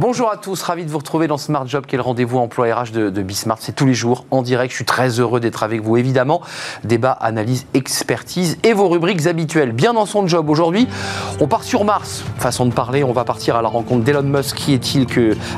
Bonjour 0.00 0.30
à 0.30 0.36
tous, 0.36 0.62
ravi 0.62 0.84
de 0.84 0.90
vous 0.92 0.98
retrouver 0.98 1.26
dans 1.26 1.38
Smart 1.38 1.66
Job, 1.66 1.84
qui 1.84 1.96
est 1.96 1.98
le 1.98 2.04
rendez-vous 2.04 2.38
emploi 2.38 2.72
RH 2.72 2.92
de, 2.92 3.20
Bismart. 3.20 3.58
C'est 3.58 3.74
tous 3.74 3.84
les 3.84 3.94
jours 3.94 4.26
en 4.30 4.42
direct. 4.42 4.70
Je 4.70 4.76
suis 4.76 4.84
très 4.84 5.18
heureux 5.18 5.40
d'être 5.40 5.64
avec 5.64 5.82
vous, 5.82 5.96
évidemment. 5.96 6.40
Débat, 6.84 7.10
analyse, 7.10 7.66
expertise 7.74 8.58
et 8.62 8.74
vos 8.74 8.88
rubriques 8.88 9.26
habituelles. 9.26 9.72
Bien 9.72 9.94
dans 9.94 10.06
son 10.06 10.24
job 10.28 10.50
aujourd'hui, 10.50 10.86
on 11.40 11.48
part 11.48 11.64
sur 11.64 11.82
Mars. 11.82 12.22
Façon 12.36 12.66
de 12.66 12.72
parler, 12.72 13.02
on 13.02 13.12
va 13.12 13.24
partir 13.24 13.56
à 13.56 13.62
la 13.62 13.68
rencontre 13.68 14.04
d'Elon 14.04 14.22
Musk. 14.22 14.54
Qui 14.54 14.72
est-il 14.72 15.04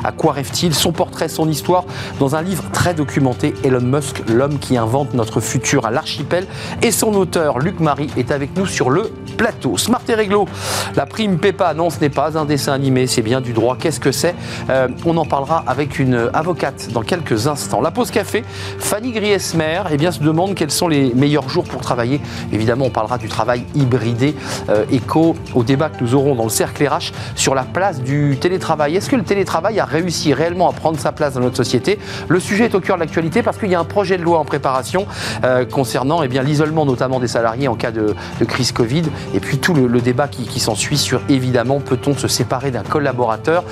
À 0.03 0.11
quoi 0.11 0.33
rêve-t-il? 0.33 0.73
Son 0.73 0.91
portrait, 0.91 1.29
son 1.29 1.47
histoire, 1.47 1.83
dans 2.17 2.35
un 2.35 2.41
livre 2.41 2.63
très 2.73 2.95
documenté, 2.95 3.53
Elon 3.63 3.81
Musk, 3.81 4.23
l'homme 4.27 4.57
qui 4.57 4.75
invente 4.75 5.13
notre 5.13 5.39
futur 5.39 5.85
à 5.85 5.91
l'archipel. 5.91 6.47
Et 6.81 6.89
son 6.89 7.13
auteur, 7.13 7.59
Luc 7.59 7.79
Marie, 7.79 8.09
est 8.17 8.31
avec 8.31 8.57
nous 8.57 8.65
sur 8.65 8.89
le 8.89 9.11
plateau. 9.37 9.77
Smart 9.77 10.01
et 10.09 10.15
réglo, 10.15 10.47
la 10.95 11.05
prime 11.05 11.37
PEPA, 11.37 11.75
non, 11.75 11.91
ce 11.91 11.99
n'est 11.99 12.09
pas 12.09 12.39
un 12.39 12.45
dessin 12.45 12.73
animé, 12.73 13.05
c'est 13.05 13.21
bien 13.21 13.39
du 13.39 13.53
droit. 13.53 13.77
Qu'est-ce 13.79 13.99
que 13.99 14.11
c'est? 14.11 14.30
Euh, 14.69 14.87
On 15.05 15.17
en 15.17 15.25
parlera 15.25 15.63
avec 15.67 15.99
une 15.99 16.29
avocate 16.33 16.89
dans 16.91 17.01
quelques 17.01 17.47
instants. 17.47 17.81
La 17.81 17.91
pause 17.91 18.11
café, 18.11 18.43
Fanny 18.79 19.11
Griesmer 19.11 19.81
eh 19.91 19.97
bien, 19.97 20.11
se 20.11 20.19
demande 20.19 20.55
quels 20.55 20.71
sont 20.71 20.87
les 20.87 21.13
meilleurs 21.13 21.49
jours 21.49 21.63
pour 21.63 21.81
travailler. 21.81 22.21
Évidemment, 22.51 22.85
on 22.85 22.89
parlera 22.89 23.17
du 23.17 23.27
travail 23.27 23.63
hybridé, 23.75 24.35
euh, 24.69 24.85
écho 24.91 25.35
au 25.53 25.63
débat 25.63 25.89
que 25.89 26.03
nous 26.03 26.15
aurons 26.15 26.35
dans 26.35 26.43
le 26.43 26.49
cercle 26.49 26.85
RH 26.87 27.11
sur 27.35 27.55
la 27.55 27.63
place 27.63 28.01
du 28.01 28.37
télétravail. 28.39 28.95
Est-ce 28.95 29.09
que 29.09 29.15
le 29.15 29.23
télétravail 29.23 29.79
a 29.79 29.85
réussi 29.85 30.33
réellement 30.33 30.69
à 30.69 30.73
prendre 30.73 30.99
sa 30.99 31.11
place 31.11 31.33
dans 31.33 31.41
notre 31.41 31.57
société? 31.57 31.99
Le 32.27 32.39
sujet 32.39 32.65
est 32.65 32.75
au 32.75 32.79
cœur 32.79 32.97
de 32.97 33.01
l'actualité 33.01 33.43
parce 33.43 33.57
qu'il 33.57 33.69
y 33.69 33.75
a 33.75 33.79
un 33.79 33.85
projet 33.85 34.17
de 34.17 34.23
loi 34.23 34.39
en 34.39 34.45
préparation 34.45 35.05
euh, 35.43 35.65
concernant 35.65 36.23
eh 36.23 36.27
l'isolement 36.27 36.85
notamment 36.85 37.19
des 37.19 37.27
salariés 37.27 37.67
en 37.67 37.75
cas 37.75 37.91
de, 37.91 38.15
crise 38.47 38.71
Covid 38.71 39.03
et 39.33 39.39
puis 39.39 39.59
tout 39.59 39.73
le, 39.73 40.01
débat 40.01 40.27
qui 40.27 40.59
s'ensuit 40.59 40.97
sur 40.97 41.21
évidemment 41.29 41.79
peut-on 41.79 42.17
se 42.17 42.27
séparer 42.27 42.71
d'un 42.71 42.81
collaborateur 42.81 43.63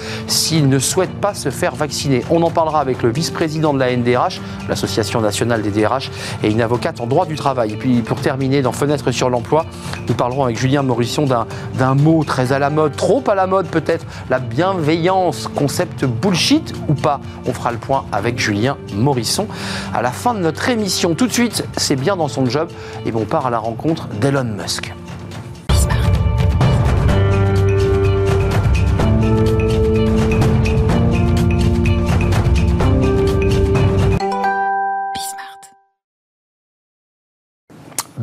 s'il 0.50 0.68
ne 0.68 0.80
souhaite 0.80 1.14
pas 1.22 1.36
se 1.36 1.52
faire 1.52 1.76
vacciner. 1.76 2.24
On 2.32 2.42
en 2.42 2.50
parlera 2.50 2.82
avec 2.82 3.04
le 3.04 3.12
vice-président 3.12 3.72
de 3.72 3.78
la 3.78 3.96
NDRH, 3.96 4.42
l'Association 4.68 5.22
nationale 5.22 5.62
des 5.62 5.70
DRH, 5.70 6.10
et 6.42 6.50
une 6.50 6.64
avocate 6.64 7.00
en 7.02 7.06
droit 7.06 7.28
du 7.28 7.36
travail. 7.36 7.74
Et 7.74 7.76
puis 7.76 8.02
pour 8.02 8.20
terminer, 8.20 8.64
dans 8.64 8.72
Fenêtre 8.72 9.12
sur 9.12 9.30
l'emploi, 9.30 9.68
nous 10.08 10.16
parlerons 10.16 10.46
avec 10.46 10.58
Julien 10.58 10.82
Morisson 10.82 11.28
d'un 11.28 11.94
mot 11.94 12.24
très 12.24 12.52
à 12.52 12.58
la 12.58 12.72
mode, 12.72 12.96
trop 12.96 13.24
à 13.28 13.36
la 13.36 13.46
mode 13.46 13.68
peut-être, 13.68 14.08
la 14.32 14.40
bienveillance, 14.40 15.48
concept 15.54 16.06
bullshit 16.06 16.74
ou 16.88 16.96
pas? 16.96 17.22
On 17.46 17.54
fera 17.54 17.72
le 17.72 17.78
point 17.78 18.06
avec 18.12 18.40
Julien 18.40 18.76
Morisson 18.96 19.46
à 19.94 20.02
la 20.02 20.10
fin 20.10 20.34
de 20.34 20.40
notre 20.40 20.68
émission. 20.70 21.14
Tout 21.14 21.28
de 21.28 21.32
suite, 21.32 21.64
c'est 21.78 21.96
bien 21.96 22.16
dans 22.16 22.28
son 22.28 22.48
job 22.48 22.70
et 23.06 23.14
on 23.14 23.26
part 23.26 23.46
à 23.46 23.52
la 23.52 23.60
rencontre 23.60 24.08
d'Elon 24.20 24.46
Musk. 24.46 24.96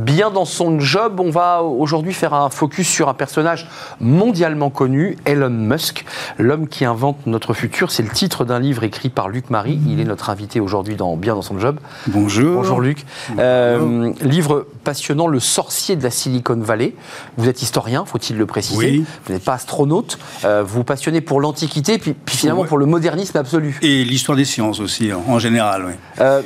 Bien 0.07 0.31
dans 0.31 0.45
son 0.45 0.79
job. 0.79 1.19
On 1.19 1.31
va 1.31 1.63
aujourd'hui 1.63 2.15
faire 2.15 2.33
un 2.33 2.49
focus 2.49 2.89
sur 2.89 3.09
un 3.09 3.15
personnage 3.15 3.69
mondialement 4.01 4.71
connu, 4.71 5.19
Elon 5.25 5.51
Musk, 5.51 6.05
l'homme 6.39 6.69
qui 6.69 6.85
invente 6.85 7.27
notre 7.27 7.55
futur. 7.55 7.91
C'est 7.91 8.05
le 8.05 8.11
titre 8.11 8.45
d'un 8.45 8.61
livre 8.61 8.85
écrit 8.85 9.09
par 9.09 9.29
Luc 9.29 9.51
Marie. 9.51 9.81
Il 9.89 9.99
est 9.99 10.05
notre 10.05 10.31
invité 10.31 10.61
aujourd'hui 10.61 10.95
dans 10.95 11.17
Bien 11.17 11.35
dans 11.35 11.43
son 11.43 11.59
job. 11.59 11.81
Bonjour. 12.07 12.55
Bonjour 12.55 12.81
Luc. 12.81 13.05
Euh, 13.39 14.13
livre 14.21 14.69
passionnant, 14.85 15.27
Le 15.27 15.41
sorcier 15.41 15.97
de 15.97 16.05
la 16.05 16.11
Silicon 16.11 16.61
Valley. 16.61 16.95
Vous 17.37 17.49
êtes 17.49 17.61
historien, 17.63 18.05
faut-il 18.05 18.39
le 18.39 18.47
préciser. 18.47 18.79
Oui. 18.79 19.05
Vous 19.25 19.33
n'êtes 19.33 19.45
pas 19.45 19.55
astronaute. 19.55 20.19
Euh, 20.45 20.63
vous 20.63 20.77
vous 20.77 20.85
passionnez 20.85 21.21
pour 21.21 21.41
l'Antiquité, 21.41 21.99
puis, 21.99 22.15
finalement 22.27 22.65
pour 22.65 22.79
le 22.79 22.87
modernisme 22.87 23.37
absolu. 23.39 23.77
Et 23.83 24.05
l'histoire 24.05 24.37
des 24.37 24.45
sciences 24.45 24.79
aussi, 24.79 25.11
en 25.13 25.39
général. 25.41 25.85
Oui. 25.87 25.93
Euh, 26.21 26.43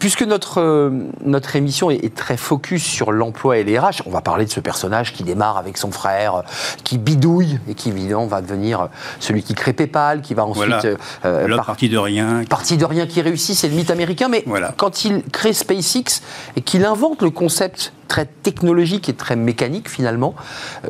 puisque 0.00 0.22
notre, 0.22 0.90
notre 1.24 1.54
émission 1.54 1.90
est, 1.90 2.04
est 2.04 2.14
très 2.14 2.36
focus 2.36 2.95
sur 2.96 3.12
l'emploi 3.12 3.58
et 3.58 3.64
les 3.64 3.78
RH. 3.78 4.02
On 4.06 4.10
va 4.10 4.22
parler 4.22 4.46
de 4.46 4.50
ce 4.50 4.60
personnage 4.60 5.12
qui 5.12 5.22
démarre 5.22 5.58
avec 5.58 5.76
son 5.76 5.90
frère, 5.90 6.42
qui 6.82 6.96
bidouille 6.96 7.58
et 7.68 7.74
qui 7.74 7.90
évidemment 7.90 8.26
va 8.26 8.40
devenir 8.40 8.88
celui 9.20 9.42
qui 9.42 9.54
crée 9.54 9.74
PayPal, 9.74 10.22
qui 10.22 10.32
va 10.32 10.44
ensuite 10.46 10.66
voilà. 10.66 10.96
euh, 11.26 11.56
partie 11.56 11.90
de 11.90 11.98
rien, 11.98 12.44
partie 12.48 12.78
de 12.78 12.84
rien 12.84 13.06
qui 13.06 13.20
réussit, 13.20 13.54
c'est 13.54 13.68
le 13.68 13.74
mythe 13.74 13.90
américain. 13.90 14.28
Mais 14.28 14.42
voilà. 14.46 14.72
quand 14.76 15.04
il 15.04 15.22
crée 15.24 15.52
SpaceX 15.52 16.22
et 16.56 16.62
qu'il 16.62 16.84
invente 16.84 17.20
le 17.22 17.30
concept 17.30 17.92
très 18.08 18.26
technologique 18.26 19.08
et 19.08 19.14
très 19.14 19.36
mécanique 19.36 19.88
finalement. 19.88 20.34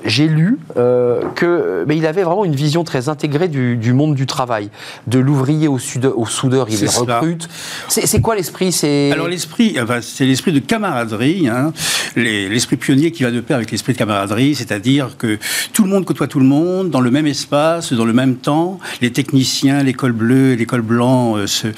J'ai 0.05 0.29
lu 0.29 0.59
euh, 0.77 1.23
que 1.35 1.85
mais 1.87 1.97
il 1.97 2.07
avait 2.07 2.23
vraiment 2.23 2.45
une 2.45 2.55
vision 2.55 2.85
très 2.85 3.09
intégrée 3.09 3.49
du, 3.49 3.77
du 3.77 3.93
monde 3.93 4.15
du 4.15 4.27
travail, 4.27 4.71
de 5.07 5.19
l'ouvrier 5.19 5.69
au, 5.69 5.79
au, 6.15 6.27
soudeur, 6.27 6.67
il 6.69 6.81
les 6.81 6.89
recrute. 6.89 7.49
C'est 7.89 8.21
quoi 8.21 8.35
l'esprit? 8.35 8.73
C'est 8.73 9.11
alors 9.13 9.29
l'esprit, 9.29 9.77
enfin, 9.81 10.01
c'est 10.03 10.27
l'esprit 10.27 10.53
de 10.53 10.59
camaraderie, 10.59 11.49
hein, 11.49 11.73
l'esprit 12.17 12.77
pionnier 12.77 13.11
qui 13.13 13.23
va 13.23 13.31
de 13.31 13.41
pair 13.41 13.57
avec 13.57 13.71
l'esprit 13.71 13.93
de 13.93 13.99
camaraderie, 13.99 14.55
c'est-à-dire 14.55 15.17
que 15.17 15.39
tout 15.73 15.85
le 15.85 15.91
monde 15.91 16.05
côtoie 16.05 16.27
tout 16.27 16.41
le 16.41 16.47
monde 16.47 16.91
dans 16.91 17.01
le 17.01 17.11
même 17.11 17.27
espace, 17.27 17.93
dans 17.93 18.05
le 18.05 18.13
même 18.13 18.37
temps. 18.37 18.79
Les 19.01 19.13
techniciens, 19.13 19.83
l'école 19.83 20.13
bleue, 20.13 20.55
l'école 20.55 20.83
blanc 20.83 21.37
euh, 21.37 21.47
se 21.47 21.69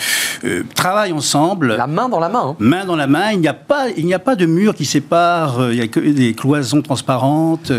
euh, 0.44 0.62
travaillent 0.74 1.12
ensemble. 1.12 1.76
La 1.76 1.86
main 1.86 2.08
dans 2.08 2.20
la 2.20 2.28
main. 2.28 2.50
Hein. 2.50 2.56
Main 2.58 2.84
dans 2.84 2.96
la 2.96 3.06
main. 3.06 3.32
Il 3.32 3.40
n'y 3.40 3.48
a 3.48 3.54
pas, 3.54 3.88
il 3.96 4.06
n'y 4.06 4.14
a 4.14 4.18
pas 4.18 4.36
de 4.36 4.46
mur 4.46 4.74
qui 4.74 4.84
sépare. 4.84 5.27
Euh, 5.60 5.72
il 5.72 5.76
n'y 5.78 5.84
a 5.84 5.88
que 5.88 6.00
des 6.00 6.34
cloisons 6.34 6.82
transparentes 6.82 7.72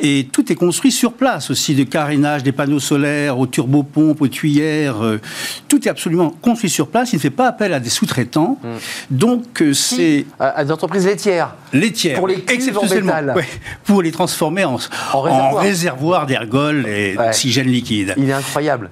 et 0.00 0.28
tout 0.32 0.50
est 0.50 0.54
construit 0.54 0.92
sur 0.92 1.12
place 1.12 1.50
aussi, 1.50 1.74
de 1.74 1.84
carénage, 1.84 2.42
des 2.42 2.52
panneaux 2.52 2.80
solaires, 2.80 3.38
aux 3.38 3.46
turbopompes, 3.46 4.20
aux 4.20 4.28
tuyères. 4.28 5.02
Euh, 5.04 5.20
tout 5.68 5.86
est 5.86 5.90
absolument 5.90 6.30
construit 6.30 6.70
sur 6.70 6.88
place. 6.88 7.12
Il 7.12 7.16
ne 7.16 7.20
fait 7.20 7.30
pas 7.30 7.48
appel 7.48 7.72
à 7.72 7.80
des 7.80 7.90
sous-traitants. 7.90 8.58
Hmm. 8.62 8.76
Donc 9.10 9.62
c'est 9.72 10.26
à 10.38 10.64
des 10.64 10.72
entreprises 10.72 11.06
laitières. 11.06 11.54
Laitières. 11.72 12.18
Pour 12.18 12.28
les 12.28 12.36
métal. 12.36 13.32
Ouais, 13.36 13.48
pour 13.84 14.02
les 14.02 14.12
transformer 14.12 14.64
en, 14.64 14.78
en 15.12 15.20
réservoir, 15.20 15.54
en 15.54 15.56
réservoir 15.56 16.26
d'ergols 16.26 16.86
et 16.86 17.16
Ouais. 17.16 17.26
d'oxygène 17.26 17.68
liquide. 17.68 18.14
Il 18.16 18.28
est 18.28 18.32
incroyable. 18.32 18.90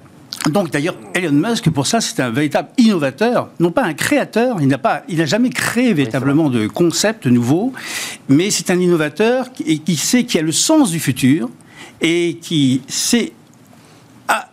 Donc 0.49 0.69
d'ailleurs, 0.71 0.95
Elon 1.13 1.31
Musk, 1.31 1.69
pour 1.71 1.87
ça, 1.87 2.01
c'est 2.01 2.21
un 2.21 2.29
véritable 2.29 2.69
innovateur, 2.77 3.49
non 3.59 3.71
pas 3.71 3.83
un 3.83 3.93
créateur. 3.93 4.57
Il 4.61 4.67
n'a 4.67 4.77
pas, 4.77 5.01
il 5.09 5.17
n'a 5.17 5.25
jamais 5.25 5.49
créé 5.49 5.93
véritablement 5.93 6.49
de 6.49 6.67
concept 6.67 7.25
nouveau, 7.25 7.73
mais 8.29 8.51
c'est 8.51 8.69
un 8.69 8.79
innovateur 8.79 9.51
qui, 9.53 9.79
qui 9.79 9.95
sait, 9.95 10.23
qui 10.23 10.37
a 10.37 10.41
le 10.41 10.51
sens 10.51 10.91
du 10.91 10.99
futur 10.99 11.49
et 12.01 12.37
qui 12.41 12.81
sait 12.87 13.31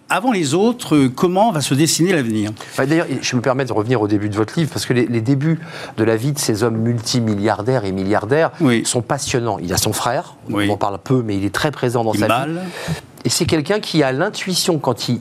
avant 0.08 0.30
les 0.30 0.52
autres 0.52 1.06
comment 1.06 1.52
va 1.52 1.62
se 1.62 1.72
dessiner 1.72 2.12
l'avenir. 2.12 2.50
Enfin, 2.72 2.84
D'ailleurs, 2.84 3.06
je 3.22 3.34
me 3.36 3.40
permets 3.40 3.64
de 3.64 3.72
revenir 3.72 4.02
au 4.02 4.06
début 4.08 4.28
de 4.28 4.34
votre 4.36 4.58
livre, 4.58 4.70
parce 4.70 4.84
que 4.84 4.92
les, 4.92 5.06
les 5.06 5.22
débuts 5.22 5.58
de 5.96 6.04
la 6.04 6.16
vie 6.16 6.32
de 6.32 6.38
ces 6.38 6.62
hommes 6.64 6.76
multimilliardaires 6.76 7.86
et 7.86 7.92
milliardaires 7.92 8.50
Oui. 8.60 8.82
sont 8.84 9.00
passionnants. 9.00 9.58
Il 9.58 9.72
a 9.72 9.78
son 9.78 9.94
frère, 9.94 10.36
Oui. 10.50 10.66
on 10.68 10.74
en 10.74 10.76
parle 10.76 10.98
peu, 11.02 11.22
mais 11.24 11.38
il 11.38 11.46
est 11.46 11.54
très 11.54 11.70
présent 11.70 12.04
dans 12.04 12.12
Il 12.12 12.20
sa 12.20 12.26
vie. 12.44 12.52
Et 13.24 13.28
c'est 13.28 13.44
quelqu'un 13.46 13.78
qui 13.78 14.02
a 14.02 14.10
l'intuition 14.10 14.78
quand 14.78 15.08
il 15.08 15.18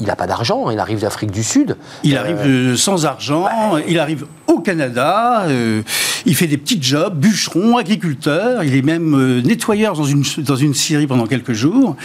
n'a 0.00 0.16
pas 0.16 0.26
d'argent, 0.26 0.70
il 0.70 0.78
arrive 0.80 1.00
d'Afrique 1.00 1.30
du 1.30 1.44
Sud. 1.44 1.76
Il 2.02 2.16
Euh, 2.16 2.20
arrive 2.20 2.38
euh, 2.44 2.76
sans 2.76 3.06
argent, 3.06 3.46
il 3.86 3.98
arrive 4.00 4.26
au 4.48 4.58
Canada, 4.60 5.44
euh, 5.48 5.82
il 6.26 6.34
fait 6.34 6.46
des 6.48 6.56
petits 6.58 6.78
jobs, 6.82 7.14
bûcheron, 7.16 7.76
agriculteur, 7.76 8.64
il 8.64 8.74
est 8.74 8.82
même 8.82 9.14
euh, 9.14 9.40
nettoyeur 9.42 9.94
dans 9.94 10.04
une, 10.04 10.24
dans 10.38 10.56
une 10.56 10.74
scierie 10.74 11.06
pendant 11.06 11.26
quelques 11.26 11.52
jours. 11.52 11.96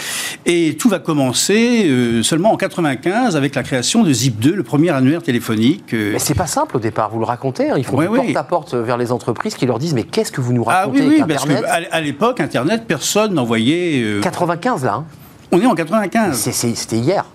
Et 0.45 0.77
tout 0.79 0.87
va 0.89 0.99
commencer 0.99 1.85
euh, 1.87 2.21
seulement 2.23 2.51
en 2.51 2.57
95 2.57 3.35
avec 3.35 3.55
la 3.55 3.63
création 3.63 4.03
de 4.03 4.13
Zip2, 4.13 4.51
le 4.53 4.63
premier 4.63 4.89
annuaire 4.91 5.23
téléphonique. 5.23 5.93
euh, 5.95 6.11
Mais 6.13 6.19
c'est 6.19 6.35
pas 6.35 6.47
simple 6.47 6.77
au 6.77 6.79
départ, 6.79 7.09
vous 7.09 7.19
le 7.19 7.25
racontez. 7.25 7.69
hein. 7.71 7.75
Ils 7.77 7.83
font 7.85 7.97
Oui, 7.97 8.05
du 8.05 8.11
oui. 8.11 8.19
porte-à-porte 8.25 8.75
vers 8.75 8.97
les 8.97 9.11
entreprises 9.11 9.55
qui 9.55 9.65
leur 9.65 9.79
disent 9.79 9.93
Mais 9.95 10.03
qu'est-ce 10.03 10.31
que 10.31 10.41
vous 10.41 10.53
nous 10.53 10.63
ah 10.67 10.81
racontez 10.81 11.01
oui, 11.01 11.07
oui, 11.15 11.21
avec 11.21 11.35
parce 11.35 11.43
Internet 11.49 11.65
qu'à 11.89 11.95
à 11.95 12.01
l'époque, 12.01 12.39
Internet, 12.39 12.83
personne 12.87 13.33
n'envoyait... 13.33 14.01
euh, 14.03 14.21
95 14.21 14.83
là, 14.83 14.93
hein. 14.93 15.05
On 15.51 15.61
est 15.61 15.65
en 15.65 15.75
95. 15.75 16.37
C'est- 16.37 16.51
c'est- 16.51 16.75
c'était 16.75 16.97
hier. 16.97 17.25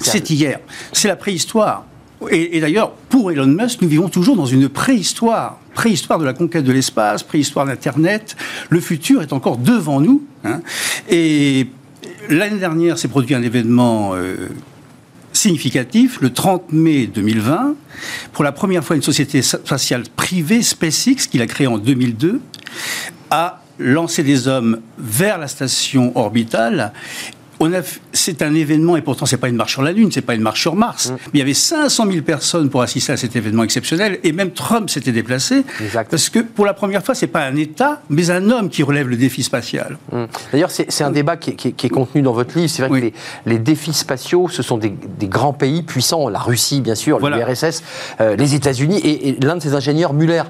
C'est 0.00 0.28
hier. 0.30 0.58
C'est 0.92 1.08
la 1.08 1.16
préhistoire. 1.16 1.84
Et, 2.30 2.56
et 2.56 2.60
d'ailleurs, 2.60 2.92
pour 3.10 3.30
Elon 3.32 3.46
Musk, 3.46 3.82
nous 3.82 3.88
vivons 3.88 4.08
toujours 4.08 4.36
dans 4.36 4.46
une 4.46 4.68
préhistoire. 4.68 5.58
Préhistoire 5.74 6.18
de 6.18 6.24
la 6.24 6.32
conquête 6.32 6.64
de 6.64 6.72
l'espace, 6.72 7.22
préhistoire 7.22 7.66
d'Internet. 7.66 8.36
Le 8.70 8.80
futur 8.80 9.22
est 9.22 9.32
encore 9.32 9.56
devant 9.58 10.00
nous. 10.00 10.22
hein. 10.44 10.60
Et 11.08 11.66
l'année 12.28 12.58
dernière 12.58 12.96
s'est 12.98 13.08
produit 13.08 13.34
un 13.34 13.42
événement 13.42 14.12
euh, 14.14 14.48
significatif, 15.32 16.20
le 16.20 16.32
30 16.32 16.72
mai 16.72 17.06
2020. 17.06 17.74
Pour 18.32 18.44
la 18.44 18.52
première 18.52 18.84
fois, 18.84 18.96
une 18.96 19.02
société 19.02 19.42
spatiale 19.42 20.04
privée, 20.16 20.62
SpaceX, 20.62 21.26
qu'il 21.30 21.42
a 21.42 21.46
créée 21.46 21.66
en 21.66 21.78
2002, 21.78 22.40
a 23.30 23.60
lancé 23.78 24.22
des 24.22 24.46
hommes 24.48 24.80
vers 24.98 25.38
la 25.38 25.48
station 25.48 26.12
orbitale 26.16 26.92
c'est 28.12 28.42
un 28.42 28.54
événement, 28.54 28.96
et 28.96 29.02
pourtant 29.02 29.26
c'est 29.26 29.36
pas 29.36 29.48
une 29.48 29.56
marche 29.56 29.72
sur 29.72 29.82
la 29.82 29.92
Lune, 29.92 30.10
c'est 30.12 30.22
pas 30.22 30.34
une 30.34 30.42
marche 30.42 30.60
sur 30.60 30.74
Mars. 30.74 31.10
Mm. 31.10 31.12
Mais 31.12 31.30
il 31.34 31.38
y 31.38 31.42
avait 31.42 31.54
500 31.54 32.06
000 32.10 32.22
personnes 32.22 32.70
pour 32.70 32.82
assister 32.82 33.12
à 33.12 33.16
cet 33.16 33.36
événement 33.36 33.62
exceptionnel, 33.62 34.18
et 34.22 34.32
même 34.32 34.50
Trump 34.50 34.90
s'était 34.90 35.12
déplacé. 35.12 35.64
Parce 36.10 36.28
que 36.28 36.40
pour 36.40 36.66
la 36.66 36.74
première 36.74 37.04
fois, 37.04 37.14
c'est 37.14 37.26
pas 37.26 37.44
un 37.44 37.56
État, 37.56 38.02
mais 38.08 38.30
un 38.30 38.50
homme 38.50 38.68
qui 38.68 38.82
relève 38.82 39.08
le 39.08 39.16
défi 39.16 39.42
spatial. 39.42 39.98
Mm. 40.12 40.24
D'ailleurs, 40.52 40.70
c'est 40.70 41.04
un 41.04 41.10
débat 41.10 41.36
qui 41.36 41.50
est, 41.50 41.88
contenu 41.88 42.22
dans 42.22 42.32
votre 42.32 42.56
livre. 42.58 42.70
C'est 42.70 42.86
vrai 42.86 43.00
que 43.00 43.14
les, 43.50 43.58
défis 43.58 43.92
spatiaux, 43.92 44.48
ce 44.48 44.62
sont 44.62 44.78
des, 44.78 44.94
grands 45.22 45.52
pays 45.52 45.82
puissants, 45.82 46.28
la 46.28 46.38
Russie 46.38 46.80
bien 46.80 46.94
sûr, 46.94 47.18
l'URSS, 47.18 47.82
euh, 48.20 48.36
les 48.36 48.54
États-Unis, 48.54 49.00
et, 49.02 49.36
l'un 49.42 49.56
de 49.56 49.62
ses 49.62 49.74
ingénieurs, 49.74 50.12
Muller. 50.12 50.42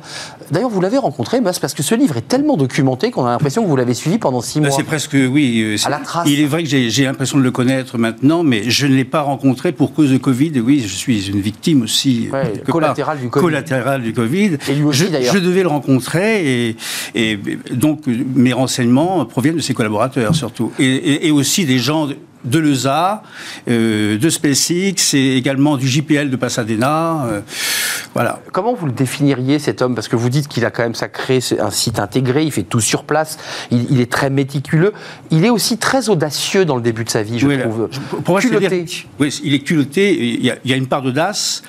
D'ailleurs, 0.51 0.71
vous 0.71 0.81
l'avez 0.81 0.99
rencontré, 0.99 1.41
parce 1.41 1.75
que 1.75 1.83
ce 1.83 1.95
livre 1.95 2.17
est 2.17 2.29
tellement 2.29 2.57
documenté 2.57 3.11
qu'on 3.11 3.25
a 3.25 3.31
l'impression 3.31 3.63
que 3.63 3.69
vous 3.69 3.77
l'avez 3.77 3.95
suivi 3.95 4.19
pendant 4.19 4.41
six 4.41 4.61
mois. 4.61 4.71
C'est 4.71 4.83
presque, 4.83 5.15
oui. 5.15 5.63
Euh, 5.63 5.77
à 5.87 5.91
la 5.91 5.99
trace. 5.99 6.29
Il 6.29 6.41
est 6.41 6.47
vrai 6.47 6.63
que 6.63 6.69
j'ai 6.69 6.94
l'impression 7.03 7.39
de 7.39 7.43
le 7.43 7.51
connaître 7.51 7.99
maintenant, 7.99 8.43
mais 8.43 8.71
je 8.71 8.87
ne 8.87 8.95
l'ai 8.95 9.05
pas 9.05 9.23
rencontré 9.23 9.73
pour 9.73 9.93
cause 9.93 10.11
de 10.11 10.19
Covid. 10.19 10.61
Oui, 10.61 10.85
je 10.87 10.95
suis 10.95 11.29
une 11.29 11.41
victime 11.41 11.83
aussi. 11.83 12.29
collatérale 12.69 13.19
du 13.21 13.29
Covid. 13.29 13.45
Collatérale 13.45 14.03
du 14.03 14.13
Covid. 14.13 14.59
Et 14.69 14.75
lui 14.75 14.85
aussi, 14.85 15.07
je, 15.07 15.33
je, 15.33 15.39
devais 15.39 15.63
le 15.63 15.69
rencontrer 15.69 16.69
et, 16.69 16.77
et, 17.15 17.39
donc 17.73 18.03
mes 18.07 18.53
renseignements 18.53 19.25
proviennent 19.25 19.57
de 19.57 19.61
ses 19.61 19.75
collaborateurs 19.75 20.35
surtout. 20.35 20.73
Et, 20.79 21.27
et 21.27 21.31
aussi 21.31 21.65
des 21.65 21.79
gens 21.79 22.09
de 22.45 22.59
l'ESA, 22.59 23.23
euh, 23.69 24.19
de 24.19 24.31
SpaceX 24.31 25.15
et 25.15 25.37
également 25.37 25.77
du 25.77 25.89
JPL 25.89 26.31
de 26.31 26.37
Pasadena. 26.37 27.27
Euh, 27.27 27.41
voilà. 28.15 28.41
Comment 28.53 28.75
vous 28.75 28.87
le 28.87 28.93
définiriez 28.93 29.59
cet 29.59 29.83
homme? 29.83 29.95
Parce 29.95 30.09
que 30.09 30.15
vous 30.15 30.29
dites 30.29 30.47
qu'il 30.47 30.65
a 30.65 30.71
quand 30.71 30.85
même 30.85 30.95
sacré 30.95 31.41
un 31.59 31.71
site 31.71 31.99
intégré, 31.99 32.45
il 32.45 32.53
fait 32.53 32.63
tout 32.63 32.81
sur 32.81 33.05
place, 33.05 33.39
il, 33.73 34.01
est 34.01 34.11
très 34.11 34.31
méticuleux. 34.31 34.93
Il 35.31 35.45
est 35.45 35.51
aussi 35.51 35.79
très 35.79 36.09
audacieux 36.09 36.65
dans 36.65 36.77
le 36.77 36.83
début 36.83 37.05
de 37.05 37.11
sa 37.11 37.23
vie, 37.23 37.39
je 37.41 37.49
trouve. 37.49 37.89
Pour 38.25 38.35
moi, 38.35 38.41
culotté. 38.41 38.87
oui, 39.19 39.41
il 39.43 39.55
est 39.55 39.59
culotté. 39.61 40.15
Il 40.15 40.45
y 40.45 40.51
a, 40.51 40.57
il 40.65 40.71
y 40.71 40.75
a 40.75 40.77
une 40.77 40.87
part 40.87 41.03
d'audace. 41.03 41.63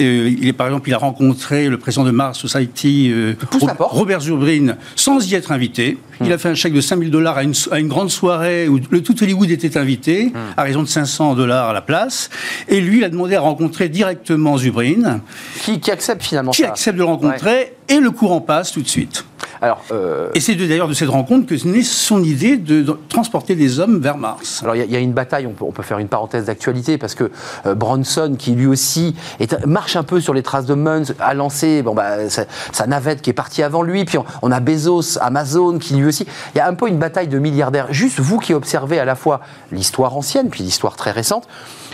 Euh, 0.00 0.34
il 0.40 0.48
est, 0.48 0.52
par 0.52 0.66
exemple, 0.66 0.88
il 0.88 0.94
a 0.94 0.98
rencontré 0.98 1.68
le 1.68 1.78
président 1.78 2.04
de 2.04 2.10
Mars 2.10 2.38
Society, 2.38 3.10
euh, 3.12 3.34
Robert 3.78 4.20
Zubrin, 4.20 4.76
sans 4.96 5.30
y 5.30 5.34
être 5.34 5.52
invité. 5.52 5.98
Hmm. 6.20 6.24
Il 6.26 6.32
a 6.32 6.38
fait 6.38 6.48
un 6.48 6.54
chèque 6.54 6.72
de 6.72 6.80
5000 6.80 7.10
dollars 7.10 7.36
à 7.38 7.42
une, 7.42 7.54
à 7.70 7.78
une, 7.78 7.88
grande 7.88 8.10
soirée 8.10 8.68
où 8.68 8.78
le 8.90 9.02
tout 9.02 9.22
Hollywood 9.22 9.50
était 9.50 9.76
invité, 9.76 10.26
hmm. 10.26 10.38
à 10.56 10.62
raison 10.62 10.82
de 10.82 10.88
500 10.88 11.34
dollars 11.34 11.70
à 11.70 11.72
la 11.72 11.82
place. 11.82 12.30
Et 12.68 12.80
lui, 12.80 12.98
il 12.98 13.04
a 13.04 13.08
demandé 13.08 13.34
à 13.34 13.40
rencontrer 13.40 13.88
directement 13.88 14.56
Zubrin. 14.58 15.20
Qui, 15.62 15.90
accepte 15.90 16.22
finalement 16.22 16.52
Qui 16.52 16.64
accepte 16.64 16.96
de 16.96 17.02
le 17.02 17.06
rencontrer, 17.06 17.74
et 17.88 18.00
le 18.00 18.10
courant 18.10 18.40
passe 18.40 18.72
tout 18.72 18.82
de 18.82 18.88
suite. 18.88 19.24
Alors, 19.62 19.82
euh, 19.92 20.30
Et 20.34 20.40
c'est 20.40 20.54
d'ailleurs 20.54 20.88
de 20.88 20.94
cette 20.94 21.10
rencontre 21.10 21.46
que 21.46 21.66
naît 21.66 21.82
son 21.82 22.22
idée 22.22 22.56
de, 22.56 22.98
transporter 23.08 23.54
des 23.54 23.78
hommes 23.78 24.00
vers 24.00 24.16
Mars. 24.16 24.62
Alors 24.62 24.74
il 24.74 24.90
y, 24.90 24.96
a 24.96 24.98
une 24.98 25.12
bataille, 25.12 25.46
on 25.46 25.52
peut, 25.52 25.64
on 25.64 25.72
peut 25.72 25.82
faire 25.82 25.98
une 25.98 26.08
parenthèse 26.08 26.46
d'actualité, 26.46 26.96
parce 26.96 27.14
que 27.14 27.30
euh, 27.66 27.74
Bronson, 27.74 28.36
qui 28.38 28.52
lui 28.52 28.66
aussi 28.66 29.14
est, 29.38 29.66
marche 29.66 29.96
un 29.96 30.02
peu 30.02 30.20
sur 30.20 30.32
les 30.32 30.42
traces 30.42 30.64
de 30.64 30.74
Munz, 30.74 31.14
a 31.20 31.34
lancé 31.34 31.82
bon, 31.82 31.94
bah, 31.94 32.30
sa, 32.30 32.86
navette 32.86 33.20
qui 33.20 33.30
est 33.30 33.34
partie 33.34 33.62
avant 33.62 33.82
lui, 33.82 34.04
puis 34.04 34.18
on, 34.40 34.50
a 34.50 34.60
Bezos, 34.60 35.18
Amazon, 35.20 35.78
qui 35.78 35.94
lui 35.94 36.06
aussi... 36.06 36.26
Il 36.54 36.58
y 36.58 36.60
a 36.60 36.66
un 36.66 36.74
peu 36.74 36.88
une 36.88 36.98
bataille 36.98 37.28
de 37.28 37.38
milliardaires. 37.38 37.92
Juste 37.92 38.18
vous 38.18 38.38
qui 38.38 38.54
observez 38.54 38.98
à 38.98 39.04
la 39.04 39.14
fois 39.14 39.40
l'histoire 39.72 40.16
ancienne, 40.16 40.48
puis 40.48 40.62
l'histoire 40.62 40.96
très 40.96 41.10
récente, 41.10 41.46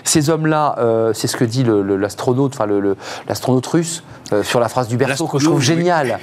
ces 0.05 0.31
hommes-là, 0.31 0.77
euh, 0.79 1.13
c'est 1.15 1.27
ce 1.27 1.37
que 1.37 1.45
dit 1.45 1.65
l'astronaute, 1.65 2.55
enfin 2.55 2.69
l'astronaute 3.29 3.67
russe, 3.67 4.05
sur 4.43 4.61
la 4.61 4.69
phrase 4.69 4.87
du 4.87 4.97
berceau 4.97 5.27
que 5.27 5.39
je 5.39 5.47
trouve 5.47 5.61
géniale. 5.61 6.21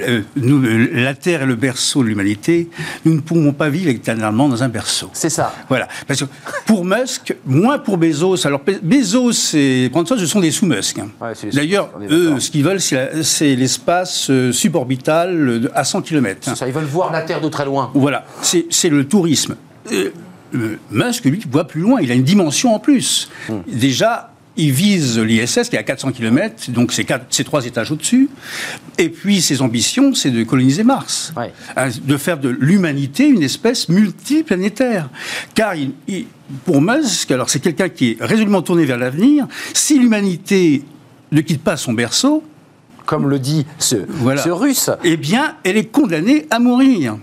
Euh, 0.00 0.22
nous, 0.36 0.64
euh, 0.64 0.88
la 0.92 1.14
Terre 1.14 1.42
est 1.42 1.46
le 1.46 1.56
berceau 1.56 2.02
de 2.02 2.08
l'humanité, 2.08 2.68
nous 3.04 3.14
ne 3.14 3.20
pouvons 3.20 3.52
pas 3.52 3.68
vivre 3.68 3.90
éternellement 3.90 4.48
dans 4.48 4.62
un 4.62 4.68
berceau. 4.68 5.10
C'est 5.12 5.30
ça. 5.30 5.52
Voilà. 5.68 5.88
Parce 6.06 6.20
que 6.20 6.26
pour 6.66 6.84
Musk, 6.84 7.34
moins 7.44 7.78
pour 7.78 7.98
Bezos. 7.98 8.46
Alors 8.46 8.62
Bezos 8.82 9.54
et 9.54 9.88
Branson, 9.90 10.16
ce 10.18 10.26
sont 10.26 10.40
des 10.40 10.50
sous-Musk. 10.50 10.98
Hein. 10.98 11.08
D'ailleurs, 11.52 11.90
eux, 12.10 12.40
ce 12.40 12.50
qu'ils 12.50 12.64
veulent, 12.64 12.80
c'est 12.80 13.56
l'espace 13.56 14.30
euh, 14.30 14.52
suborbital 14.52 15.70
à 15.74 15.84
100 15.84 16.02
km. 16.02 16.48
Hein. 16.48 16.54
Ça, 16.54 16.66
ils 16.66 16.72
veulent 16.72 16.84
voir 16.84 17.12
la 17.12 17.22
Terre 17.22 17.40
de 17.40 17.48
très 17.48 17.64
loin. 17.64 17.90
Voilà. 17.94 18.24
C'est 18.42 18.88
le 18.88 19.04
tourisme. 19.06 19.56
Musk, 20.90 21.24
lui, 21.24 21.40
voit 21.50 21.66
plus 21.66 21.80
loin. 21.80 22.00
Il 22.00 22.10
a 22.10 22.14
une 22.14 22.24
dimension 22.24 22.74
en 22.74 22.78
plus. 22.78 23.30
Hmm. 23.48 23.58
Déjà, 23.68 24.29
il 24.60 24.72
vise 24.72 25.18
l'ISS 25.18 25.68
qui 25.70 25.76
est 25.76 25.78
à 25.78 25.82
400 25.82 26.12
km, 26.12 26.70
donc 26.70 26.92
c'est 26.92 27.44
trois 27.44 27.64
étages 27.64 27.90
au-dessus. 27.90 28.28
Et 28.98 29.08
puis 29.08 29.40
ses 29.40 29.62
ambitions, 29.62 30.12
c'est 30.14 30.30
de 30.30 30.44
coloniser 30.44 30.84
Mars, 30.84 31.32
hein, 31.76 31.88
de 32.02 32.16
faire 32.18 32.38
de 32.38 32.50
l'humanité 32.50 33.26
une 33.26 33.42
espèce 33.42 33.88
multiplanétaire. 33.88 35.08
Car 35.54 35.74
pour 36.64 36.82
Musk, 36.82 37.30
alors 37.30 37.48
c'est 37.48 37.60
quelqu'un 37.60 37.88
qui 37.88 38.10
est 38.10 38.16
résolument 38.20 38.60
tourné 38.60 38.84
vers 38.84 38.98
l'avenir. 38.98 39.46
Si 39.72 39.98
l'humanité 39.98 40.84
ne 41.32 41.40
quitte 41.40 41.62
pas 41.62 41.78
son 41.78 41.94
berceau, 41.94 42.44
comme 43.06 43.28
le 43.28 43.38
dit 43.38 43.64
ce, 43.78 43.96
ce 43.96 44.50
russe, 44.50 44.90
eh 45.04 45.16
bien, 45.16 45.56
elle 45.64 45.78
est 45.78 45.90
condamnée 45.90 46.46
à 46.50 46.58
mourir 46.58 47.16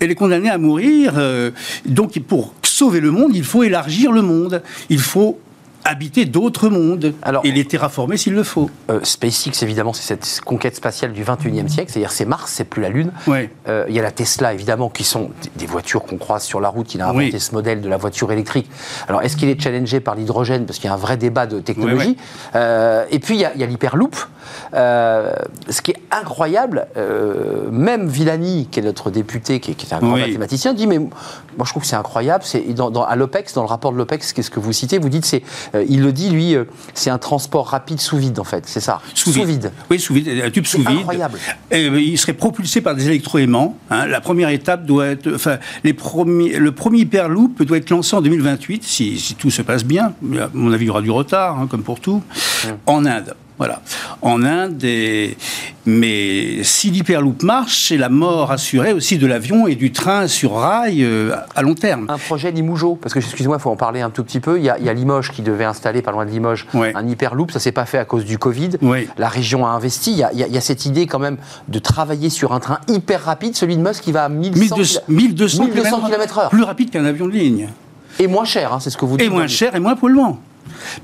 elle 0.00 0.12
est 0.12 0.14
condamnée 0.14 0.48
à 0.48 0.58
mourir. 0.58 1.14
Euh, 1.16 1.50
donc, 1.84 2.16
pour 2.20 2.54
sauver 2.62 3.00
le 3.00 3.10
monde, 3.10 3.34
il 3.34 3.42
faut 3.42 3.64
élargir 3.64 4.12
le 4.12 4.22
monde. 4.22 4.62
Il 4.90 5.00
faut 5.00 5.40
habiter 5.84 6.26
d'autres 6.26 6.68
mondes 6.68 7.14
Alors, 7.22 7.44
et 7.44 7.50
les 7.50 7.64
terraformer 7.64 8.16
s'il 8.16 8.34
le 8.34 8.42
faut. 8.42 8.70
Euh, 8.90 9.00
SpaceX, 9.02 9.62
évidemment, 9.62 9.92
c'est 9.92 10.02
cette 10.02 10.40
conquête 10.44 10.76
spatiale 10.76 11.12
du 11.12 11.24
21e 11.24 11.68
siècle, 11.68 11.90
c'est-à-dire 11.90 12.12
c'est 12.12 12.24
Mars, 12.24 12.52
c'est 12.52 12.64
plus 12.64 12.82
la 12.82 12.90
Lune. 12.90 13.10
Euh, 13.68 13.84
il 13.88 13.94
y 13.94 13.98
a 13.98 14.02
la 14.02 14.10
Tesla, 14.10 14.52
évidemment, 14.52 14.90
qui 14.90 15.04
sont 15.04 15.30
des 15.56 15.66
voitures 15.66 16.02
qu'on 16.02 16.18
croise 16.18 16.44
sur 16.44 16.60
la 16.60 16.68
route. 16.68 16.94
Il 16.94 17.00
a 17.00 17.08
inventé 17.08 17.38
ce 17.38 17.52
modèle 17.52 17.80
de 17.80 17.88
la 17.88 17.96
voiture 17.96 18.30
électrique. 18.32 18.68
Alors, 19.08 19.22
est-ce 19.22 19.36
qu'il 19.36 19.48
est 19.48 19.60
challengé 19.60 20.00
par 20.00 20.14
l'hydrogène? 20.14 20.66
Parce 20.66 20.78
qu'il 20.78 20.88
y 20.88 20.90
a 20.90 20.94
un 20.94 20.98
vrai 20.98 21.16
débat 21.16 21.46
de 21.46 21.60
technologie. 21.60 22.16
Euh, 22.54 23.04
et 23.10 23.18
puis, 23.18 23.34
il 23.34 23.40
y 23.40 23.44
a, 23.44 23.66
l'hyperloop. 23.66 24.16
Ce 24.72 25.82
qui 25.82 25.92
est 25.92 26.02
incroyable, 26.10 26.86
même 27.70 28.08
Villani, 28.08 28.68
qui 28.70 28.80
est 28.80 28.82
notre 28.82 29.10
député, 29.10 29.60
qui 29.60 29.70
est, 29.70 29.92
un 29.92 29.98
grand 29.98 30.16
mathématicien, 30.16 30.74
dit 30.74 30.86
Mais 30.86 30.98
moi, 30.98 31.64
je 31.64 31.70
trouve 31.70 31.82
que 31.82 31.88
c'est 31.88 31.96
incroyable. 31.96 32.44
C'est 32.46 32.62
dans, 32.74 32.90
à 33.02 33.16
l'OPEX, 33.16 33.54
dans 33.54 33.62
le 33.62 33.68
rapport 33.68 33.92
de 33.92 33.98
l'OPEX, 33.98 34.32
qu'est-ce 34.32 34.50
que 34.50 34.60
vous 34.60 34.72
citez 34.72 34.98
Vous 34.98 35.08
dites 35.08 35.24
c'est 35.24 35.42
euh, 35.74 35.84
il 35.88 36.02
le 36.02 36.12
dit, 36.12 36.30
lui, 36.30 36.54
euh, 36.54 36.64
c'est 36.94 37.10
un 37.10 37.18
transport 37.18 37.66
rapide 37.66 38.00
sous 38.00 38.16
vide, 38.16 38.38
en 38.38 38.44
fait, 38.44 38.64
c'est 38.66 38.80
ça 38.80 39.00
Sous, 39.14 39.32
vide. 39.32 39.72
Oui, 39.90 39.98
sous 39.98 40.14
vide, 40.14 40.28
un 40.44 40.50
tube 40.50 40.66
sous 40.66 40.78
vide. 40.78 40.88
incroyable. 41.00 41.38
Euh, 41.72 42.00
il 42.00 42.18
serait 42.18 42.32
propulsé 42.32 42.80
par 42.80 42.94
des 42.94 43.06
électroaimants. 43.08 43.76
Hein. 43.90 44.06
La 44.06 44.20
première 44.20 44.48
étape 44.50 44.86
doit 44.86 45.08
être. 45.08 45.34
Enfin, 45.34 45.58
les 45.84 45.92
premiers, 45.92 46.58
le 46.58 46.72
premier 46.72 47.00
hyperloop 47.00 47.62
doit 47.62 47.76
être 47.76 47.90
lancé 47.90 48.14
en 48.14 48.22
2028, 48.22 48.84
si, 48.84 49.36
tout 49.38 49.50
se 49.50 49.62
passe 49.62 49.84
bien. 49.84 50.12
À 50.38 50.48
mon 50.52 50.72
avis, 50.72 50.84
il 50.84 50.88
y 50.88 50.90
aura 50.90 51.02
du 51.02 51.10
retard, 51.10 51.58
hein, 51.58 51.66
comme 51.68 51.82
pour 51.82 52.00
tout, 52.00 52.22
hum. 52.64 52.76
en 52.86 53.04
Inde. 53.06 53.34
Voilà. 53.58 53.80
En 54.22 54.44
Inde, 54.44 54.84
mais 55.84 56.62
si 56.62 56.90
l'hyperloop 56.90 57.42
marche, 57.42 57.88
c'est 57.88 57.96
la 57.96 58.08
mort 58.08 58.52
assurée 58.52 58.92
aussi 58.92 59.18
de 59.18 59.26
l'avion 59.26 59.66
et 59.66 59.74
du 59.74 59.90
train 59.90 60.28
sur 60.28 60.54
rail 60.54 61.02
euh, 61.02 61.34
à 61.56 61.62
long 61.62 61.74
terme. 61.74 62.06
Un 62.08 62.18
projet 62.18 62.50
Limougeot, 62.50 62.96
parce 62.96 63.14
que 63.14 63.18
excusez-moi, 63.18 63.56
il 63.58 63.62
faut 63.62 63.70
en 63.70 63.76
parler 63.76 64.00
un 64.00 64.10
tout 64.10 64.22
petit 64.22 64.38
peu. 64.40 64.58
Il 64.58 64.64
y, 64.64 64.70
a, 64.70 64.92
Limoges 64.92 65.32
qui 65.32 65.42
devait 65.42 65.64
installer, 65.64 66.02
pas 66.02 66.12
loin 66.12 66.24
de 66.24 66.30
Limoges, 66.30 66.66
un 66.74 67.06
hyperloop. 67.06 67.50
Ça 67.50 67.58
s'est 67.58 67.72
pas 67.72 67.84
fait 67.84 67.98
à 67.98 68.04
cause 68.04 68.24
du 68.24 68.38
Covid. 68.38 68.70
La 69.16 69.28
région 69.28 69.66
a 69.66 69.70
investi. 69.70 70.12
Il 70.12 70.38
y, 70.38 70.56
a, 70.56 70.60
cette 70.60 70.86
idée 70.86 71.06
quand 71.06 71.18
même 71.18 71.38
de 71.68 71.78
travailler 71.78 72.30
sur 72.30 72.52
un 72.52 72.60
train 72.60 72.78
hyper 72.88 73.24
rapide, 73.24 73.56
celui 73.56 73.76
de 73.76 73.82
Musk 73.82 74.04
qui 74.04 74.12
va 74.12 74.24
à 74.24 74.28
1200, 74.28 75.00
1200, 75.08 75.66
km/h. 75.66 76.50
Plus 76.50 76.62
rapide 76.62 76.90
qu'un 76.90 77.04
avion 77.04 77.26
de 77.26 77.32
ligne. 77.32 77.68
Et 78.18 78.26
moins 78.26 78.44
cher, 78.44 78.72
hein, 78.72 78.80
c'est 78.80 78.90
ce 78.90 78.96
que 78.96 79.04
vous 79.04 79.16
dites. 79.16 79.26
Et 79.26 79.30
moins 79.30 79.46
cher 79.46 79.74
et 79.74 79.80
moins 79.80 79.96
polluant. 79.96 80.38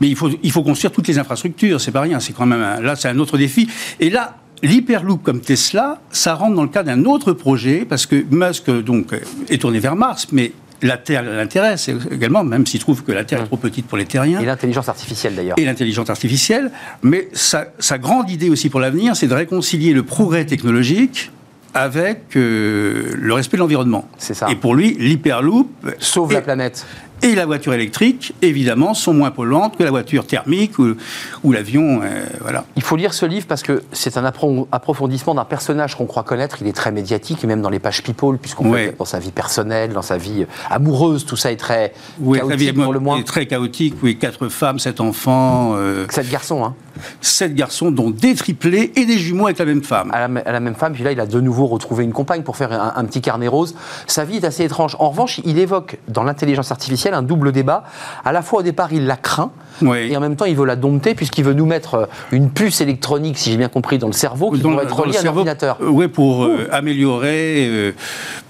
Mais 0.00 0.08
il 0.08 0.16
faut, 0.16 0.30
il 0.42 0.52
faut 0.52 0.62
construire 0.62 0.92
toutes 0.92 1.08
les 1.08 1.18
infrastructures, 1.18 1.80
c'est 1.80 1.92
pas 1.92 2.02
rien, 2.02 2.20
c'est 2.20 2.32
quand 2.32 2.46
même 2.46 2.82
là 2.82 2.96
c'est 2.96 3.08
un 3.08 3.18
autre 3.18 3.38
défi. 3.38 3.68
Et 4.00 4.10
là, 4.10 4.36
L'Hyperloop 4.62 5.22
comme 5.22 5.40
Tesla, 5.40 6.00
ça 6.10 6.34
rentre 6.34 6.54
dans 6.54 6.62
le 6.62 6.68
cadre 6.68 6.86
d'un 6.86 7.04
autre 7.04 7.34
projet, 7.34 7.84
parce 7.86 8.06
que 8.06 8.24
Musk 8.30 8.70
donc, 8.70 9.08
est 9.50 9.58
tourné 9.58 9.78
vers 9.78 9.94
Mars, 9.94 10.28
mais 10.32 10.52
la 10.80 10.96
Terre 10.96 11.22
l'intéresse 11.22 11.90
également, 12.10 12.44
même 12.44 12.66
s'il 12.66 12.80
trouve 12.80 13.02
que 13.02 13.12
la 13.12 13.24
Terre 13.24 13.42
est 13.42 13.46
trop 13.46 13.56
petite 13.56 13.86
pour 13.86 13.98
les 13.98 14.06
terriens. 14.06 14.40
Et 14.40 14.46
l'intelligence 14.46 14.88
artificielle 14.88 15.34
d'ailleurs. 15.34 15.58
Et 15.58 15.64
l'intelligence 15.64 16.10
artificielle. 16.10 16.70
Mais 17.02 17.28
sa, 17.32 17.66
grande 17.98 18.30
idée 18.30 18.50
aussi 18.50 18.68
pour 18.68 18.80
l'avenir, 18.80 19.16
c'est 19.16 19.26
de 19.26 19.34
réconcilier 19.34 19.92
le 19.92 20.02
progrès 20.02 20.46
technologique 20.46 21.30
avec 21.74 22.36
euh, 22.36 23.12
le 23.16 23.34
respect 23.34 23.56
de 23.56 23.62
l'environnement. 23.62 24.08
C'est 24.16 24.34
ça. 24.34 24.46
Et 24.48 24.54
pour 24.54 24.74
lui, 24.74 24.96
l'Hyperloop... 24.98 25.68
Sauve 25.98 26.32
la 26.32 26.40
planète 26.40 26.86
Et 27.24 27.34
la 27.34 27.46
voiture 27.46 27.72
électrique, 27.72 28.34
évidemment, 28.42 28.92
sont 28.92 29.14
moins 29.14 29.30
polluantes 29.30 29.78
que 29.78 29.82
la 29.82 29.90
voiture 29.90 30.26
thermique 30.26 30.78
ou, 30.78 30.94
ou 31.42 31.52
l'avion. 31.52 32.02
euh, 32.02 32.22
voilà. 32.42 32.66
Il 32.76 32.82
faut 32.82 32.96
lire 32.96 33.14
ce 33.14 33.24
livre 33.24 33.46
parce 33.48 33.62
que 33.62 33.82
c'est 33.92 34.18
un 34.18 34.24
appro- 34.24 34.66
approfondissement 34.70 35.34
d'un 35.34 35.46
personnage 35.46 35.94
qu'on 35.96 36.04
croit 36.04 36.22
connaître. 36.22 36.58
Il 36.60 36.66
est 36.66 36.74
très 36.74 36.92
médiatique 36.92 37.42
et 37.42 37.46
même 37.46 37.62
dans 37.62 37.70
les 37.70 37.78
pages 37.78 38.02
People, 38.02 38.36
puisqu'on 38.36 38.70
Ouais. 38.70 38.88
fait 38.88 38.96
dans 38.98 39.06
sa 39.06 39.20
vie 39.20 39.30
personnelle, 39.30 39.94
dans 39.94 40.02
sa 40.02 40.18
vie 40.18 40.42
euh, 40.42 40.46
amoureuse, 40.68 41.24
tout 41.24 41.36
ça 41.36 41.50
est 41.50 41.56
très 41.56 41.94
Oui, 42.20 42.38
chaotique 42.40 42.74
pour 42.74 42.92
le 42.92 43.00
moins. 43.00 43.16
est 43.18 43.24
très 43.24 43.46
chaotique. 43.46 43.94
Oui, 44.02 44.18
quatre 44.18 44.48
femmes, 44.50 44.78
sept 44.78 45.00
enfants, 45.00 45.72
euh, 45.76 46.04
Sept 46.10 46.28
garçons, 46.28 46.62
hein, 46.62 46.74
sept 47.22 47.54
garçons, 47.54 47.90
dont 47.90 48.10
des 48.10 48.34
triplés 48.34 48.92
et 48.96 49.06
des 49.06 49.16
jumeaux 49.18 49.46
avec 49.46 49.58
la 49.58 49.64
même 49.64 49.82
femme. 49.82 50.10
à 50.12 50.28
la, 50.28 50.40
à 50.42 50.52
la 50.52 50.60
même 50.60 50.74
femme. 50.74 50.92
Puis 50.92 51.04
là, 51.04 51.12
il 51.12 51.20
a 51.20 51.26
de 51.26 51.40
nouveau 51.40 51.66
retrouvé 51.68 52.04
une 52.04 52.12
compagne 52.12 52.42
pour 52.42 52.58
faire 52.58 52.70
un, 52.72 52.92
un 52.96 53.04
petit 53.06 53.22
carnet 53.22 53.48
rose. 53.48 53.74
Sa 54.06 54.26
vie 54.26 54.36
est 54.36 54.44
assez 54.44 54.64
étrange. 54.64 54.94
En 54.98 55.08
revanche, 55.08 55.40
il 55.44 55.58
évoque 55.58 55.96
dans 56.08 56.22
l'intelligence 56.22 56.70
artificielle 56.70 57.13
un 57.14 57.22
double 57.22 57.52
débat. 57.52 57.84
À 58.24 58.32
la 58.32 58.42
fois, 58.42 58.60
au 58.60 58.62
départ, 58.62 58.92
il 58.92 59.06
la 59.06 59.16
craint. 59.16 59.50
Oui. 59.82 60.08
Et 60.10 60.16
en 60.16 60.20
même 60.20 60.36
temps, 60.36 60.44
il 60.44 60.54
veut 60.54 60.64
la 60.66 60.76
dompter 60.76 61.14
puisqu'il 61.16 61.42
veut 61.44 61.52
nous 61.54 61.66
mettre 61.66 61.94
euh, 61.94 62.06
une 62.30 62.50
puce 62.50 62.80
électronique, 62.80 63.38
si 63.38 63.50
j'ai 63.50 63.56
bien 63.56 63.68
compris, 63.68 63.98
dans 63.98 64.06
le 64.06 64.12
cerveau 64.12 64.50
qui 64.52 64.60
Dans 64.60 64.70
pourrait 64.70 64.84
être 64.84 64.94
reliée 64.96 65.16
à 65.16 65.18
un 65.18 65.22
cerveau, 65.22 65.38
ordinateur. 65.40 65.78
euh, 65.80 65.88
ouais, 65.88 66.06
pour 66.08 66.44
euh, 66.44 66.68
améliorer, 66.70 67.66
euh, 67.68 67.92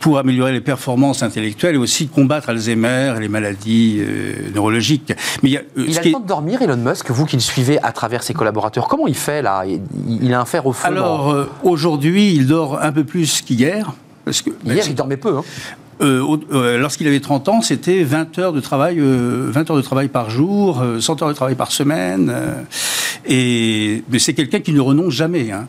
pour 0.00 0.18
améliorer 0.18 0.52
les 0.52 0.60
performances 0.60 1.22
intellectuelles 1.22 1.76
et 1.76 1.78
aussi 1.78 2.08
combattre 2.08 2.50
Alzheimer 2.50 3.14
et 3.16 3.20
les 3.20 3.28
maladies 3.28 4.00
euh, 4.00 4.34
neurologiques. 4.54 5.14
Mais 5.42 5.48
il 5.48 5.52
y 5.52 5.56
a, 5.56 5.62
Il 5.76 5.96
a 5.98 6.02
le 6.02 6.08
est- 6.08 6.12
temps 6.12 6.20
de 6.20 6.26
dormir, 6.26 6.60
Elon 6.60 6.76
Musk, 6.76 7.10
vous 7.10 7.24
qui 7.24 7.36
le 7.36 7.42
suivez 7.42 7.78
à 7.82 7.92
travers 7.92 8.22
ses 8.22 8.34
collaborateurs. 8.34 8.86
Comment 8.86 9.06
il 9.06 9.14
fait 9.14 9.40
là? 9.40 9.64
Il, 9.66 9.80
il 10.22 10.34
a 10.34 10.40
un 10.40 10.44
fer 10.44 10.66
au 10.66 10.72
feu. 10.74 10.86
Alors 10.86 11.34
aujourd'hui, 11.62 12.34
il 12.34 12.46
dort 12.46 12.80
un 12.82 12.92
peu 12.92 13.04
plus 13.04 13.40
qu'hier. 13.40 13.92
Parce 14.26 14.42
que 14.42 14.50
dans- 14.62 14.72
Hier, 14.74 14.84
il 14.86 14.94
dormait 14.94 15.16
peu. 15.18 15.36
hein. 15.38 15.42
Euh, 16.00 16.36
euh, 16.52 16.78
Lorsqu'il 16.78 17.06
avait 17.06 17.20
30 17.20 17.48
ans, 17.48 17.60
c'était 17.62 18.02
20 18.02 18.38
heures 18.38 18.52
de 18.52 18.60
travail, 18.60 18.96
euh, 18.98 19.48
20 19.50 19.70
heures 19.70 19.76
de 19.76 19.82
travail 19.82 20.08
par 20.08 20.30
jour, 20.30 20.80
euh, 20.82 21.00
100 21.00 21.22
heures 21.22 21.28
de 21.28 21.34
travail 21.34 21.54
par 21.54 21.70
semaine. 21.72 22.30
euh, 22.34 22.62
et 23.26 24.02
mais 24.10 24.18
c'est 24.18 24.34
quelqu'un 24.34 24.60
qui 24.60 24.72
ne 24.72 24.80
renonce 24.80 25.14
jamais. 25.14 25.50
hein. 25.50 25.66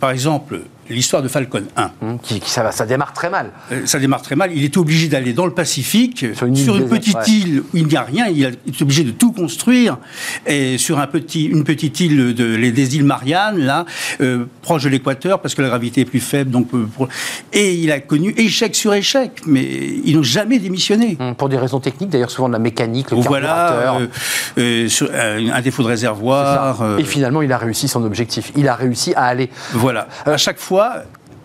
Par 0.00 0.10
exemple, 0.10 0.60
l'histoire 0.90 1.22
de 1.22 1.28
Falcon 1.28 1.62
1. 1.76 1.90
Hum, 2.02 2.18
qui, 2.20 2.40
qui- 2.40 2.50
ça, 2.50 2.70
ça 2.72 2.86
démarre 2.86 3.12
très 3.12 3.30
mal. 3.30 3.50
Euh, 3.72 3.86
Ça 3.86 3.98
démarre 3.98 4.22
très 4.22 4.36
mal. 4.36 4.50
Il 4.54 4.64
est 4.64 4.76
obligé 4.76 5.08
d'aller 5.08 5.32
dans 5.32 5.46
le 5.46 5.52
Pacifique, 5.52 6.24
Sur 6.34 6.46
une 6.46 6.88
petite 6.88 7.16
ouais. 7.16 7.28
île 7.28 7.60
où 7.72 7.76
il 7.76 7.86
n'y 7.86 7.96
a 7.96 8.02
rien. 8.02 8.26
Il, 8.28 8.44
a- 8.46 8.50
il 8.66 8.74
est 8.74 8.82
obligé 8.82 9.04
de 9.04 9.10
tout 9.10 9.32
construire. 9.32 9.98
Et 10.46 10.78
sur 10.78 10.98
un 10.98 11.06
petit, 11.06 11.44
une 11.46 11.64
petite 11.64 11.98
île 12.00 12.34
de, 12.34 12.54
les, 12.56 12.72
des 12.72 12.96
îles 12.96 13.04
Mariannes, 13.04 13.58
là, 13.58 13.84
euh, 14.20 14.44
proche 14.62 14.84
de 14.84 14.88
l'équateur, 14.88 15.40
parce 15.40 15.54
que 15.54 15.62
la 15.62 15.68
gravité 15.68 16.02
est 16.02 16.04
plus 16.04 16.20
faible. 16.20 16.50
Donc, 16.50 16.68
euh, 16.74 16.86
pour- 16.94 17.08
et 17.52 17.74
il 17.74 17.90
a 17.92 18.00
connu 18.00 18.34
échec 18.36 18.74
sur 18.74 18.92
échec, 18.94 19.30
mais 19.46 19.64
ils 20.04 20.16
n'ont 20.16 20.22
jamais 20.22 20.58
démissionné. 20.58 21.16
Hum, 21.20 21.34
Pour 21.34 21.48
des 21.48 21.58
raisons 21.58 21.80
techniques, 21.80 22.10
d'ailleurs, 22.10 22.30
souvent 22.30 22.48
de 22.48 22.52
la 22.54 22.58
mécanique, 22.58 23.10
le 23.10 23.16
Voilà, 23.18 23.98
euh, 24.58 24.88
sur, 24.88 25.08
un 25.12 25.60
défaut 25.60 25.82
de 25.82 25.88
réservoir. 25.88 26.98
Et 26.98 27.04
finalement, 27.04 27.42
il 27.42 27.52
a 27.52 27.58
réussi 27.58 27.88
son 27.88 28.04
objectif. 28.04 28.52
Il 28.56 28.68
a 28.68 28.74
réussi 28.74 29.12
à 29.14 29.24
aller. 29.24 29.50
voilà. 29.72 30.08
À 30.24 30.36
chaque 30.36 30.58
fois, 30.58 30.75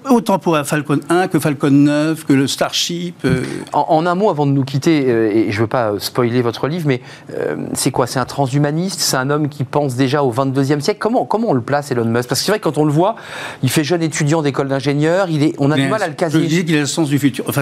autant 0.10 0.40
pour 0.40 0.56
un 0.56 0.64
Falcon 0.64 1.00
1 1.10 1.28
que 1.28 1.38
Falcon 1.40 1.70
9, 1.70 2.26
que 2.26 2.34
le 2.34 2.48
Starship. 2.48 3.14
euh, 3.24 3.44
En, 3.72 3.86
en 3.90 4.06
un 4.08 4.16
mot, 4.16 4.32
avant 4.32 4.48
de 4.48 4.52
nous 4.52 4.64
quitter, 4.64 5.06
euh, 5.08 5.30
et 5.32 5.52
je 5.52 5.58
ne 5.58 5.62
veux 5.62 5.68
pas 5.68 5.92
euh, 5.92 6.00
spoiler 6.00 6.42
votre 6.42 6.68
livre, 6.68 6.88
mais 6.88 7.02
euh, 7.38 7.56
c'est 7.74 7.92
quoi? 7.92 8.08
C'est 8.08 8.18
un 8.18 8.26
transhumaniste? 8.26 9.00
C'est 9.00 9.16
un 9.18 9.30
homme 9.30 9.48
qui 9.48 9.64
pense 9.64 9.96
déjà 9.96 10.24
au 10.24 10.34
22e 10.34 10.80
siècle? 10.80 10.98
Comment, 11.00 11.26
comment 11.26 11.50
on 11.50 11.54
le 11.54 11.62
place, 11.62 11.92
Elon 11.92 12.06
Musk? 12.06 12.28
Parce 12.30 12.40
que 12.40 12.46
c'est 12.46 12.52
vrai 12.52 12.58
que 12.58 12.64
quand 12.64 12.80
on 12.80 12.86
le 12.86 12.92
voit, 12.92 13.16
il 13.62 13.70
fait 13.70 13.84
jeune 13.84 14.02
étudiant 14.02 14.42
d'école 14.42 14.70
d'ingénieur, 14.70 15.28
on 15.60 15.70
a 15.70 15.76
du 15.76 15.88
mal 15.88 16.02
à 16.02 16.08
le 16.08 16.14
Je 16.14 16.18
caser. 16.18 16.42
disais 16.42 16.66
qu'il 16.66 16.78
a 16.78 16.80
le 16.80 16.86
sens 16.88 17.08
du 17.08 17.20
futur. 17.20 17.46
Enfin, 17.48 17.62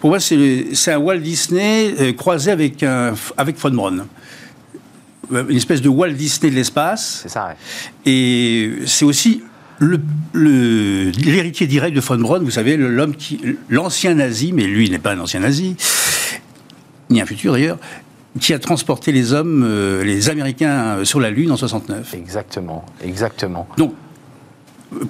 pour 0.00 0.10
moi, 0.10 0.18
c'est 0.18 0.92
un 0.92 0.98
Walt 0.98 1.18
Disney 1.18 2.14
croisé 2.16 2.50
avec, 2.50 2.82
un, 2.82 3.14
avec 3.36 3.56
Von 3.58 3.70
Braun. 3.70 4.06
Une 5.30 5.56
espèce 5.56 5.80
de 5.82 5.88
Walt 5.88 6.10
Disney 6.14 6.50
de 6.50 6.56
l'espace. 6.56 7.20
C'est 7.22 7.28
ça, 7.28 7.46
ouais. 7.48 7.54
Et 8.10 8.72
c'est 8.86 9.04
aussi 9.04 9.42
l'héritier 9.80 11.66
direct 11.66 11.94
de 11.94 12.00
Von 12.00 12.18
Braun, 12.18 12.40
vous 12.42 12.50
savez, 12.50 12.76
le- 12.76 12.88
l'homme 12.90 13.14
qui, 13.14 13.40
l'ancien 13.68 14.14
nazi, 14.14 14.52
mais 14.52 14.64
lui 14.66 14.88
n'est 14.90 14.98
pas 14.98 15.12
un 15.12 15.20
ancien 15.20 15.40
nazi, 15.40 15.76
ni 17.10 17.20
un 17.20 17.26
futur 17.26 17.52
d'ailleurs, 17.52 17.78
qui 18.40 18.52
a 18.52 18.58
transporté 18.58 19.12
les 19.12 19.32
hommes, 19.32 19.64
euh, 19.66 20.04
les 20.04 20.28
Américains 20.28 20.98
euh, 20.98 21.04
sur 21.04 21.20
la 21.20 21.30
Lune 21.30 21.50
en 21.52 21.56
69. 21.56 22.14
Exactement, 22.14 22.84
exactement. 23.02 23.66
Donc, 23.78 23.94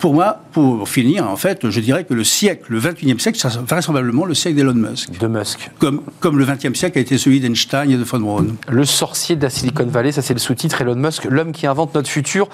pour 0.01 0.15
moi, 0.15 0.39
pour 0.53 0.89
finir, 0.89 1.29
en 1.31 1.37
fait, 1.37 1.69
je 1.69 1.81
dirais 1.81 2.05
que 2.05 2.15
le 2.15 2.25
siècle, 2.25 2.65
le 2.69 2.81
21e 2.81 3.19
siècle, 3.19 3.39
c'est 3.41 3.49
vraisemblablement 3.61 4.25
le 4.25 4.35
siècle 4.35 4.57
d'Elon 4.57 4.75
Musk. 4.75 5.19
De 5.19 5.27
Musk. 5.27 5.71
Comme, 5.79 6.01
comme 6.21 6.39
le 6.39 6.45
20e 6.47 6.75
siècle 6.75 6.99
a 6.99 7.01
été 7.01 7.19
celui 7.19 7.41
d'Einstein 7.41 7.91
et 7.91 7.97
de 7.97 8.03
von 8.03 8.19
Braun. 8.21 8.47
Le 8.69 8.85
sorcier 8.85 9.37
de 9.37 9.43
la 9.43 9.51
Silicon 9.51 9.85
Valley, 9.87 10.13
ça 10.13 10.23
c'est 10.23 10.33
le 10.35 10.41
sous-titre 10.41 10.81
Elon 10.81 10.95
Musk, 10.97 11.25
l'homme 11.27 11.53
qui 11.53 11.67
invente 11.67 11.95
notre 11.95 12.09
futur. 12.09 12.49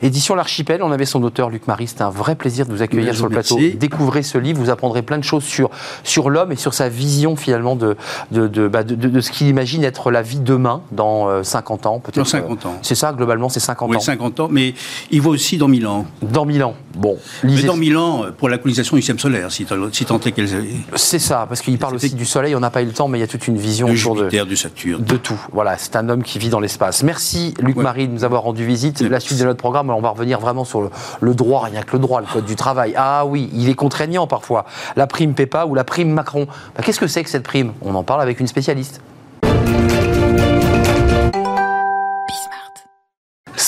Édition 0.00 0.34
L'Archipel, 0.34 0.82
on 0.82 0.90
avait 0.92 1.04
son 1.04 1.22
auteur 1.22 1.50
Luc 1.50 1.66
Marie, 1.66 1.86
c'était 1.88 2.02
un 2.02 2.10
vrai 2.10 2.34
plaisir 2.36 2.66
de 2.66 2.72
vous 2.72 2.82
accueillir 2.82 3.14
sur 3.14 3.26
le 3.26 3.30
plateau. 3.32 3.58
Découvrez 3.74 4.22
ce 4.22 4.38
livre, 4.38 4.58
vous 4.60 4.70
apprendrez 4.70 5.02
plein 5.02 5.18
de 5.18 5.24
choses 5.24 5.44
sur, 5.44 5.70
sur 6.04 6.30
l'homme 6.30 6.52
et 6.52 6.56
sur 6.56 6.72
sa 6.74 6.88
vision 6.88 7.36
finalement 7.36 7.76
de, 7.76 7.96
de, 8.30 8.48
de, 8.48 8.66
bah, 8.68 8.82
de- 8.82 9.20
ce 9.20 9.30
qu'il 9.30 9.48
imagine 9.48 9.84
être 9.84 10.10
la 10.10 10.22
vie 10.22 10.40
demain, 10.40 10.82
dans 10.90 11.28
euh, 11.28 11.42
50 11.42 11.86
ans 11.86 12.00
peut-être. 12.00 12.16
Dans 12.16 12.24
50 12.24 12.66
ans. 12.66 12.78
C'est 12.82 12.94
ça, 12.94 13.12
globalement, 13.12 13.48
c'est 13.48 13.60
50 13.60 13.90
Oui, 13.90 13.96
ans. 13.96 14.00
50 14.00 14.40
ans, 14.40 14.48
mais 14.50 14.74
il 15.10 15.20
voit 15.20 15.32
aussi 15.32 15.58
dans 15.58 15.68
1000 15.68 15.86
ans. 15.86 16.06
Dans 16.22 16.46
1000 16.46 16.61
Bon, 16.94 17.18
Mais 17.44 17.62
dans 17.62 17.76
1000 17.76 17.96
ans, 17.96 18.24
euh, 18.24 18.30
pour 18.30 18.48
la 18.48 18.58
colonisation 18.58 18.96
du 18.96 19.02
système 19.02 19.18
solaire, 19.18 19.50
si, 19.50 19.64
tant- 19.64 19.76
si 19.92 20.04
tant 20.04 20.20
est 20.20 20.32
qu'elle 20.32 20.48
C'est 20.96 21.18
ça, 21.18 21.46
parce 21.48 21.60
qu'il 21.62 21.78
parle 21.78 21.94
aussi 21.96 22.14
du 22.14 22.24
soleil, 22.24 22.54
on 22.54 22.60
n'a 22.60 22.70
pas 22.70 22.82
eu 22.82 22.86
le 22.86 22.92
temps, 22.92 23.08
mais 23.08 23.18
il 23.18 23.20
y 23.22 23.24
a 23.24 23.26
toute 23.26 23.46
une 23.48 23.56
vision 23.56 23.86
de 23.88 23.92
autour 23.92 24.14
de... 24.14 24.20
Jupiter, 24.24 24.46
de 24.46 24.54
Saturne. 24.54 25.02
De 25.04 25.16
tout. 25.16 25.40
Voilà, 25.52 25.76
c'est 25.78 25.96
un 25.96 26.08
homme 26.08 26.22
qui 26.22 26.38
vit 26.38 26.48
dans 26.50 26.60
l'espace. 26.60 27.02
Merci 27.02 27.54
Luc 27.60 27.76
Ouais. 27.76 27.82
Marie 27.82 28.08
de 28.08 28.12
nous 28.12 28.24
avoir 28.24 28.42
rendu 28.42 28.64
visite. 28.64 29.00
La 29.00 29.20
suite 29.20 29.38
de 29.38 29.44
notre 29.44 29.58
programme, 29.58 29.90
on 29.90 30.00
va 30.00 30.10
revenir 30.10 30.38
vraiment 30.40 30.64
sur 30.64 30.82
le, 30.82 30.90
le 31.20 31.34
droit, 31.34 31.64
rien 31.64 31.82
que 31.82 31.92
le 31.94 31.98
droit, 31.98 32.20
le 32.20 32.26
code 32.32 32.44
du 32.44 32.56
travail. 32.56 32.94
Ah 32.96 33.24
oui, 33.26 33.48
il 33.54 33.68
est 33.68 33.74
contraignant 33.74 34.26
parfois. 34.26 34.64
La 34.96 35.06
prime 35.06 35.34
PEPA 35.34 35.66
ou 35.66 35.74
la 35.74 35.84
prime 35.84 36.10
Macron. 36.10 36.46
Bah, 36.76 36.82
Qu'est-ce 36.84 37.00
que 37.00 37.06
c'est 37.06 37.24
que 37.24 37.30
cette 37.30 37.42
prime? 37.44 37.72
On 37.82 37.94
en 37.94 38.02
parle 38.02 38.20
avec 38.22 38.38
une 38.40 38.46
spécialiste. 38.46 39.00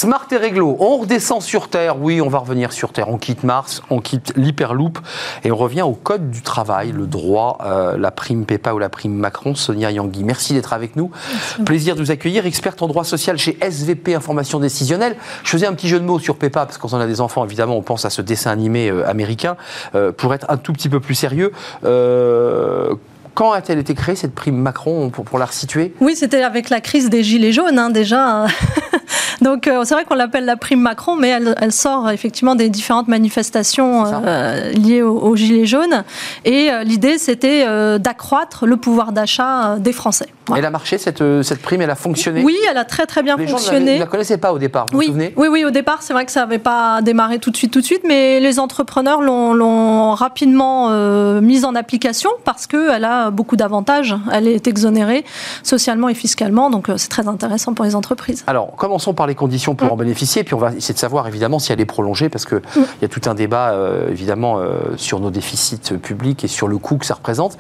Smart 0.05 0.27
et 0.33 0.37
réglo, 0.37 0.77
on 0.81 0.99
redescend 0.99 1.41
sur 1.41 1.69
Terre, 1.69 1.99
oui, 1.99 2.21
on 2.21 2.29
va 2.29 2.37
revenir 2.37 2.75
sur 2.75 2.93
Terre, 2.93 3.09
on 3.09 3.17
quitte 3.17 3.43
Mars, 3.43 3.81
on 3.89 4.03
quitte 4.03 4.35
l'hyperloop 4.37 4.99
et 5.45 5.51
on 5.51 5.57
revient 5.57 5.81
au 5.81 5.95
code 5.95 6.31
du 6.31 6.43
travail, 6.43 6.93
le 6.93 7.07
droit, 7.07 7.57
euh, 7.65 7.97
la 7.97 8.11
prime 8.11 8.45
PEPA 8.45 8.75
ou 8.75 8.79
la 8.79 8.91
prime 8.91 9.15
Macron. 9.15 9.55
Sonia 9.55 9.91
Yangui, 9.91 10.23
merci 10.23 10.53
d'être 10.53 10.75
avec 10.75 10.97
nous. 10.97 11.11
Plaisir 11.65 11.95
de 11.97 12.03
vous 12.03 12.11
accueillir, 12.11 12.45
experte 12.45 12.83
en 12.83 12.87
droit 12.87 13.05
social 13.05 13.39
chez 13.39 13.57
SVP 13.63 14.15
Information 14.15 14.61
Décisionnelle. 14.61 15.17
Je 15.43 15.49
faisais 15.49 15.67
un 15.67 15.73
petit 15.73 15.89
jeu 15.89 15.99
de 15.99 16.05
mots 16.05 16.19
sur 16.19 16.37
PEPA, 16.37 16.67
parce 16.67 16.77
que 16.77 16.83
quand 16.83 16.93
on 16.93 17.01
a 17.01 17.07
des 17.07 17.23
enfants, 17.23 17.43
évidemment, 17.43 17.79
on 17.79 17.83
pense 17.83 18.05
à 18.05 18.11
ce 18.11 18.21
dessin 18.21 18.51
animé 18.51 18.91
euh, 18.91 19.09
américain. 19.09 19.57
Euh, 19.95 20.13
pour 20.13 20.35
être 20.35 20.45
un 20.51 20.59
tout 20.59 20.75
petit 20.75 20.91
peu 20.91 21.01
plus 21.01 21.15
sérieux, 21.15 21.51
euh, 21.87 22.95
quand 23.35 23.53
a-t-elle 23.53 23.79
été 23.79 23.95
créée, 23.95 24.17
cette 24.17 24.35
prime 24.35 24.57
Macron, 24.57 25.09
pour, 25.09 25.25
pour 25.25 25.39
la 25.39 25.47
resituer? 25.47 25.95
Oui, 26.01 26.15
c'était 26.15 26.43
avec 26.43 26.69
la 26.69 26.83
crise 26.83 27.09
des 27.09 27.23
Gilets 27.23 27.53
jaunes, 27.53 27.79
hein, 27.79 27.89
déjà. 27.89 28.47
Donc, 29.41 29.67
euh, 29.67 29.85
c'est 29.85 29.95
vrai 29.95 30.05
qu'on 30.05 30.15
l'appelle 30.15 30.45
la 30.45 30.57
prime 30.57 30.81
Macron, 30.81 31.17
mais 31.17 31.29
elle, 31.29 31.55
elle 31.61 31.73
sort 31.73 32.11
effectivement 32.11 32.55
des 32.55 32.69
différentes 32.69 33.09
manifestations 33.09 34.05
euh, 34.07 34.71
liées 34.73 35.03
aux, 35.03 35.19
aux 35.19 35.37
Gilets 35.37 35.67
jaunes. 35.67 36.05
Et 36.45 36.71
euh, 36.71 36.85
l'idée, 36.85 37.19
c'était 37.19 37.65
euh, 37.67 37.99
d'accroître 37.99 38.67
le 38.67 38.77
pouvoir 38.77 39.13
d'achat 39.13 39.77
des 39.79 39.93
Français. 39.93 40.29
Voilà. 40.47 40.59
Elle 40.61 40.67
a 40.67 40.71
marché, 40.71 40.99
cette, 40.99 41.21
euh, 41.23 41.43
cette 41.43 41.63
prime, 41.63 41.81
elle 41.83 41.91
a 41.91 41.95
fonctionné 41.95 42.43
Oui, 42.45 42.57
elle 42.71 42.77
a 42.77 42.85
très 42.85 43.07
très 43.07 43.23
bien 43.23 43.37
Les 43.37 43.47
gens 43.47 43.53
ne 43.57 43.63
la- 43.63 43.65
fonctionné. 43.71 44.07
connaissaient 44.11 44.39
pas 44.39 44.53
au 44.53 44.59
départ, 44.59 44.87
vous 44.93 44.99
Oui, 44.99 45.07
vous 45.07 45.13
souvenez 45.13 45.33
oui, 45.37 45.49
oui, 45.51 45.65
au 45.65 45.71
départ, 45.71 46.03
c'est 46.03 46.13
vrai 46.13 46.27
que 46.27 46.33
ça 46.33 46.41
n'avait 46.41 46.59
pas 46.59 47.01
démarré 47.03 47.39
tout 47.39 47.51
de 47.51 47.57
suite, 47.57 47.73
tout 47.73 47.81
de 47.81 47.85
suite, 47.87 48.03
mais 48.07 48.41
les 48.41 48.59
entrepreneurs 48.59 49.21
l'ont- 49.23 50.15
rapidement 50.15 50.89
euh, 50.91 51.41
mise 51.41 51.65
en 51.65 51.75
application 51.75 52.31
parce 52.45 52.67
qu'elle 52.67 53.05
a 53.05 53.31
beaucoup 53.31 53.57
d'avantages. 53.57 54.15
Elle 54.33 54.47
est 54.49 54.67
exonérée 54.67 55.25
socialement 55.63 56.09
et 56.09 56.15
fiscalement, 56.15 56.71
donc 56.71 56.89
euh, 56.89 56.97
c'est 56.99 57.09
très 57.09 57.27
intéressant 57.27 57.73
pour 57.75 57.85
les 57.85 57.95
entreprises. 57.97 58.45
Alors, 58.47 58.75
commençons 58.77 59.15
par 59.15 59.27
les 59.27 59.35
conditions 59.35 59.73
Mm. 59.73 59.77
pour 59.77 59.93
en 59.93 59.97
bénéficier, 59.97 60.45
puis 60.45 60.55
on 60.55 60.59
va 60.59 60.73
essayer 60.77 60.95
de 60.95 60.99
savoir 60.99 61.27
évidemment 61.27 61.59
si 61.59 61.73
elle 61.73 61.81
est 61.81 61.85
prolongée, 61.87 62.29
parce 62.29 62.45
qu'il 62.45 62.61
il 62.77 63.03
y 63.03 63.05
a 63.05 63.09
tout 63.09 63.23
un 63.29 63.35
débat 63.35 63.71
euh, 63.73 64.09
évidemment 64.11 64.61
sur 64.97 65.21
nos 65.21 65.31
déficits 65.31 65.95
publics 66.03 66.45
et 66.45 66.49
sur 66.49 66.69
le 66.69 66.79
coût 66.79 66.97
que 66.99 67.07
ça 67.07 67.15
représente. 67.15 67.57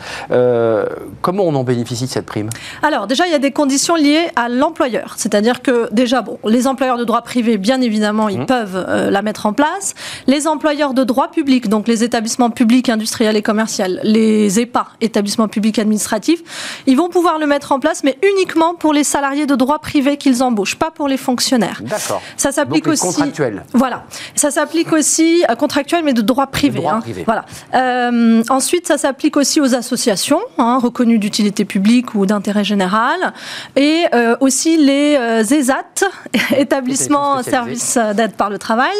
Comment 1.22 1.44
on 1.44 1.54
en 1.54 1.64
bénéficie 1.64 2.04
de 2.04 2.10
cette 2.10 2.26
prime? 2.26 2.50
Alors 2.82 3.06
déjà, 3.06 3.26
il 3.26 3.32
y 3.32 3.34
a 3.34 3.38
des 3.38 3.50
conditions 3.52 3.94
liées 3.96 4.28
à 4.36 4.48
l'employeur. 4.48 5.14
C'est-à-dire 5.16 5.62
que 5.62 5.88
déjà, 5.92 6.22
bon, 6.22 6.38
les 6.46 6.66
employeurs 6.66 6.98
de 6.98 7.04
droit 7.04 7.22
privé, 7.22 7.56
bien 7.58 7.80
évidemment, 7.80 8.28
ils 8.28 8.40
Mhm. 8.40 8.46
peuvent 8.46 8.84
euh, 8.88 9.10
la 9.10 9.22
mettre 9.22 9.46
en 9.46 9.52
place. 9.52 9.94
Les 10.26 10.46
employeurs 10.46 10.94
de 10.94 11.04
droit 11.04 11.30
public, 11.30 11.68
donc 11.68 11.88
les 11.88 12.02
établissements 12.04 12.50
publics, 12.50 12.88
industriels 12.88 13.36
et 13.36 13.42
commerciaux, 13.42 13.84
les 14.02 14.60
EPA, 14.60 14.86
établissements 15.00 15.48
publics 15.48 15.78
administratifs, 15.78 16.42
ils 16.86 16.96
vont 16.96 17.08
pouvoir 17.08 17.38
le 17.38 17.46
mettre 17.46 17.72
en 17.72 17.80
place, 17.80 18.02
mais 18.04 18.18
uniquement 18.22 18.74
pour 18.74 18.92
les 18.92 19.04
salariés 19.04 19.46
de 19.46 19.54
droit 19.54 19.78
privé 19.78 20.16
qu'ils 20.16 20.42
embauchent, 20.42 20.76
pas 20.76 20.90
pour 20.90 21.08
les 21.08 21.16
fonctionnaires. 21.16 21.80
D'accord. 21.82 22.22
Ça 22.36 22.52
s'applique 22.52 22.86
aussi. 22.86 23.02
contractuels. 23.06 23.62
Voilà. 23.72 24.04
Ça 24.34 24.50
s'applique 24.50 24.92
aussi 24.92 25.44
à 25.48 25.56
contractuel, 25.56 26.02
mais 26.04 26.12
de 26.12 26.22
droit 26.22 26.46
privé. 26.48 26.78
droit 26.80 26.94
hein. 26.94 27.00
privé. 27.00 27.22
Voilà. 27.24 27.44
Euh, 27.74 28.42
ensuite, 28.50 28.86
ça 28.86 28.98
s'applique 28.98 29.36
aussi 29.36 29.60
aux 29.60 29.74
associations 29.74 30.40
hein, 30.58 30.78
reconnues 30.82 31.18
d'utilité 31.18 31.64
publique 31.64 32.14
ou 32.14 32.26
d'intérêt 32.26 32.63
d'intérêt 32.64 32.74
général, 32.74 33.32
et 33.76 34.04
euh, 34.14 34.36
aussi 34.40 34.76
les 34.76 35.16
euh, 35.16 35.42
ESAT, 35.42 36.04
établissements 36.56 37.42
services 37.42 37.98
d'aide 38.14 38.34
par 38.34 38.50
le 38.50 38.58
travail. 38.58 38.96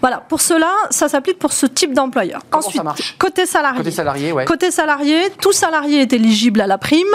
Voilà, 0.00 0.18
pour 0.28 0.40
cela, 0.40 0.70
ça 0.90 1.08
s'applique 1.08 1.38
pour 1.38 1.52
ce 1.52 1.66
type 1.66 1.92
d'employeur. 1.92 2.40
Ensuite, 2.52 2.82
côté 3.18 3.44
salarié. 3.46 3.78
Côté 3.78 3.90
salarié, 3.90 4.32
ouais. 4.32 4.44
Côté 4.44 4.70
salarié, 4.70 5.30
tout 5.40 5.52
salarié 5.52 6.00
est 6.00 6.12
éligible 6.12 6.60
à 6.60 6.66
la 6.66 6.78
prime, 6.78 7.06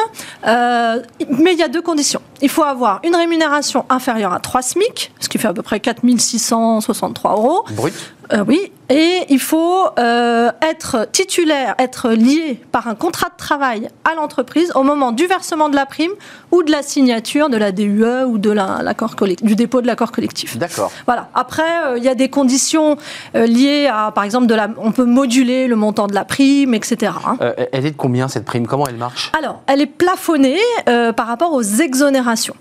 euh, 0.45 1.01
mais 1.29 1.53
il 1.53 1.59
y 1.59 1.63
a 1.63 1.67
deux 1.67 1.81
conditions. 1.81 2.21
Il 2.41 2.49
faut 2.49 2.63
avoir 2.63 2.99
une 3.03 3.15
rémunération 3.15 3.85
inférieure 3.89 4.33
à 4.33 4.39
3 4.39 4.61
SMIC, 4.61 5.11
ce 5.19 5.29
qui 5.29 5.37
fait 5.37 5.47
à 5.47 5.53
peu 5.53 5.61
près 5.61 5.79
4663 5.79 7.31
euros. 7.31 7.65
Brut. 7.71 7.93
Euh, 8.31 8.43
oui, 8.47 8.71
et 8.89 9.23
il 9.29 9.39
faut 9.39 9.85
euh, 9.99 10.49
être 10.61 11.07
titulaire, 11.11 11.75
être 11.77 12.09
lié 12.11 12.59
par 12.71 12.87
un 12.87 12.95
contrat 12.95 13.27
de 13.29 13.35
travail 13.37 13.89
à 14.09 14.15
l'entreprise 14.15 14.71
au 14.75 14.83
moment 14.83 15.11
du 15.11 15.25
versement 15.27 15.67
de 15.67 15.75
la 15.75 15.85
prime 15.85 16.11
ou 16.51 16.63
de 16.63 16.71
la 16.71 16.83
signature 16.83 17.49
de 17.49 17.57
la 17.57 17.71
DUE 17.71 18.23
ou 18.27 18.37
de 18.37 18.49
la- 18.49 18.79
l'accord 18.81 19.15
collect- 19.15 19.43
du 19.43 19.55
dépôt 19.55 19.81
de 19.81 19.87
l'accord 19.87 20.11
collectif. 20.11 20.57
D'accord. 20.57 20.91
Voilà. 21.05 21.29
Après, 21.33 21.63
euh, 21.87 21.97
il 21.97 22.03
y 22.03 22.07
a 22.09 22.15
des 22.15 22.29
conditions 22.29 22.97
liées 23.33 23.89
à, 23.91 24.11
par 24.11 24.23
exemple, 24.23 24.47
de 24.47 24.55
la, 24.55 24.69
on 24.77 24.91
peut 24.91 25.05
moduler 25.05 25.67
le 25.67 25.75
montant 25.75 26.07
de 26.07 26.13
la 26.15 26.23
prime, 26.23 26.73
etc. 26.73 27.11
hein. 27.27 27.37
Elle 27.71 27.85
est 27.85 27.91
de 27.91 27.97
combien 27.97 28.27
cette 28.27 28.45
prime? 28.45 28.67
Comment 28.67 28.87
elle 28.87 28.95
marche? 28.95 29.31
Alors, 29.37 29.61
elle 29.67 29.81
est 29.81 29.85
plafonnée 29.87 30.59
par 30.85 31.27
rapport 31.27 31.51
aux 31.53 31.61
exonérations. 31.63 32.55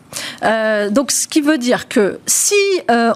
Donc, 0.90 1.11
ce 1.12 1.28
qui 1.28 1.40
veut 1.40 1.59
dire 1.59 1.88
que 1.88 2.19
si 2.26 2.54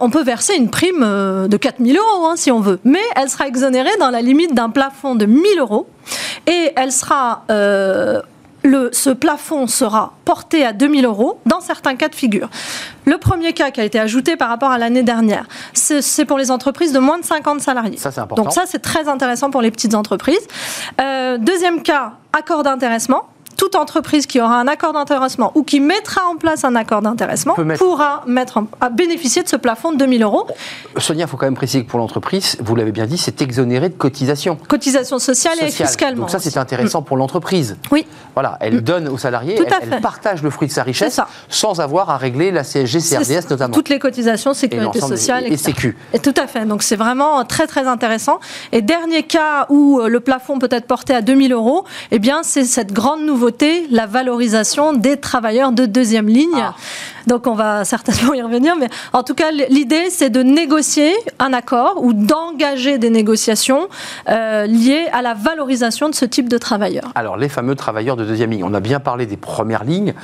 on 0.01 0.11
peut 0.11 0.23
verser 0.23 0.55
une 0.55 0.71
prime 0.71 1.01
de 1.49 1.57
4000 1.57 1.97
euros, 1.97 2.27
hein, 2.27 2.36
si 2.37 2.51
on 2.51 2.61
veut, 2.61 2.79
mais 2.85 3.03
elle 3.15 3.29
sera 3.29 3.47
exonérée 3.49 3.97
dans 4.01 4.11
la 4.11 4.23
limite 4.23 4.55
d'un 4.55 4.71
plafond 4.71 5.15
de 5.15 5.27
1000 5.27 5.59
euros 5.59 5.87
et 6.47 6.73
elle 6.77 6.93
sera. 6.93 7.45
euh, 7.51 8.21
le, 8.63 8.91
ce 8.93 9.11
plafond 9.11 9.69
sera 9.69 10.15
porté 10.25 10.65
à 10.65 10.73
2000 10.73 11.05
euros 11.05 11.39
dans 11.47 11.61
certains 11.61 11.95
cas 11.95 12.09
de 12.09 12.17
figure. 12.17 12.49
Le 13.05 13.17
premier 13.17 13.53
cas 13.53 13.71
qui 13.71 13.81
a 13.81 13.85
été 13.85 14.01
ajouté 14.01 14.35
par 14.35 14.49
rapport 14.49 14.71
à 14.73 14.79
l'année 14.79 15.05
dernière, 15.05 15.47
c'est 15.73 16.03
c'est 16.03 16.25
pour 16.25 16.37
les 16.37 16.51
entreprises 16.51 16.93
de 16.93 16.99
moins 16.99 17.19
de 17.19 17.25
50 17.25 17.61
salariés. 17.61 17.97
Ça, 17.97 18.11
c'est 18.11 18.21
important. 18.21 18.43
Donc 18.43 18.53
ça, 18.53 18.63
c'est 18.67 18.81
très 18.81 19.07
intéressant 19.09 19.51
pour 19.51 19.63
les 19.63 19.71
petites 19.71 19.95
entreprises. 19.95 20.49
Euh, 21.01 21.39
deuxième 21.39 21.83
cas, 21.83 22.15
accord 22.37 22.65
d'intéressement. 22.65 23.29
Toute 23.57 23.75
entreprise 23.75 24.27
qui 24.27 24.41
aura 24.41 24.59
un 24.61 24.67
accord 24.69 24.93
d'intéressement 24.93 25.53
ou 25.55 25.63
qui 25.63 25.81
mettra 25.81 26.23
en 26.27 26.37
place 26.37 26.65
un 26.65 26.75
accord 26.77 27.01
d'intéressement 27.03 27.55
mettre- 27.59 27.83
pourra 27.85 28.23
mettre 28.27 28.59
en- 28.59 28.67
à 28.81 28.91
bénéficier 28.91 29.43
de 29.43 29.49
ce 29.49 29.57
plafond 29.57 29.93
de 29.93 29.97
2000 29.97 30.23
euros. 30.23 30.47
Sonia, 30.99 31.25
il 31.25 31.29
faut 31.29 31.37
quand 31.37 31.47
même 31.47 31.55
préciser 31.55 31.85
que 31.85 31.91
pour 31.91 31.99
l'entreprise, 31.99 32.57
vous 32.61 32.75
l'avez 32.77 32.93
bien 32.93 33.07
dit, 33.07 33.17
c'est 33.19 33.41
exonéré 33.43 33.89
de 33.89 33.95
cotisation 33.95 34.57
Cotisation 34.69 35.19
sociale, 35.19 35.55
et 35.63 35.71
fiscalement. 35.71 36.23
Donc 36.23 36.31
ça, 36.31 36.39
c'est 36.39 36.57
intéressant 36.59 37.03
pour 37.03 37.17
l'entreprise. 37.17 37.77
Oui, 37.91 38.07
Voilà, 38.35 38.59
elle 38.61 38.83
donne 38.83 39.09
aux 39.09 39.17
salariés, 39.17 39.59
elle, 39.59 40.01
partage 40.03 40.43
le 40.43 40.51
fruit 40.51 40.69
de 40.69 40.73
sa 40.73 40.83
richesse 40.83 41.21
sans 41.49 41.81
avoir 41.81 42.11
à 42.11 42.19
régler 42.19 42.51
la 42.51 42.65
CSG, 42.65 43.01
CRDS 43.01 43.49
notamment. 43.49 43.73
toutes 43.75 43.89
les 43.89 43.99
cotisations, 43.99 44.53
Et 44.53 44.55
sécurité 44.55 45.01
des- 45.01 45.07
sociale, 45.07 45.45
et. 45.47 45.57
Sécu. 45.57 45.97
Et 46.13 46.19
tout 46.19 46.35
à 46.37 46.47
fait. 46.47 46.67
Donc 46.67 46.83
c'est 46.83 46.97
vraiment 46.97 47.43
très 47.45 47.67
très 47.67 47.87
intéressant. 47.87 48.39
Et 48.73 48.83
dernier 48.83 49.23
cas 49.23 49.65
où 49.71 50.01
euh, 50.01 50.09
le 50.09 50.21
plafond 50.21 50.59
peut 50.59 50.69
être 50.71 50.87
porté 50.87 51.15
à 51.15 51.23
2000 51.23 51.53
euros, 51.55 51.85
eh 52.11 52.19
bien 52.19 52.43
c'est 52.43 52.65
cette 52.65 52.93
grande 52.93 53.23
nouveauté, 53.25 53.46
la 53.91 54.07
valorisation 54.07 54.93
des 54.93 55.17
travailleurs 55.17 55.73
de 55.73 55.87
deuxième 55.87 56.27
ligne. 56.29 56.49
Ah. 56.57 56.75
Donc 57.27 57.47
on 57.49 57.55
va 57.55 57.85
certainement 57.85 58.35
y 58.35 58.43
revenir, 58.43 58.75
mais 58.79 58.89
en 59.13 59.23
tout 59.25 59.35
cas 59.35 59.51
l'idée 59.51 60.11
c'est 60.11 60.31
de 60.31 60.43
négocier 60.43 61.13
un 61.41 61.53
accord 61.53 62.03
ou 62.05 62.13
d'engager 62.13 62.99
des 62.99 63.11
négociations 63.11 63.89
euh, 64.29 64.67
liées 64.67 65.07
à 65.13 65.23
la 65.23 65.35
valorisation 65.35 66.09
de 66.09 66.15
ce 66.15 66.25
type 66.25 66.49
de 66.49 66.59
travailleurs. 66.59 67.11
Alors, 67.15 67.37
les 67.37 67.49
fameux 67.49 67.75
travailleurs 67.75 68.17
de 68.17 68.25
deuxième 68.25 68.51
ligne. 68.51 68.63
On 68.65 68.75
a 68.75 68.81
bien 68.81 69.01
parlé 69.01 69.27
des 69.27 69.37
premières 69.37 69.85
lignes. 69.85 70.15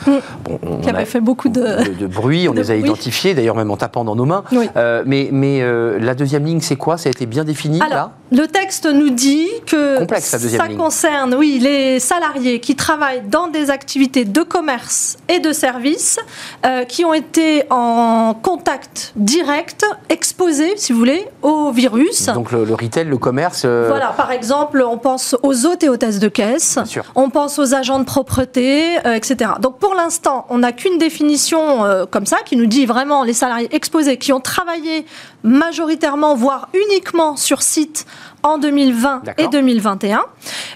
Bon, 0.45 0.59
on 0.63 0.79
Qui 0.81 0.91
avait 0.91 1.05
fait 1.05 1.21
beaucoup 1.21 1.49
de... 1.49 1.61
de, 1.61 1.95
de 1.95 2.07
bruit, 2.07 2.49
on 2.49 2.53
de 2.55 2.61
les 2.61 2.71
a 2.71 2.75
bruit. 2.75 2.85
identifiés, 2.89 3.35
d'ailleurs 3.35 3.57
même 3.57 3.71
en 3.71 3.77
tapant 3.77 4.05
dans 4.05 4.15
nos 4.17 4.25
mains. 4.27 4.45
Oui. 4.53 4.69
Euh, 4.77 5.03
mais 5.07 5.29
mais 5.33 5.61
euh, 5.63 5.99
la 5.99 6.15
deuxième 6.15 6.45
ligne, 6.45 6.61
c'est 6.61 6.77
quoi? 6.77 6.99
Ça 6.99 7.09
a 7.09 7.11
été 7.13 7.27
bien 7.27 7.45
défini 7.45 7.81
Alors, 7.81 7.95
là? 7.95 8.11
Le 8.33 8.47
texte 8.49 8.87
nous 8.87 9.11
dit 9.11 9.47
que 9.67 9.99
Complexe, 9.99 10.25
ça 10.37 10.39
ligne. 10.67 10.77
concerne, 10.79 11.35
oui, 11.35 11.59
les 11.61 12.01
salariés 12.01 12.61
qui 12.61 12.75
travaillent 12.75 13.23
dans 13.29 13.49
des 13.49 13.71
activités 13.71 14.25
de 14.25 14.43
commerce 14.43 15.19
et 15.29 15.39
de 15.39 15.53
services, 15.53 16.19
euh, 16.65 16.85
qui 16.85 17.05
ont 17.05 17.13
été 17.13 17.65
en 17.71 18.35
contact 18.35 19.13
direct, 19.17 19.85
exposés, 20.09 20.73
si 20.77 20.93
vous 20.93 20.99
voulez, 20.99 21.29
au 21.43 21.71
virus. 21.73 22.27
Donc 22.27 22.53
le, 22.53 22.65
le 22.65 22.75
retail, 22.75 23.05
le 23.05 23.19
commerce. 23.19 23.63
euh, 23.67 23.87
Voilà, 23.89 24.09
par 24.17 24.31
exemple, 24.33 24.83
on 24.83 24.97
pense 24.99 25.37
aux 25.43 25.67
hôtes 25.67 25.83
et 25.85 25.89
hôtesses 25.91 26.19
de 26.19 26.29
caisse, 26.29 26.75
Bien 26.77 26.85
sûr. 26.87 27.05
on 27.15 27.29
pense 27.29 27.59
aux 27.59 27.75
agents 27.75 27.99
de 27.99 28.05
propreté, 28.05 28.97
euh, 29.07 29.15
etc. 29.15 29.53
Donc 29.61 29.79
pour 29.79 29.95
l'instant, 29.95 30.47
on 30.49 30.59
n'a 30.59 30.73
qu'une 30.73 30.97
définition 30.99 31.63
comme 32.11 32.27
ça 32.27 32.39
qui 32.47 32.57
nous 32.57 32.67
dit 32.67 32.87
vraiment 32.87 33.25
les 33.25 33.33
salariés 33.35 33.69
exposés 33.75 34.17
qui 34.17 34.33
ont 34.33 34.41
travaillé 34.41 35.05
majoritairement, 35.45 36.35
voire 36.35 36.69
uniquement 36.75 37.37
sur 37.37 37.63
site 37.63 38.07
en 38.43 38.59
2020 38.59 39.23
et 39.23 39.27
D'accord. 39.27 39.51
2021. 39.51 40.25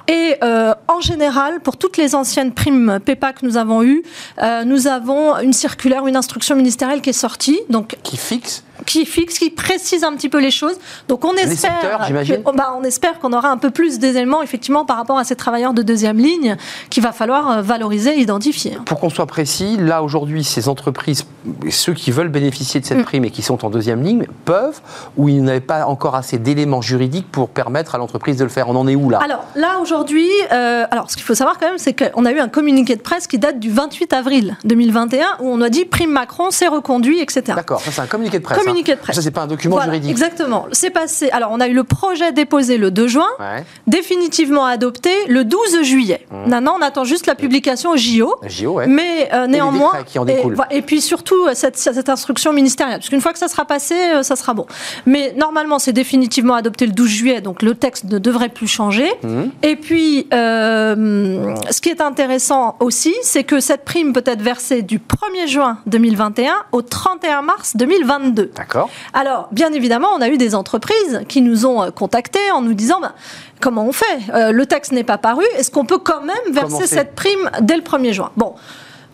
Et 0.09 0.37
euh, 0.43 0.75
en 0.89 1.01
général, 1.01 1.61
pour 1.61 1.77
toutes 1.77 1.97
les 1.97 2.15
anciennes 2.15 2.53
primes 2.53 3.01
PEPA 3.05 3.33
que 3.33 3.45
nous 3.45 3.57
avons 3.57 3.83
eues, 3.83 4.03
euh, 4.43 4.65
nous 4.65 4.87
avons 4.87 5.39
une 5.39 5.53
circulaire, 5.53 6.07
une 6.07 6.17
instruction 6.17 6.55
ministérielle 6.57 7.01
qui 7.01 7.11
est 7.11 7.15
sortie, 7.15 7.61
donc 7.69 7.97
Qui 8.03 8.17
fixe 8.17 8.63
qui 8.87 9.05
fixe, 9.05 9.39
qui 9.39 9.51
précise 9.51 10.05
un 10.05 10.13
petit 10.15 10.29
peu 10.29 10.39
les 10.41 10.51
choses. 10.51 10.77
Donc 11.09 11.25
on 11.25 11.33
espère, 11.35 11.73
secteurs, 11.81 12.05
j'imagine 12.07 12.43
que- 12.43 12.57
bah, 12.57 12.75
on 12.79 12.85
espère 12.85 13.19
qu'on 13.19 13.33
aura 13.33 13.51
un 13.51 13.59
peu 13.59 13.71
plus 13.71 13.99
d'éléments 13.99 14.43
effectivement 14.43 14.85
par 14.85 14.97
rapport 14.97 15.19
à 15.19 15.25
ces 15.25 15.37
travailleurs 15.37 15.75
de 15.75 15.83
deuxième 15.83 16.19
ligne 16.19 16.57
qu'il 16.91 17.03
va 17.03 17.13
falloir 17.13 17.51
euh, 17.51 17.63
valoriser 17.63 18.17
identifier. 18.19 18.79
Pour 18.87 19.01
qu'on 19.01 19.11
soit 19.11 19.27
précis, 19.27 19.77
là 19.79 20.03
aujourd'hui, 20.03 20.45
ces 20.45 20.69
entreprises, 20.69 21.27
ceux 21.71 21.95
qui 21.95 22.11
veulent 22.11 22.29
bénéficier 22.29 22.81
Mm. 22.81 22.83
de 22.83 22.87
cette 22.87 23.05
prime 23.05 23.25
et 23.25 23.31
qui 23.31 23.43
sont 23.43 23.65
en 23.65 23.71
deuxième 23.71 24.03
ligne, 24.03 24.27
peuvent 24.45 24.81
ou 25.17 25.29
ils 25.29 25.43
n'avaient 25.43 25.61
pas 25.61 25.87
encore 25.87 26.15
assez 26.15 26.39
d'éléments 26.39 26.81
juridiques 26.83 27.31
pour 27.31 27.49
permettre 27.49 27.95
à 27.95 27.99
l'entreprise 27.99 28.37
de 28.37 28.45
le 28.45 28.51
faire 28.51 28.69
On 28.69 28.77
en 28.77 28.87
est 28.89 28.95
où 28.97 29.11
là? 29.11 29.19
Alors 29.23 29.45
là 29.55 29.79
aujourd'hui, 29.81 30.29
euh, 30.53 30.85
alors 30.91 31.11
ce 31.11 31.17
qu'il 31.17 31.25
faut 31.25 31.35
savoir 31.35 31.59
quand 31.59 31.67
même, 31.67 31.79
c'est 31.79 31.95
qu'on 31.95 32.25
a 32.25 32.33
eu 32.33 32.39
un 32.39 32.49
communiqué 32.49 32.97
de 32.97 33.01
presse 33.03 33.27
qui 33.27 33.39
date 33.39 33.59
du 33.59 33.71
28 33.71 34.13
avril 34.13 34.57
2021 34.65 35.25
où 35.41 35.49
on 35.49 35.61
a 35.61 35.69
dit 35.71 35.85
prime 35.85 36.11
Macron, 36.11 36.47
c'est 36.51 36.69
reconduit, 36.69 37.21
etc. 37.21 37.43
D'accord, 37.57 37.81
ça 37.81 37.91
c'est 37.91 38.01
un 38.01 38.07
communiqué 38.07 38.39
de 38.39 38.45
presse. 38.45 38.59
Communiqué 38.59 38.76
hein. 38.81 38.95
de 38.95 39.01
presse. 39.01 39.17
Ça 39.17 39.23
c'est 39.23 39.31
pas 39.31 39.43
un 39.43 39.47
document 39.47 39.77
Voilà, 39.77 39.93
juridique. 39.93 40.11
Exactement. 40.11 40.67
C'est 40.73 40.91
passé. 40.91 41.31
Alors 41.31 41.51
on 41.53 41.61
a 41.61 41.69
eu 41.69 41.75
le 41.75 41.85
projet 41.85 42.33
déposé 42.33 42.79
le 42.79 42.91
2 42.91 43.09
juin. 43.09 43.27
Ouais. 43.39 43.65
définitivement 43.87 44.65
adopté 44.65 45.11
le 45.29 45.45
12 45.45 45.83
juillet. 45.83 46.27
Mmh. 46.31 46.51
Maintenant, 46.51 46.77
on 46.79 46.83
attend 46.83 47.05
juste 47.05 47.27
la 47.27 47.35
publication 47.35 47.91
au 47.91 47.97
JO. 47.97 48.35
JO, 48.47 48.73
ouais. 48.75 48.87
Mais 48.87 49.29
euh, 49.33 49.47
néanmoins, 49.47 49.93
décrets 49.93 50.05
qui 50.05 50.19
en 50.19 50.27
et, 50.27 50.43
et 50.71 50.83
puis 50.83 51.01
surtout 51.01 51.47
euh, 51.47 51.53
cette, 51.55 51.77
cette 51.77 52.09
instruction 52.09 52.53
ministérielle, 52.53 52.99
parce 52.99 53.09
qu'une 53.09 53.21
fois 53.21 53.33
que 53.33 53.39
ça 53.39 53.49
sera 53.49 53.65
passé, 53.65 53.95
euh, 53.95 54.23
ça 54.23 54.37
sera 54.37 54.55
bon. 54.55 54.67
Mais 55.07 55.35
normalement, 55.37 55.79
c'est 55.79 55.93
définitivement 55.93 56.55
adopté 56.55 56.87
le 56.87 56.93
12 56.93 57.09
juillet, 57.09 57.41
donc 57.41 57.63
le 57.63 57.75
texte 57.75 58.05
ne 58.05 58.19
devrait 58.19 58.49
plus 58.49 58.67
changer. 58.67 59.11
Mmh. 59.23 59.43
Et 59.63 59.77
puis, 59.77 60.27
euh, 60.33 61.55
ce 61.71 61.81
qui 61.81 61.89
est 61.89 62.01
intéressant 62.01 62.77
aussi, 62.81 63.15
c'est 63.23 63.45
que 63.45 63.61
cette 63.61 63.85
prime 63.85 64.13
peut 64.13 64.25
être 64.27 64.43
versée 64.43 64.83
du 64.83 64.99
1er 64.99 65.47
juin 65.49 65.79
2021 65.87 66.53
au 66.73 66.83
31 66.83 67.43
mars 67.43 67.77
2022. 67.77 68.51
D'accord. 68.67 68.91
Alors, 69.13 69.49
bien 69.53 69.73
évidemment, 69.73 70.09
on 70.17 70.21
a 70.21 70.29
eu 70.29 70.39
des 70.39 70.55
entreprises 70.55 71.23
qui 71.29 71.41
nous 71.41 71.67
ont 71.67 71.83
euh, 71.83 71.91
contactés 71.91 72.51
en 72.53 72.63
nous 72.63 72.75
disant 72.75 73.01
ben, 73.01 73.13
comment 73.61 73.87
on 73.87 73.93
fait? 73.93 74.05
Euh, 74.35 74.53
Le 74.53 74.67
texte 74.67 74.93
n'est 74.93 75.05
pas 75.05 75.19
paru. 75.19 75.45
Est-ce 75.57 75.71
qu'on 75.71 75.85
peut 75.85 75.99
quand 75.99 76.23
même 76.23 76.53
verser 76.53 76.87
cette 76.87 77.15
prime 77.15 77.51
dès 77.61 77.77
le 77.77 77.83
1er 77.83 78.13
juin? 78.13 78.33
Bon. 78.37 78.55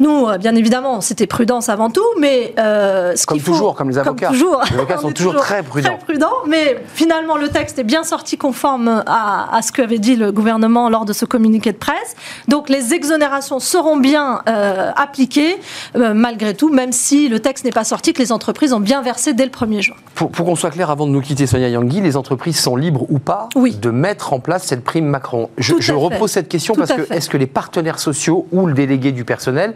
Nous, 0.03 0.27
euh, 0.27 0.37
bien 0.37 0.57
évidemment, 0.57 1.01
c'était 1.01 1.29
prudence 1.29 1.69
avant 1.69 1.89
tout, 1.89 2.03
mais 2.19 2.55
euh, 2.59 3.15
ce 3.15 3.25
Comme 3.25 3.39
faut- 3.39 3.53
toujours, 3.53 3.77
comme 3.77 3.89
les 3.89 3.99
avocats. 3.99 4.31
toujours. 4.31 4.61
Les 4.69 4.75
avocats 4.75 4.97
On 4.99 5.03
sont 5.03 5.13
toujours 5.13 5.37
très 5.37 5.63
prudents. 5.63 5.91
Très 5.97 5.99
prudents, 5.99 6.33
mais 6.49 6.83
finalement, 6.93 7.37
le 7.37 7.49
texte 7.51 7.79
est 7.79 7.85
bien 7.85 8.03
sorti 8.03 8.37
conforme 8.37 9.05
à, 9.07 9.55
à 9.57 9.63
ce 9.63 9.71
qu'avait 9.71 9.99
dit 10.01 10.17
le 10.17 10.33
gouvernement 10.33 10.89
lors 10.91 11.05
de 11.05 11.13
ce 11.13 11.25
communiqué 11.25 11.71
de 11.71 11.77
presse. 11.77 12.17
Donc, 12.49 12.69
les 12.69 12.95
exonérations 12.95 13.61
seront 13.61 13.97
bien 13.97 14.43
euh, 14.49 14.91
appliquées, 14.97 15.57
euh, 15.95 16.15
malgré 16.15 16.55
tout, 16.55 16.69
même 16.73 16.91
si 16.91 17.29
le 17.29 17.39
texte 17.39 17.65
n'est 17.65 17.71
pas 17.71 17.85
sorti, 17.85 18.13
que 18.13 18.19
les 18.21 18.33
entreprises 18.33 18.73
ont 18.73 18.81
bien 18.81 19.03
versé 19.03 19.35
dès 19.35 19.45
le 19.45 19.51
1er 19.53 19.83
juin. 19.83 19.97
Pour, 20.17 20.33
pour 20.33 20.47
qu'on 20.47 20.57
soit 20.57 20.71
clair, 20.71 20.91
avant 20.91 21.07
de 21.07 21.13
nous 21.13 21.21
quitter, 21.21 21.47
Sonia 21.47 21.69
Yangui, 21.69 22.01
les 22.01 22.17
entreprises 22.17 22.59
sont 22.59 22.75
libres 22.75 23.07
ou 23.09 23.21
pas 23.21 23.49
Oui. 23.55 23.77
de 23.77 23.91
mettre 23.91 24.33
en 24.33 24.41
place 24.41 24.65
cette 24.65 24.83
prime 24.83 25.07
Macron? 25.07 25.49
Je, 25.59 25.93
repose 25.93 26.33
cette 26.33 26.49
question 26.49 26.75
Tout 26.75 26.81
parce 26.81 26.93
que 26.93 27.13
est-ce 27.13 27.31
que 27.31 27.37
les 27.37 27.47
partenaires 27.47 28.01
sociaux 28.01 28.49
ou 28.51 28.67
le 28.67 28.73
délégué 28.75 29.13
du 29.13 29.25
personnel 29.25 29.75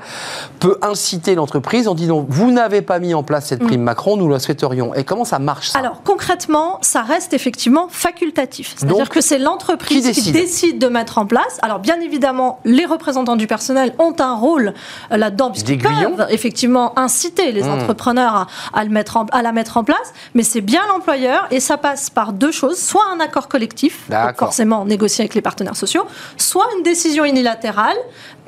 peut 0.61 0.79
inciter 0.83 1.35
l'entreprise 1.35 1.89
en 1.89 1.95
disant 1.95 2.25
vous 2.29 2.51
n'avez 2.51 2.83
pas 2.83 2.99
mis 2.99 3.15
en 3.15 3.23
place 3.23 3.47
cette 3.47 3.63
prime 3.63 3.83
Macron, 3.83 4.17
nous 4.17 4.29
la 4.29 4.39
souhaiterions 4.39 4.95
Et 4.95 5.05
comment 5.05 5.25
ça 5.25 5.39
marche 5.39 5.69
ça? 5.71 5.79
Mm. 5.79 5.85
Alors 5.85 6.03
concrètement, 6.03 6.79
ça 6.83 7.03
reste 7.03 7.33
effectivement 7.35 7.89
facultatif. 7.91 8.75
C'est-à-dire 8.77 9.09
que 9.09 9.21
c'est 9.21 9.39
l'entreprise 9.39 10.11
qui 10.11 10.23
qui 10.23 10.33
décide 10.33 10.79
de 10.79 10.89
mettre 10.89 11.19
en 11.19 11.27
place. 11.27 11.59
Alors 11.63 11.79
bien 11.79 12.01
évidemment, 12.01 12.59
les 12.65 12.85
représentants 12.87 13.37
du 13.37 13.47
personnel 13.47 13.95
ont 13.99 14.15
un 14.19 14.35
rôle 14.35 14.75
euh, 15.13 15.17
là-dedans 15.17 15.51
puisqu'ils 15.51 15.79
peuvent 15.79 16.27
effectivement 16.31 16.99
inciter 16.99 17.53
les 17.53 17.63
Mm. 17.65 17.71
entrepreneurs 17.71 18.35
à, 18.37 18.47
à 18.81 18.85
le 18.85 18.91
mettre 18.91 19.17
en- 19.17 19.27
à 19.33 19.43
la 19.43 19.53
mettre 19.53 19.77
en 19.77 19.85
place. 19.85 20.13
Mais 20.35 20.43
c'est 20.43 20.61
bien 20.61 20.81
l'employeur 20.89 21.47
et 21.51 21.61
ça 21.61 21.77
passe 21.77 22.11
par 22.11 22.33
deux 22.33 22.53
choses 22.53 22.79
soit 22.81 23.05
un 23.15 23.21
accord 23.21 23.49
collectif, 23.49 24.09
forcément 24.39 24.85
négocié 24.85 25.23
avec 25.23 25.35
les 25.35 25.43
partenaires 25.43 25.77
sociaux, 25.77 26.05
soit 26.37 26.67
une 26.77 26.83
décision 26.83 27.25
unilatérale 27.25 27.97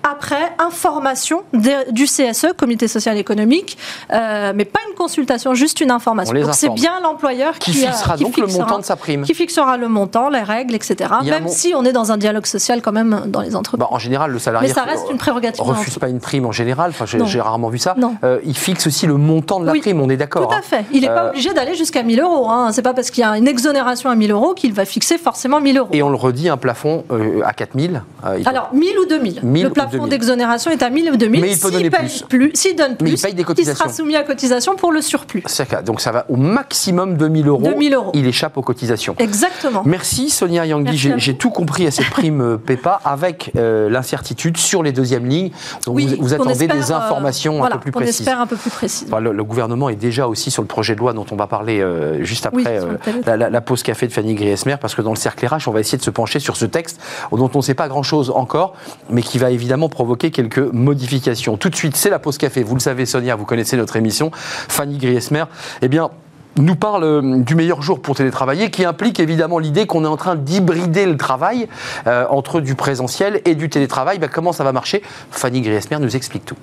après 0.03 0.53
information 0.59 1.43
de- 1.53 1.91
du 1.93 2.07
CSE, 2.07 2.53
Comité 2.57 2.89
social 2.89 3.17
et 3.17 3.21
économique, 3.21 3.77
euh, 4.13 4.53
mais 4.55 4.65
pas 4.65 4.81
une 4.89 4.95
consultation, 4.95 5.55
juste 5.55 5.81
une 5.81 5.91
information. 5.91 6.35
Donc 6.35 6.55
c'est 6.55 6.69
bien 6.71 7.01
l'employeur 7.03 7.59
Qui 7.59 7.73
fixera 7.73 8.17
qui 8.17 8.25
donc 8.25 8.37
le 8.37 8.47
montant 8.47 8.79
de 8.79 8.85
sa 8.85 8.97
prime. 8.97 9.23
Qui 9.23 9.35
fixera 9.35 9.77
le 9.77 9.89
montant, 9.89 10.29
les 10.29 10.41
règles, 10.43 10.75
etc. 10.75 11.11
Même 11.25 11.45
mon- 11.45 11.49
si 11.49 11.73
on 11.75 11.85
est 11.85 11.93
dans 11.93 12.13
un 12.13 12.17
dialogue 12.17 12.47
social 12.47 12.83
quand 12.83 12.93
même 12.93 13.23
dans 13.27 13.41
les 13.41 13.55
entreprises. 13.57 13.81
Bah, 13.81 13.89
en 13.91 13.99
général, 13.99 14.31
le 14.31 14.39
salarié 14.39 14.69
mais 14.69 14.75
ça 14.75 14.83
reste 14.83 15.07
une 15.11 15.19
prérogative. 15.19 15.63
refuse 15.63 15.99
pas 15.99 16.09
une 16.09 16.21
prime 16.21 16.47
en 16.47 16.53
général. 16.53 16.91
Enfin, 16.91 17.05
j'ai 17.07 17.41
rarement 17.41 17.69
vu 17.69 17.79
ça. 17.79 17.95
Euh, 18.25 18.39
il 18.45 18.57
fixe 18.57 18.87
aussi 18.87 19.07
le 19.07 19.17
montant 19.17 19.61
de 19.61 19.67
la 19.67 19.73
Oui. 19.73 19.81
prime. 19.81 20.01
On 20.01 20.09
est 20.11 20.17
d'accord. 20.17 20.49
Tout 20.49 20.55
à 20.55 20.59
hein. 20.59 20.63
fait. 20.63 20.85
Il 20.93 21.03
n'est 21.03 21.09
pas 21.09 21.25
Euh, 21.25 21.31
obligé 21.31 21.53
d'aller 21.53 21.75
jusqu'à 21.75 22.03
1000 22.03 22.21
euros. 22.21 22.49
Hein. 22.51 22.71
C'est 22.73 22.83
pas 22.83 22.95
parce 22.95 23.11
qu'il 23.11 23.23
y 23.23 23.25
a 23.27 23.37
une 23.37 23.49
exonération 23.49 24.11
à 24.11 24.15
1000 24.15 24.31
euros 24.33 24.55
qu'il 24.55 24.73
va 24.73 24.85
fixer 24.85 25.19
forcément 25.19 25.61
1000 25.61 25.79
euros. 25.79 25.89
Et 25.93 26.03
on 26.03 26.09
le 26.11 26.17
redit, 26.17 26.49
un 26.49 26.57
plafond 26.57 27.05
à 27.45 27.53
4000. 27.53 28.03
euh, 28.25 28.37
il 28.39 28.45
peut- 28.45 28.51
Alors, 28.51 28.71
1000 28.73 28.99
ou 28.99 29.07
2000 29.07 29.41
1000 29.43 29.65
Le 29.65 29.71
ou 29.71 29.75
plafond 29.89 30.05
2000. 30.05 30.11
d'exonération 30.11 30.71
est 30.71 30.83
à 30.83 30.91
1000 30.91 31.11
ou 31.13 31.17
2000. 31.17 31.41
Mais 31.41 31.53
il 31.53 31.59
peut 31.59 31.71
donner 31.71 31.91
plus. 31.91 32.51
S'il 32.55 32.77
donne 32.77 32.97
plus, 32.97 33.05
Mais 33.05 33.11
il 33.13 33.21
paye 33.21 33.35
des 33.35 33.43
il 33.43 33.45
cotisations. 33.45 33.85
sera 33.85 33.93
soumis 33.93 34.17
à 34.17 34.23
cotisation 34.23 34.77
pour 34.77 34.93
le 34.93 35.01
surplus. 35.03 35.43
C'est 35.47 35.85
Donc 35.85 36.01
ça 36.01 36.13
va 36.13 36.25
au 36.29 36.37
maximum 36.37 37.17
2000 37.17 37.49
euros. 37.49 37.63
2000 37.63 37.95
euros. 37.95 38.11
Il 38.15 38.27
échappe 38.27 38.57
aux 38.57 38.63
cotisations. 38.63 39.15
Exactement. 39.19 39.83
Merci 39.85 40.31
Sonia 40.31 40.67
Yangui, 40.67 40.97
j'ai 41.17 41.37
tout 41.37 41.51
compris 41.51 41.87
à 41.87 41.91
cette 41.91 42.11
prime 42.11 42.41
euh, 42.41 42.57
PEPA 42.59 43.01
avec 43.05 43.53
euh, 43.57 43.89
l'incertitude 43.89 44.57
sur 44.57 44.83
les 44.83 44.93
deuxièmes 44.93 45.27
lignes. 45.27 45.51
Donc 45.87 45.97
Oui, 45.97 46.07
vous, 46.07 46.23
vous 46.25 46.35
attendez 46.35 46.53
espère, 46.53 46.77
des 46.77 46.93
euh, 46.93 46.97
informations 46.97 47.59
voilà, 47.59 47.77
un 47.77 47.79
peu 47.79 47.83
plus 47.85 47.93
qu'on 47.93 48.01
précises. 48.01 48.21
espère 48.21 48.41
un 48.41 48.47
peu 48.47 48.57
plus 48.57 48.71
précises. 48.71 49.09
Enfin, 49.09 49.21
le, 49.21 49.33
le 49.33 49.45
gouvernement 49.45 49.89
est 49.89 49.97
déjà 49.97 50.27
aussi 50.29 50.51
sur 50.51 50.63
le 50.63 50.69
projet 50.69 50.95
de 50.95 51.01
loi 51.01 51.13
dont 51.13 51.27
on 51.31 51.37
va 51.37 51.47
parler 51.47 51.81
euh, 51.81 52.23
juste 52.25 52.47
après 52.47 52.81
Oui, 52.81 53.23
la 53.27 53.61
pause 53.61 53.83
café 53.83 54.07
de 54.07 54.13
Fanny 54.13 54.35
Griesmer, 54.35 54.77
parce 54.81 54.95
que 54.95 55.03
dans 55.03 55.11
le 55.13 55.17
cercle 55.17 55.47
RH, 55.47 55.69
on 55.69 55.73
va 55.73 55.81
essayer 55.81 55.99
de 55.99 56.03
se 56.03 56.11
pencher 56.11 56.41
sur 56.41 56.57
ce 56.57 56.65
texte 56.65 57.01
dont 57.33 57.51
on 57.55 57.59
ne 57.59 57.63
sait 57.63 57.75
pas 57.75 57.89
grand-chose 57.89 58.31
encore, 58.35 58.75
mais 59.11 59.23
qui 59.23 59.39
va 59.39 59.51
évidemment 59.51 59.78
provoquer 59.87 60.33
quelques 60.33 60.59
modifications. 60.59 61.57
Tout 61.57 61.71
de 61.71 61.77
suite, 61.77 61.95
c'est 61.95 62.11
la 62.11 62.19
pause 62.19 62.39
café. 62.39 62.65
Vous 62.65 62.75
le 62.75 62.81
savez, 62.81 63.07
Sonia, 63.07 63.37
vous 63.37 63.45
connaissez 63.45 63.77
notre 63.77 63.95
émission. 63.95 64.33
Fanny 64.33 64.99
Griesmer, 64.99 65.45
eh 65.81 65.87
bien, 65.87 66.11
nous 66.57 66.75
parle 66.75 67.05
euh, 67.05 67.39
du 67.39 67.55
meilleur 67.55 67.83
jour 67.83 68.01
pour 68.01 68.17
télétravailler, 68.17 68.71
qui 68.71 68.85
implique 68.85 69.21
évidemment 69.21 69.59
l'idée 69.59 69.87
qu'on 69.87 70.05
est 70.05 70.09
en 70.09 70.17
train 70.17 70.35
d'hybrider 70.35 71.07
le 71.07 71.17
travail 71.17 71.69
euh, 72.09 72.27
entre 72.31 72.61
du 72.61 72.75
présentiel 72.75 73.41
et 73.45 73.55
du 73.55 73.69
télétravail. 73.69 74.19
Ben, 74.19 74.29
comment 74.29 74.53
ça 74.53 74.65
va 74.65 74.73
marcher? 74.73 75.03
Fanny 75.31 75.61
Griesmer 75.61 75.99
nous 76.01 76.17
explique 76.17 76.45
tout. 76.45 76.57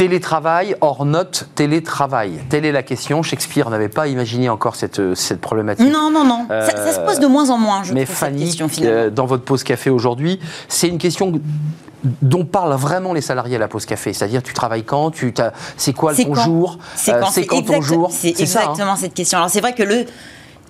Télétravail 0.00 0.76
hors 0.80 1.04
note 1.04 1.46
télétravail. 1.54 2.40
Telle 2.48 2.64
est 2.64 2.72
la 2.72 2.82
question. 2.82 3.22
Shakespeare 3.22 3.68
n'avait 3.68 3.90
pas 3.90 4.08
imaginé 4.08 4.48
encore 4.48 4.74
cette, 4.74 5.14
cette 5.14 5.42
problématique. 5.42 5.92
Non, 5.92 6.10
non, 6.10 6.24
non. 6.24 6.46
Ça, 6.48 6.70
ça 6.70 6.92
se 6.94 7.00
pose 7.00 7.20
de 7.20 7.26
moins 7.26 7.50
en 7.50 7.58
moins, 7.58 7.82
je 7.82 7.92
Mais 7.92 8.06
trouve, 8.06 8.16
cette 8.16 8.28
Fanny, 8.28 8.46
question, 8.46 8.68
finalement. 8.70 8.96
euh, 8.98 9.10
dans 9.10 9.26
votre 9.26 9.44
pause 9.44 9.62
café 9.62 9.90
aujourd'hui, 9.90 10.40
c'est 10.68 10.88
une 10.88 10.96
question 10.96 11.38
dont 12.22 12.46
parlent 12.46 12.76
vraiment 12.76 13.12
les 13.12 13.20
salariés 13.20 13.56
à 13.56 13.58
la 13.58 13.68
pause 13.68 13.84
café. 13.84 14.14
C'est-à-dire, 14.14 14.42
tu 14.42 14.54
travailles 14.54 14.84
quand 14.84 15.10
tu 15.10 15.34
C'est 15.76 15.92
quoi 15.92 16.14
ton 16.14 16.34
jour? 16.34 16.78
C'est 16.96 17.12
Euh, 17.12 17.20
quand, 17.46 17.60
ton 17.60 17.82
jour? 17.82 18.08
C'est 18.10 18.34
ça, 18.46 18.60
hein. 18.60 18.62
exactement 18.62 18.96
cette 18.96 19.12
question. 19.12 19.36
Alors 19.36 19.50
c'est 19.50 19.60
vrai 19.60 19.74
que 19.74 19.82
le 19.82 20.06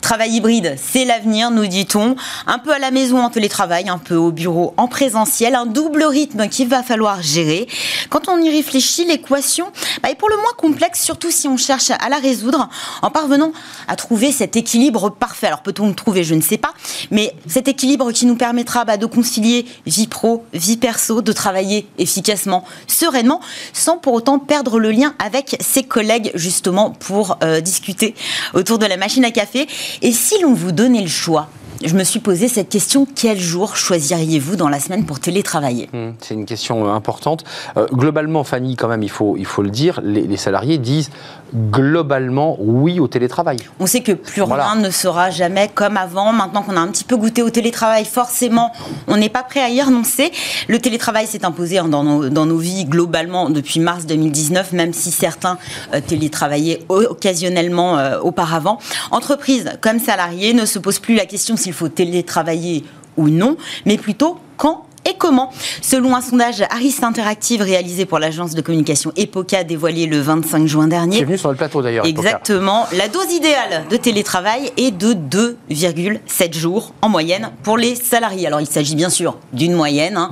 travail 0.00 0.32
hybride, 0.32 0.76
c'est 0.82 1.04
l'avenir, 1.04 1.50
nous 1.50 1.66
dit-on. 1.66 2.16
Un 2.46 2.58
peu 2.58 2.72
à 2.72 2.78
la 2.78 2.90
maison 2.90 3.22
en 3.22 3.30
télétravail, 3.30 3.88
un 3.88 3.98
peu 3.98 4.16
au 4.16 4.32
bureau 4.32 4.74
en 4.76 4.88
présentiel, 4.88 5.54
un 5.54 5.66
double 5.66 6.04
rythme 6.04 6.48
qu'il 6.48 6.68
va 6.68 6.82
falloir 6.82 7.22
gérer. 7.22 7.68
Quand 8.08 8.28
on 8.28 8.38
y 8.38 8.50
réfléchit, 8.50 9.04
l'équation 9.04 9.66
bah, 10.02 10.10
est 10.10 10.14
pour 10.14 10.28
le 10.28 10.36
moins 10.36 10.52
complexe, 10.56 11.02
surtout 11.02 11.30
si 11.30 11.48
on 11.48 11.56
cherche 11.56 11.90
à 11.90 12.08
la 12.08 12.18
résoudre 12.18 12.68
en 13.02 13.10
parvenant 13.10 13.52
à 13.88 13.96
trouver 13.96 14.32
cet 14.32 14.56
équilibre 14.56 15.10
parfait. 15.10 15.46
Alors 15.46 15.62
peut-on 15.62 15.88
le 15.88 15.94
trouver, 15.94 16.24
je 16.24 16.34
ne 16.34 16.40
sais 16.40 16.58
pas, 16.58 16.74
mais 17.10 17.34
cet 17.46 17.68
équilibre 17.68 18.12
qui 18.12 18.26
nous 18.26 18.36
permettra 18.36 18.84
bah, 18.84 18.96
de 18.96 19.06
concilier 19.06 19.66
vie 19.86 20.06
pro, 20.06 20.44
vie 20.52 20.76
perso, 20.76 21.22
de 21.22 21.32
travailler 21.32 21.86
efficacement, 21.98 22.64
sereinement, 22.86 23.40
sans 23.72 23.96
pour 23.98 24.14
autant 24.14 24.38
perdre 24.38 24.78
le 24.78 24.90
lien 24.90 25.14
avec 25.18 25.56
ses 25.60 25.82
collègues 25.82 26.30
justement 26.34 26.90
pour 26.90 27.38
euh, 27.42 27.60
discuter 27.60 28.14
autour 28.54 28.78
de 28.78 28.86
la 28.86 28.96
machine 28.96 29.24
à 29.24 29.30
café. 29.30 29.66
Et 30.02 30.12
si 30.12 30.40
l'on 30.42 30.54
vous 30.54 30.72
donnait 30.72 31.02
le 31.02 31.08
choix 31.08 31.48
je 31.82 31.94
me 31.94 32.04
suis 32.04 32.20
posé 32.20 32.48
cette 32.48 32.68
question 32.68 33.06
quel 33.06 33.40
jour 33.40 33.74
choisiriez-vous 33.74 34.56
dans 34.56 34.68
la 34.68 34.78
semaine 34.80 35.06
pour 35.06 35.18
télétravailler? 35.18 35.88
Hum, 35.94 36.12
C'est 36.20 36.34
une 36.34 36.44
question 36.44 36.86
euh, 36.86 36.92
importante. 36.92 37.44
Euh, 37.78 37.86
globalement, 37.90 38.44
Fanny, 38.44 38.76
quand 38.76 38.88
même, 38.88 39.02
il 39.02 39.08
faut, 39.08 39.34
le 39.34 39.70
dire, 39.70 39.98
les 40.02 40.36
salariés 40.36 40.76
disent 40.76 41.08
globalement 41.54 42.56
oui 42.60 43.00
au 43.00 43.08
télétravail. 43.08 43.58
On 43.78 43.86
sait 43.86 44.00
que 44.00 44.12
plus 44.12 44.42
Voilà. 44.42 44.68
rien 44.70 44.80
ne 44.80 44.90
sera 44.90 45.30
jamais 45.30 45.70
comme 45.74 45.96
avant. 45.96 46.32
Maintenant 46.32 46.62
qu'on 46.62 46.76
a 46.76 46.80
un 46.80 46.88
petit 46.88 47.04
peu 47.04 47.16
goûté 47.16 47.42
au 47.42 47.50
télétravail, 47.50 48.04
forcément, 48.04 48.72
on 49.08 49.16
n'est 49.16 49.28
pas 49.28 49.42
prêt 49.42 49.60
à 49.60 49.68
y 49.68 49.80
renoncer. 49.82 50.30
Le 50.68 50.78
télétravail 50.78 51.26
s'est 51.26 51.44
imposé 51.44 51.78
hein, 51.78 51.88
dans, 51.88 52.04
nos, 52.04 52.28
dans 52.28 52.46
nos 52.46 52.58
vies 52.58 52.84
globalement 52.84 53.50
depuis 53.50 53.80
mars 53.80 54.06
2019, 54.06 54.72
même 54.72 54.92
si 54.92 55.10
certains 55.10 55.58
euh, 55.94 56.00
télétravaillaient 56.00 56.80
occasionnellement 56.88 57.98
euh, 57.98 58.18
auparavant. 58.20 58.78
Entreprises 59.10 59.70
comme 59.80 59.98
salariés 59.98 60.54
ne 60.54 60.64
se 60.66 60.78
posent 60.78 60.98
plus 60.98 61.14
la 61.14 61.26
question 61.26 61.56
s'il 61.56 61.72
faut 61.72 61.88
télétravailler 61.88 62.84
ou 63.16 63.28
non, 63.28 63.56
mais 63.86 63.98
plutôt 63.98 64.38
quand 64.56 64.84
comment 65.20 65.52
Selon 65.82 66.16
un 66.16 66.20
sondage 66.20 66.62
Harris 66.70 66.96
Interactive 67.02 67.60
réalisé 67.62 68.06
pour 68.06 68.18
l'agence 68.18 68.54
de 68.54 68.60
communication 68.62 69.12
Epoca 69.16 69.62
dévoilé 69.62 70.06
le 70.06 70.20
25 70.20 70.66
juin 70.66 70.84
Qui 70.84 70.90
dernier, 70.90 71.18
est 71.20 71.24
venu 71.24 71.38
sur 71.38 71.50
le 71.50 71.56
plateau 71.56 71.82
d'ailleurs. 71.82 72.06
Exactement. 72.06 72.86
La 72.96 73.08
dose 73.08 73.30
idéale 73.32 73.84
de 73.88 73.96
télétravail 73.96 74.72
est 74.76 74.90
de 74.90 75.12
2,7 75.12 76.54
jours 76.56 76.94
en 77.02 77.08
moyenne 77.08 77.50
pour 77.62 77.76
les 77.78 77.94
salariés. 77.94 78.46
Alors 78.46 78.60
il 78.60 78.66
s'agit 78.66 78.96
bien 78.96 79.10
sûr 79.10 79.36
d'une 79.52 79.74
moyenne. 79.74 80.16
hein. 80.16 80.30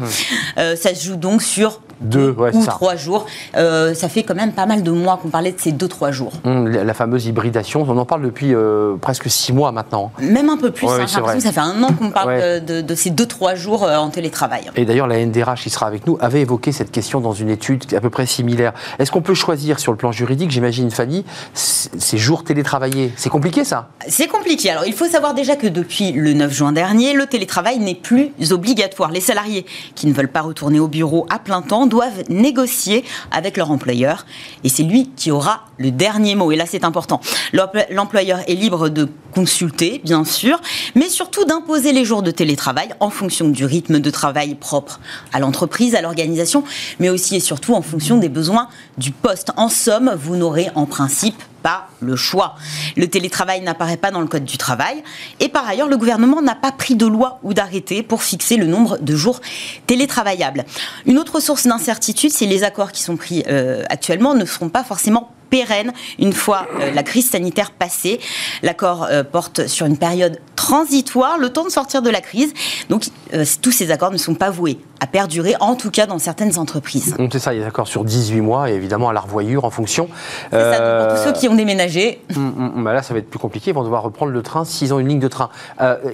Euh, 0.58 0.74
ça 0.74 0.94
se 0.94 1.04
joue 1.06 1.16
donc 1.16 1.42
sur 1.42 1.80
Deux, 2.00 2.30
ouais, 2.30 2.54
ou 2.54 2.62
ça. 2.62 2.70
trois 2.72 2.96
jours. 2.96 3.26
Euh, 3.56 3.94
ça 3.94 4.08
fait 4.08 4.22
quand 4.22 4.34
même 4.34 4.52
pas 4.52 4.66
mal 4.66 4.82
de 4.82 4.90
mois 4.90 5.18
qu'on 5.20 5.28
parlait 5.28 5.52
de 5.52 5.60
ces 5.60 5.72
2-3 5.72 6.12
jours. 6.12 6.32
Hum, 6.44 6.68
la, 6.68 6.94
fameuse 6.94 7.26
hybridation, 7.26 7.84
on 7.88 7.96
en 7.98 8.04
parle 8.04 8.22
depuis 8.22 8.54
euh, 8.54 8.96
presque 9.00 9.28
six 9.30 9.52
mois 9.52 9.72
maintenant. 9.72 10.12
Même 10.20 10.48
un 10.48 10.56
peu 10.56 10.70
plus. 10.70 10.86
Ouais, 10.86 11.00
hein. 11.00 11.06
oui, 11.26 11.34
que 11.34 11.40
ça 11.40 11.52
fait 11.52 11.60
un 11.60 11.82
an 11.82 11.92
qu'on 11.92 12.10
parle 12.10 12.28
Ouais. 12.28 12.60
de, 12.60 12.80
de 12.82 12.94
ces 12.94 13.10
2-3 13.10 13.56
jours 13.56 13.84
euh, 13.84 13.96
en 13.96 14.10
télétravail. 14.10 14.62
Et 14.76 14.84
d'ailleurs, 14.84 15.06
la 15.06 15.24
NDRH 15.24 15.62
qui 15.62 15.70
sera 15.70 15.86
avec 15.86 16.06
nous 16.06 16.18
avait 16.20 16.42
évoqué 16.42 16.72
cette 16.72 16.90
question 16.90 17.20
dans 17.20 17.32
une 17.32 17.48
étude 17.48 17.84
à 17.94 18.00
peu 18.00 18.10
près 18.10 18.26
similaire. 18.26 18.72
Est-ce 18.98 19.10
qu'on 19.10 19.22
peut 19.22 19.34
choisir 19.34 19.78
sur 19.78 19.92
le 19.92 19.98
plan 19.98 20.12
juridique, 20.12 20.50
j'imagine 20.50 20.90
Fanny, 20.90 21.24
ces 21.54 22.18
jours 22.18 22.44
télétravaillés? 22.44 23.12
C'est 23.16 23.30
compliqué 23.30 23.64
ça 23.64 23.88
C'est 24.08 24.26
compliqué. 24.28 24.70
Alors, 24.70 24.84
il 24.86 24.92
faut 24.92 25.06
savoir 25.06 25.34
déjà 25.34 25.56
que 25.56 25.66
depuis 25.66 26.12
le 26.12 26.32
9 26.34 26.52
juin 26.52 26.72
dernier, 26.72 27.14
le 27.14 27.26
télétravail 27.26 27.78
n'est 27.78 27.94
plus 27.94 28.30
obligatoire. 28.50 29.10
Les 29.10 29.20
salariés 29.20 29.64
qui 29.94 30.06
ne 30.06 30.12
veulent 30.12 30.28
pas 30.28 30.42
retourner 30.42 30.80
au 30.80 30.88
bureau 30.88 31.26
à 31.30 31.38
plein 31.38 31.62
temps 31.62 31.86
doivent 31.88 32.24
négocier 32.28 33.04
avec 33.30 33.56
leur 33.56 33.70
employeur. 33.70 34.26
Et 34.64 34.68
c'est 34.68 34.82
lui 34.82 35.10
qui 35.16 35.30
aura 35.30 35.67
le 35.78 35.90
dernier 35.90 36.34
mot. 36.34 36.52
Et 36.52 36.56
là, 36.56 36.64
c'est 36.66 36.84
important. 36.84 37.20
L'empl- 37.52 37.86
L'employeur 37.90 38.40
est 38.48 38.54
libre 38.54 38.88
de 38.88 39.08
consulter, 39.34 40.00
bien 40.04 40.24
sûr, 40.24 40.60
mais 40.94 41.08
surtout 41.08 41.44
d'imposer 41.44 41.92
les 41.92 42.04
jours 42.04 42.22
de 42.22 42.30
télétravail 42.30 42.88
en 43.00 43.10
fonction 43.10 43.48
du 43.48 43.64
rythme 43.64 44.00
de 44.00 44.10
travail 44.10 44.54
propre 44.54 45.00
à 45.32 45.38
l'entreprise, 45.38 45.94
à 45.94 46.00
l'organisation, 46.02 46.64
mais 46.98 47.08
aussi 47.08 47.36
et 47.36 47.40
surtout 47.40 47.74
en 47.74 47.82
fonction 47.82 48.16
des 48.16 48.28
besoins 48.28 48.68
du 48.96 49.10
poste. 49.12 49.52
En 49.56 49.68
somme, 49.68 50.16
vous 50.18 50.36
n'aurez 50.36 50.68
en 50.74 50.86
principe 50.86 51.42
pas 51.62 51.88
le 52.00 52.14
choix. 52.14 52.54
Le 52.96 53.08
télétravail 53.08 53.60
n'apparaît 53.62 53.96
pas 53.96 54.10
dans 54.10 54.20
le 54.20 54.28
Code 54.28 54.44
du 54.44 54.58
travail. 54.58 55.02
Et 55.40 55.48
par 55.48 55.66
ailleurs, 55.68 55.88
le 55.88 55.96
gouvernement 55.96 56.40
n'a 56.40 56.54
pas 56.54 56.70
pris 56.72 56.94
de 56.94 57.06
loi 57.06 57.40
ou 57.42 57.52
d'arrêté 57.52 58.02
pour 58.02 58.22
fixer 58.22 58.56
le 58.56 58.66
nombre 58.66 58.98
de 58.98 59.16
jours 59.16 59.40
télétravaillables. 59.86 60.64
Une 61.06 61.18
autre 61.18 61.40
source 61.40 61.66
d'incertitude, 61.66 62.30
c'est 62.30 62.46
les 62.46 62.62
accords 62.62 62.92
qui 62.92 63.02
sont 63.02 63.16
pris 63.16 63.42
euh, 63.48 63.82
actuellement 63.90 64.34
ne 64.34 64.44
seront 64.44 64.68
pas 64.68 64.84
forcément 64.84 65.32
pérennes 65.48 65.92
une 66.18 66.32
fois 66.32 66.66
euh, 66.80 66.92
la 66.92 67.02
crise 67.02 67.30
sanitaire 67.30 67.70
passée. 67.70 68.20
L'accord 68.62 69.06
euh, 69.10 69.22
porte 69.24 69.66
sur 69.66 69.86
une 69.86 69.96
période 69.96 70.40
transitoire, 70.56 71.38
le 71.38 71.50
temps 71.50 71.64
de 71.64 71.70
sortir 71.70 72.02
de 72.02 72.10
la 72.10 72.20
crise. 72.20 72.52
Donc 72.88 73.06
euh, 73.34 73.44
tous 73.62 73.72
ces 73.72 73.90
accords 73.90 74.10
ne 74.10 74.16
sont 74.16 74.34
pas 74.34 74.50
voués 74.50 74.78
à 75.00 75.06
perdurer, 75.06 75.54
en 75.60 75.74
tout 75.76 75.90
cas 75.90 76.06
dans 76.06 76.18
certaines 76.18 76.58
entreprises. 76.58 77.14
Hum, 77.18 77.28
C'est 77.30 77.38
ça, 77.38 77.54
il 77.54 77.60
y 77.60 77.62
a 77.62 77.64
d'accord 77.64 77.88
sur 77.88 78.04
18 78.04 78.40
mois 78.40 78.70
et 78.70 78.74
évidemment 78.74 79.08
à 79.08 79.12
la 79.12 79.20
revoyure 79.20 79.64
en 79.64 79.70
fonction. 79.70 80.08
C'est 80.50 80.58
ça, 80.58 80.80
pour 80.80 81.16
tous 81.16 81.24
ceux 81.24 81.32
qui 81.32 81.48
ont 81.48 81.54
déménagé, 81.54 82.22
hum, 82.36 82.72
hum, 82.76 82.84
bah 82.84 82.92
là, 82.92 83.02
ça 83.02 83.14
va 83.14 83.20
être 83.20 83.30
plus 83.30 83.38
compliqué, 83.38 83.70
ils 83.70 83.74
vont 83.74 83.84
devoir 83.84 84.02
reprendre 84.02 84.32
le 84.32 84.42
train 84.42 84.64
s'ils 84.64 84.92
ont 84.92 84.98
une 84.98 85.08
ligne 85.08 85.20
de 85.20 85.28
train. 85.28 85.50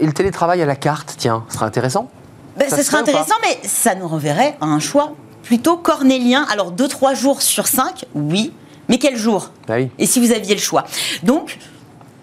Et 0.01 0.07
le 0.07 0.13
télétravail 0.13 0.63
à 0.63 0.67
la 0.67 0.77
carte, 0.77 1.15
tiens, 1.19 1.45
ce 1.49 1.55
sera 1.55 1.67
intéressant? 1.67 2.09
Ben, 2.57 2.69
Ça 2.69 2.83
serait 2.83 2.99
intéressant, 2.99 3.35
mais 3.43 3.69
ça 3.69 3.95
nous 3.95 4.07
renverrait 4.07 4.57
à 4.61 4.67
un 4.67 4.79
choix 4.79 5.13
plutôt 5.43 5.77
cornélien. 5.77 6.47
Alors, 6.51 6.73
2-3 6.73 7.15
jours 7.15 7.43
sur 7.43 7.67
5, 7.67 8.05
oui, 8.15 8.53
mais 8.89 8.99
quel 8.99 9.17
jour? 9.17 9.51
Bah 9.67 9.77
oui. 9.77 9.89
Et 9.99 10.07
si 10.07 10.21
vous 10.21 10.33
aviez 10.33 10.55
le 10.55 10.61
choix? 10.61 10.85
Donc, 11.23 11.59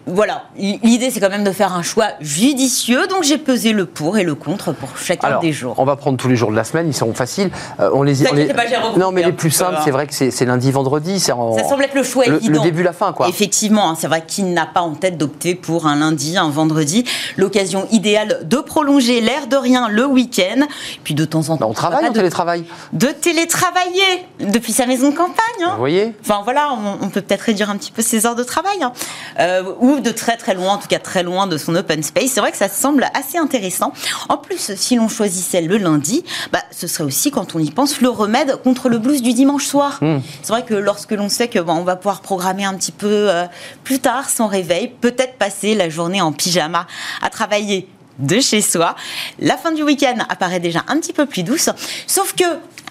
voilà, 0.07 0.45
l'idée 0.57 1.11
c'est 1.11 1.19
quand 1.19 1.29
même 1.29 1.43
de 1.43 1.51
faire 1.51 1.73
un 1.73 1.83
choix 1.83 2.07
judicieux, 2.19 3.07
donc 3.07 3.23
j'ai 3.23 3.37
pesé 3.37 3.71
le 3.71 3.85
pour 3.85 4.17
et 4.17 4.23
le 4.23 4.35
contre 4.35 4.73
pour 4.73 4.97
chacun 4.97 5.39
des 5.39 5.53
jours. 5.53 5.75
On 5.77 5.85
va 5.85 5.95
prendre 5.95 6.17
tous 6.17 6.27
les 6.27 6.35
jours 6.35 6.51
de 6.51 6.55
la 6.55 6.63
semaine, 6.63 6.87
ils 6.87 6.93
seront 6.93 7.13
faciles. 7.13 7.51
Euh, 7.79 7.89
on 7.93 8.03
les, 8.03 8.15
non, 8.97 9.11
mais 9.11 9.23
les 9.23 9.31
plus 9.31 9.51
simples, 9.51 9.79
c'est 9.83 9.91
vrai 9.91 10.07
que 10.07 10.13
c'est 10.13 10.45
lundi, 10.45 10.71
vendredi. 10.71 11.19
Ça 11.19 11.35
semble 11.35 11.83
être 11.83 11.95
le 11.95 12.03
choix 12.03 12.25
le, 12.25 12.37
évident. 12.37 12.63
Le 12.63 12.69
début, 12.69 12.83
la 12.83 12.93
fin, 12.93 13.13
quoi. 13.13 13.27
Effectivement, 13.27 13.89
hein, 13.89 13.95
c'est 13.97 14.07
vrai 14.07 14.23
qu'il 14.25 14.53
n'a 14.53 14.65
pas 14.65 14.81
en 14.81 14.93
tête 14.93 15.17
d'opter 15.17 15.55
pour 15.55 15.87
un 15.87 15.97
lundi, 15.97 16.37
un 16.37 16.49
vendredi. 16.49 17.05
L'occasion 17.37 17.87
idéale 17.91 18.39
de 18.43 18.57
prolonger 18.57 19.21
l'air 19.21 19.47
de 19.47 19.55
rien 19.55 19.87
le 19.87 20.05
week-end, 20.05 20.65
puis 21.03 21.13
de 21.13 21.25
temps 21.25 21.49
en 21.49 21.57
temps. 21.57 21.69
on 21.69 21.73
travaille 21.73 22.07
en 22.07 22.13
télétravail. 22.13 22.63
De 22.93 23.07
télétravailler 23.07 24.25
depuis 24.39 24.73
sa 24.73 24.85
maison 24.85 25.11
de 25.11 25.15
campagne. 25.15 25.35
Hein. 25.63 25.71
Vous 25.71 25.79
voyez 25.79 26.13
Enfin 26.21 26.41
voilà, 26.43 26.69
on, 27.01 27.09
peut 27.09 27.21
peut-être 27.21 27.41
réduire 27.41 27.69
un 27.69 27.77
petit 27.77 27.91
peu 27.91 28.01
ses 28.01 28.25
heures 28.25 28.35
de 28.35 28.43
travail. 28.43 28.81
Hein. 28.81 28.93
Euh, 29.39 29.63
de 29.99 30.12
très 30.12 30.38
très 30.38 30.54
loin, 30.54 30.73
en 30.73 30.77
tout 30.77 30.88
cas 30.88 30.99
très 30.99 31.23
loin 31.23 31.47
de 31.47 31.58
son 31.58 31.75
open 31.75 32.04
space. 32.04 32.32
C'est 32.32 32.39
vrai 32.39 32.51
que 32.51 32.58
ça 32.58 32.69
semble 32.69 33.08
assez 33.13 33.38
intéressant. 33.38 33.93
En 34.30 34.38
plus, 34.38 34.75
si 34.75 34.95
l'on 34.95 35.10
choisissait 35.10 35.62
le 35.62 35.77
lundi, 35.77 36.23
bah, 36.51 36.62
ce 36.71 36.88
serait 36.88 37.04
aussi, 37.04 37.32
quand 37.32 37.56
on 37.56 37.60
y 37.60 37.71
pense, 37.71 38.01
le 38.01 38.10
remède 38.10 38.56
contre 38.63 38.89
le 38.89 38.97
blues 38.97 39.21
du 39.21 39.34
dimanche 39.34 39.65
soir. 39.65 39.97
Hmm. 40.01 40.19
C'est 40.41 40.54
vrai 40.54 40.63
que 40.63 40.73
lorsque 40.73 41.12
l'on 41.12 41.30
sait 41.30 41.47
que 41.47 41.60
on 41.60 41.84
va 41.84 41.95
pouvoir 41.95 42.21
programmer 42.21 42.65
un 42.65 42.73
petit 42.73 42.91
peu 42.91 43.08
euh, 43.30 43.45
plus 43.84 43.99
tard 43.99 44.30
son 44.30 44.47
réveil, 44.47 44.91
peut-être 45.01 45.38
passer 45.38 45.73
la 45.73 45.89
journée 45.89 46.21
en 46.21 46.32
pyjama 46.32 46.86
à 47.21 47.30
travailler 47.30 47.88
de 48.19 48.39
chez 48.39 48.62
soi. 48.62 48.95
La 49.39 49.58
fin 49.58 49.71
du 49.71 49.84
week-end 49.84 50.17
apparaît 50.30 50.60
déjà 50.60 50.84
un 50.88 50.99
petit 50.99 51.13
peu 51.13 51.25
plus 51.25 51.43
douce, 51.43 51.69
sauf 52.08 52.34
que 52.34 52.43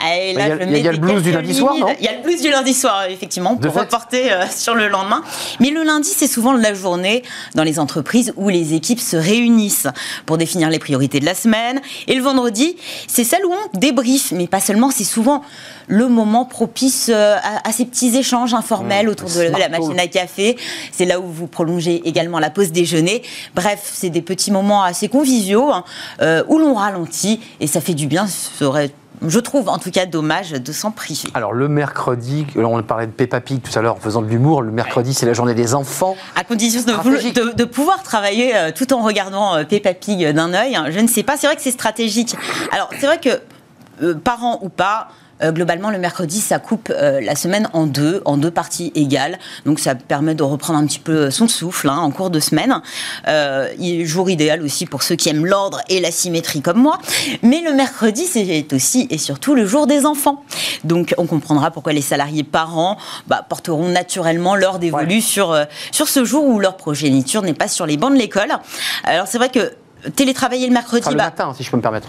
il 0.05 0.39
y, 0.39 0.89
a 0.89 0.93
le 0.93 0.99
blues 0.99 1.23
du 1.23 1.33
lundi 1.33 1.55
soir, 1.55 1.77
non 1.77 1.89
Il 1.99 2.05
y 2.05 2.09
a 2.09 2.17
le 2.17 2.23
blues 2.23 2.41
du 2.41 2.51
lundi 2.51 2.75
soir, 2.75 3.05
effectivement, 3.09 3.57
pour 3.57 3.73
reporter 3.73 4.33
euh, 4.33 4.45
sur 4.57 4.75
le 4.75 4.89
lendemain. 4.89 5.23
Mais 5.61 5.71
le 5.71 5.83
lundi, 5.83 6.11
c'est 6.15 6.27
souvent 6.27 6.53
la 6.53 6.75
journée 6.75 7.23
dans 7.55 7.65
les 7.65 7.79
entreprises 7.79 8.33
où 8.37 8.49
les 8.49 8.75
équipes 8.75 9.01
se 9.01 9.17
réunissent 9.17 9.89
pour 10.27 10.39
définir 10.39 10.71
les 10.71 10.79
priorités 10.79 11.21
de 11.21 11.25
la 11.25 11.35
semaine. 11.35 11.81
Et 12.07 12.15
le 12.15 12.23
vendredi, 12.23 12.77
c'est 13.07 13.25
celle 13.25 13.45
où 13.45 13.53
on 13.53 13.79
débrief, 13.79 14.33
mais 14.33 14.47
pas 14.47 14.61
seulement, 14.61 14.91
c'est 14.91 15.05
souvent 15.05 15.43
le 15.87 16.09
moment 16.09 16.45
propice 16.45 17.11
euh, 17.13 17.37
à, 17.65 17.73
ces 17.73 17.85
petits 17.85 18.17
échanges 18.17 18.55
informels 18.55 19.07
mmh, 19.07 19.11
autour 19.11 19.29
de 19.29 19.59
la 19.59 19.69
machine 19.69 19.99
à 19.99 20.07
café. 20.07 20.57
C'est 20.93 21.05
là 21.05 21.21
où 21.21 21.27
vous 21.27 21.49
prolongez 21.49 22.01
également 22.05 22.39
la 22.39 22.51
pause 22.51 22.71
déjeuner. 22.71 23.23
Bref, 23.55 23.91
c'est 23.93 24.11
des 24.11 24.23
petits 24.23 24.53
moments 24.53 24.85
assez 24.85 25.09
conviviaux 25.09 25.71
hein, 25.73 25.85
euh, 26.23 26.45
où 26.49 26.59
l'on 26.59 26.75
ralentit 26.75 27.41
et 27.59 27.67
ça 27.67 27.81
fait 27.81 27.95
du 27.95 28.07
bien. 28.07 28.27
Ça 28.27 28.67
aurait 28.67 28.91
je 29.27 29.39
trouve 29.39 29.69
en 29.69 29.79
tout 29.79 29.91
cas 29.91 30.07
dommage 30.07 30.53
de 30.53 30.73
s'en 30.73 30.91
priver. 30.91 31.29
Alors 31.35 31.53
le 31.53 31.69
mercredi, 31.69 32.47
on 32.57 32.83
parlait 32.83 33.07
de 33.07 33.13
Peppa 33.13 33.41
Pig 33.41 33.61
tout 33.61 33.77
à 33.79 33.83
l'heure 33.83 33.97
en 33.97 34.01
faisant 34.01 34.23
de 34.23 34.29
l'humour, 34.29 34.63
le 34.63 34.73
mercredi 34.73 35.15
c'est 35.15 35.27
la 35.27 35.33
journée 35.33 35.55
des 35.55 35.75
enfants. 35.75 36.17
À 36.37 36.45
condition 36.45 36.83
de, 36.83 37.55
de, 37.55 37.65
pouvoir 37.65 38.03
travailler 38.03 38.57
euh, 38.57 38.71
tout 38.75 38.93
en 38.93 39.03
regardant 39.03 39.57
euh, 39.57 39.65
Peppa 39.65 39.95
Pig 39.95 40.33
d'un 40.33 40.55
œil, 40.55 40.77
hein, 40.77 40.87
je 40.91 40.99
ne 41.01 41.09
sais 41.09 41.23
pas, 41.23 41.37
c'est 41.37 41.47
vrai 41.47 41.57
que 41.57 41.63
c'est 41.63 41.71
stratégique. 41.71 42.35
Alors 42.73 42.91
c'est 42.99 43.07
vrai 43.07 43.19
que 43.19 43.41
euh, 44.03 44.15
parents 44.15 44.59
ou 44.63 44.69
pas, 44.69 45.09
euh, 45.43 45.53
globalement, 45.53 45.91
le 45.91 45.99
mercredi, 45.99 46.41
ça 46.41 46.59
coupe 46.59 46.91
euh, 46.91 47.21
la 47.21 47.35
semaine 47.35 47.69
en 47.73 47.87
deux, 47.87 48.23
en 48.25 48.37
deux 48.37 48.51
parties 48.51 48.93
égales. 48.95 49.39
Donc, 49.65 49.79
ça 49.79 49.95
permet 49.95 50.35
de 50.35 50.43
reprendre 50.43 50.79
un 50.79 50.87
petit 50.87 50.99
peu 50.99 51.31
son 51.31 51.49
souffle 51.49 51.89
hein, 51.89 51.99
en 51.99 52.11
cours 52.11 52.31
de 52.31 52.41
semaine. 52.41 52.81
Euh, 53.29 53.69
jour 54.05 54.31
idéal 54.31 54.63
aussi 54.63 54.87
pour 54.87 55.03
ceux 55.03 55.17
qui 55.17 55.29
aiment 55.29 55.47
l'ordre 55.47 55.81
et 55.89 56.01
la 56.01 56.11
symétrie 56.11 56.63
comme 56.63 56.79
moi. 56.79 56.99
Mais 57.43 57.61
le 57.61 57.73
mercredi, 57.73 58.27
c'est 58.27 58.73
aussi 58.73 59.07
et 59.11 59.19
surtout 59.19 59.55
le 59.55 59.67
jour 59.67 59.87
des 59.87 60.07
enfants. 60.07 60.45
Donc, 60.85 61.15
on 61.19 61.27
comprendra 61.27 61.71
pourquoi 61.71 61.93
les 61.93 62.03
salariés 62.03 62.45
parents 62.45 62.97
bah, 63.27 63.45
porteront 63.49 63.89
naturellement 63.89 64.57
l'heure 64.57 64.79
dévolue 64.79 65.21
sur, 65.21 65.59
sur 65.93 66.09
ce 66.09 66.25
jour 66.25 66.45
où 66.45 66.59
leur 66.59 66.77
progéniture 66.77 67.43
n'est 67.43 67.55
pas 67.55 67.69
sur 67.69 67.87
les 67.87 67.97
bancs 67.97 68.13
de 68.13 68.19
l'école. 68.19 68.53
Alors, 69.05 69.27
c'est 69.27 69.39
vrai 69.39 69.51
que 69.51 69.73
télétravailler 70.11 70.67
le 70.67 70.73
mercredi... 70.73 71.09
le 71.09 71.17
bah 71.17 71.25
matin, 71.25 71.53
si 71.57 71.63
je 71.63 71.71
peux 71.71 71.77
me 71.77 71.83
permettre. 71.83 72.09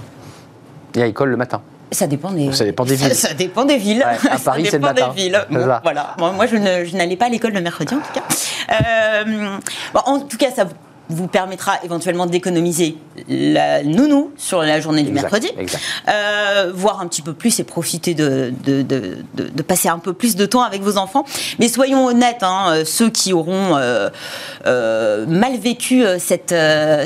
Il 0.95 0.99
y 0.99 1.03
a 1.03 1.07
école 1.07 1.29
le 1.29 1.37
matin. 1.37 1.61
Ça 1.93 2.07
dépend 2.07 2.31
des, 2.31 2.53
ça 2.53 2.63
dépend 2.63 2.85
des 2.85 2.95
villes. 2.95 3.15
Ça, 3.15 3.33
dépend 3.33 3.65
des 3.65 3.77
villes. 3.77 4.03
à 4.03 4.37
Paris, 4.43 4.65
c'est 4.65 4.77
le 4.77 4.79
matin. 4.79 5.09
Des 5.09 5.23
villes. 5.23 5.45
voilà. 5.49 6.15
moi, 6.17 6.45
je, 6.47 6.95
n'allais 6.95 7.17
pas 7.17 7.25
à 7.25 7.29
l'école 7.29 7.51
le 7.51 7.61
mercredi, 7.61 7.93
en 7.93 7.99
tout 7.99 8.13
cas. 8.13 8.23
Euh, 8.71 9.57
en 10.05 10.19
tout 10.21 10.37
cas, 10.37 10.51
ça 10.51 10.65
vous 11.11 11.27
permettra 11.27 11.73
éventuellement 11.83 12.25
d'économiser 12.25 12.97
la 13.27 13.83
nounou 13.83 14.31
sur 14.37 14.61
la 14.61 14.79
journée 14.79 15.03
du 15.03 15.11
mercredi, 15.11 15.49
euh, 16.07 16.71
voir 16.73 17.01
un 17.01 17.07
petit 17.07 17.21
peu 17.21 17.33
plus 17.33 17.59
et 17.59 17.63
profiter 17.63 18.13
de, 18.13 18.53
de, 18.63 18.81
de, 18.81 19.17
de, 19.33 19.61
passer 19.61 19.89
un 19.89 19.99
peu 19.99 20.13
plus 20.13 20.35
de 20.35 20.45
temps 20.45 20.61
avec 20.61 20.81
vos 20.81 20.97
enfants. 20.97 21.25
Mais 21.59 21.67
soyons 21.67 22.05
honnêtes, 22.05 22.43
hein, 22.43 22.65
euh, 22.69 22.85
ceux 22.85 23.09
qui 23.09 23.33
auront 23.33 23.75
euh, 23.75 24.09
euh, 24.65 25.25
mal 25.25 25.57
vécu 25.57 26.03
cette, 26.19 26.55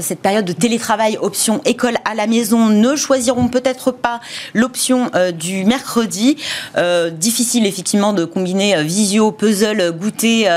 cette 0.01 0.19
période 0.19 0.45
de 0.45 0.53
télétravail 0.53 1.17
option 1.19 1.61
école 1.65 1.95
à 2.05 2.15
la 2.15 2.27
maison 2.27 2.69
ne 2.69 2.95
choisiront 2.95 3.47
peut-être 3.47 3.91
pas 3.91 4.19
l'option 4.53 5.09
du 5.33 5.65
mercredi. 5.65 6.37
difficile 7.11 7.65
effectivement 7.65 8.13
de 8.13 8.25
combiner 8.25 8.81
visio, 8.83 9.31
puzzle, 9.31 9.91
goûter 9.91 10.49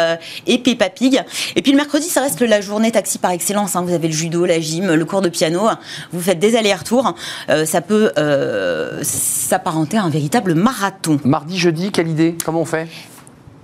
et 0.46 0.58
Peppa 0.58 0.90
Pig. 0.90 1.22
Et 1.56 1.62
puis 1.62 1.72
le 1.72 1.76
mercredi, 1.76 2.08
ça 2.08 2.20
reste 2.20 2.42
la 2.42 2.60
journée 2.60 2.92
taxi 2.92 3.18
par 3.18 3.30
excellence. 3.38 3.76
Hein. 3.76 3.82
Vous 3.82 3.94
avez 3.94 4.08
le 4.08 4.14
judo, 4.14 4.44
la 4.44 4.58
gym, 4.58 4.92
le 4.92 5.04
cours 5.04 5.22
de 5.22 5.28
piano. 5.28 5.68
Vous 6.12 6.20
faites 6.20 6.40
des 6.40 6.56
allers-retours. 6.56 7.14
Euh, 7.48 7.64
ça 7.64 7.80
peut 7.80 8.10
euh, 8.18 8.98
s'apparenter 9.02 9.96
à 9.96 10.02
un 10.02 10.10
véritable 10.10 10.54
marathon. 10.54 11.20
Mardi, 11.24 11.56
jeudi, 11.56 11.92
quelle 11.92 12.08
idée? 12.08 12.36
Comment 12.44 12.62
on 12.62 12.64
fait? 12.64 12.88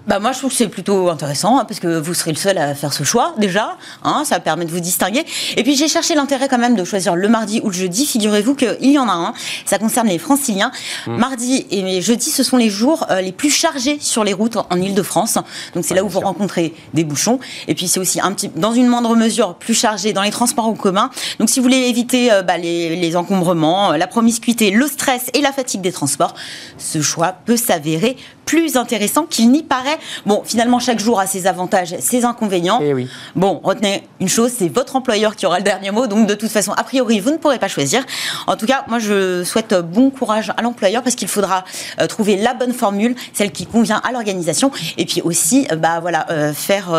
Bah 0.07 0.19
moi, 0.19 0.33
je 0.33 0.39
trouve 0.39 0.51
que 0.51 0.57
c'est 0.57 0.69
plutôt 0.69 1.09
intéressant 1.09 1.59
hein, 1.59 1.65
parce 1.65 1.81
que 1.81 1.99
vous 1.99 2.13
serez 2.13 2.33
le 2.33 2.37
seul 2.37 2.59
à 2.59 2.75
faire 2.75 2.93
ce 2.93 3.05
choix 3.05 3.35
déjà. 3.39 3.77
Hein, 4.03 4.23
ça 4.27 4.39
permet 4.39 4.67
de 4.67 4.71
vous 4.71 4.81
distinguer. 4.81 5.25
Et 5.57 5.63
puis 5.63 5.77
j'ai 5.77 5.89
cherché 5.89 6.15
l'intérêt 6.15 6.49
quand 6.49 6.59
même 6.59 6.77
de 6.77 6.85
choisir 6.85 7.17
le 7.17 7.29
mardi 7.29 7.61
ou 7.65 7.69
le 7.69 7.75
jeudi. 7.75 8.05
Figurez-vous 8.05 8.55
qu'il 8.55 8.91
y 8.91 8.99
en 8.99 9.09
a 9.09 9.13
un. 9.13 9.35
Ça 9.65 9.79
concerne 9.79 10.09
les 10.09 10.19
Franciliens. 10.19 10.73
Mmh. 11.07 11.17
Mardi 11.17 11.67
et 11.71 12.03
jeudi, 12.03 12.31
ce 12.31 12.43
sont 12.43 12.59
les 12.59 12.69
jours 12.69 13.07
euh, 13.11 13.23
les 13.23 13.33
plus 13.33 13.51
chargés 13.51 13.97
sur 14.01 14.25
les 14.25 14.35
routes 14.35 14.57
en 14.57 14.77
Ile-de-France. 14.77 15.39
Donc 15.75 15.85
c'est 15.87 15.95
là 15.95 16.05
où 16.05 16.09
vous 16.09 16.21
rencontrez 16.21 16.75
des 16.93 17.05
bouchons. 17.05 17.41
Et 17.67 17.75
puis 17.75 17.89
c'est 17.89 18.01
aussi 18.01 18.21
un 18.21 18.33
petit, 18.33 18.49
dans 18.49 18.73
une 18.73 18.89
moindre 18.89 19.17
mesure, 19.17 19.55
plus 19.55 19.75
chargé 19.75 20.13
dans 20.13 20.23
les 20.23 20.31
transports 20.31 20.67
en 20.67 20.75
commun. 20.75 21.11
Donc 21.39 21.49
si 21.49 21.61
vous 21.61 21.65
voulez 21.65 21.89
éviter 21.89 22.31
euh, 22.31 22.43
bah, 22.43 22.59
les, 22.59 22.95
les, 22.97 23.17
encombrements, 23.17 23.93
euh, 23.93 23.97
la 23.97 24.07
promiscuité, 24.07 24.71
le 24.71 24.87
stress 24.87 25.31
et 25.33 25.41
la 25.41 25.53
fatigue 25.53 25.81
des 25.81 25.93
transports, 25.93 26.35
ce 26.77 27.01
choix 27.01 27.35
peut 27.45 27.57
s'avérer 27.57 28.17
plus 28.45 28.77
intéressant 28.77 29.25
qu'il 29.25 29.51
n'y 29.51 29.63
paraît. 29.63 29.99
Bon, 30.27 30.43
finalement, 30.45 30.79
chaque 30.79 30.99
jour 30.99 31.21
a 31.21 31.27
ses 31.27 31.47
avantages, 31.47 31.95
ses 32.01 32.25
inconvénients. 32.25 32.81
Et 32.81 32.89
eh 32.89 32.95
oui. 32.95 33.09
Bon, 33.37 33.61
retenez 33.63 34.07
une 34.21 34.29
chose, 34.29 34.53
c'est 34.57 34.69
votre 34.69 34.97
employeur 34.97 35.37
qui 35.37 35.47
aura 35.47 35.59
le 35.59 35.65
dernier 35.65 35.91
mot, 35.91 36.07
donc 36.07 36.27
de 36.27 36.35
toute 36.35 36.51
façon, 36.51 36.73
a 36.73 36.85
priori, 36.85 37.21
vous 37.21 37.31
ne 37.31 37.37
pourrez 37.37 37.59
pas 37.59 37.69
choisir. 37.69 38.05
En 38.47 38.57
tout 38.57 38.67
cas, 38.67 38.85
moi, 38.89 38.99
je 38.99 39.45
souhaite 39.45 39.75
bon 39.75 40.11
courage 40.11 40.53
à 40.57 40.63
l'employeur 40.63 41.03
parce 41.03 41.17
qu'il 41.17 41.29
faudra 41.29 41.65
euh, 42.01 42.07
trouver 42.07 42.37
la 42.37 42.55
bonne 42.55 42.73
formule, 42.73 43.15
celle 43.33 43.53
qui 43.53 43.67
convient 43.67 44.01
à 44.05 44.13
l'organisation, 44.13 44.71
et 44.99 45.05
puis 45.05 45.21
aussi, 45.23 45.67
euh, 45.71 45.77
bah 45.77 46.01
voilà, 46.01 46.27
euh, 46.31 46.53
faire, 46.53 46.91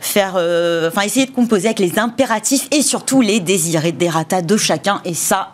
faire, 0.00 0.34
enfin, 0.34 1.02
essayer 1.02 1.26
de 1.26 1.30
composer 1.30 1.66
avec 1.66 1.78
les 1.78 1.98
impératifs 1.98 2.68
et 2.70 2.82
surtout 2.82 3.20
les 3.20 3.40
désirs 3.40 3.84
et 3.84 3.92
des 3.92 4.08
ratas 4.08 4.42
de 4.42 4.56
chacun, 4.56 5.00
et 5.04 5.14
ça, 5.14 5.52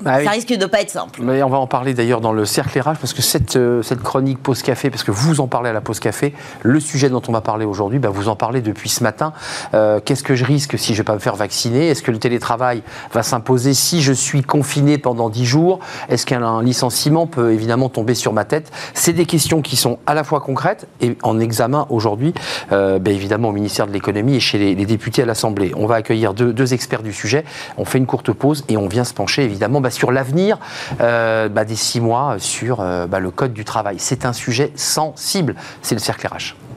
bah 0.00 0.22
ça 0.22 0.30
risque 0.30 0.52
de 0.52 0.66
pas 0.66 0.80
être 0.80 0.90
simple. 0.90 1.20
Mais 1.22 1.42
on 1.42 1.48
va 1.48 1.58
en 1.58 1.66
parler 1.66 1.94
d'ailleurs 1.94 2.20
dans 2.20 2.32
le 2.32 2.44
cercle 2.44 2.78
RH 2.78 2.98
parce 3.00 3.12
que 3.12 3.22
cette, 3.22 3.56
euh, 3.56 3.82
cette 3.82 4.02
chronique 4.02 4.38
pause 4.38 4.62
café, 4.62 4.90
parce 4.90 5.02
que 5.02 5.10
vous 5.10 5.40
en 5.40 5.46
parlez 5.46 5.70
à 5.70 5.72
la 5.72 5.80
pause 5.80 6.00
café, 6.00 6.34
le 6.62 6.80
sujet 6.80 7.08
dont 7.08 7.22
on 7.28 7.32
va 7.32 7.40
parler 7.40 7.64
aujourd'hui, 7.64 7.98
bah 7.98 8.10
vous 8.10 8.28
en 8.28 8.36
parlez 8.36 8.60
depuis 8.60 8.88
ce 8.88 9.02
matin. 9.02 9.32
Euh, 9.74 10.00
qu'est-ce 10.04 10.22
que 10.22 10.34
je 10.34 10.44
risque 10.44 10.78
si 10.78 10.88
je 10.88 10.92
ne 10.92 10.96
vais 10.98 11.04
pas 11.04 11.14
me 11.14 11.18
faire 11.18 11.36
vacciner? 11.36 11.88
Est-ce 11.88 12.02
que 12.02 12.10
le 12.10 12.18
télétravail 12.18 12.82
va 13.12 13.22
s'imposer 13.22 13.74
si 13.74 14.02
je 14.02 14.12
suis 14.12 14.42
confiné 14.42 14.98
pendant 14.98 15.28
10 15.28 15.44
jours? 15.44 15.80
Est-ce 16.08 16.26
qu'un 16.26 16.62
licenciement 16.62 17.26
peut 17.26 17.52
évidemment 17.52 17.88
tomber 17.88 18.14
sur 18.14 18.32
ma 18.32 18.44
tête? 18.44 18.70
C'est 18.94 19.12
des 19.12 19.26
questions 19.26 19.62
qui 19.62 19.76
sont 19.76 19.98
à 20.06 20.14
la 20.14 20.24
fois 20.24 20.40
concrètes 20.40 20.86
et 21.00 21.16
en 21.22 21.40
examen 21.40 21.86
aujourd'hui, 21.90 22.34
euh, 22.72 22.98
bah, 22.98 23.10
évidemment 23.10 23.48
au 23.48 23.52
ministère 23.52 23.86
de 23.86 23.92
l'économie 23.92 24.36
et 24.36 24.40
chez 24.40 24.58
les, 24.58 24.86
députés 24.88 25.22
à 25.22 25.26
l'Assemblée. 25.26 25.72
On 25.76 25.86
va 25.86 25.96
accueillir 25.96 26.32
deux, 26.32 26.52
deux, 26.52 26.72
experts 26.72 27.02
du 27.02 27.12
sujet. 27.12 27.44
On 27.76 27.84
fait 27.84 27.98
une 27.98 28.06
courte 28.06 28.32
pause 28.32 28.64
et 28.68 28.76
on 28.76 28.88
vient 28.88 29.04
se 29.04 29.12
pencher 29.12 29.42
évidemment 29.42 29.80
bah, 29.88 29.92
sur 29.92 30.12
l'avenir 30.12 30.58
euh, 31.00 31.48
bah, 31.48 31.64
des 31.64 31.74
six 31.74 31.98
mois 31.98 32.36
sur 32.38 32.80
euh, 32.80 33.06
bah, 33.06 33.20
le 33.20 33.30
code 33.30 33.54
du 33.54 33.64
travail. 33.64 33.96
C'est 33.98 34.26
un 34.26 34.34
sujet 34.34 34.70
sensible. 34.76 35.54
C'est 35.80 35.94
le 35.94 36.00
cercle 36.00 36.26
RH. 36.26 36.67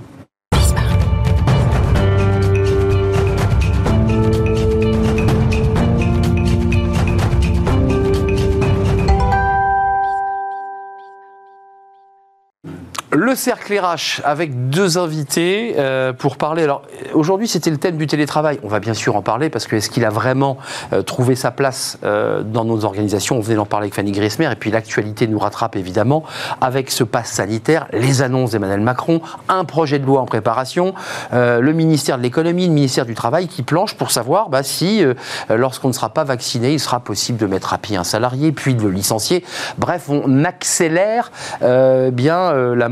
Le 13.14 13.36
cercle 13.36 13.78
RH 13.78 14.22
avec 14.24 14.70
deux 14.70 14.98
invités 14.98 15.76
euh, 15.78 16.14
pour 16.14 16.38
parler. 16.38 16.64
Alors 16.64 16.84
aujourd'hui, 17.14 17.46
c'était 17.46 17.70
le 17.70 17.76
thème 17.76 17.98
du 17.98 18.08
télétravail. 18.08 18.58
On 18.64 18.70
va 18.70 18.80
bien 18.80 18.94
sûr 18.94 19.18
en 19.18 19.22
parler 19.22 19.50
parce 19.50 19.68
que 19.68 19.76
est-ce 19.76 19.90
qu'il 19.90 20.06
a 20.06 20.10
vraiment 20.10 20.58
euh, 20.94 21.02
trouvé 21.02 21.36
sa 21.36 21.52
place 21.52 21.98
euh, 22.06 22.42
dans 22.42 22.64
nos 22.64 22.86
organisations? 22.86 23.36
On 23.36 23.42
venait 23.42 23.58
d'en 23.58 23.66
parler 23.66 23.88
avec 23.88 23.96
Fanny 23.96 24.14
Griesmer 24.14 24.50
et 24.50 24.56
puis 24.56 24.72
l'actualité 24.72 25.28
nous 25.28 25.40
rattrape 25.40 25.76
évidemment 25.76 26.24
avec 26.62 26.90
ce 26.90 27.04
pass 27.04 27.30
sanitaire, 27.32 27.88
les 27.92 28.22
annonces 28.22 28.52
d'Emmanuel 28.52 28.80
Macron, 28.80 29.20
un 29.50 29.66
projet 29.66 30.00
de 30.00 30.06
loi 30.06 30.22
en 30.22 30.26
préparation, 30.26 30.94
le 31.34 31.72
ministère 31.74 32.18
de 32.18 32.24
l'économie, 32.24 32.68
le 32.68 32.74
ministère 32.74 33.06
du 33.06 33.14
travail 33.14 33.50
qui 33.50 33.62
planche 33.62 33.96
pour 33.96 34.12
savoir 34.12 34.48
bah, 34.48 34.64
si 34.64 35.04
lorsqu'on 35.50 35.90
ne 35.90 35.94
sera 35.94 36.10
pas 36.10 36.24
vacciné, 36.24 36.74
il 36.74 36.80
sera 36.80 37.00
possible 37.02 37.38
de 37.38 37.46
mettre 37.46 37.74
à 37.74 37.78
pied 37.78 37.98
un 37.98 38.04
salarié 38.04 38.52
puis 38.52 38.76
de 38.76 38.84
le 38.84 38.92
licencier. 38.92 39.44
Bref, 39.78 40.10
on 40.10 40.46
accélère 40.46 41.32
bien 41.62 42.54
la 42.74 42.90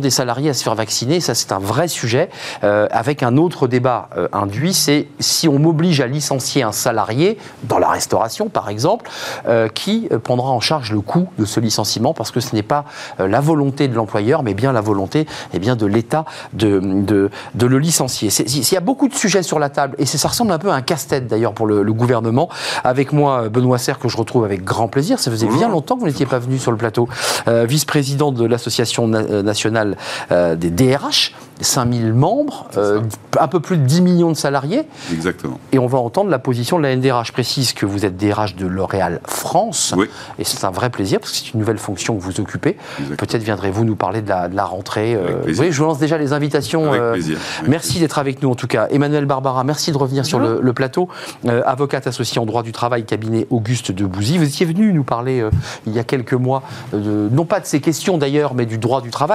des 0.00 0.10
salariés 0.10 0.50
à 0.50 0.54
se 0.54 0.62
faire 0.62 0.74
vacciner, 0.74 1.20
ça 1.20 1.34
c'est 1.34 1.52
un 1.52 1.58
vrai 1.58 1.88
sujet, 1.88 2.28
euh, 2.62 2.86
avec 2.90 3.22
un 3.22 3.36
autre 3.36 3.66
débat 3.66 4.08
euh, 4.16 4.28
induit, 4.32 4.74
c'est 4.74 5.08
si 5.20 5.48
on 5.48 5.58
m'oblige 5.58 6.00
à 6.00 6.06
licencier 6.06 6.62
un 6.62 6.72
salarié, 6.72 7.38
dans 7.64 7.78
la 7.78 7.88
restauration 7.88 8.48
par 8.48 8.68
exemple, 8.68 9.10
euh, 9.48 9.68
qui 9.68 10.08
prendra 10.22 10.50
en 10.50 10.60
charge 10.60 10.92
le 10.92 11.00
coût 11.00 11.28
de 11.38 11.44
ce 11.44 11.60
licenciement, 11.60 12.14
parce 12.14 12.30
que 12.30 12.40
ce 12.40 12.54
n'est 12.54 12.62
pas 12.62 12.84
la 13.18 13.40
volonté 13.40 13.88
de 13.88 13.94
l'employeur, 13.94 14.42
mais 14.42 14.54
bien 14.54 14.72
la 14.72 14.80
volonté 14.80 15.26
eh 15.52 15.58
bien, 15.58 15.76
de 15.76 15.86
l'État 15.86 16.24
de, 16.52 16.80
de, 16.80 17.30
de, 17.54 17.66
le 17.66 17.78
licencier. 17.78 18.28
Il 18.28 18.72
y 18.72 18.76
a 18.76 18.80
beaucoup 18.80 19.08
de 19.08 19.14
sujets 19.14 19.42
sur 19.42 19.58
la 19.58 19.68
table, 19.68 19.96
et 19.98 20.06
ça 20.06 20.28
ressemble 20.28 20.52
un 20.52 20.58
peu 20.58 20.70
à 20.70 20.74
un 20.74 20.82
casse-tête 20.82 21.26
d'ailleurs 21.26 21.52
pour 21.52 21.66
le, 21.66 21.94
gouvernement. 21.94 22.48
Avec 22.82 23.12
moi, 23.12 23.48
Benoît 23.48 23.78
Serre, 23.78 24.00
que 24.00 24.08
je 24.08 24.16
retrouve 24.16 24.44
avec 24.44 24.64
grand 24.64 24.88
plaisir. 24.88 25.20
Ça 25.20 25.30
faisait 25.30 25.46
bien 25.46 25.68
longtemps 25.68 25.94
que 25.94 26.00
vous 26.00 26.06
n'étiez 26.06 26.26
pas 26.26 26.40
venu 26.40 26.58
sur 26.58 26.72
le 26.72 26.76
plateau. 26.76 27.08
Vice-président 27.46 28.32
de 28.32 28.44
l'association 28.44 29.06
nationale 29.44 29.96
euh, 30.32 30.56
des 30.56 30.70
DRH, 30.70 31.34
5000 31.60 32.12
membres, 32.12 32.66
euh, 32.76 33.00
un 33.38 33.48
peu 33.48 33.60
plus 33.60 33.76
de 33.76 33.84
10 33.84 34.02
millions 34.02 34.32
de 34.32 34.36
salariés. 34.36 34.82
Exactement. 35.12 35.60
Et 35.72 35.78
on 35.78 35.86
va 35.86 35.98
entendre 35.98 36.30
la 36.30 36.38
position 36.38 36.78
de 36.78 36.82
la 36.82 36.94
NDRH. 36.96 37.28
Je 37.28 37.32
précise 37.32 37.72
que 37.72 37.86
vous 37.86 38.04
êtes 38.04 38.16
DRH 38.16 38.56
de 38.56 38.66
L'Oréal 38.66 39.20
France. 39.26 39.94
Oui. 39.96 40.06
Et 40.38 40.44
c'est 40.44 40.64
un 40.64 40.70
vrai 40.70 40.90
plaisir 40.90 41.20
parce 41.20 41.32
que 41.32 41.38
c'est 41.38 41.52
une 41.52 41.60
nouvelle 41.60 41.78
fonction 41.78 42.16
que 42.16 42.22
vous 42.22 42.40
occupez. 42.40 42.76
Peut-être 43.16 43.42
viendrez-vous 43.42 43.84
nous 43.84 43.96
parler 43.96 44.20
de 44.20 44.28
la, 44.28 44.48
de 44.48 44.56
la 44.56 44.64
rentrée. 44.64 45.14
Euh, 45.14 45.42
oui, 45.46 45.70
je 45.70 45.78
vous 45.78 45.84
lance 45.84 45.98
déjà 45.98 46.18
les 46.18 46.32
invitations. 46.32 46.92
Avec 46.92 47.12
plaisir. 47.12 47.38
merci 47.68 48.00
d'être 48.00 48.18
avec 48.18 48.42
nous 48.42 48.50
en 48.50 48.54
tout 48.54 48.66
cas. 48.66 48.88
Emmanuel 48.90 49.26
Barbara, 49.26 49.62
merci 49.64 49.92
de 49.92 49.98
revenir 49.98 50.26
sur 50.26 50.38
le, 50.38 50.72
plateau. 50.74 51.08
avocate 51.46 52.06
associée 52.08 52.40
en 52.40 52.46
droit 52.46 52.62
du 52.62 52.72
travail, 52.72 53.04
cabinet 53.04 53.46
Auguste 53.50 53.92
de 53.92 54.04
Bouzy. 54.04 54.38
Vous 54.38 54.44
étiez 54.44 54.66
venu 54.66 54.92
nous 54.92 55.04
parler 55.04 55.44
il 55.86 55.92
y 55.92 55.98
a 55.98 56.04
quelques 56.04 56.34
mois, 56.34 56.62
de, 56.92 57.28
non 57.30 57.44
pas 57.44 57.60
de 57.60 57.66
ces 57.66 57.80
questions 57.80 58.18
d'ailleurs, 58.18 58.54
mais 58.54 58.66
du 58.66 58.78
droit 58.78 59.00
du 59.00 59.10
travail. 59.10 59.33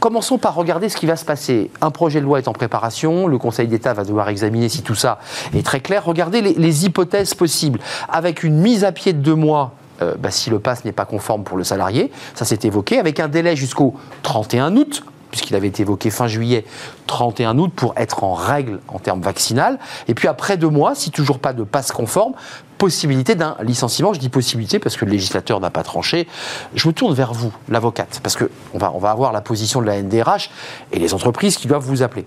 Commençons 0.00 0.38
par 0.38 0.54
regarder 0.54 0.88
ce 0.88 0.96
qui 0.96 1.06
va 1.06 1.16
se 1.16 1.24
passer. 1.24 1.70
Un 1.80 1.90
projet 1.90 2.20
de 2.20 2.24
loi 2.24 2.38
est 2.38 2.48
en 2.48 2.52
préparation, 2.52 3.26
le 3.26 3.38
Conseil 3.38 3.68
d'État 3.68 3.94
va 3.94 4.04
devoir 4.04 4.28
examiner 4.28 4.68
si 4.68 4.82
tout 4.82 4.94
ça 4.94 5.18
est 5.54 5.64
très 5.64 5.80
clair. 5.80 6.04
Regardez 6.04 6.40
les, 6.40 6.78
hypothèses 6.84 7.34
possibles. 7.34 7.80
Avec 8.08 8.42
une 8.42 8.58
mise 8.58 8.84
à 8.84 8.92
pied 8.92 9.12
de 9.12 9.18
deux 9.18 9.34
mois 9.34 9.72
euh, 10.00 10.14
bah, 10.16 10.30
si 10.30 10.48
le 10.48 10.60
pass 10.60 10.84
n'est 10.84 10.92
pas 10.92 11.04
conforme 11.04 11.42
pour 11.42 11.56
le 11.56 11.64
salarié, 11.64 12.12
ça 12.34 12.44
s'est 12.44 12.60
évoqué, 12.62 12.98
avec 12.98 13.18
un 13.18 13.26
délai 13.26 13.56
jusqu'au 13.56 13.94
31 14.22 14.76
août, 14.76 15.02
puisqu'il 15.30 15.54
avait 15.56 15.68
été 15.68 15.82
évoqué 15.82 16.10
fin 16.10 16.26
juillet, 16.26 16.64
31 17.06 17.58
août, 17.58 17.72
pour 17.74 17.94
être 17.96 18.24
en 18.24 18.34
règle 18.34 18.80
en 18.88 18.98
termes 18.98 19.20
vaccinal. 19.20 19.78
Et 20.08 20.14
puis 20.14 20.28
après 20.28 20.56
deux 20.56 20.68
mois, 20.68 20.94
si 20.94 21.10
toujours 21.10 21.38
pas 21.38 21.52
de 21.52 21.62
passe 21.62 21.92
conforme, 21.92 22.32
possibilité 22.78 23.34
d'un 23.34 23.56
licenciement. 23.60 24.12
Je 24.12 24.20
dis 24.20 24.28
possibilité 24.28 24.78
parce 24.78 24.96
que 24.96 25.04
le 25.04 25.10
législateur 25.10 25.60
n'a 25.60 25.70
pas 25.70 25.82
tranché. 25.82 26.28
Je 26.74 26.88
me 26.88 26.92
tourne 26.92 27.14
vers 27.14 27.32
vous, 27.32 27.52
l'avocate, 27.68 28.20
parce 28.22 28.36
qu'on 28.36 28.78
va, 28.78 28.92
on 28.94 28.98
va 28.98 29.10
avoir 29.10 29.32
la 29.32 29.40
position 29.40 29.80
de 29.80 29.86
la 29.86 30.00
NDRH 30.00 30.50
et 30.92 30.98
les 30.98 31.12
entreprises 31.12 31.56
qui 31.56 31.66
doivent 31.66 31.84
vous 31.84 32.02
appeler. 32.02 32.24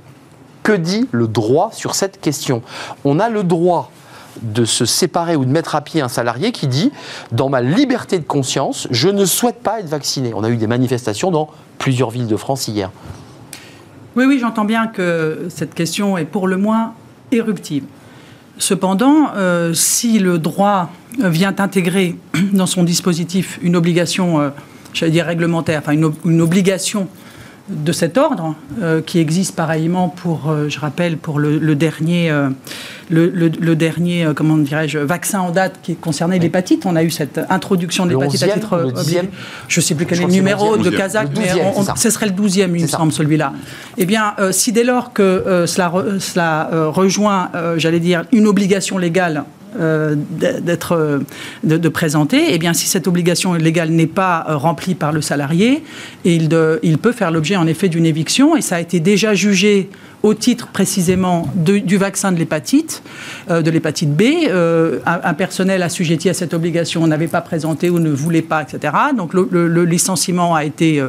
Que 0.63 0.73
dit 0.73 1.07
le 1.11 1.27
droit 1.27 1.71
sur 1.73 1.95
cette 1.95 2.21
question? 2.21 2.61
On 3.03 3.19
a 3.19 3.29
le 3.29 3.43
droit 3.43 3.91
de 4.41 4.65
se 4.65 4.85
séparer 4.85 5.35
ou 5.35 5.45
de 5.45 5.51
mettre 5.51 5.75
à 5.75 5.81
pied 5.81 6.01
un 6.01 6.07
salarié 6.07 6.51
qui 6.51 6.67
dit 6.67 6.91
dans 7.31 7.49
ma 7.49 7.61
liberté 7.61 8.19
de 8.19 8.23
conscience, 8.23 8.87
je 8.91 9.09
ne 9.09 9.25
souhaite 9.25 9.61
pas 9.61 9.79
être 9.79 9.89
vacciné. 9.89 10.33
On 10.33 10.43
a 10.43 10.49
eu 10.49 10.57
des 10.57 10.67
manifestations 10.67 11.31
dans 11.31 11.49
plusieurs 11.77 12.09
villes 12.09 12.27
de 12.27 12.37
France 12.37 12.67
hier. 12.67 12.91
Oui, 14.15 14.25
oui, 14.25 14.39
j'entends 14.39 14.65
bien 14.65 14.87
que 14.87 15.47
cette 15.49 15.73
question 15.73 16.17
est 16.17 16.25
pour 16.25 16.47
le 16.47 16.57
moins 16.57 16.93
éruptive. 17.31 17.83
Cependant, 18.57 19.29
euh, 19.35 19.73
si 19.73 20.19
le 20.19 20.37
droit 20.37 20.89
vient 21.17 21.55
intégrer 21.57 22.15
dans 22.53 22.65
son 22.65 22.83
dispositif 22.83 23.57
une 23.61 23.75
obligation, 23.75 24.39
euh, 24.39 24.49
j'allais 24.93 25.11
dire 25.11 25.25
réglementaire, 25.25 25.81
enfin 25.83 25.93
une 25.93 26.41
obligation 26.41 27.07
de 27.69 27.91
cet 27.91 28.17
ordre, 28.17 28.55
euh, 28.81 29.01
qui 29.01 29.19
existe 29.19 29.55
pareillement 29.55 30.09
pour, 30.09 30.49
euh, 30.49 30.67
je 30.69 30.79
rappelle, 30.79 31.17
pour 31.17 31.39
le, 31.39 31.75
dernier, 31.75 32.29
euh, 32.29 32.49
le, 33.09 33.75
dernier 33.75 34.27
comment 34.35 34.57
dirais-je, 34.57 34.99
vaccin 34.99 35.39
en 35.39 35.51
date 35.51 35.79
qui 35.81 35.95
concernait 35.95 36.39
l'hépatite. 36.39 36.85
On 36.85 36.95
a 36.95 37.03
eu 37.03 37.09
cette 37.09 37.39
introduction 37.49 38.05
de 38.05 38.11
l'hépatite 38.11 38.43
à 38.43 38.47
titre 38.49 38.93
Je 39.67 39.79
ne 39.79 39.83
sais 39.83 39.95
plus 39.95 40.05
quel 40.05 40.21
est 40.21 40.25
le 40.25 40.31
numéro 40.31 40.77
de 40.77 40.89
Kazakh, 40.89 41.29
mais 41.37 41.49
ce 41.95 42.09
serait 42.09 42.27
le 42.27 42.33
12e, 42.33 42.75
il 42.75 42.83
me 42.83 42.87
semble, 42.87 43.11
celui-là. 43.11 43.53
Eh 43.97 44.05
bien, 44.05 44.35
si 44.51 44.71
dès 44.71 44.83
lors 44.83 45.13
que 45.13 45.65
cela, 45.67 45.91
cela 46.19 46.69
rejoint, 46.87 47.49
j'allais 47.77 47.99
dire, 47.99 48.25
une 48.31 48.47
obligation 48.47 48.97
légale 48.97 49.43
euh, 49.79 50.15
d'être 50.17 50.97
euh, 50.97 51.19
de, 51.63 51.87
présenter, 51.87 52.37
et 52.37 52.55
eh 52.55 52.57
bien 52.57 52.73
si 52.73 52.87
cette 52.87 53.07
obligation 53.07 53.53
légale 53.53 53.89
n'est 53.89 54.05
pas 54.05 54.45
euh, 54.49 54.57
remplie 54.57 54.95
par 54.95 55.13
le 55.13 55.21
salarié, 55.21 55.81
il, 56.25 56.49
il 56.83 56.97
peut 56.97 57.13
faire 57.13 57.31
l'objet 57.31 57.55
en 57.55 57.65
effet 57.67 57.87
d'une 57.87 58.05
éviction 58.05 58.57
et 58.57 58.61
ça 58.61 58.75
a 58.75 58.79
été 58.81 58.99
déjà 58.99 59.33
jugé 59.33 59.89
au 60.23 60.33
titre 60.33 60.67
précisément 60.67 61.47
du 61.55 61.97
vaccin 61.97 62.31
de 62.31 62.37
l'hépatite, 62.37 63.01
de 63.49 63.71
l'hépatite 63.71 64.13
B. 64.13 64.23
un, 65.05 65.33
personnel 65.33 65.81
assujetti 65.81 66.29
à 66.29 66.35
cette 66.35 66.53
obligation 66.53 67.07
n'avait 67.07 67.27
pas 67.27 67.41
présenté 67.41 67.89
ou 67.89 67.97
ne 67.97 68.11
voulait 68.11 68.43
pas, 68.43 68.61
etc. 68.61 68.93
Donc 69.17 69.33
le, 69.33 69.83
licenciement 69.83 70.53
a 70.53 70.63
été 70.63 71.03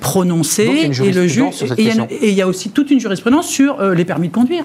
prononcé 0.00 0.90
et 1.02 1.12
le 1.12 1.26
juge 1.26 1.64
et 1.78 2.28
il 2.28 2.34
y 2.34 2.42
a 2.42 2.46
aussi 2.46 2.68
toute 2.68 2.90
une 2.90 3.00
jurisprudence 3.00 3.48
sur 3.48 3.80
les 3.82 4.04
permis 4.04 4.28
de 4.28 4.34
conduire. 4.34 4.64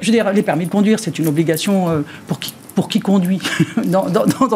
Je 0.00 0.06
veux 0.06 0.12
dire, 0.12 0.32
les 0.32 0.42
permis 0.42 0.64
de 0.64 0.70
conduire, 0.70 0.98
c'est 0.98 1.18
une 1.18 1.26
obligation 1.26 2.02
pour 2.28 2.38
qui 2.38 2.54
pour 2.74 2.88
qui 2.88 3.00
conduit 3.00 3.40
dans, 3.84 4.04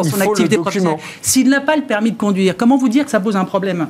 son 0.04 0.20
activité 0.20 0.58
professionnelle. 0.58 0.98
S'il 1.20 1.48
n'a 1.48 1.60
pas 1.60 1.76
le 1.76 1.82
permis 1.82 2.12
de 2.12 2.16
conduire, 2.16 2.56
comment 2.56 2.76
vous 2.76 2.88
dire 2.88 3.04
que 3.04 3.10
ça 3.10 3.20
pose 3.20 3.36
un 3.36 3.44
problème 3.44 3.88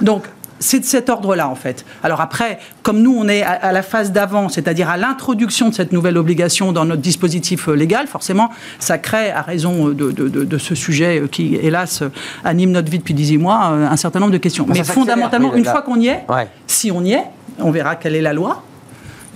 Donc, 0.00 0.24
c'est 0.60 0.80
de 0.80 0.84
cet 0.84 1.08
ordre-là, 1.08 1.48
en 1.48 1.54
fait. 1.54 1.84
Alors 2.02 2.20
après, 2.20 2.58
comme 2.82 3.00
nous, 3.00 3.14
on 3.16 3.28
est 3.28 3.42
à, 3.42 3.72
la 3.72 3.82
phase 3.82 4.12
d'avant, 4.12 4.48
c'est-à-dire 4.48 4.88
à, 4.88 4.96
l'introduction 4.96 5.68
de 5.68 5.74
cette 5.74 5.92
nouvelle 5.92 6.18
obligation 6.18 6.72
dans 6.72 6.84
notre 6.84 7.02
dispositif 7.02 7.68
euh, 7.68 7.74
légal, 7.74 8.06
forcément, 8.06 8.50
ça 8.78 8.98
crée, 8.98 9.30
à 9.30 9.42
raison 9.42 9.88
de, 9.88 10.58
ce 10.58 10.74
sujet 10.74 11.20
euh, 11.20 11.28
qui, 11.28 11.56
hélas, 11.56 12.02
anime 12.44 12.72
notre 12.72 12.90
vie 12.90 12.98
depuis 12.98 13.14
18 13.14 13.38
mois, 13.38 13.70
euh, 13.72 13.88
un 13.88 13.96
certain 13.96 14.20
nombre 14.20 14.32
de 14.32 14.38
questions. 14.38 14.66
Mais 14.68 14.84
fondamentalement, 14.84 15.54
une 15.54 15.64
fois 15.64 15.82
qu'on 15.82 16.00
y 16.00 16.08
est, 16.08 16.24
si 16.66 16.90
on 16.90 17.02
y 17.04 17.12
est, 17.12 17.24
on 17.60 17.70
verra 17.70 17.96
quelle 17.96 18.14
est 18.14 18.22
la 18.22 18.32
loi, 18.32 18.62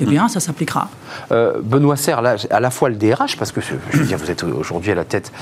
eh 0.00 0.04
bien, 0.06 0.28
ça 0.28 0.40
s'appliquera. 0.40 0.88
Euh, 1.30 1.60
Benoît 1.62 1.96
Serre, 1.96 2.22
là, 2.22 2.36
à 2.50 2.60
la 2.60 2.70
fois 2.70 2.88
le 2.88 2.96
DRH, 2.96 3.36
parce 3.36 3.52
que 3.52 3.60
je 3.60 3.98
veux 3.98 4.04
dire, 4.04 4.18
vous 4.18 4.30
êtes 4.30 4.42
aujourd'hui 4.42 4.92
à 4.92 4.94
la 4.94 5.04
tête 5.04 5.32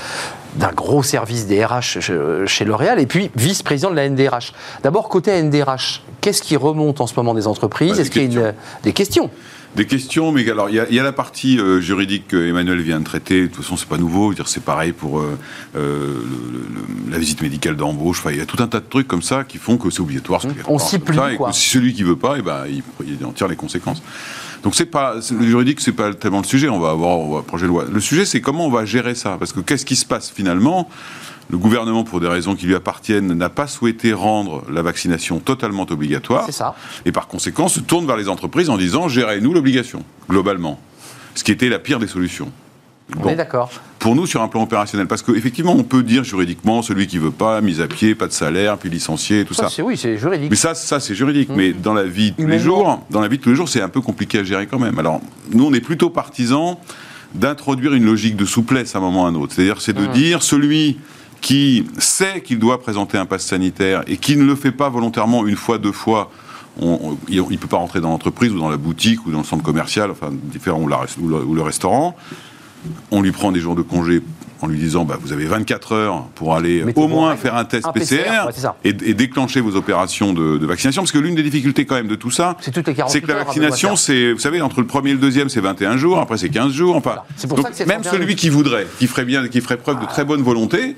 d'un 0.55 0.71
gros 0.71 1.03
service 1.03 1.47
DRH 1.47 1.99
chez 2.45 2.65
L'Oréal, 2.65 2.99
et 2.99 3.05
puis 3.05 3.31
vice-président 3.35 3.91
de 3.91 3.95
la 3.95 4.09
NDRH. 4.09 4.53
D'abord, 4.83 5.09
côté 5.09 5.41
NDRH, 5.41 6.03
qu'est-ce 6.19 6.41
qui 6.41 6.55
remonte 6.57 7.01
en 7.01 7.07
ce 7.07 7.15
moment 7.15 7.33
des 7.33 7.47
entreprises? 7.47 7.95
Bah, 7.95 8.01
Est-ce 8.01 8.11
qu'il 8.11 8.33
y 8.33 8.37
a 8.37 8.53
des 8.83 8.93
questions? 8.93 9.29
Des 9.75 9.85
questions, 9.85 10.33
mais 10.33 10.49
alors 10.49 10.69
il 10.69 10.75
y, 10.75 10.99
a 10.99 11.03
la 11.03 11.13
partie 11.13 11.57
euh, 11.57 11.79
juridique 11.79 12.27
que 12.27 12.49
Emmanuel 12.49 12.81
vient 12.81 12.99
de 12.99 13.05
traiter. 13.05 13.43
De 13.43 13.47
toute 13.47 13.63
façon, 13.63 13.77
c'est 13.77 13.87
pas 13.87 13.97
nouveau. 13.97 14.33
C'est 14.45 14.63
pareil 14.63 14.91
pour 14.91 15.21
euh, 15.21 16.25
la 17.09 17.17
visite 17.17 17.41
médicale 17.41 17.77
d'embauche. 17.77 18.21
il 18.29 18.35
y 18.35 18.41
a 18.41 18.45
tout 18.45 18.61
un 18.61 18.67
tas 18.67 18.81
de 18.81 18.85
trucs 18.89 19.07
comme 19.07 19.21
ça 19.21 19.45
qui 19.45 19.57
font 19.57 19.77
que 19.77 19.89
c'est 19.89 20.01
obligatoire. 20.01 20.41
On 20.67 20.77
s'y 20.77 20.99
plie, 20.99 21.37
quoi. 21.37 21.53
si 21.53 21.69
celui 21.69 21.93
qui 21.93 22.03
veut 22.03 22.17
pas, 22.17 22.35
et 22.35 22.39
eh 22.39 22.41
ben, 22.41 22.63
il, 22.67 22.83
il 23.07 23.25
en 23.25 23.31
tire 23.31 23.47
les 23.47 23.55
conséquences. 23.55 24.03
Donc 24.63 24.75
c'est 24.75 24.85
pas 24.85 25.15
le 25.15 25.45
juridique, 25.45 25.81
c'est 25.81 25.91
pas 25.91 26.13
tellement 26.13 26.39
le 26.39 26.45
sujet. 26.45 26.69
On 26.69 26.79
va 26.79 26.91
avoir 26.91 27.39
un 27.39 27.41
projet 27.41 27.63
de 27.63 27.69
loi. 27.69 27.85
Le 27.91 27.99
sujet, 27.99 28.25
c'est 28.25 28.41
comment 28.41 28.67
on 28.67 28.71
va 28.71 28.85
gérer 28.85 29.15
ça, 29.15 29.37
parce 29.39 29.53
que 29.53 29.59
qu'est-ce 29.59 29.85
qui 29.85 29.95
se 29.95 30.05
passe 30.05 30.29
finalement? 30.29 30.89
Le 31.49 31.57
gouvernement, 31.57 32.05
pour 32.05 32.21
des 32.21 32.27
raisons 32.27 32.55
qui 32.55 32.65
lui 32.65 32.75
appartiennent, 32.75 33.33
n'a 33.33 33.49
pas 33.49 33.67
souhaité 33.67 34.13
rendre 34.13 34.63
la 34.71 34.81
vaccination 34.81 35.39
totalement 35.39 35.85
obligatoire. 35.89 36.45
C'est 36.45 36.53
ça. 36.53 36.75
Et 37.05 37.11
par 37.11 37.27
conséquent, 37.27 37.67
se 37.67 37.81
tourne 37.81 38.07
vers 38.07 38.15
les 38.15 38.29
entreprises 38.29 38.69
en 38.69 38.77
disant 38.77 39.09
gérez-nous 39.09 39.53
l'obligation, 39.53 40.05
globalement. 40.29 40.79
Ce 41.35 41.43
qui 41.43 41.51
était 41.51 41.67
la 41.67 41.79
pire 41.79 41.99
des 41.99 42.07
solutions. 42.07 42.51
On 43.19 43.27
est 43.27 43.35
d'accord. 43.35 43.71
Pour 44.01 44.15
nous, 44.15 44.25
sur 44.25 44.41
un 44.41 44.47
plan 44.47 44.63
opérationnel, 44.63 45.05
parce 45.07 45.21
qu'effectivement, 45.21 45.73
on 45.73 45.83
peut 45.83 46.01
dire 46.01 46.23
juridiquement, 46.23 46.81
celui 46.81 47.05
qui 47.05 47.19
veut 47.19 47.29
pas, 47.29 47.61
mise 47.61 47.81
à 47.81 47.87
pied, 47.87 48.15
pas 48.15 48.25
de 48.25 48.31
salaire, 48.33 48.79
puis 48.79 48.89
licencié, 48.89 49.45
tout 49.45 49.53
ça. 49.53 49.69
ça. 49.69 49.83
Oui, 49.83 49.95
c'est 49.95 50.17
juridique. 50.17 50.49
Mais 50.49 50.55
ça, 50.55 50.73
ça 50.73 50.99
c'est 50.99 51.13
juridique. 51.13 51.49
Mmh. 51.49 51.55
Mais 51.55 51.71
dans 51.71 51.93
la 51.93 52.03
vie 52.05 52.31
de 52.31 52.37
tous 52.41 52.47
les 52.47 52.57
jours, 52.57 53.05
dans 53.11 53.21
la 53.21 53.27
vie 53.27 53.37
de 53.37 53.43
tous 53.43 53.49
les 53.51 53.55
jours, 53.55 53.69
c'est 53.69 53.79
un 53.81 53.89
peu 53.89 54.01
compliqué 54.01 54.39
à 54.39 54.43
gérer 54.43 54.65
quand 54.65 54.79
même. 54.79 54.97
Alors, 54.97 55.21
nous, 55.53 55.65
on 55.65 55.73
est 55.73 55.81
plutôt 55.81 56.09
partisans 56.09 56.77
d'introduire 57.35 57.93
une 57.93 58.03
logique 58.03 58.35
de 58.35 58.43
souplesse 58.45 58.95
à 58.95 58.97
un 58.97 59.01
moment 59.01 59.21
ou 59.21 59.25
à 59.25 59.29
un 59.29 59.35
autre. 59.35 59.53
C'est-à-dire, 59.53 59.79
c'est 59.79 59.93
de 59.93 60.07
mmh. 60.07 60.11
dire 60.13 60.41
celui 60.41 60.97
qui 61.39 61.85
sait 61.99 62.41
qu'il 62.41 62.57
doit 62.57 62.81
présenter 62.81 63.19
un 63.19 63.27
pass 63.27 63.45
sanitaire 63.45 64.01
et 64.07 64.17
qui 64.17 64.35
ne 64.35 64.43
le 64.45 64.55
fait 64.55 64.71
pas 64.71 64.89
volontairement 64.89 65.45
une 65.45 65.55
fois, 65.55 65.77
deux 65.77 65.91
fois, 65.91 66.31
on- 66.81 66.99
on- 67.11 67.17
il 67.29 67.37
ne 67.39 67.57
peut 67.57 67.67
pas 67.67 67.77
rentrer 67.77 68.01
dans 68.01 68.09
l'entreprise 68.09 68.51
ou 68.51 68.57
dans 68.59 68.69
la 68.69 68.77
boutique 68.77 69.27
ou 69.27 69.31
dans 69.31 69.39
le 69.39 69.43
centre 69.43 69.63
commercial, 69.63 70.09
enfin 70.09 70.29
différent, 70.31 70.79
ou, 70.81 70.87
la 70.87 70.97
res- 70.97 71.19
ou 71.19 71.27
le, 71.27 71.35
ou 71.43 71.53
le 71.53 71.61
restaurant. 71.61 72.15
On 73.11 73.21
lui 73.21 73.31
prend 73.31 73.51
des 73.51 73.59
jours 73.59 73.75
de 73.75 73.81
congé 73.81 74.21
en 74.61 74.67
lui 74.67 74.77
disant 74.77 75.05
bah, 75.05 75.17
vous 75.21 75.33
avez 75.33 75.45
24 75.45 75.91
heures 75.93 76.23
pour 76.35 76.55
aller 76.55 76.83
au 76.95 77.07
moins 77.07 77.35
faire 77.35 77.55
un 77.55 77.65
test 77.65 77.85
Un 77.87 77.91
PCR, 77.91 78.45
ouais, 78.45 78.69
et, 78.83 78.89
et 78.89 79.13
déclencher 79.13 79.59
vos 79.61 79.75
opérations 79.75 80.33
de, 80.33 80.57
de 80.57 80.65
vaccination. 80.65 81.01
Parce 81.01 81.11
que 81.11 81.17
l'une 81.17 81.35
des 81.35 81.43
difficultés 81.43 81.85
quand 81.85 81.95
même 81.95 82.07
de 82.07 82.15
tout 82.15 82.31
ça, 82.31 82.57
C'est 82.61 82.71
toutes 82.71 82.87
les 82.87 82.93
48 82.93 83.11
c'est 83.11 83.21
que 83.21 83.27
la 83.27 83.39
heures, 83.39 83.45
vaccination, 83.45 83.95
c'est, 83.95 84.33
vous 84.33 84.39
savez, 84.39 84.61
entre 84.61 84.81
le 84.81 84.87
premier 84.87 85.11
et 85.11 85.13
le 85.13 85.19
deuxième, 85.19 85.49
c'est 85.49 85.61
21 85.61 85.97
jours, 85.97 86.19
après 86.19 86.37
c'est 86.37 86.49
15 86.49 86.71
jours. 86.71 86.95
Enfin, 86.95 87.11
Voilà. 87.11 87.25
C'est 87.35 87.47
pour 87.47 87.57
donc, 87.57 87.65
ça 87.65 87.71
que 87.71 87.77
c'est 87.77 87.87
même 87.87 88.01
31 88.01 88.19
celui 88.19 88.35
qui 88.35 88.49
voudrait, 88.49 88.87
qui 88.99 89.07
ferait 89.07 89.25
bien, 89.25 89.47
qui 89.47 89.61
ferait 89.61 89.77
preuve 89.77 89.99
de 89.99 90.05
très 90.05 90.25
bonne 90.25 90.41
volonté, 90.43 90.95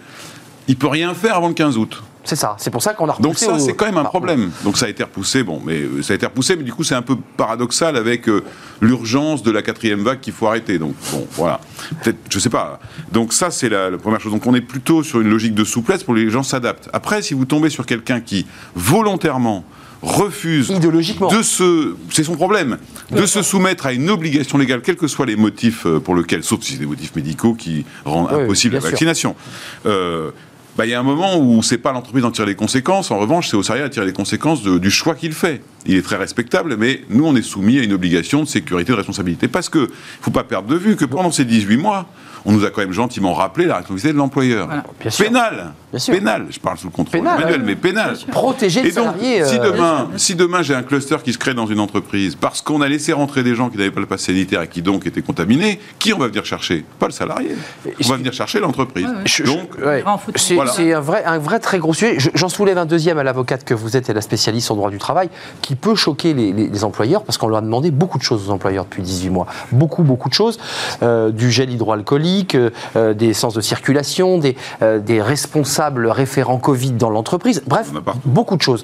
il 0.67 0.76
peut 0.78 0.88
rien 0.88 1.13
faire 1.13 1.36
avant 1.38 1.47
le 1.49 1.54
15 1.54 1.78
août. 1.78 2.02
C'est 2.26 2.38
ça. 2.38 2.56
C'est 2.58 2.69
pour 2.71 2.82
ça 2.82 2.93
qu'on 2.93 3.10
a 3.10 3.17
Donc 3.19 3.34
repoussé 3.34 3.45
ça, 3.47 3.54
au- 3.56 3.60
c'est 3.60 3.73
quand 3.73 3.85
même 3.85 3.98
un 3.98 4.06
problème. 4.06 4.50
Donc 4.63 4.77
ça 4.77 4.85
a 4.85 4.90
été 4.90 5.04
repoussé, 5.04 5.44
bon, 5.44 5.62
mais 5.65 5.79
euh, 5.81 6.02
ça 6.02 6.13
a 6.13 6.15
été 6.15 6.25
repoussé, 6.25 6.56
mais 6.56 6.63
du 6.63 6.71
coup 6.71 6.85
c'est 6.85 6.96
un 6.96 7.02
peu 7.02 7.17
paradoxal 7.35 7.98
avec 7.98 8.29
euh, 8.29 8.42
l'urgence 8.79 9.44
de 9.44 9.52
la 9.52 9.62
quatrième 9.62 10.04
vague 10.04 10.21
qu'il 10.21 10.31
faut 10.31 10.48
arrêter. 10.48 10.79
Donc 10.79 10.96
bon, 11.12 11.27
voilà. 11.33 11.60
Peut-être, 12.02 12.17
je 12.29 12.40
sais 12.40 12.50
pas. 12.50 12.79
Donc 13.12 13.33
ça, 13.33 13.52
c'est 13.52 13.67
la, 13.67 13.90
la 13.90 13.98
première 13.98 14.21
chose. 14.21 14.31
Donc 14.31 14.48
on 14.48 14.56
est 14.56 14.62
plutôt 14.62 15.04
sur 15.04 15.19
une 15.19 15.29
logique 15.29 15.54
de 15.54 15.65
souplesse 15.65 16.04
pour 16.06 16.13
que 16.13 16.19
les 16.21 16.29
gens 16.29 16.44
s'adaptent. 16.44 16.90
Après, 16.94 17.21
si 17.21 17.33
vous 17.33 17.44
tombez 17.44 17.69
sur 17.69 17.85
quelqu'un 17.85 18.21
qui 18.21 18.46
volontairement 18.73 19.65
refuse 20.02 20.69
Idéologiquement. 20.69 21.29
de 21.29 21.42
se, 21.42 21.96
c'est 22.12 22.23
son 22.25 22.35
problème, 22.35 22.77
de 23.12 23.25
se 23.25 23.42
soumettre 23.42 23.85
à 23.85 23.94
une 23.94 24.10
obligation 24.10 24.58
légale, 24.58 24.81
quels 24.81 24.98
que 24.98 25.08
soient 25.08 25.25
les 25.25 25.38
motifs 25.38 25.85
euh, 25.85 26.00
pour 26.02 26.15
lesquels, 26.15 26.44
sauf 26.44 26.62
si 26.62 26.73
c'est 26.73 26.79
des 26.79 26.85
motifs 26.85 27.15
médicaux 27.15 27.54
qui 27.54 27.85
rendent 28.04 28.27
Oui, 28.33 28.44
impossible 28.44 28.75
la 28.75 28.79
vaccination. 28.81 29.33
Euh, 29.85 30.31
bah, 30.76 30.86
il 30.86 30.90
y 30.90 30.94
a 30.94 31.00
un 31.00 31.04
moment 31.04 31.38
où 31.38 31.62
c'est 31.62 31.78
pas 31.78 31.92
l'entreprise 31.92 32.24
d'en 32.24 32.32
tirer 32.32 32.48
les 32.48 32.56
conséquences. 32.56 33.12
En 33.12 33.19
revanche, 33.19 33.50
c'est 33.50 33.56
au 33.56 33.63
salarié 33.63 33.86
à 33.86 33.90
tirer 33.90 34.06
les 34.06 34.13
conséquences 34.13 34.63
du 34.63 34.92
choix 34.92 35.15
qu'il 35.15 35.34
fait. 35.34 35.62
Il 35.86 35.96
est 35.98 36.02
très 36.02 36.15
respectable, 36.17 36.75
mais 36.77 37.02
nous, 37.10 37.25
on 37.25 37.36
est 37.36 37.42
soumis 37.42 37.79
à 37.79 37.84
une 37.84 37.94
obligation 37.94 38.42
de 38.44 38.48
sécurité, 38.48 38.92
de 38.94 38.98
responsabilité. 38.98 39.48
Parce 39.48 39.69
que, 39.69 39.90
faut 40.21 40.31
pas 40.31 40.44
perdre 40.44 40.69
de 40.69 40.75
vue 40.77 40.96
que 40.96 41.06
pendant 41.06 41.31
ces 41.31 41.46
18 41.46 41.77
mois, 41.77 42.06
on 42.46 42.52
nous 42.52 42.65
a 42.65 42.71
quand 42.71 42.81
même 42.81 42.92
gentiment 42.92 43.34
rappelé 43.34 43.65
la 43.67 43.75
responsabilité 43.77 44.12
de 44.13 44.17
l'employeur. 44.17 44.67
Voilà. 44.67 44.84
Pénal. 46.08 46.48
Je 46.50 46.60
parle 46.60 46.77
sous 46.77 46.88
le 46.88 46.92
contrôle 46.92 47.19
Pénal, 47.21 47.40
manuel, 47.40 47.62
mais 47.63 47.75
pénal. 47.75 48.17
Protéger 48.31 48.81
le 48.81 48.90
Et 48.90 48.92
donc, 48.92 49.06
salarié. 49.06 49.46
si 49.46 49.60
euh, 49.60 49.71
demain, 49.71 50.10
si 50.17 50.36
demain 50.36 50.62
j'ai 50.62 50.73
un 50.75 50.81
cluster 50.84 51.17
qui 51.23 51.31
se 51.31 51.38
crée 51.38 51.54
dans 51.54 51.67
une 51.67 51.79
entreprise 51.79 52.36
parce 52.36 52.62
qu'on 52.62 52.81
a 52.81 52.90
laissé 52.90 53.13
rentrer 53.13 53.44
des 53.44 53.56
gens 53.56 53.69
qui 53.69 53.77
n'avaient 53.77 53.92
pas 53.92 54.00
le 54.02 54.06
pass 54.08 54.21
sanitaire 54.23 54.62
et 54.63 54.67
qui 54.67 54.81
donc 54.81 55.06
étaient 55.06 55.21
contaminés, 55.21 55.79
qui 56.00 56.12
on 56.13 56.17
va 56.17 56.27
venir 56.27 56.44
chercher? 56.46 56.84
Pas 57.00 57.06
le 57.06 57.12
salarié. 57.13 57.52
On 58.04 58.08
va 58.10 58.17
venir 58.17 58.34
chercher 58.34 58.60
l'entreprise. 58.60 59.08
Donc, 59.46 59.77
ouais. 59.77 60.04
C'est 60.36 60.56
Voilà. 60.56 60.73
un 60.98 61.00
vrai, 61.00 61.23
un 61.23 61.38
vrai 61.38 61.60
très 61.60 61.77
gros 61.79 61.94
sujet. 61.94 62.15
Je- 62.19 62.29
J'en 62.34 62.50
soulève 62.50 62.77
un 62.77 62.86
deuxième 62.88 63.19
à 63.19 63.23
l'avocate 63.23 63.63
que 63.63 63.73
vous 63.75 63.96
êtes 63.96 64.10
et 64.10 64.13
la 64.13 64.21
spécialiste 64.21 64.69
en 64.71 64.75
droit 64.75 64.90
du 64.90 64.98
travail, 64.98 65.29
qui 65.62 65.73
peut 65.76 65.96
choquer 65.96 66.34
les, 66.34 66.52
les- 66.54 66.67
les 66.67 66.84
employeurs 66.84 67.24
parce 67.24 67.38
qu'on 67.38 67.48
leur 67.48 67.60
a 67.60 67.62
demandé 67.62 67.92
beaucoup 67.92 68.17
de 68.17 68.24
choses 68.24 68.50
aux 68.50 68.52
employeurs 68.52 68.86
depuis 68.86 69.02
18 69.04 69.30
mois. 69.30 69.46
Beaucoup, 69.71 70.04
beaucoup 70.04 70.30
de 70.30 70.34
choses. 70.34 70.60
Euh, 71.02 71.32
du 71.32 71.52
gel 71.52 71.71
hydroalcoolique, 71.71 72.56
euh, 72.56 72.69
euh, 72.96 73.13
des 73.13 73.34
sens 73.34 73.54
de 73.54 73.62
circulation, 73.62 74.38
des, 74.38 74.56
euh, 74.82 75.00
des 75.00 75.21
responsables 75.21 76.08
référents 76.08 76.58
Covid 76.58 76.92
dans 76.94 77.10
l'entreprise. 77.10 77.62
Bref, 77.67 77.92
beaucoup 78.26 78.56
de 78.58 78.62
choses. 78.62 78.84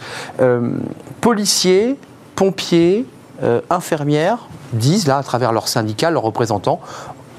Policiers, 1.21 1.97
pompiers, 2.35 3.05
infirmières 3.69 4.47
disent, 4.73 5.07
là, 5.07 5.17
à 5.17 5.23
travers 5.23 5.51
leurs 5.53 5.67
syndicats, 5.69 6.11
leurs 6.11 6.23
représentants, 6.23 6.81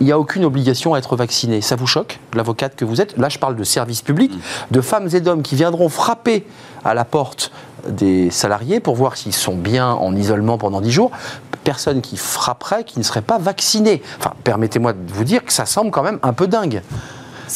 il 0.00 0.06
n'y 0.06 0.12
a 0.12 0.18
aucune 0.18 0.46
obligation 0.46 0.94
à 0.94 0.98
être 0.98 1.14
vacciné. 1.14 1.60
Ça 1.60 1.76
vous 1.76 1.86
choque, 1.86 2.20
l'avocate 2.34 2.74
que 2.74 2.86
vous 2.86 3.02
êtes? 3.02 3.18
Là, 3.18 3.28
je 3.28 3.38
parle 3.38 3.54
de 3.54 3.64
services 3.64 4.00
publics, 4.00 4.32
de 4.70 4.80
femmes 4.80 5.08
et 5.12 5.20
d'hommes 5.20 5.42
qui 5.42 5.56
viendront 5.56 5.90
frapper 5.90 6.46
à 6.86 6.94
la 6.94 7.04
porte 7.04 7.52
des 7.88 8.30
salariés 8.30 8.80
pour 8.80 8.94
voir 8.96 9.16
s'ils 9.16 9.34
sont 9.34 9.56
bien 9.56 9.92
en 9.92 10.14
isolement 10.14 10.58
pendant 10.58 10.80
10 10.80 10.90
jours. 10.90 11.10
Personne 11.64 12.00
qui 12.00 12.16
frapperait, 12.16 12.84
qui 12.84 12.98
ne 12.98 13.04
serait 13.04 13.22
pas 13.22 13.38
vacciné. 13.38 14.02
Enfin, 14.18 14.32
permettez-moi 14.44 14.92
de 14.92 15.12
vous 15.12 15.24
dire 15.24 15.44
que 15.44 15.52
ça 15.52 15.66
semble 15.66 15.90
quand 15.90 16.02
même 16.02 16.18
un 16.22 16.32
peu 16.32 16.46
dingue. 16.46 16.82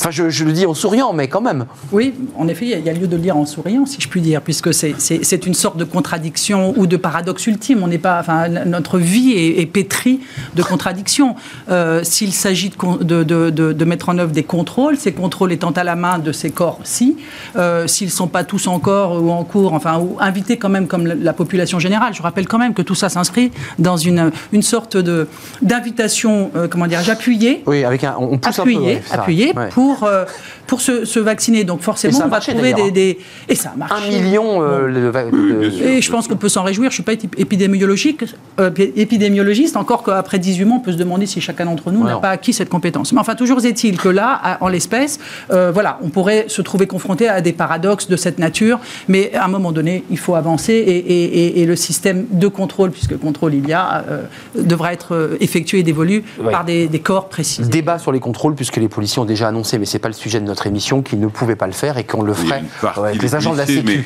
Enfin, 0.00 0.10
je, 0.10 0.28
je 0.30 0.44
le 0.44 0.52
dis 0.52 0.66
en 0.66 0.74
souriant, 0.74 1.12
mais 1.12 1.28
quand 1.28 1.40
même. 1.40 1.66
Oui, 1.92 2.14
en 2.36 2.48
effet, 2.48 2.66
il 2.66 2.84
y 2.84 2.88
a- 2.88 2.92
lieu 2.92 3.06
de 3.06 3.16
le 3.16 3.22
dire 3.22 3.36
en 3.36 3.46
souriant, 3.46 3.86
si 3.86 4.00
je 4.00 4.08
puis 4.08 4.20
dire, 4.20 4.40
puisque 4.42 4.72
c'est- 4.74 5.46
une 5.46 5.54
sorte 5.54 5.76
de 5.76 5.84
contradiction 5.84 6.74
ou 6.76 6.86
de 6.86 6.96
paradoxe 6.96 7.46
ultime. 7.46 7.80
On 7.82 7.88
n'est 7.88 7.98
pas, 7.98 8.18
enfin, 8.20 8.48
notre 8.48 8.98
vie 8.98 9.32
est, 9.32 9.60
est 9.60 9.66
pétrie 9.66 10.20
de 10.54 10.62
contradictions. 10.62 11.34
Euh, 11.70 12.02
S'il 12.04 12.32
s'agit 12.32 12.70
de, 12.70 12.76
con- 12.76 12.96
de, 13.00 13.22
de- 13.24 13.50
de- 13.50 13.72
de 13.72 13.84
mettre 13.84 14.08
en 14.08 14.18
œuvre 14.18 14.32
des 14.32 14.42
contrôles, 14.44 14.96
ces 14.96 15.12
contrôles 15.12 15.52
étant 15.52 15.70
à 15.70 15.84
la 15.84 15.96
main 15.96 16.18
de 16.18 16.32
ces 16.32 16.50
corps-ci, 16.50 17.16
euh, 17.56 17.86
s'ils 17.86 18.06
ne 18.08 18.12
sont 18.12 18.28
pas 18.28 18.44
tous 18.44 18.66
encore 18.68 19.22
ou 19.22 19.30
en 19.30 19.44
cours, 19.44 19.72
enfin, 19.74 19.98
ou 19.98 20.16
invités 20.20 20.56
quand 20.56 20.68
même 20.68 20.86
comme 20.86 21.06
la, 21.06 21.14
la 21.14 21.32
population 21.32 21.78
générale, 21.78 22.14
je 22.14 22.22
rappelle 22.22 22.46
quand 22.48 22.58
même 22.58 22.74
que 22.74 22.82
tout 22.82 22.94
ça 22.94 23.08
s'inscrit 23.08 23.50
dans 23.78 23.96
une, 23.96 24.30
une 24.52 24.62
sorte 24.62 24.96
d'invitation, 25.62 26.50
euh, 26.56 26.68
comment 26.68 26.86
dire, 26.86 27.00
appuyée 27.10 27.62
Oui, 27.66 27.84
avec 27.84 28.04
un, 28.04 28.14
on 28.18 28.38
pousse 28.38 28.58
un 28.58 28.64
peu. 28.64 28.74
ouais, 28.74 29.02
c'est 29.04 29.14
ça. 29.14 29.22
appuyé 29.22 29.52
Ouais. 29.56 29.68
pour, 29.70 29.83
euh, 30.02 30.24
pour 30.66 30.80
se, 30.80 31.04
se 31.04 31.18
vacciner. 31.20 31.64
Donc 31.64 31.80
forcément, 31.82 32.18
on 32.18 32.20
va 32.22 32.26
marché, 32.28 32.52
trouver 32.52 32.72
des, 32.72 32.90
des- 32.90 33.18
Et 33.48 33.54
ça 33.54 33.70
a 33.74 33.76
marché. 33.76 33.94
Un 34.08 34.22
million 34.22 34.62
euh, 34.62 34.86
le-. 34.88 35.64
Et 35.82 36.00
je 36.02 36.10
pense 36.10 36.28
qu'on 36.28 36.36
peut 36.36 36.48
s'en 36.48 36.62
réjouir. 36.62 36.90
Je 36.90 37.00
ne 37.00 37.02
suis 37.02 37.02
pas 37.02 37.12
épidémiologique, 37.12 38.24
euh, 38.60 38.70
épidémiologiste, 39.08 39.76
encore 39.76 40.02
qu'après 40.02 40.38
18 40.38 40.64
mois, 40.64 40.76
on 40.78 40.80
peut 40.80 40.92
se 40.92 40.96
demander 40.96 41.26
si 41.26 41.40
chacun 41.40 41.64
d'entre 41.66 41.90
nous 41.92 42.04
n'a 42.04 42.16
pas 42.16 42.30
acquis 42.30 42.52
cette 42.52 42.68
compétence. 42.68 43.12
Mais 43.12 43.20
enfin, 43.20 43.34
toujours 43.34 43.64
est-il 43.64 43.98
que 43.98 44.08
là, 44.08 44.58
en 44.60 44.68
l'espèce, 44.68 45.18
euh, 45.50 45.70
voilà, 45.72 45.98
on 46.02 46.08
pourrait 46.08 46.46
se 46.48 46.62
trouver 46.62 46.86
confronté 46.86 47.28
à 47.28 47.40
des 47.40 47.52
paradoxes 47.52 48.08
de 48.08 48.16
cette 48.16 48.38
nature, 48.38 48.80
mais 49.08 49.32
à 49.34 49.44
un 49.44 49.48
moment 49.48 49.72
donné, 49.72 50.04
il 50.10 50.18
faut 50.18 50.34
avancer 50.34 50.72
et, 50.72 50.96
et- 50.96 51.24
et- 51.58 51.62
et 51.62 51.66
le 51.66 51.76
système 51.76 52.26
de 52.30 52.48
contrôle, 52.48 52.90
puisque 52.90 53.16
contrôle 53.18 53.54
il 53.54 53.68
y 53.68 53.72
a, 53.72 54.04
euh, 54.08 54.22
devra 54.58 54.92
être 54.92 55.36
effectué 55.40 55.80
et 55.80 55.82
dévolu 55.82 56.24
par 56.50 56.64
des, 56.64 56.86
des 56.88 56.98
corps 57.00 57.28
précis. 57.28 57.62
Débat 57.62 57.98
sur 57.98 58.12
les 58.12 58.20
contrôles, 58.20 58.54
puisque 58.54 58.76
les 58.76 58.88
policiers 58.88 59.20
ont 59.20 59.24
déjà 59.24 59.48
annoncé, 59.48 59.78
mais 59.78 59.86
c'est 59.86 59.98
pas 59.98 60.08
le 60.08 60.14
sujet 60.14 60.40
de 60.40 60.44
notre 60.46 60.53
émission, 60.66 61.02
qu'ils 61.02 61.20
ne 61.20 61.26
pouvaient 61.28 61.56
pas 61.56 61.66
le 61.66 61.72
faire 61.72 61.98
et 61.98 62.04
qu'on 62.04 62.22
le 62.22 62.34
ferait 62.34 62.62
avec 62.96 63.16
des 63.18 63.22
les 63.26 63.34
agents 63.34 63.52
de 63.52 63.58
la 63.58 63.66
Sécu. 63.66 63.82
mais- 63.86 64.04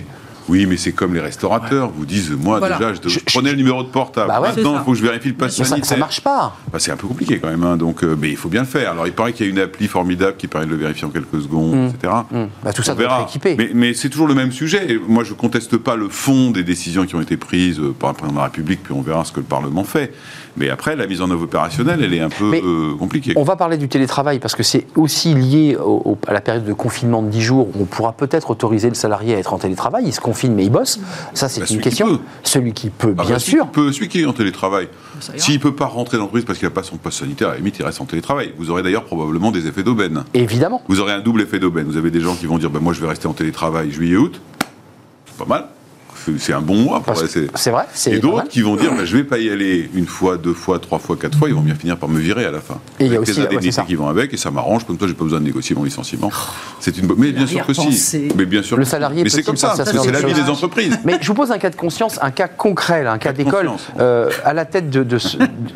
oui, 0.50 0.64
mais 0.64 0.78
c'est 0.78 0.92
comme 0.92 1.12
les 1.12 1.20
restaurateurs. 1.20 1.90
Vous 1.94 2.06
disent, 2.06 2.30
moi, 2.30 2.58
Voilà. 2.58 2.78
déjà, 2.78 2.94
je, 2.94 3.06
Je- 3.06 3.18
je 3.18 3.24
prenais 3.26 3.50
le 3.50 3.56
numéro 3.58 3.82
de 3.82 3.88
portable. 3.88 4.28
Bah 4.28 4.40
ouais. 4.40 4.48
Maintenant, 4.48 4.72
il 4.72 4.78
ça. 4.78 4.82
faut 4.82 4.92
que 4.92 4.96
je 4.96 5.02
vérifie 5.02 5.28
le 5.28 5.34
pass 5.34 5.58
Mais 5.58 5.64
ça, 5.64 5.68
sanitaire. 5.72 5.88
ça 5.90 5.96
marche 5.98 6.20
pas. 6.22 6.56
Bah, 6.72 6.78
c'est 6.78 6.90
un 6.90 6.96
peu 6.96 7.06
compliqué 7.06 7.38
quand 7.38 7.50
même, 7.50 7.62
hein, 7.64 7.76
donc, 7.76 8.02
euh, 8.02 8.16
mais 8.18 8.30
il 8.30 8.36
faut 8.38 8.48
bien 8.48 8.62
le 8.62 8.66
faire. 8.66 8.92
Alors, 8.92 9.06
il 9.06 9.12
paraît 9.12 9.34
qu'il 9.34 9.44
y 9.44 9.48
a 9.50 9.52
une 9.52 9.58
appli 9.58 9.88
formidable 9.88 10.36
qui 10.38 10.46
permet 10.46 10.64
de 10.64 10.70
le 10.70 10.78
vérifier 10.78 11.06
en 11.06 11.10
quelques 11.10 11.42
secondes, 11.42 11.90
etc. 11.94 12.14
Hum. 12.32 12.48
Bah, 12.64 12.72
tout 12.72 12.82
ça 12.82 12.92
On 12.92 12.94
doit 12.94 13.04
verra. 13.04 13.20
être 13.20 13.28
équipé. 13.28 13.56
Mais, 13.58 13.70
mais 13.74 13.92
c'est 13.92 14.08
toujours 14.08 14.26
le 14.26 14.34
même 14.34 14.50
sujet. 14.52 14.90
Et 14.90 14.98
moi, 15.06 15.22
je 15.22 15.34
conteste 15.34 15.76
pas 15.76 15.96
le 15.96 16.08
fond 16.08 16.50
des 16.50 16.62
décisions 16.64 17.04
qui 17.04 17.14
ont 17.14 17.20
été 17.20 17.36
prises 17.36 17.78
euh, 17.78 17.92
par 17.98 18.08
le 18.08 18.14
président 18.14 18.32
de 18.36 18.38
la 18.38 18.44
République, 18.46 18.82
puis 18.82 18.94
on 18.94 19.02
verra 19.02 19.26
ce 19.26 19.32
que 19.32 19.40
le 19.40 19.46
Parlement 19.46 19.84
fait. 19.84 20.14
Mais 20.56 20.70
après, 20.70 20.96
la 20.96 21.06
mise 21.06 21.20
en 21.22 21.30
œuvre 21.30 21.44
opérationnelle, 21.44 22.02
elle 22.02 22.14
est 22.14 22.20
un 22.20 22.28
peu 22.30 22.52
euh, 22.54 22.94
compliquée. 22.98 23.32
On 23.36 23.44
va 23.44 23.56
parler 23.56 23.76
du 23.76 23.88
télétravail 23.88 24.38
parce 24.38 24.54
que 24.54 24.62
c'est 24.62 24.86
aussi 24.96 25.34
lié 25.34 25.76
au- 25.76 26.02
au- 26.04 26.18
à 26.26 26.32
la 26.32 26.40
période 26.40 26.64
de 26.64 26.72
confinement 26.72 27.22
de 27.22 27.28
10 27.28 27.42
jours 27.42 27.68
où 27.68 27.82
on 27.82 27.84
pourra 27.84 28.12
peut-être 28.12 28.50
autoriser 28.50 28.88
le 28.88 28.94
salarié 28.94 29.34
à 29.34 29.38
être 29.38 29.52
en 29.54 29.58
télétravail. 29.58 30.04
Il 30.06 30.12
se 30.12 30.20
confine 30.20 30.54
mais 30.54 30.64
il 30.64 30.70
bosse. 30.70 30.98
Ça, 31.34 31.48
c'est 31.48 31.60
Bah, 31.60 31.66
une 31.66 31.68
celui 31.68 31.80
qui 31.82 31.88
question. 31.90 32.08
peut. 32.08 32.18
Celui 32.42 32.72
qui 32.72 32.90
peut, 32.90 33.14
Ah, 33.18 33.22
bien 33.22 33.34
bah, 33.34 33.38
celui 33.38 33.52
sûr. 33.58 33.64
qui 33.66 33.70
peut- 33.72 33.92
celui 33.92 34.08
qui 34.08 34.20
est 34.22 34.26
en 34.26 34.32
télétravail, 34.32 34.88
s'il 35.36 35.54
ne 35.54 35.60
peut 35.60 35.74
pas 35.74 35.86
rentrer 35.86 36.16
dans 36.16 36.24
l'entreprise 36.24 36.44
parce 36.44 36.58
qu'il 36.58 36.66
n'a 36.66 36.74
pas 36.74 36.82
son 36.82 36.96
poste 36.96 37.18
sanitaire, 37.20 37.48
à 37.48 37.52
la 37.52 37.56
limite, 37.58 37.78
il 37.78 37.84
reste 37.84 38.00
en 38.00 38.04
télétravail. 38.04 38.52
Vous 38.58 38.70
aurez 38.70 38.82
d'ailleurs 38.82 39.04
probablement 39.04 39.50
des 39.50 39.66
effets 39.66 39.82
d'aubaine. 39.82 40.24
Évidemment. 40.34 40.82
Vous 40.88 41.00
aurez 41.00 41.12
un 41.12 41.20
double 41.20 41.42
effet 41.42 41.58
d'aubaine. 41.58 41.86
Vous 41.86 41.96
avez 41.96 42.10
des 42.10 42.20
gens 42.20 42.34
qui 42.34 42.46
vont 42.46 42.58
dire 42.58 42.70
bah, 42.70 42.80
Moi, 42.80 42.92
je 42.92 43.00
vais 43.00 43.08
rester 43.08 43.26
en 43.28 43.32
télétravail 43.32 43.90
juillet-août. 43.90 44.40
Pas 45.38 45.44
mal. 45.46 45.66
C'est- 46.38 46.52
un 46.52 46.60
bon 46.60 46.76
mois. 46.76 47.00
Pour. 47.00 47.14
C'est 47.54 47.70
vrai. 47.70 47.84
Et 48.06 48.18
d'autres 48.18 48.48
qui 48.48 48.62
vont 48.62 48.76
dire 48.76 48.92
bah, 48.94 49.04
Je 49.04 49.16
vais 49.16 49.24
pas 49.24 49.38
y 49.38 49.50
aller 49.50 49.90
une 49.94 50.06
fois, 50.06 50.36
deux 50.36 50.54
fois, 50.54 50.78
trois 50.78 50.98
fois, 50.98 51.16
quatre 51.16 51.38
fois. 51.38 51.48
Ils 51.48 51.54
vont 51.54 51.60
bien 51.60 51.74
finir 51.74 51.96
par 51.96 52.08
me 52.08 52.18
virer 52.18 52.44
à 52.44 52.50
la 52.50 52.60
fin. 52.60 52.78
Et 53.00 53.06
il 53.06 53.12
y 53.12 53.16
a 53.16 53.20
aussi- 53.20 53.34
c'est 53.34 53.40
indemnités 53.42 53.82
qui 53.86 53.94
vont 53.94 54.08
avec, 54.08 54.32
et 54.34 54.36
ça 54.36 54.50
m'arrange. 54.50 54.84
Comme 54.84 54.96
toi, 54.96 55.06
j'ai 55.08 55.14
pas 55.14 55.24
besoin 55.24 55.40
de 55.40 55.44
négocier 55.44 55.74
mon 55.76 55.84
licenciement. 55.84 56.30
C'est 56.80 56.96
une 56.98 57.06
bonne. 57.06 57.18
Mais 57.18 57.32
bien 57.32 57.46
sûr 57.46 57.66
que 57.66 57.72
si. 57.72 58.28
Mais 58.36 58.44
bien 58.46 58.62
sûr. 58.62 58.76
Le 58.76 58.84
salarié 58.84 59.24
Mais 59.24 59.30
c'est 59.30 59.42
comme 59.42 59.56
ça. 59.56 59.74
C'est 59.76 60.10
la 60.10 60.20
vie 60.20 60.34
des 60.34 60.50
entreprises. 60.50 60.98
Mais 61.04 61.18
je 61.20 61.26
vous 61.28 61.34
pose 61.34 61.50
un 61.50 61.58
cas 61.58 61.70
de 61.70 61.76
conscience, 61.76 62.18
un 62.22 62.30
cas 62.30 62.48
concret, 62.48 63.06
un 63.06 63.18
cas 63.18 63.32
d'école. 63.32 63.70
Euh, 63.98 64.30
à 64.44 64.52
la 64.54 64.64
tête 64.64 64.90
de, 64.90 65.06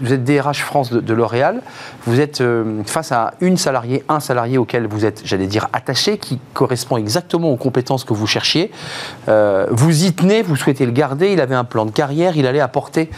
vous 0.03 0.13
êtes 0.13 0.25
DRH 0.25 0.63
France 0.63 0.91
de, 0.93 1.01
de 1.01 1.15
L'Oréal, 1.15 1.61
vous 2.07 2.21
êtes 2.21 2.41
euh, 2.41 2.83
face 2.85 3.13
à 3.13 3.35
une 3.41 3.57
salariée, 3.57 4.05
un 4.09 4.21
salarié 4.21 4.59
auquel 4.59 4.87
vous 4.87 5.05
êtes, 5.05 5.23
j'allais 5.25 5.47
dire, 5.47 5.69
attaché, 5.73 6.19
qui 6.19 6.39
correspond 6.55 6.97
exactement 6.97 7.51
aux 7.51 7.57
compétences 7.57 8.05
que 8.05 8.13
vous 8.15 8.27
cherchiez. 8.27 8.71
Euh, 9.29 9.67
vous 9.71 10.05
y 10.05 10.13
tenez, 10.13 10.42
vous 10.43 10.57
souhaitez 10.57 10.85
le 10.87 10.93
garder, 10.93 11.33
il 11.33 11.41
avait 11.41 11.55
un 11.55 11.65
plan 11.65 11.85
de 11.87 11.91
carrière, 11.91 12.37
il 12.37 12.47
allait 12.47 12.61
apporter 12.61 13.11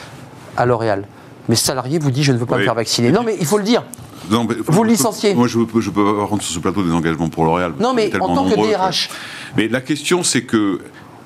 à 0.57 0.67
L'Oréal. 0.67 1.07
Mais 1.49 1.57
salarié 1.57 1.99
vous 1.99 2.11
dit, 2.11 2.23
je 2.23 2.33
ne 2.33 2.39
veux 2.39 2.47
pas 2.47 2.59
me 2.59 2.65
faire 2.65 2.75
vacciner. 2.75 3.11
Non, 3.11 3.23
mais 3.23 3.37
il 3.39 3.47
faut 3.47 3.59
le 3.59 3.65
dire. 3.65 3.83
Non, 4.31 4.45
mais- 4.45 4.55
Vous 4.67 4.83
le 4.85 4.91
licenciez. 4.91 5.35
Moi, 5.35 5.47
je 5.49 5.59
ne 5.59 5.65
peux, 5.65 5.81
je 5.83 5.91
peux 5.91 6.03
pas 6.17 6.27
prendre 6.27 6.43
sur 6.43 6.55
ce 6.55 6.59
plateau 6.59 6.83
des 6.83 6.93
engagements 6.93 7.29
pour 7.29 7.45
L'Oréal. 7.45 7.73
Non, 7.79 7.93
mais 7.93 8.11
en 8.21 8.35
tant 8.35 8.49
que 8.49 8.55
DRH. 8.55 9.11
Mais 9.57 9.69
la 9.69 9.81
question, 9.81 10.23
c'est 10.23 10.43
que 10.43 10.81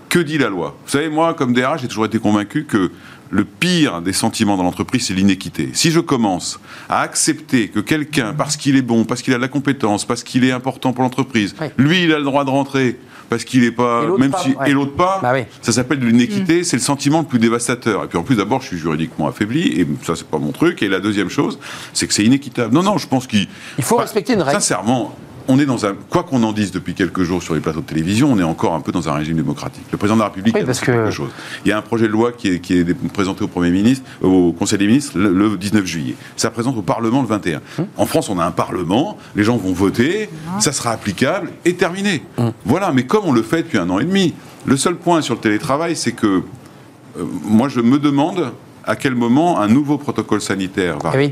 que 0.08 0.18
dit 0.18 0.38
la 0.38 0.48
loi? 0.48 0.74
Vous 0.86 0.90
savez, 0.90 1.10
moi, 1.10 1.34
comme 1.34 1.52
DRH, 1.52 1.82
j'ai 1.82 1.88
toujours 1.88 2.06
été 2.06 2.18
convaincu 2.18 2.64
que 2.64 2.90
le 3.30 3.44
pire 3.44 4.00
des 4.00 4.14
sentiments 4.14 4.56
dans 4.56 4.62
l'entreprise, 4.62 5.04
c'est 5.06 5.12
l'inéquité. 5.12 5.68
Si 5.74 5.90
je 5.90 6.00
commence 6.00 6.58
à 6.88 7.02
accepter 7.02 7.68
que 7.68 7.78
quelqu'un, 7.80 8.32
parce 8.32 8.56
qu'il 8.56 8.74
est 8.76 8.82
bon, 8.82 9.04
parce 9.04 9.20
qu'il 9.20 9.34
a 9.34 9.36
de 9.36 9.42
la 9.42 9.48
compétence, 9.48 10.06
parce 10.06 10.22
qu'il 10.22 10.44
est 10.44 10.50
important 10.50 10.94
pour 10.94 11.02
l'entreprise, 11.04 11.54
lui, 11.76 12.04
il 12.04 12.12
a 12.14 12.18
le 12.18 12.24
droit 12.24 12.46
de 12.46 12.50
rentrer, 12.50 12.98
parce 13.28 13.44
qu'il 13.44 13.64
est 13.64 13.72
pas, 13.72 14.02
Et 14.02 14.06
l'autre 14.06 14.20
même 14.20 14.30
pas, 14.30 14.38
si, 14.42 14.50
ouais. 14.50 14.70
et 14.70 14.72
l'autre 14.72 14.94
pas, 14.94 15.18
Bah 15.22 15.32
oui. 15.34 15.42
ça 15.62 15.72
s'appelle 15.72 15.98
de 16.00 16.06
l'inéquité, 16.06 16.64
c'est 16.64 16.76
le 16.76 16.82
sentiment 16.82 17.20
le 17.20 17.26
plus 17.26 17.38
dévastateur. 17.38 18.04
Et 18.04 18.06
puis 18.08 18.16
en 18.18 18.22
plus, 18.22 18.36
d'abord, 18.36 18.60
je 18.62 18.68
suis 18.68 18.78
juridiquement 18.78 19.28
affaibli, 19.28 19.80
et 19.80 19.86
ça, 20.04 20.14
c'est 20.16 20.26
pas 20.26 20.38
mon 20.38 20.52
truc. 20.52 20.82
Et 20.82 20.88
la 20.88 21.00
deuxième 21.00 21.28
chose, 21.28 21.58
c'est 21.92 22.06
que 22.06 22.14
c'est 22.14 22.24
inéquitable. 22.24 22.74
Non, 22.74 22.82
non, 22.82 22.98
je 22.98 23.06
pense 23.06 23.26
qu'il. 23.26 23.46
Il 23.78 23.84
faut 23.84 23.96
respecter 23.96 24.32
une 24.34 24.42
règle. 24.42 24.60
Sincèrement, 24.60 25.14
on 25.48 25.58
est 25.58 25.66
dans 25.66 25.86
un. 25.86 25.94
Quoi 26.10 26.22
qu'on 26.22 26.42
en 26.42 26.52
dise 26.52 26.70
depuis 26.70 26.94
quelques 26.94 27.22
jours 27.22 27.42
sur 27.42 27.54
les 27.54 27.60
plateaux 27.60 27.80
de 27.80 27.86
télévision, 27.86 28.30
on 28.32 28.38
est 28.38 28.42
encore 28.44 28.74
un 28.74 28.80
peu 28.80 28.92
dans 28.92 29.08
un 29.08 29.12
régime 29.14 29.36
démocratique. 29.36 29.84
Le 29.90 29.98
président 29.98 30.16
de 30.16 30.20
la 30.20 30.26
République 30.28 30.54
Oui, 30.54 30.62
a 30.62 30.64
parce 30.66 30.80
que- 30.80 30.86
quelque 30.86 31.10
chose. 31.10 31.30
Il 31.64 31.68
y 31.68 31.72
a 31.72 31.78
un 31.78 31.82
projet 31.82 32.06
de 32.06 32.12
loi 32.12 32.32
qui 32.32 32.48
est, 32.48 32.58
qui 32.60 32.78
est 32.78 32.94
présenté 33.12 33.42
au 33.44 33.48
Premier 33.48 33.70
ministre, 33.70 34.04
au 34.22 34.52
Conseil 34.52 34.78
des 34.78 34.86
ministres, 34.86 35.18
le, 35.18 35.32
le 35.32 35.56
19 35.56 35.84
juillet. 35.86 36.14
Ça 36.36 36.50
présente 36.50 36.76
au 36.76 36.82
Parlement 36.82 37.22
le 37.22 37.28
21. 37.28 37.60
Hum. 37.78 37.86
En 37.96 38.06
France, 38.06 38.28
on 38.28 38.38
a 38.38 38.44
un 38.44 38.50
Parlement, 38.50 39.16
les 39.36 39.44
gens 39.44 39.56
vont 39.56 39.72
voter, 39.72 40.28
ça 40.60 40.72
sera 40.72 40.90
applicable 40.92 41.50
et 41.64 41.74
terminé. 41.74 42.22
Hum. 42.36 42.52
Voilà, 42.64 42.92
mais 42.92 43.04
comme 43.06 43.24
on 43.24 43.32
le 43.32 43.42
fait 43.42 43.62
depuis 43.62 43.78
un 43.78 43.88
an 43.90 43.98
et 43.98 44.04
demi, 44.04 44.34
le 44.66 44.76
seul 44.76 44.96
point 44.96 45.22
sur 45.22 45.34
le 45.34 45.40
télétravail, 45.40 45.96
c'est 45.96 46.12
que 46.12 46.26
euh, 46.26 47.24
moi, 47.44 47.68
je 47.68 47.80
me 47.80 47.98
demande 47.98 48.52
à 48.84 48.96
quel 48.96 49.14
moment 49.14 49.60
un 49.60 49.68
nouveau 49.68 49.98
protocole 49.98 50.40
sanitaire 50.40 50.98
va 50.98 51.10
Eh 51.14 51.18
oui. 51.18 51.28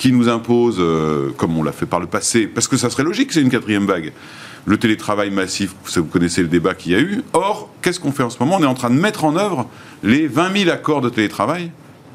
Qui 0.00 0.12
nous 0.12 0.30
impose, 0.30 0.76
euh, 0.78 1.28
comme 1.36 1.58
on 1.58 1.62
l'a 1.62 1.72
fait 1.72 1.84
par 1.84 2.00
le 2.00 2.06
passé, 2.06 2.46
parce 2.46 2.66
que 2.66 2.78
ça 2.78 2.88
serait 2.88 3.02
logique, 3.02 3.32
c'est 3.32 3.42
une 3.42 3.50
quatrième 3.50 3.84
vague, 3.84 4.12
le 4.64 4.78
télétravail 4.78 5.30
massif, 5.30 5.74
vous 5.84 6.02
vous 6.02 6.08
connaissez 6.08 6.40
le 6.40 6.48
débat 6.48 6.72
qu'il 6.72 6.92
y 6.92 6.94
a 6.94 7.00
eu. 7.00 7.22
Or, 7.34 7.68
qu'est-ce 7.82 8.00
qu'on 8.00 8.10
fait 8.10 8.22
en 8.22 8.30
ce 8.30 8.38
moment? 8.40 8.56
On 8.58 8.62
est 8.62 8.66
en 8.66 8.72
train 8.74 8.88
de 8.88 8.98
mettre 8.98 9.24
en 9.24 9.36
œuvre 9.36 9.68
les 10.02 10.26
20 10.26 10.56
000 10.64 10.70
accords 10.70 11.02
de 11.02 11.10
télétravail 11.10 11.70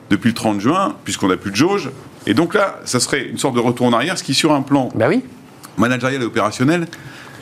depuis 0.10 0.30
le 0.30 0.34
30 0.34 0.60
juin, 0.60 0.96
puisqu'on 1.04 1.28
n'a 1.28 1.38
plus 1.38 1.52
de 1.52 1.56
jauge. 1.56 1.92
Et 2.26 2.34
donc 2.34 2.56
là, 2.56 2.80
ça 2.86 3.00
serait 3.00 3.28
une 3.28 3.38
sorte 3.38 3.54
de 3.56 3.60
retour 3.60 3.86
en 3.86 3.94
arrière, 3.94 4.18
ce 4.18 4.24
qui, 4.24 4.34
sur 4.34 4.52
un 4.52 4.64
plan 4.64 4.90
Bah 4.96 5.06
oui. 5.08 5.22
managérial 5.78 6.24
et 6.24 6.26
opérationnel, 6.26 6.88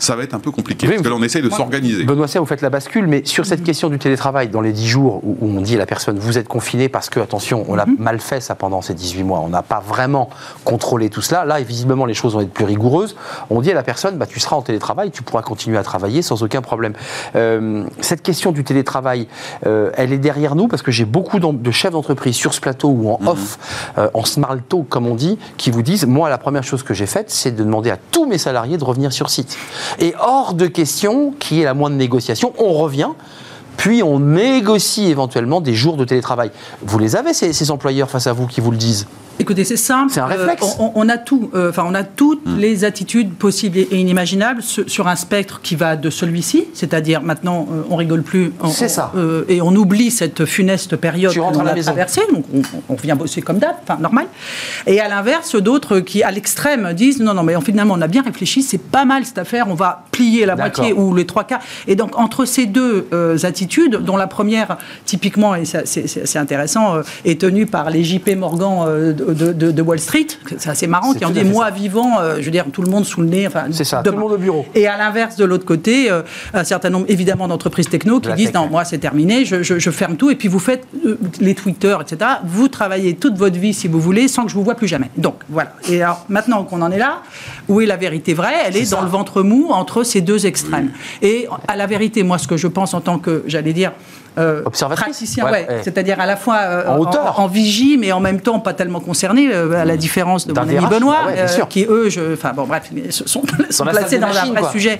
ça 0.03 0.15
va 0.15 0.23
être 0.23 0.33
un 0.33 0.39
peu 0.39 0.51
compliqué. 0.51 0.87
Oui, 0.87 0.93
parce 0.93 1.03
que 1.03 1.09
là, 1.09 1.15
on 1.17 1.23
essaye 1.23 1.41
de 1.41 1.49
s'organiser. 1.49 2.03
Benoît 2.03 2.27
Serre, 2.27 2.41
vous 2.41 2.47
faites 2.47 2.61
la 2.61 2.69
bascule, 2.69 3.07
mais 3.07 3.23
sur 3.25 3.45
cette 3.45 3.63
question 3.63 3.89
du 3.89 3.99
télétravail, 3.99 4.49
dans 4.49 4.61
les 4.61 4.71
10 4.71 4.87
jours 4.87 5.21
où, 5.23 5.37
où 5.39 5.57
on 5.57 5.61
dit 5.61 5.75
à 5.75 5.79
la 5.79 5.85
personne 5.85 6.17
vous 6.19 6.37
êtes 6.37 6.47
confiné 6.47 6.89
parce 6.89 7.09
que, 7.09 7.19
attention, 7.19 7.65
on 7.67 7.77
a 7.77 7.85
mal 7.85 8.19
fait 8.19 8.41
ça 8.41 8.55
pendant 8.55 8.81
ces 8.81 8.93
18 8.93 9.23
mois, 9.23 9.39
on 9.39 9.49
n'a 9.49 9.63
pas 9.63 9.79
vraiment 9.79 10.29
contrôlé 10.63 11.09
tout 11.09 11.21
cela. 11.21 11.45
Là, 11.45 11.61
visiblement, 11.61 12.05
les 12.05 12.13
choses 12.13 12.33
vont 12.33 12.41
être 12.41 12.53
plus 12.53 12.65
rigoureuses. 12.65 13.15
On 13.49 13.61
dit 13.61 13.71
à 13.71 13.73
la 13.73 13.83
personne 13.83 14.17
bah, 14.17 14.25
tu 14.25 14.39
seras 14.39 14.55
en 14.55 14.61
télétravail, 14.61 15.11
tu 15.11 15.23
pourras 15.23 15.41
continuer 15.41 15.77
à 15.77 15.83
travailler 15.83 16.21
sans 16.21 16.43
aucun 16.43 16.61
problème. 16.61 16.93
Euh, 17.35 17.85
cette 18.01 18.21
question 18.21 18.51
du 18.51 18.63
télétravail, 18.63 19.27
euh, 19.65 19.91
elle 19.95 20.13
est 20.13 20.17
derrière 20.17 20.55
nous 20.55 20.67
parce 20.67 20.81
que 20.81 20.91
j'ai 20.91 21.05
beaucoup 21.05 21.39
de 21.39 21.71
chefs 21.71 21.91
d'entreprise 21.91 22.35
sur 22.35 22.53
ce 22.53 22.61
plateau 22.61 22.89
ou 22.89 23.09
en 23.09 23.19
off, 23.25 23.57
euh, 23.97 24.09
en 24.13 24.25
smart 24.25 24.57
talk, 24.67 24.87
comme 24.89 25.07
on 25.07 25.15
dit, 25.15 25.37
qui 25.57 25.71
vous 25.71 25.81
disent 25.81 26.05
moi, 26.05 26.29
la 26.29 26.37
première 26.37 26.63
chose 26.63 26.83
que 26.83 26.93
j'ai 26.93 27.05
faite, 27.05 27.29
c'est 27.29 27.51
de 27.51 27.63
demander 27.63 27.89
à 27.89 27.97
tous 28.11 28.25
mes 28.25 28.37
salariés 28.37 28.77
de 28.77 28.83
revenir 28.83 29.13
sur 29.13 29.29
site. 29.29 29.57
Et 29.99 30.13
hors 30.19 30.53
de 30.53 30.67
question 30.67 31.31
qu'il 31.39 31.57
y 31.57 31.61
ait 31.61 31.65
la 31.65 31.73
moindre 31.73 31.95
négociation, 31.95 32.53
on 32.57 32.73
revient. 32.73 33.09
Puis 33.77 34.03
on 34.03 34.19
négocie 34.19 35.07
éventuellement 35.07 35.61
des 35.61 35.73
jours 35.73 35.97
de 35.97 36.05
télétravail. 36.05 36.51
Vous 36.81 36.99
les 36.99 37.15
avez, 37.15 37.33
ces, 37.33 37.53
ces 37.53 37.71
employeurs 37.71 38.09
face 38.09 38.27
à 38.27 38.33
vous 38.33 38.47
qui 38.47 38.61
vous 38.61 38.71
le 38.71 38.77
disent? 38.77 39.07
Écoutez, 39.39 39.63
c'est 39.63 39.77
simple. 39.77 40.13
C'est 40.13 40.19
un 40.19 40.29
Euh, 40.29 40.45
réflexe. 40.45 40.75
on, 40.79 40.91
on 40.95 41.09
a 41.09 41.17
tout. 41.17 41.49
euh, 41.55 41.69
Enfin, 41.69 41.85
on 41.87 41.95
a 41.95 42.03
toutes 42.03 42.41
les 42.57 42.85
attitudes 42.85 43.33
possibles 43.33 43.77
et 43.79 43.87
inimaginables 43.97 44.61
sur, 44.61 44.89
sur 44.89 45.07
un 45.07 45.15
spectre 45.15 45.59
qui 45.61 45.75
va 45.75 45.95
de 45.95 46.09
celui-ci, 46.09 46.65
c'est-à-dire 46.73 47.21
maintenant, 47.21 47.67
euh, 47.71 47.81
on 47.89 47.95
rigole 47.95 48.21
plus. 48.23 48.53
C'est 48.71 48.87
ça. 48.87 49.11
et 49.49 49.61
on 49.61 49.75
oublie 49.75 50.11
cette 50.11 50.45
funeste 50.45 50.95
période 50.95 51.31
Tu 51.33 51.41
à 51.41 51.51
la 51.63 51.71
a 51.71 51.73
maison. 51.73 51.91
traversée, 51.91 52.21
donc 52.31 52.45
on, 52.53 52.61
on 52.89 52.95
vient 52.95 53.15
bosser 53.15 53.41
comme 53.41 53.57
d'hab, 53.57 53.75
enfin 53.83 53.99
normal. 53.99 54.27
Et 54.87 54.99
à 54.99 55.07
l'inverse, 55.09 55.55
d'autres 55.55 55.99
qui, 55.99 56.23
à 56.23 56.31
l'extrême, 56.31 56.93
disent 56.93 57.19
non, 57.21 57.33
non, 57.33 57.43
mais 57.43 57.53
finalement, 57.61 57.95
on 57.97 58.01
a 58.01 58.07
bien 58.07 58.21
réfléchi, 58.21 58.61
c'est 58.61 58.77
pas 58.81 59.05
mal 59.05 59.25
cette 59.25 59.37
affaire, 59.39 59.65
on 59.69 59.73
va 59.75 60.03
plier 60.11 60.45
la 60.45 60.55
moitié 60.55 60.93
ou 60.93 61.13
les 61.15 61.25
trois 61.25 61.43
quarts. 61.43 61.61
Et 61.87 61.95
donc 61.95 62.17
entre 62.19 62.45
ces 62.45 62.65
deux 62.65 63.07
attitudes, 63.43 63.95
dont 63.97 64.17
la 64.17 64.27
première, 64.27 64.77
typiquement, 65.05 65.55
et 65.55 65.63
c'est 65.65 66.37
intéressant, 66.37 66.95
est 67.25 67.41
tenue 67.41 67.65
par 67.65 67.89
les 67.89 68.03
JP 68.03 68.35
Morgan 68.37 69.15
de, 69.25 69.33
de- 69.33 69.53
de- 69.53 69.71
de 69.71 69.81
Wall 69.81 69.99
Street, 69.99 70.27
c'est 70.57 70.69
assez 70.69 70.87
marrant, 70.87 71.13
qui 71.13 71.23
à 71.23 71.29
dit 71.29 71.43
moi 71.43 71.65
ça. 71.65 71.71
vivant, 71.71 72.19
euh, 72.19 72.37
je 72.39 72.45
veux 72.45 72.51
dire 72.51 72.65
tout 72.71 72.81
le 72.81 72.89
monde 72.91 73.05
sous 73.05 73.21
le 73.21 73.27
nez, 73.27 73.47
enfin 73.47 73.65
C'est 73.71 73.83
ça, 73.83 73.97
tout 73.97 74.03
demain. 74.05 74.15
le 74.17 74.21
monde 74.23 74.31
au 74.33 74.37
bureau. 74.37 74.65
Et 74.75 74.87
à 74.87 74.97
l'inverse, 74.97 75.35
de 75.35 75.45
l'autre 75.45 75.65
côté, 75.65 76.09
euh, 76.11 76.21
un 76.53 76.63
certain 76.63 76.89
nombre 76.89 77.05
évidemment 77.09 77.47
d'entreprises 77.47 77.89
techno 77.89 78.19
qui 78.19 78.29
La 78.29 78.35
disent 78.35 78.51
tech, 78.51 78.55
non, 78.61 78.67
moi 78.69 78.83
c'est 78.85 78.97
terminé, 78.97 79.45
je, 79.45 79.63
je- 79.63 79.79
je 79.79 79.89
ferme 79.91 80.15
tout, 80.17 80.29
et 80.31 80.35
puis 80.35 80.47
vous 80.47 80.59
faites 80.59 80.85
euh, 81.05 81.17
les 81.39 81.55
Twitter, 81.55 81.95
etc. 82.01 82.31
Vous 82.45 82.67
travaillez 82.67 83.15
toute 83.15 83.37
votre 83.37 83.57
vie 83.57 83.73
si 83.73 83.87
vous 83.87 83.99
voulez, 83.99 84.27
sans 84.27 84.43
que 84.45 84.49
je 84.49 84.55
vous 84.55 84.63
vois 84.63 84.75
plus 84.75 84.87
jamais. 84.87 85.09
Donc 85.17 85.35
voilà. 85.49 85.73
Et 85.89 86.01
alors 86.01 86.25
maintenant 86.29 86.63
qu'on 86.63 86.81
en 86.81 86.91
est 86.91 86.97
là, 86.99 87.21
où 87.67 87.81
est 87.81 87.85
la 87.85 87.97
vérité 87.97 88.33
vraie? 88.33 88.53
Elle 88.65 88.77
est, 88.77 88.89
dans 88.91 88.97
ça. 88.99 89.03
le 89.03 89.09
ventre 89.09 89.41
mou 89.43 89.67
entre 89.71 90.03
ces 90.03 90.21
deux 90.21 90.45
extrêmes. 90.45 90.91
Et 91.21 91.47
à 91.67 91.75
la 91.75 91.87
vérité, 91.87 92.23
moi, 92.23 92.37
ce 92.37 92.47
que 92.47 92.57
je 92.57 92.67
pense 92.67 92.93
en 92.93 93.01
tant 93.01 93.19
que, 93.19 93.43
j'allais 93.47 93.73
dire, 93.73 93.91
euh, 94.37 94.63
Observatrice 94.65 95.03
praticien, 95.17 95.45
Ouais, 95.45 95.51
ouais, 95.51 95.67
ouais. 95.69 95.81
c'est-à-dire 95.83 96.19
à 96.19 96.25
la 96.25 96.35
fois 96.35 96.57
euh, 96.57 96.87
En 96.87 96.97
hauteur. 96.99 97.39
en, 97.39 97.47
vigie, 97.47 97.97
mais 97.97 98.11
en 98.11 98.19
même 98.19 98.41
temps 98.41 98.59
pas 98.59 98.73
tellement 98.73 98.99
concerné, 98.99 99.49
euh, 99.53 99.73
à 99.73 99.85
la 99.85 99.97
différence 99.97 100.47
de 100.47 100.53
mon 100.53 100.61
ami 100.61 100.85
Benoît, 100.89 101.17
ah 101.27 101.29
euh, 101.29 101.65
qui 101.69 101.85
eux, 101.87 102.09
enfin 102.33 102.51
bon, 102.55 102.65
bref, 102.65 102.91
sont, 103.11 103.43
sont 103.69 103.85
placés 103.85 104.19
dans 104.19 104.27
un 104.27 104.45
vrai 104.53 104.71
sujet 104.71 104.97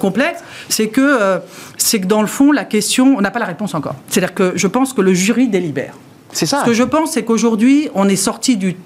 complexe, 0.00 0.40
c'est 0.68 0.88
que, 0.88 1.40
c'est 1.76 2.00
que 2.00 2.06
dans 2.06 2.20
le 2.20 2.26
fond, 2.26 2.52
la 2.52 2.64
question, 2.64 3.14
on 3.16 3.20
n'a 3.20 3.30
pas 3.30 3.40
la 3.40 3.46
réponse 3.46 3.74
encore. 3.74 3.94
C'est-à-dire 4.08 4.34
que 4.34 4.52
je 4.56 4.66
pense 4.66 4.92
que 4.92 5.00
le 5.00 5.14
jury 5.14 5.48
délibère. 5.48 5.94
C'est 6.32 6.46
ça. 6.46 6.60
Ce 6.60 6.64
que 6.64 6.72
je 6.72 6.82
pense, 6.82 7.12
c'est 7.12 7.24
qu'aujourd'hui, 7.24 7.90
on 7.94 8.08
est 8.08 8.16
sorti 8.16 8.56
du 8.56 8.76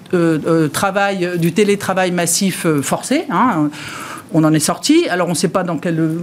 travail, 0.73 1.37
du 1.37 1.53
télétravail 1.53 2.11
massif 2.11 2.67
forcé. 2.81 3.25
hein. 3.31 3.69
On 4.33 4.43
en 4.43 4.53
est 4.53 4.59
sorti. 4.59 5.07
Alors, 5.09 5.27
on 5.27 5.31
ne 5.31 5.35
sait 5.35 5.47
pas 5.47 5.63
dans 5.63 5.77
quelle, 5.77 6.17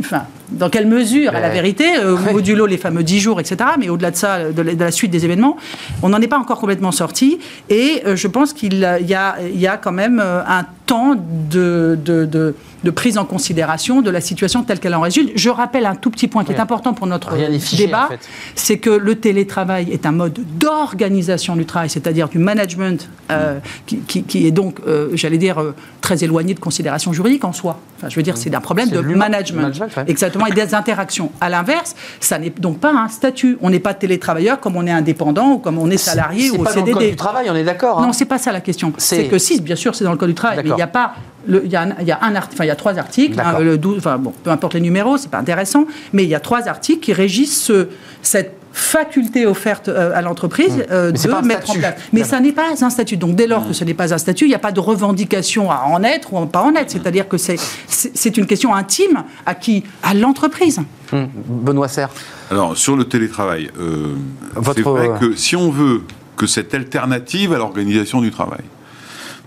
enfin, 0.00 0.24
dans 0.52 0.70
quelle 0.70 0.86
mesure, 0.86 1.34
à 1.34 1.40
la 1.40 1.48
vérité, 1.50 1.84
euh, 1.98 2.16
Ouais. 2.22 2.32
modulo 2.32 2.66
les 2.66 2.76
fameux 2.78 3.02
10 3.02 3.20
jours, 3.20 3.40
etc. 3.40 3.56
Mais 3.78 3.88
au-delà 3.88 4.10
de 4.10 4.16
ça, 4.16 4.50
de 4.50 4.62
la, 4.62 4.74
de 4.74 4.84
la 4.84 4.90
suite 4.90 5.10
des 5.10 5.24
événements, 5.24 5.56
on 6.02 6.08
n'en 6.10 6.20
est 6.20 6.28
pas 6.28 6.38
encore 6.38 6.58
complètement 6.60 6.92
sorti. 6.92 7.38
Et 7.68 8.02
euh, 8.06 8.16
je 8.16 8.28
pense 8.28 8.52
qu'il 8.52 8.78
y 8.78 8.84
a, 9.14 9.36
il 9.42 9.58
y 9.60 9.66
a 9.66 9.76
quand 9.76 9.92
même 9.92 10.20
euh, 10.22 10.42
un 10.46 10.64
temps 10.86 11.14
de, 11.50 11.98
de, 12.04 12.24
de- 12.26 12.54
prise 12.94 13.16
en 13.16 13.24
considération 13.24 14.02
de 14.02 14.10
la 14.10 14.20
situation 14.20 14.64
telle 14.64 14.78
qu'elle 14.80 14.94
en 14.94 15.00
résulte. 15.00 15.30
Je 15.36 15.48
rappelle 15.50 15.86
un 15.86 15.94
tout 15.94 16.10
petit 16.10 16.26
point 16.28 16.42
qui 16.44 16.52
est 16.52 16.58
important 16.60 16.92
pour 16.94 17.06
notre 17.06 17.30
débat 17.76 18.06
en 18.06 18.08
fait. 18.08 18.28
c'est 18.56 18.78
que 18.78 18.90
le 18.90 19.14
télétravail 19.14 19.88
est 19.92 20.04
un 20.04 20.10
mode 20.12 20.38
d'organisation 20.58 21.56
du 21.56 21.64
travail, 21.64 21.88
c'est-à-dire 21.90 22.28
du 22.28 22.38
management, 22.38 23.08
euh, 23.30 23.58
qui, 23.86 23.98
qui- 24.00 24.22
qui 24.24 24.46
est 24.46 24.50
donc, 24.50 24.78
j'allais 25.14 25.38
dire, 25.38 25.62
très 26.00 26.24
éloigné 26.24 26.54
de 26.54 26.60
considérations 26.60 27.12
juridiques 27.12 27.44
en 27.44 27.52
soi. 27.52 27.78
Enfin, 27.98 28.08
je 28.08 28.16
veux 28.16 28.22
dire, 28.24 28.36
c'est 28.36 28.52
un 28.54 28.60
problème 28.60 28.88
de 28.88 29.00
management. 29.00 29.62
management, 29.62 29.96
ouais. 29.96 30.04
Exactement, 30.08 30.41
et 30.46 30.52
des 30.52 30.74
interactions. 30.74 31.30
À 31.40 31.48
l'inverse, 31.48 31.94
ça 32.20 32.38
n'est 32.38 32.50
donc 32.50 32.78
pas 32.78 32.92
un 32.92 33.08
statut. 33.08 33.58
On 33.62 33.70
n'est 33.70 33.78
pas 33.80 33.94
télétravailleur 33.94 34.60
comme 34.60 34.76
on 34.76 34.86
est 34.86 34.90
indépendant 34.90 35.52
ou 35.52 35.58
comme 35.58 35.78
on 35.78 35.90
est 35.90 35.96
salarié 35.96 36.50
ou 36.50 36.56
au 36.56 36.64
pas 36.64 36.72
dans 36.72 36.84
le 36.86 36.92
code 36.92 37.02
du 37.10 37.16
travail, 37.16 37.50
on 37.50 37.54
est 37.56 37.64
d'accord. 37.64 38.00
hein 38.00 38.06
Non, 38.06 38.12
c'est 38.12 38.24
pas 38.24 38.38
ça 38.38 38.52
la 38.52 38.60
question. 38.60 38.92
C'est- 38.98 39.28
que 39.28 39.38
si, 39.38 39.60
bien 39.60 39.76
sûr, 39.76 39.94
c'est 39.94 40.04
dans 40.04 40.12
le 40.12 40.16
code 40.18 40.28
du 40.30 40.34
travail, 40.34 40.58
mais 40.62 40.68
il 40.70 40.74
n'y 40.74 40.82
a 40.82 40.86
pas. 40.86 41.14
Il 41.48 41.66
y, 41.70 41.74
a 41.74 41.82
un- 41.82 42.02
y 42.04 42.12
a 42.12 42.18
un 42.22 42.34
art- 42.36 42.48
enfin, 42.52 42.64
il 42.64 42.68
y 42.68 42.70
a 42.70 42.76
trois 42.76 42.98
articles, 42.98 43.38
hein, 43.40 43.58
le 43.58 43.76
12, 43.76 43.98
enfin 43.98 44.16
bon, 44.16 44.32
peu 44.44 44.50
importe 44.50 44.74
les 44.74 44.80
numéros, 44.80 45.16
c'est 45.16 45.28
pas 45.30 45.38
intéressant, 45.38 45.86
mais 46.12 46.22
il 46.22 46.28
y 46.28 46.36
a 46.36 46.40
trois 46.40 46.68
articles 46.68 47.00
qui 47.00 47.12
régissent 47.12 47.60
ce- 47.60 47.88
cette 48.22 48.56
faculté 48.72 49.46
offerte 49.46 49.88
euh, 49.88 50.12
à 50.14 50.22
l'entreprise 50.22 50.84
euh, 50.90 51.12
Mmh. 51.12 51.30
Un 51.32 51.42
de 51.42 51.46
mettre 51.46 51.70
en 51.70 51.74
place. 51.74 51.94
Mais 52.12 52.24
ça 52.24 52.40
n'est 52.40 52.52
pas 52.52 52.70
un 52.84 52.90
statut. 52.90 53.16
Donc 53.16 53.34
dès 53.36 53.46
lors 53.46 53.66
que 53.66 53.72
ce 53.72 53.84
n'est 53.84 53.94
pas 53.94 54.12
un 54.14 54.18
statut, 54.18 54.44
il 54.44 54.48
n'y 54.48 54.54
a 54.54 54.58
pas 54.58 54.72
de 54.72 54.80
revendication 54.80 55.70
à 55.70 55.84
en 55.86 56.02
être 56.02 56.32
ou 56.32 56.38
à 56.38 56.46
pas 56.46 56.62
en 56.62 56.74
être. 56.74 56.90
C'est-à-dire 56.90 57.28
que 57.28 57.36
c'est 57.36 58.36
une 58.36 58.46
question 58.46 58.74
intime 58.74 59.24
à 59.46 59.54
qui? 59.54 59.84
À 60.02 60.14
l'entreprise. 60.14 60.80
Hum, 61.12 61.28
Benoît 61.46 61.88
Serre. 61.88 62.10
Alors, 62.50 62.76
sur 62.76 62.96
le 62.96 63.04
télétravail, 63.04 63.70
euh, 63.80 64.14
Votre- 64.54 64.76
c'est 64.78 64.82
vrai 64.82 65.10
que 65.20 65.36
si 65.36 65.56
on 65.56 65.70
veut 65.70 66.02
que 66.36 66.46
cette 66.46 66.74
alternative 66.74 67.52
à 67.52 67.58
l'organisation 67.58 68.20
du 68.20 68.30
travail 68.30 68.62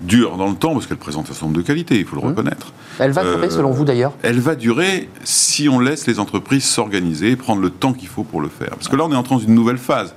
dure 0.02 0.38
dans 0.38 0.50
le 0.50 0.56
temps, 0.56 0.74
parce 0.74 0.88
qu'elle 0.88 0.98
présente 0.98 1.26
un 1.26 1.34
certain 1.34 1.46
nombre 1.48 1.58
de 1.58 1.62
qualités, 1.64 1.98
il 2.00 2.06
faut 2.06 2.16
le 2.16 2.22
reconnaître. 2.22 2.74
Elle 3.00 3.12
va 3.12 3.24
durer, 3.24 3.48
Euh, 3.48 3.50
selon 3.50 3.72
vous 3.72 3.86
d'ailleurs 3.86 4.14
Elle 4.24 4.40
va 4.40 4.56
durer 4.56 5.10
si 5.24 5.70
on 5.70 5.80
laisse 5.80 6.06
les 6.08 6.20
entreprises 6.20 6.66
s'organiser, 6.66 7.36
prendre 7.36 7.62
le 7.62 7.70
temps 7.70 7.94
qu'il 7.94 8.08
faut 8.10 8.24
pour 8.24 8.42
le 8.42 8.50
faire. 8.50 8.70
Parce 8.72 8.88
que 8.88 8.96
là, 8.96 9.06
on 9.06 9.12
est 9.12 9.16
entré 9.16 9.36
dans 9.36 9.42
une 9.42 9.56
nouvelle 9.56 9.78
phase. 9.78 10.14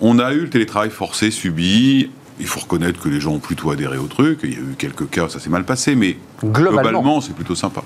On 0.00 0.18
a 0.18 0.32
eu 0.32 0.40
le 0.42 0.50
télétravail 0.50 0.90
forcé, 0.90 1.30
subi. 1.30 2.10
Il 2.40 2.46
faut 2.46 2.60
reconnaître 2.60 3.00
que 3.00 3.08
les 3.08 3.20
gens 3.20 3.32
ont 3.32 3.38
plutôt 3.40 3.70
adhéré 3.70 3.98
au 3.98 4.06
truc. 4.06 4.40
Il 4.44 4.50
y 4.52 4.54
a 4.56 4.58
eu 4.58 4.74
quelques 4.78 5.08
cas, 5.10 5.28
ça 5.28 5.40
s'est 5.40 5.50
mal 5.50 5.64
passé, 5.64 5.94
mais 5.96 6.16
Globalement. 6.44 6.82
globalement, 6.82 7.20
c'est 7.20 7.34
plutôt 7.34 7.54
sympa. 7.56 7.82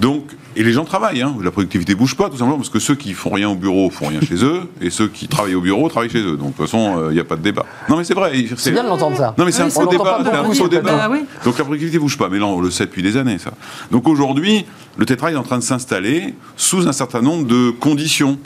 Donc, 0.00 0.24
et 0.56 0.62
les 0.62 0.72
gens 0.72 0.84
travaillent. 0.84 1.20
hein. 1.22 1.34
La 1.42 1.50
productivité 1.50 1.94
bouge 1.94 2.16
pas, 2.16 2.30
tout 2.30 2.36
simplement 2.36 2.56
parce 2.56 2.70
que 2.70 2.78
ceux 2.78 2.94
qui 2.94 3.12
font 3.12 3.30
rien 3.30 3.48
au 3.50 3.54
bureau 3.56 3.90
font 3.90 4.06
rien 4.08 4.20
chez 4.20 4.42
eux, 4.44 4.62
et 4.80 4.88
ceux 4.90 5.08
qui 5.08 5.28
travaillent 5.28 5.54
au 5.54 5.60
bureau 5.60 5.88
travaillent 5.88 6.10
chez 6.10 6.22
eux. 6.22 6.36
Donc, 6.36 6.52
de 6.52 6.56
toute 6.56 6.66
façon, 6.66 6.98
euh, 6.98 7.08
il 7.10 7.14
n'y 7.14 7.20
a 7.20 7.24
pas 7.24 7.36
de 7.36 7.42
débat. 7.42 7.66
Non, 7.88 7.96
mais 7.98 8.04
c'est 8.04 8.14
vrai. 8.14 8.32
C'est 8.56 8.70
bien 8.72 8.84
de 8.84 8.88
l'entendre 8.88 9.16
ça. 9.16 9.34
Non, 9.36 9.44
mais 9.44 9.52
c'est 9.52 9.62
Oui, 9.62 9.68
un 9.68 9.70
faux 9.70 9.86
débat. 9.86 10.18
un 10.32 10.52
faux 10.54 10.68
débat. 10.68 10.92
Bah 10.96 11.08
oui. 11.10 11.24
Donc 11.44 11.58
la 11.58 11.64
productivité 11.64 11.98
bouge 11.98 12.16
pas, 12.16 12.28
mais 12.30 12.38
là 12.38 12.46
on 12.46 12.60
le 12.60 12.70
sait 12.70 12.86
depuis 12.86 13.02
des 13.02 13.16
années 13.16 13.38
ça. 13.38 13.50
Donc 13.90 14.08
aujourd'hui, 14.08 14.64
le 14.96 15.04
télétravail 15.04 15.34
est 15.34 15.38
en 15.38 15.42
train 15.42 15.58
de 15.58 15.62
s'installer 15.62 16.34
sous 16.56 16.86
un 16.88 16.92
certain 16.92 17.20
nombre 17.20 17.46
de 17.46 17.70
conditions. 17.70 18.38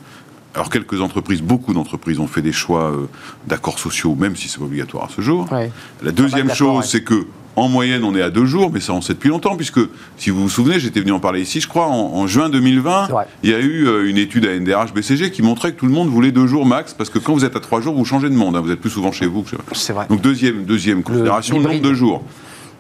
Alors 0.55 0.71
quelques 0.71 1.01
entreprises, 1.01 1.43
beaucoup 1.43 1.75
d'entreprises 1.75 2.19
ont 2.19 2.27
fait 2.27 2.43
des 2.43 2.53
choix 2.53 2.91
euh, 2.91 3.07
d'accords 3.47 3.79
sociaux, 3.79 4.15
même 4.19 4.35
si 4.35 4.49
c'est 4.49 4.59
pas 4.59 4.65
obligatoire 4.65 5.05
à 5.05 5.09
ce 5.15 5.21
jour. 5.21 5.47
Ouais. 5.53 5.71
La 6.03 6.11
deuxième 6.11 6.47
d'accord, 6.49 6.57
chose, 6.57 6.77
ouais. 6.79 6.85
c'est 6.87 7.03
que 7.03 7.27
en 7.55 7.69
moyenne, 7.69 8.05
on 8.05 8.15
est 8.15 8.23
à 8.23 8.31
deux 8.31 8.47
jours, 8.47 8.71
mais 8.73 8.79
ça 8.79 8.93
on 8.93 9.01
sait 9.01 9.15
depuis 9.15 9.31
longtemps, 9.31 9.57
puisque 9.57 9.81
si 10.17 10.31
vous 10.31 10.43
vous 10.43 10.49
souvenez, 10.49 10.79
j'étais 10.79 11.01
venu 11.01 11.11
en 11.13 11.19
parler 11.19 11.41
ici, 11.43 11.61
je 11.61 11.67
crois, 11.67 11.87
en, 11.87 12.15
en 12.15 12.27
juin 12.29 12.49
2020, 12.51 13.07
C'est 13.07 13.13
vrai. 13.13 13.27
il 13.43 13.51
y 13.51 13.55
a 13.55 13.59
eu 13.59 13.87
euh, 13.87 14.09
une 14.09 14.17
étude 14.17 14.47
à 14.47 14.59
NDRH 14.59 14.93
BCG 14.95 15.33
qui 15.33 15.43
montrait 15.43 15.73
que 15.73 15.79
tout 15.79 15.87
le 15.87 15.93
monde 15.93 16.09
voulait 16.09 16.31
deux 16.31 16.47
jours 16.47 16.65
max, 16.65 16.95
parce 16.95 17.11
que 17.11 17.19
quand 17.19 17.33
vous 17.35 17.45
êtes 17.45 17.57
à 17.57 17.61
trois 17.61 17.81
jours, 17.81 17.95
vous 17.95 18.05
changez 18.05 18.31
de 18.31 18.35
monde, 18.35 18.57
hein, 18.57 18.61
vous 18.61 18.71
êtes 18.71 18.81
plus 18.81 18.91
souvent 18.91 19.11
chez 19.11 19.27
vous. 19.27 19.45
C'est 19.73 19.93
vrai. 19.93 20.07
Donc 20.09 20.21
deuxième, 20.21 20.65
deuxième 20.65 21.03
considération, 21.03 21.59
le, 21.59 21.65
nombre 21.65 21.81
de 21.81 21.95
jours. 21.95 22.23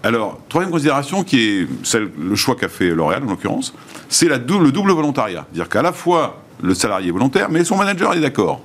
Alors, 0.05 0.41
troisième 0.49 0.71
considération, 0.71 1.25
qui 1.25 1.41
est 1.41 1.69
celle, 1.83 2.11
le 2.17 2.37
choix 2.37 2.55
qu'a 2.55 2.69
fait 2.69 2.91
L'Oréal 2.91 3.25
en 3.25 3.31
l'occurrence, 3.31 3.75
c'est 4.09 4.29
dou- 4.47 4.61
le 4.61 4.71
double 4.71 4.93
volontariat. 4.93 5.45
C'est-à-dire 5.51 5.69
qu'à 5.69 5.83
la 5.83 5.93
fois 5.93 6.41
le 6.63 6.75
salarié 6.75 7.09
est 7.09 7.13
volontaire, 7.13 7.49
mais 7.51 7.65
son 7.65 7.77
manager 7.77 8.15
est 8.15 8.21
d'accord. 8.21 8.61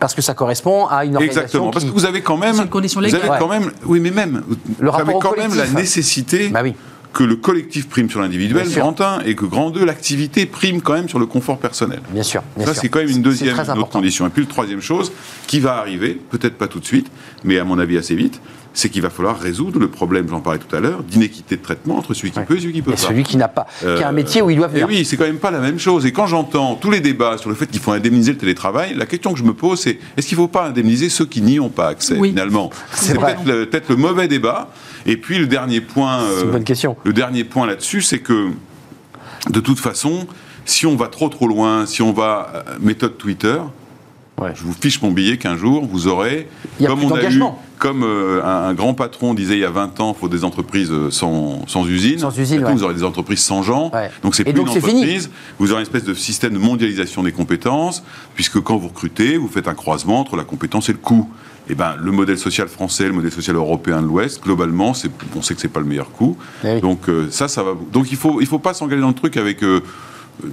Parce 0.00 0.14
que 0.14 0.22
ça 0.22 0.34
correspond 0.34 0.86
à 0.86 1.04
une 1.04 1.14
organisation 1.14 1.42
Exactement, 1.42 1.70
parce 1.70 1.84
que 1.84 1.90
vous 1.90 2.04
avez 2.06 2.22
quand 2.22 2.36
même, 2.36 2.56
une 2.56 2.68
condition 2.68 3.00
vous 3.00 3.06
légale. 3.06 3.20
avez 3.22 3.38
quand 3.38 3.48
même, 3.48 3.70
oui, 3.86 4.00
mais 4.00 4.10
même, 4.10 4.42
Le 4.80 4.86
vous 4.86 4.90
rapport 4.90 5.08
avez 5.08 5.18
quand 5.20 5.36
même 5.36 5.54
la 5.54 5.68
nécessité 5.68 6.48
Bah 6.48 6.60
oui. 6.64 6.74
que 7.12 7.22
le 7.22 7.36
collectif 7.36 7.88
prime 7.88 8.10
sur 8.10 8.20
l'individuel, 8.20 8.68
grand 8.70 9.00
1, 9.00 9.20
et 9.26 9.36
que 9.36 9.44
grand 9.44 9.70
2, 9.70 9.84
l'activité 9.84 10.46
prime 10.46 10.80
quand 10.82 10.94
même 10.94 11.08
sur 11.08 11.20
le 11.20 11.26
confort 11.26 11.58
personnel. 11.58 12.00
Bien 12.10 12.24
sûr. 12.24 12.42
bien 12.56 12.66
Ça, 12.66 12.74
c'est 12.74 12.88
quand 12.88 12.98
même 12.98 13.10
une 13.10 13.22
deuxième 13.22 13.56
une 13.56 13.78
autre 13.78 13.90
condition. 13.90 14.26
Et 14.26 14.30
puis, 14.30 14.42
le 14.42 14.48
troisième 14.48 14.80
chose 14.80 15.12
qui 15.46 15.60
va 15.60 15.76
arriver, 15.76 16.20
peut-être 16.30 16.56
pas 16.58 16.66
tout 16.66 16.80
de 16.80 16.84
suite, 16.86 17.06
mais 17.44 17.58
à 17.60 17.64
mon 17.64 17.78
avis 17.78 17.96
assez 17.96 18.16
vite, 18.16 18.40
c'est 18.74 18.88
qu'il 18.88 19.02
va 19.02 19.10
falloir 19.10 19.38
résoudre 19.38 19.78
le 19.78 19.88
problème, 19.88 20.26
j'en 20.28 20.40
parlais 20.40 20.58
tout 20.58 20.74
à 20.74 20.80
l'heure, 20.80 21.02
d'inéquité 21.02 21.56
de 21.56 21.62
traitement 21.62 21.98
entre 21.98 22.14
celui 22.14 22.30
qui 22.30 22.38
Ouais. 22.38 22.44
peut 22.46 22.56
et 22.56 22.60
celui 22.60 22.72
qui 22.72 22.82
peut 22.82 22.92
Et 22.92 22.94
pas. 22.94 23.00
celui 23.00 23.22
qui 23.22 23.36
n'a 23.36 23.48
pas, 23.48 23.66
qui 23.80 23.86
a 23.86 24.06
un 24.06 24.10
Euh, 24.10 24.12
métier 24.12 24.40
où 24.42 24.50
il 24.50 24.56
doit 24.56 24.68
Et 24.68 24.72
venir. 24.72 24.86
oui, 24.88 25.04
c'est 25.04 25.16
quand 25.16 25.24
même 25.26 25.38
pas 25.38 25.50
la 25.50 25.60
même 25.60 25.78
chose. 25.78 26.06
Et 26.06 26.12
quand 26.12 26.26
j'entends 26.26 26.74
tous 26.76 26.90
les 26.90 27.00
débats 27.00 27.36
sur 27.38 27.50
le 27.50 27.54
fait 27.56 27.66
qu'il 27.66 27.80
faut 27.80 27.92
indemniser 27.92 28.32
le 28.32 28.38
télétravail, 28.38 28.94
la 28.94 29.06
question 29.06 29.32
que 29.32 29.38
je 29.38 29.44
me 29.44 29.52
pose, 29.54 29.80
c'est 29.80 29.98
est-ce 30.16 30.26
qu'il 30.26 30.38
ne 30.38 30.42
faut 30.42 30.48
pas 30.48 30.66
indemniser 30.66 31.08
ceux 31.08 31.26
qui 31.26 31.42
n'y 31.42 31.60
ont 31.60 31.68
pas 31.68 31.88
accès 31.88 32.16
Oui. 32.18 32.30
finalement? 32.30 32.70
C'est 32.92 33.18
peut-être 33.18 33.88
le, 33.90 33.96
mauvais 33.96 34.28
débat. 34.28 34.70
Et 35.06 35.16
puis 35.16 35.38
le 35.38 35.46
dernier 35.46 35.80
point, 35.80 36.20
C'est 36.36 36.42
une 36.42 36.48
euh, 36.48 36.52
bonne 36.52 36.64
question. 36.64 36.96
le 37.04 37.12
dernier 37.12 37.44
point 37.44 37.66
là-dessus, 37.66 38.02
c'est 38.02 38.20
que 38.20 38.48
de 39.50 39.60
toute 39.60 39.80
façon, 39.80 40.26
si 40.64 40.86
on 40.86 40.96
va 40.96 41.08
trop 41.08 41.28
trop 41.28 41.48
loin, 41.48 41.86
si 41.86 42.02
on 42.02 42.12
va 42.12 42.52
euh, 42.54 42.62
méthode 42.80 43.18
Twitter, 43.18 43.56
Ouais. 44.40 44.52
je 44.54 44.62
vous 44.64 44.72
fiche 44.72 45.00
mon 45.02 45.10
billet 45.10 45.36
qu'un 45.36 45.56
jour 45.56 45.86
vous 45.86 46.08
aurez, 46.08 46.48
Il 46.80 46.84
y 46.84 46.86
a 46.86 46.88
comme 46.88 47.04
on 47.04 47.14
a 47.14 47.30
eu, 47.30 47.40
comme 47.78 48.02
euh, 48.02 48.42
un, 48.42 48.68
un 48.68 48.74
grand 48.74 48.94
patron 48.94 49.34
disait 49.34 49.54
il 49.54 49.60
y 49.60 49.64
a 49.64 49.70
20 49.70 50.00
ans, 50.00 50.14
il 50.16 50.20
faut 50.20 50.28
des 50.28 50.42
entreprises 50.44 50.90
euh, 50.90 51.10
sans, 51.10 51.66
sans 51.68 51.86
usine. 51.86 52.18
Sans 52.18 52.36
usine, 52.38 52.58
Bientôt, 52.58 52.70
ouais. 52.72 52.76
Vous 52.78 52.84
aurez 52.84 52.94
des 52.94 53.04
entreprises 53.04 53.40
sans 53.40 53.62
gens. 53.62 53.90
Ouais. 53.92 54.10
Donc 54.22 54.34
c'est 54.34 54.44
plus 54.44 54.52
donc, 54.54 54.68
une 54.74 54.80
fini. 54.80 54.92
entreprise. 55.00 55.30
Vous 55.58 55.70
aurez 55.72 55.80
une 55.80 55.86
espèce 55.86 56.04
de 56.04 56.14
système 56.14 56.54
de 56.54 56.58
mondialisation 56.58 57.22
des 57.22 57.32
compétences, 57.32 58.02
puisque 58.34 58.60
quand 58.60 58.76
vous 58.76 58.88
recrutez, 58.88 59.36
vous 59.36 59.48
faites 59.48 59.68
un 59.68 59.74
croisement 59.74 60.20
entre 60.20 60.36
la 60.36 60.44
compétence 60.44 60.88
et 60.88 60.92
le 60.92 60.98
coût. 60.98 61.28
Et 61.68 61.74
ben, 61.74 61.94
le 62.00 62.10
modèle 62.10 62.38
social 62.38 62.68
français, 62.68 63.06
le 63.06 63.12
modèle 63.12 63.30
social 63.32 63.54
européen 63.56 64.00
de 64.00 64.06
l'Ouest, 64.06 64.42
globalement, 64.42 64.92
on 65.36 65.42
sait 65.42 65.54
que 65.54 65.60
c'est 65.60 65.68
pas 65.68 65.80
le 65.80 65.86
meilleur 65.86 66.10
coût. 66.10 66.36
Eh 66.64 66.74
oui. 66.74 66.80
Donc 66.80 67.08
euh, 67.08 67.28
ça, 67.30 67.48
ça 67.48 67.62
va. 67.62 67.72
Donc 67.92 68.10
il 68.10 68.16
faut, 68.16 68.40
il 68.40 68.46
faut 68.46 68.58
pas 68.58 68.74
s'engager 68.74 69.00
dans 69.00 69.08
le 69.08 69.14
truc 69.14 69.36
avec 69.36 69.62
euh, 69.62 69.80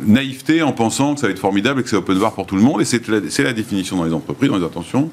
naïveté 0.05 0.61
en 0.61 0.71
pensant 0.71 1.15
que 1.15 1.21
ça 1.21 1.27
va 1.27 1.31
être 1.31 1.39
formidable 1.39 1.79
et 1.79 1.83
que 1.83 1.89
c'est 1.89 1.95
open 1.95 2.19
bar 2.19 2.33
pour 2.33 2.45
tout 2.45 2.55
le 2.55 2.61
monde. 2.61 2.81
Et 2.81 2.85
c'est 2.85 3.07
la, 3.07 3.19
la 3.43 3.53
définition 3.53 3.97
dans 3.97 4.03
les 4.05 4.13
entreprises, 4.13 4.49
dans 4.49 4.57
les 4.57 4.65
intentions. 4.65 5.09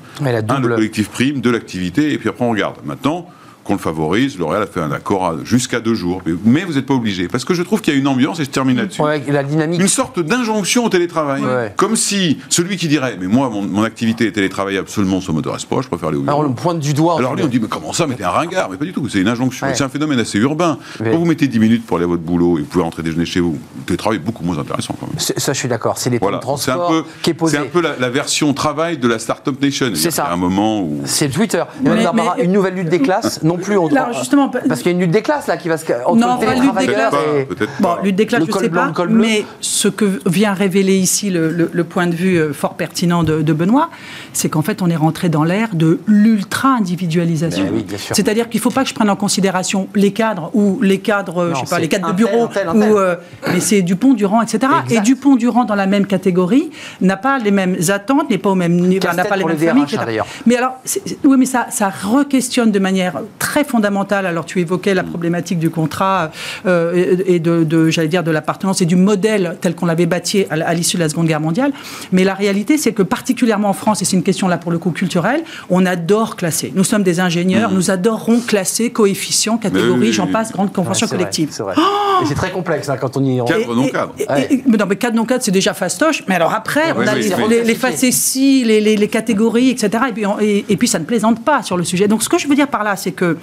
Un, 0.56 0.60
le 0.60 0.68
collectif 0.76 1.08
prime, 1.08 1.40
de 1.40 1.50
l'activité, 1.50 2.12
et 2.12 2.18
puis 2.18 2.28
après 2.28 2.44
on 2.44 2.50
regarde. 2.50 2.76
Maintenant, 2.84 3.28
qu'on 3.66 3.74
le 3.74 3.78
favorise, 3.78 4.38
L'Oréal 4.38 4.62
a 4.62 4.66
fait 4.66 4.80
un 4.80 4.92
accord 4.92 5.44
jusqu'à 5.44 5.80
deux 5.80 5.94
jours. 5.94 6.22
Mais, 6.24 6.32
mais 6.44 6.64
vous 6.64 6.74
n'êtes 6.74 6.86
pas 6.86 6.94
obligé. 6.94 7.28
Parce 7.28 7.44
que 7.44 7.54
je 7.54 7.62
trouve 7.62 7.80
qu'il 7.80 7.92
y 7.92 7.96
a 7.96 8.00
une 8.00 8.06
ambiance, 8.08 8.40
et 8.40 8.44
je 8.44 8.50
termine 8.50 8.76
là-dessus, 8.76 9.02
Ouais, 9.02 9.22
la 9.28 9.42
dynamique. 9.42 9.80
une 9.80 9.88
sorte 9.88 10.20
d'injonction 10.20 10.84
au 10.84 10.88
télétravail. 10.88 11.42
Ouais. 11.42 11.72
Comme 11.76 11.96
si 11.96 12.38
celui 12.48 12.76
qui 12.76 12.88
dirait, 12.88 13.16
mais 13.20 13.26
moi, 13.26 13.50
mon, 13.50 13.62
mon 13.62 13.82
activité 13.82 14.26
est 14.26 14.32
télétravaillable 14.32 14.88
seulement, 14.88 15.20
ça 15.20 15.32
m'intéresse 15.32 15.64
pas, 15.64 15.80
je 15.82 15.88
préfère 15.88 16.08
aller 16.08 16.18
au 16.18 16.22
bureau. 16.22 16.30
Alors, 16.36 16.40
on 16.46 16.48
le 16.48 16.54
pointe 16.54 16.78
du 16.78 16.94
doigt. 16.94 17.18
Alors 17.18 17.34
lui, 17.34 17.42
on 17.42 17.48
dit, 17.48 17.60
mais 17.60 17.68
comment 17.68 17.92
ça, 17.92 18.06
mais 18.06 18.14
t'es 18.14 18.24
un 18.24 18.30
ringard 18.30 18.70
Mais 18.70 18.76
pas 18.76 18.84
du 18.84 18.92
tout, 18.92 19.08
c'est 19.08 19.20
une 19.20 19.28
injonction. 19.28 19.66
Ouais. 19.66 19.74
C'est 19.74 19.84
un 19.84 19.88
phénomène 19.88 20.18
assez 20.20 20.38
urbain. 20.38 20.78
Quand 20.98 21.10
vous 21.18 21.24
mettez 21.24 21.48
10 21.48 21.58
minutes 21.58 21.86
pour 21.86 21.96
aller 21.96 22.04
à 22.04 22.08
votre 22.08 22.22
boulot 22.22 22.58
et 22.58 22.60
vous 22.62 22.66
pouvez 22.66 22.84
rentrer 22.84 23.02
déjeuner 23.02 23.26
chez 23.26 23.40
vous, 23.40 23.58
le 23.78 23.84
télétravail 23.84 24.18
est 24.18 24.22
beaucoup 24.22 24.44
moins 24.44 24.58
intéressant 24.58 24.94
quand 24.98 25.06
même. 25.08 25.18
Ça, 25.18 25.52
je 25.52 25.58
suis 25.58 25.68
d'accord. 25.68 25.98
C'est 25.98 26.10
les 26.10 26.18
Voilà, 26.18 26.38
de 26.38 26.42
c'est 26.42 26.46
un 26.70 26.76
transport 26.76 26.88
peu, 26.90 27.04
qui 27.22 27.30
est 27.30 27.34
posé. 27.34 27.56
c'est 27.56 27.62
un 27.62 27.66
peu 27.66 27.80
la, 27.80 27.96
la 27.98 28.08
version 28.10 28.52
travail 28.54 28.98
de 28.98 29.08
la 29.08 29.18
Startup 29.18 29.60
Nation. 29.60 29.90
C'est 29.94 30.10
ça. 30.10 30.28
Un 30.30 30.36
moment 30.36 30.80
où... 30.82 31.00
C'est 31.04 31.28
Twitter. 31.28 31.62
Mais- 31.82 31.90
mais- 32.14 32.44
une 32.44 32.52
nouvelle 32.52 32.74
lutte 32.74 32.88
des 32.88 33.00
classes? 33.00 33.42
Non 33.42 33.55
plus. 33.56 33.76
On 33.76 33.88
justement, 34.12 34.48
parce 34.48 34.80
qu'il 34.82 34.92
y 34.92 34.94
a 34.94 34.96
une 34.96 35.00
lutte 35.00 35.10
des 35.10 35.22
classes 35.22 35.46
là 35.46 35.56
qui 35.56 35.68
va 35.68 35.76
se 35.78 35.84
entre 36.04 36.16
Non, 36.16 36.26
le 36.26 36.32
enfin, 36.32 36.38
lutte 36.38 36.48
des 36.48 36.86
télétravailleur 36.86 37.10
classes- 37.10 37.22
et- 37.38 37.44
Peut-être 37.44 37.70
Bon, 37.80 37.88
pas. 37.96 38.00
lutte 38.02 38.16
des 38.16 38.26
classes, 38.26 38.40
Le 38.40 38.46
je 38.46 38.50
col 38.52 38.62
sais 38.62 38.68
blanc, 38.68 38.92
pas, 38.92 39.04
le 39.04 39.10
mais 39.14 39.44
ce 39.60 39.88
que 39.88 40.20
vient 40.26 40.52
révéler 40.52 40.96
ici 40.96 41.30
le, 41.30 41.50
le- 41.50 41.70
le 41.72 41.84
point 41.84 42.06
de 42.06 42.14
vue 42.14 42.36
euh, 42.36 42.52
fort 42.52 42.74
pertinent 42.74 43.22
de, 43.22 43.42
de 43.42 43.52
Benoît, 43.52 43.90
c'est 44.32 44.48
qu'en 44.48 44.62
fait, 44.62 44.82
on 44.82 44.88
est 44.90 44.96
rentré 44.96 45.28
dans 45.28 45.44
l'ère 45.44 45.74
de 45.74 46.00
l'ultra-individualisation. 46.06 47.64
Ben 47.64 47.72
oui, 47.74 47.82
bien 47.84 47.98
sûr. 47.98 48.14
C'est-à-dire 48.16 48.48
qu'il 48.48 48.58
ne 48.58 48.62
faut 48.62 48.70
pas 48.70 48.82
que 48.82 48.88
je 48.88 48.94
prenne 48.94 49.10
en 49.10 49.16
considération 49.16 49.88
les 49.94 50.12
cadres 50.12 50.50
ou 50.54 50.80
les 50.82 50.98
cadres, 50.98 51.46
Non, 51.48 51.54
je 51.54 51.60
sais 51.60 51.66
pas, 51.70 51.78
les 51.78 51.88
cadres 51.88 52.08
de 52.08 52.12
bureau, 52.14 52.48
ou, 52.74 52.98
euh, 52.98 53.16
mais 53.52 53.60
c'est 53.60 53.82
Dupont, 53.82 54.14
Durand, 54.14 54.42
etc. 54.42 54.58
Exact. 54.84 54.90
Et 54.92 55.00
Dupont, 55.00 55.36
Durand, 55.36 55.64
dans 55.64 55.74
la 55.74 55.86
même 55.86 56.06
catégorie, 56.06 56.70
n'a 57.00 57.16
pas 57.16 57.38
les 57.38 57.50
mêmes 57.50 57.76
attentes, 57.88 58.30
n'est 58.30 58.38
pas 58.38 58.50
au 58.50 58.54
même 58.54 58.76
niveau, 58.76 59.06
n'a 59.14 59.24
pas 59.24 59.36
les 59.36 59.44
mêmes 59.44 59.56
les 59.58 59.66
familles, 59.66 60.18
hein. 60.18 60.24
Mais 60.46 60.56
alors, 60.56 60.76
oui, 61.24 61.36
mais 61.38 61.46
ça, 61.46 61.66
ça 61.70 61.88
re-questionne 61.88 62.70
de 62.70 62.78
manière 62.78 63.20
très 63.38 63.45
fondamentale. 63.64 64.26
Alors, 64.26 64.44
tu 64.44 64.60
évoquais 64.60 64.94
la 64.94 65.02
problématique 65.04 65.58
du 65.58 65.70
contrat 65.70 66.30
euh, 66.66 67.16
et 67.26 67.38
de, 67.38 67.64
de, 67.64 67.90
j'allais 67.90 68.08
dire, 68.08 68.22
de 68.24 68.30
l'appartenance 68.30 68.80
et 68.82 68.86
du 68.86 68.96
modèle 68.96 69.56
tel 69.60 69.74
qu'on 69.74 69.86
l'avait 69.86 70.06
bâti 70.06 70.44
à, 70.50 70.74
l'issue 70.74 70.96
de 70.96 71.02
la 71.02 71.08
Seconde 71.08 71.26
Guerre 71.26 71.40
mondiale. 71.40 71.72
Mais 72.12 72.24
la 72.24 72.34
réalité, 72.34 72.78
c'est 72.78 72.92
que 72.92 73.02
particulièrement 73.02 73.68
en 73.68 73.72
France, 73.72 74.02
et 74.02 74.04
c'est 74.04 74.16
une 74.16 74.22
question 74.22 74.48
là 74.48 74.58
pour 74.58 74.70
le 74.72 74.78
coup 74.78 74.90
culturelle, 74.90 75.42
on 75.70 75.84
adore 75.86 76.36
classer. 76.36 76.72
Nous 76.74 76.84
sommes 76.84 77.02
des 77.02 77.20
ingénieurs, 77.20 77.70
nous 77.72 77.90
adorons 77.90 78.40
classer 78.40 78.90
coefficients, 78.90 79.56
catégories, 79.58 80.12
j'en 80.12 80.26
passe, 80.26 80.52
grande 80.52 80.68
Ouais, 80.68 80.74
convention 80.74 81.06
c'est 81.06 81.14
vrai, 81.14 81.24
collective. 81.24 81.48
C'est. 81.50 81.62
Et 81.62 82.26
c'est 82.26 82.34
très 82.34 82.50
complexe 82.50 82.88
hein, 82.88 82.96
quand 83.00 83.16
on 83.16 83.24
y. 83.24 83.40
on- 83.40 83.44
Cadre 83.44 83.74
non 83.74 83.88
cadre. 83.88 84.12
Et- 84.18 84.22
et- 84.22 84.28
Ouais. 84.28 84.46
et- 84.50 84.62
mais 84.66 84.76
non, 84.76 84.86
mais 84.88 84.96
cadre 84.96 85.16
non 85.16 85.24
cadre, 85.24 85.42
c'est 85.42 85.50
déjà 85.50 85.74
fastoche. 85.74 86.22
Mais 86.28 86.34
alors 86.34 86.52
après, 86.54 86.92
on 86.96 87.00
oui, 87.00 87.08
a 87.08 87.14
oui, 87.14 87.22
les, 87.22 87.34
oui. 87.34 87.42
les, 87.50 87.64
les 87.64 87.74
facéties, 87.74 88.64
les, 88.64 88.80
les- 88.80 88.96
les 88.96 89.08
catégories, 89.08 89.70
etc. 89.70 90.04
Et 90.08 90.12
puis, 90.12 90.26
on- 90.26 90.38
et, 90.40 90.64
et 90.68 90.76
puis, 90.76 90.88
ça 90.88 90.98
ne 90.98 91.04
plaisante 91.04 91.44
pas 91.44 91.62
sur 91.62 91.76
le 91.76 91.84
sujet. 91.84 92.08
Donc, 92.08 92.22
ce 92.22 92.28
que 92.28 92.38
je 92.38 92.48
veux 92.48 92.54
dire 92.54 92.68
par 92.68 92.84
là, 92.84 92.96
c'est 92.96 93.12
que 93.12 93.35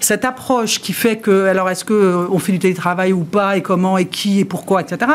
cette 0.00 0.24
approche 0.24 0.80
qui 0.80 0.92
fait 0.92 1.16
que, 1.16 1.46
alors, 1.46 1.68
est-ce 1.70 1.84
qu'on 1.84 2.38
fait 2.38 2.52
du 2.52 2.58
télétravail 2.58 3.12
ou 3.12 3.24
pas, 3.24 3.56
et 3.56 3.62
comment, 3.62 3.98
et 3.98 4.06
qui, 4.06 4.40
et 4.40 4.44
pourquoi, 4.44 4.82
etc., 4.82 5.12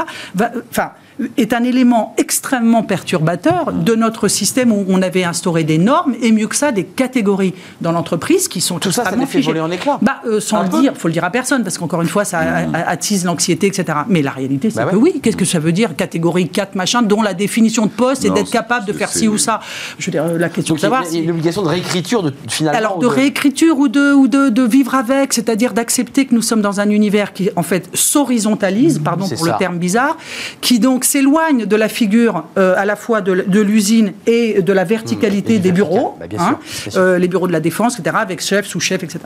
enfin, 0.71 0.91
est 1.37 1.53
un 1.53 1.63
élément 1.63 2.13
extrêmement 2.17 2.83
perturbateur 2.83 3.71
de 3.71 3.95
notre 3.95 4.27
système 4.27 4.71
où 4.71 4.85
on 4.89 5.01
avait 5.01 5.23
instauré 5.23 5.63
des 5.63 5.77
normes 5.77 6.15
et 6.21 6.31
mieux 6.31 6.47
que 6.47 6.55
ça 6.55 6.71
des 6.71 6.83
catégories 6.85 7.53
dans 7.81 7.91
l'entreprise 7.91 8.47
qui 8.47 8.61
sont 8.61 8.79
Tout 8.79 8.91
ça, 8.91 9.03
ça 9.03 9.15
les 9.15 9.25
fait 9.25 9.41
voler 9.41 9.59
en 9.59 9.69
éclats. 9.71 9.99
Bah, 10.01 10.17
euh, 10.25 10.39
sans 10.39 10.57
Un 10.57 10.63
le 10.63 10.69
peu. 10.69 10.81
dire, 10.81 10.93
faut 10.95 11.07
le 11.07 11.13
dire 11.13 11.23
à 11.23 11.29
personne 11.29 11.63
parce 11.63 11.77
qu'encore 11.77 12.01
une 12.01 12.07
fois, 12.07 12.25
ça 12.25 12.39
a- 12.39 12.89
attise 12.89 13.25
l'anxiété, 13.25 13.67
etc. 13.67 13.99
Mais 14.07 14.21
la 14.21 14.31
réalité, 14.31 14.69
c'est 14.69 14.77
Bah 14.77 14.85
que 14.91 14.95
ouais. 14.95 15.11
oui. 15.13 15.19
Qu'est-ce 15.21 15.37
que 15.37 15.45
ça 15.45 15.59
veut 15.59 15.71
dire 15.71 15.95
catégorie 15.95 16.49
4 16.49 16.75
machin 16.75 17.01
dont 17.01 17.21
la 17.21 17.33
définition 17.33 17.85
de 17.85 17.91
poste 17.91 18.25
est 18.25 18.29
Non, 18.29 18.35
d'être 18.35 18.49
capable 18.51 18.85
de 18.87 18.93
faire 18.93 19.09
ci 19.09 19.27
ou 19.27 19.37
ça. 19.37 19.59
Je 19.99 20.07
veux 20.07 20.11
dire, 20.11 20.23
euh, 20.23 20.37
la 20.37 20.49
question 20.49 20.73
Donc 20.73 20.79
de 20.79 20.81
savoir. 20.81 21.03
il 21.11 21.17
y 21.17 21.19
a 21.21 21.23
une 21.23 21.31
obligation 21.31 21.61
de 21.61 21.67
réécriture 21.67 22.23
de 22.23 22.33
finalement. 22.47 22.77
alors 22.77 22.99
de 22.99 23.05
réécriture 23.07 23.77
ou 23.77 23.87
de, 23.87 24.13
ou 24.13 24.27
de, 24.27 24.49
de 24.49 24.63
vivre 24.63 24.95
avec, 24.95 25.33
c'est-à-dire 25.33 25.73
d'accepter 25.73 26.25
que 26.25 26.33
nous 26.35 26.41
sommes 26.41 26.61
dans 26.61 26.79
un 26.79 26.89
univers 26.89 27.33
qui 27.33 27.49
en 27.55 27.63
fait 27.63 27.89
s'horizontalise, 27.93 28.99
pardon 28.99 29.25
C'est 29.27 29.35
pour 29.35 29.45
ça. 29.45 29.53
le 29.53 29.57
terme 29.57 29.77
bizarre, 29.77 30.17
qui 30.61 30.79
donc 30.79 31.05
s'éloigne 31.13 31.65
de 31.67 31.75
la 31.75 31.89
figure 31.89 32.45
euh, 32.57 32.73
à 32.75 32.85
la 32.85 32.95
fois 32.95 33.21
de, 33.21 33.61
l'usine 33.61 34.13
et 34.25 34.61
de 34.61 34.73
la 34.73 34.83
verticalité 34.83 35.59
Mmh, 35.59 35.61
des 35.61 35.71
bureaux. 35.71 36.15
Bah, 36.19 36.27
bien 36.27 36.39
hein, 36.39 36.57
sûr, 36.61 36.83
bien 36.83 36.91
sûr. 36.91 37.01
euh, 37.01 37.17
les 37.19 37.27
bureaux 37.27 37.47
de 37.47 37.51
la 37.51 37.59
défense, 37.59 37.99
etc., 37.99 38.15
avec 38.19 38.41
chef, 38.41 38.65
sous-chef, 38.65 39.03
etc. 39.03 39.19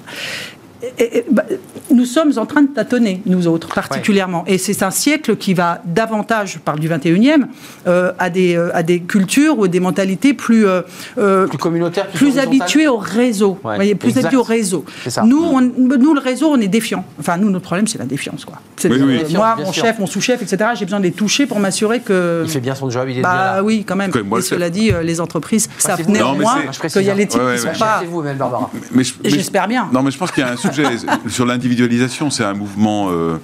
Et- 1.00 1.18
et- 1.20 1.26
bah, 1.32 1.44
nous 1.90 2.06
sommes 2.06 2.32
en 2.38 2.46
train 2.46 2.62
de 2.62 2.68
tâtonner, 2.68 3.22
nous 3.26 3.48
autres, 3.48 3.70
particulièrement. 3.74 4.44
Et 4.46 4.58
c'est 4.60 4.84
un 4.84 4.92
siècle 4.92 5.36
qui 5.36 5.54
va 5.56 5.82
davantage, 5.86 6.54
je 6.54 6.60
parle 6.60 6.80
du 6.80 6.88
21e, 6.88 7.48
euh, 7.88 8.12
à, 8.20 8.30
des, 8.30 8.56
euh, 8.56 8.70
à 8.76 8.84
des 8.84 9.00
cultures 9.00 9.58
ou 9.58 9.68
des 9.68 9.80
mentalités 9.80 10.34
plus, 10.36 10.68
euh, 10.68 11.48
plus 11.48 11.58
communautaire, 11.58 12.08
plus, 12.08 12.18
plus 12.32 12.40
habitués 12.40 12.88
au 12.88 12.98
réseau. 12.98 13.58
Ouais, 13.64 13.72
Vous 13.72 13.76
voyez, 13.76 13.96
plus 13.96 14.10
exact. 14.10 14.26
habitués 14.26 14.38
au 14.38 14.44
réseau. 14.44 14.86
C'est 15.04 15.10
ça. 15.10 15.24
Nous, 15.24 15.42
on- 15.42 15.62
nous, 15.62 16.14
le 16.14 16.20
réseau, 16.20 16.50
on 16.52 16.60
est 16.62 16.68
défiant. 16.68 17.04
Enfin, 17.20 17.38
nous, 17.38 17.50
notre 17.50 17.66
problème, 17.66 17.88
c'est 17.88 17.98
la 17.98 18.06
défiance. 18.06 18.46
Quoi. 18.46 18.58
C'est 18.76 18.90
Oui, 18.92 19.00
oui. 19.02 19.14
Défiance, 19.20 19.34
moi, 19.34 19.56
mon 19.58 19.72
sûr. 19.72 19.84
chef, 19.86 19.98
mon 20.00 20.06
sous-chef, 20.06 20.42
etc., 20.44 20.72
j'ai 20.76 20.86
besoin 20.86 21.00
de 21.00 21.06
les 21.06 21.12
toucher 21.12 21.48
pour 21.48 21.60
m'assurer 21.60 22.02
que. 22.02 22.42
Il 22.46 22.50
fait 22.52 22.60
bien 22.60 22.76
son 22.76 22.90
job, 22.92 23.06
il 23.08 23.12
est 23.18 23.22
bien 23.22 23.24
Bah 23.24 23.56
là. 23.56 23.64
oui, 23.64 23.84
quand 23.88 23.96
même. 23.96 24.12
Moi, 24.26 24.40
Et 24.40 24.42
cela 24.44 24.70
dit, 24.70 24.92
les 25.04 25.20
entreprises 25.22 25.70
savent 25.80 26.08
néanmoins 26.08 26.58
précise, 26.78 26.94
qu'il 26.94 27.02
y 27.08 27.10
a 27.10 27.16
les 27.16 27.24
hein. 27.24 27.28
types 27.28 27.42
Ouais, 27.42 27.56
qui 27.58 27.66
ouais, 27.66 27.74
sont 27.74 27.80
pas. 27.80 27.98
C'est 28.02 28.06
vous, 28.08 28.22
même 28.22 28.38
Barbara. 28.38 28.70
J'espère 29.24 29.68
bien. 29.68 29.90
Non, 29.92 30.04
mais 30.04 30.12
je 30.12 30.18
pense 30.18 30.32
qu'il 30.32 30.44
y 30.44 30.46
a 30.46 30.52
un 30.52 30.56
sujet 30.72 30.98
sur 31.30 31.46
l'individualisation. 31.46 32.30
C'est 32.30 32.44
un 32.44 32.54
mouvement. 32.54 33.10
euh, 33.10 33.38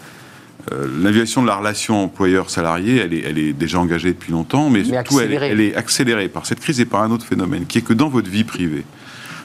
euh, 0.72 0.88
L'individualisation 0.88 1.42
de 1.42 1.48
la 1.48 1.56
relation 1.56 2.04
employeur-salarié, 2.06 2.98
elle 2.98 3.14
est, 3.14 3.24
elle 3.26 3.38
est 3.38 3.54
déjà 3.54 3.80
engagée 3.80 4.14
depuis 4.14 4.32
longtemps, 4.32 4.70
mais, 4.70 4.80
Mais 4.80 4.86
surtout 4.86 5.20
elle 5.20 5.60
est 5.60 5.76
accélérée 5.76 6.30
par 6.30 6.46
cette 6.46 6.60
crise 6.62 6.80
et 6.80 6.86
par 6.86 7.02
un 7.04 7.12
autre 7.12 7.26
phénomène, 7.26 7.66
qui 7.66 7.80
est 7.80 7.82
que 7.82 7.94
dans 7.94 8.08
votre 8.08 8.30
vie 8.30 8.46
privée, 8.46 8.86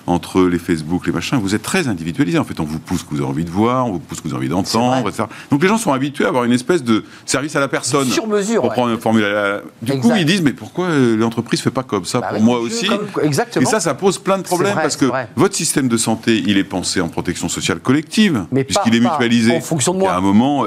entre 0.09 0.43
les 0.43 0.59
Facebook, 0.59 1.07
les 1.07 1.13
machins, 1.13 1.39
vous 1.39 1.55
êtes 1.55 1.63
très 1.63 1.89
individualisé. 1.89 2.39
En 2.39 2.45
fait, 2.45 2.59
on 2.61 2.65
vous 2.65 2.79
pousse 2.79 3.01
ce 3.01 3.05
que 3.05 3.11
vous 3.11 3.17
avez 3.21 3.29
envie 3.29 3.45
de 3.45 3.51
voir, 3.51 3.87
on 3.87 3.93
vous 3.93 3.99
pousse 3.99 4.19
ce 4.19 4.23
que 4.23 4.29
vous 4.29 4.35
avez 4.35 4.47
envie 4.47 4.49
d'entendre, 4.49 5.09
etc. 5.09 5.25
Donc 5.51 5.63
les 5.63 5.69
gens 5.69 5.79
sont 5.79 5.93
habitués 5.93 6.25
à 6.25 6.29
avoir 6.29 6.45
une 6.45 6.53
espèce 6.53 6.83
de 6.83 7.05
service 7.27 7.55
à 7.57 7.61
la 7.61 7.69
personne. 7.69 8.09
Sur 8.09 8.27
mesure. 8.27 8.65
On 8.65 8.69
prend 8.69 8.89
une 8.89 8.99
formule. 8.99 9.25
à 9.25 9.29
la- 9.33 9.61
Du 9.83 9.99
coup, 10.01 10.11
ils 10.17 10.25
disent 10.25 10.43
mais 10.43 10.53
pourquoi 10.53 10.87
euh, 10.87 11.17
l'entreprise 11.17 11.61
fait 11.61 11.71
pas 11.71 11.83
comme 11.83 12.05
ça 12.05 12.21
Bah 12.21 12.29
pour 12.33 12.43
moi 12.43 12.59
aussi 12.61 12.87
comme- 12.87 13.07
exactement. 13.23 13.63
Et 13.63 13.71
ça, 13.71 13.81
ça 13.81 13.95
pose 13.95 14.19
plein 14.19 14.39
de 14.39 14.43
problèmes 14.43 14.73
vrai, 14.73 14.83
parce 14.83 14.97
que 14.97 15.05
vrai. 15.07 15.29
votre 15.37 15.55
système 15.55 15.89
de 15.89 15.97
santé, 15.97 16.43
il 16.47 16.57
est 16.59 16.65
pensé 16.65 17.01
en 17.01 17.09
protection 17.09 17.49
sociale 17.49 17.81
collective, 17.81 18.45
puisqu'il 18.67 18.95
est 18.95 19.01
mutualisé. 19.01 19.57
en 19.57 19.61
fonction 19.61 19.93
de 19.95 19.99
Il 19.99 20.03
y 20.05 20.07
a 20.07 20.11
moi. 20.11 20.19
un 20.19 20.21
moment, 20.21 20.67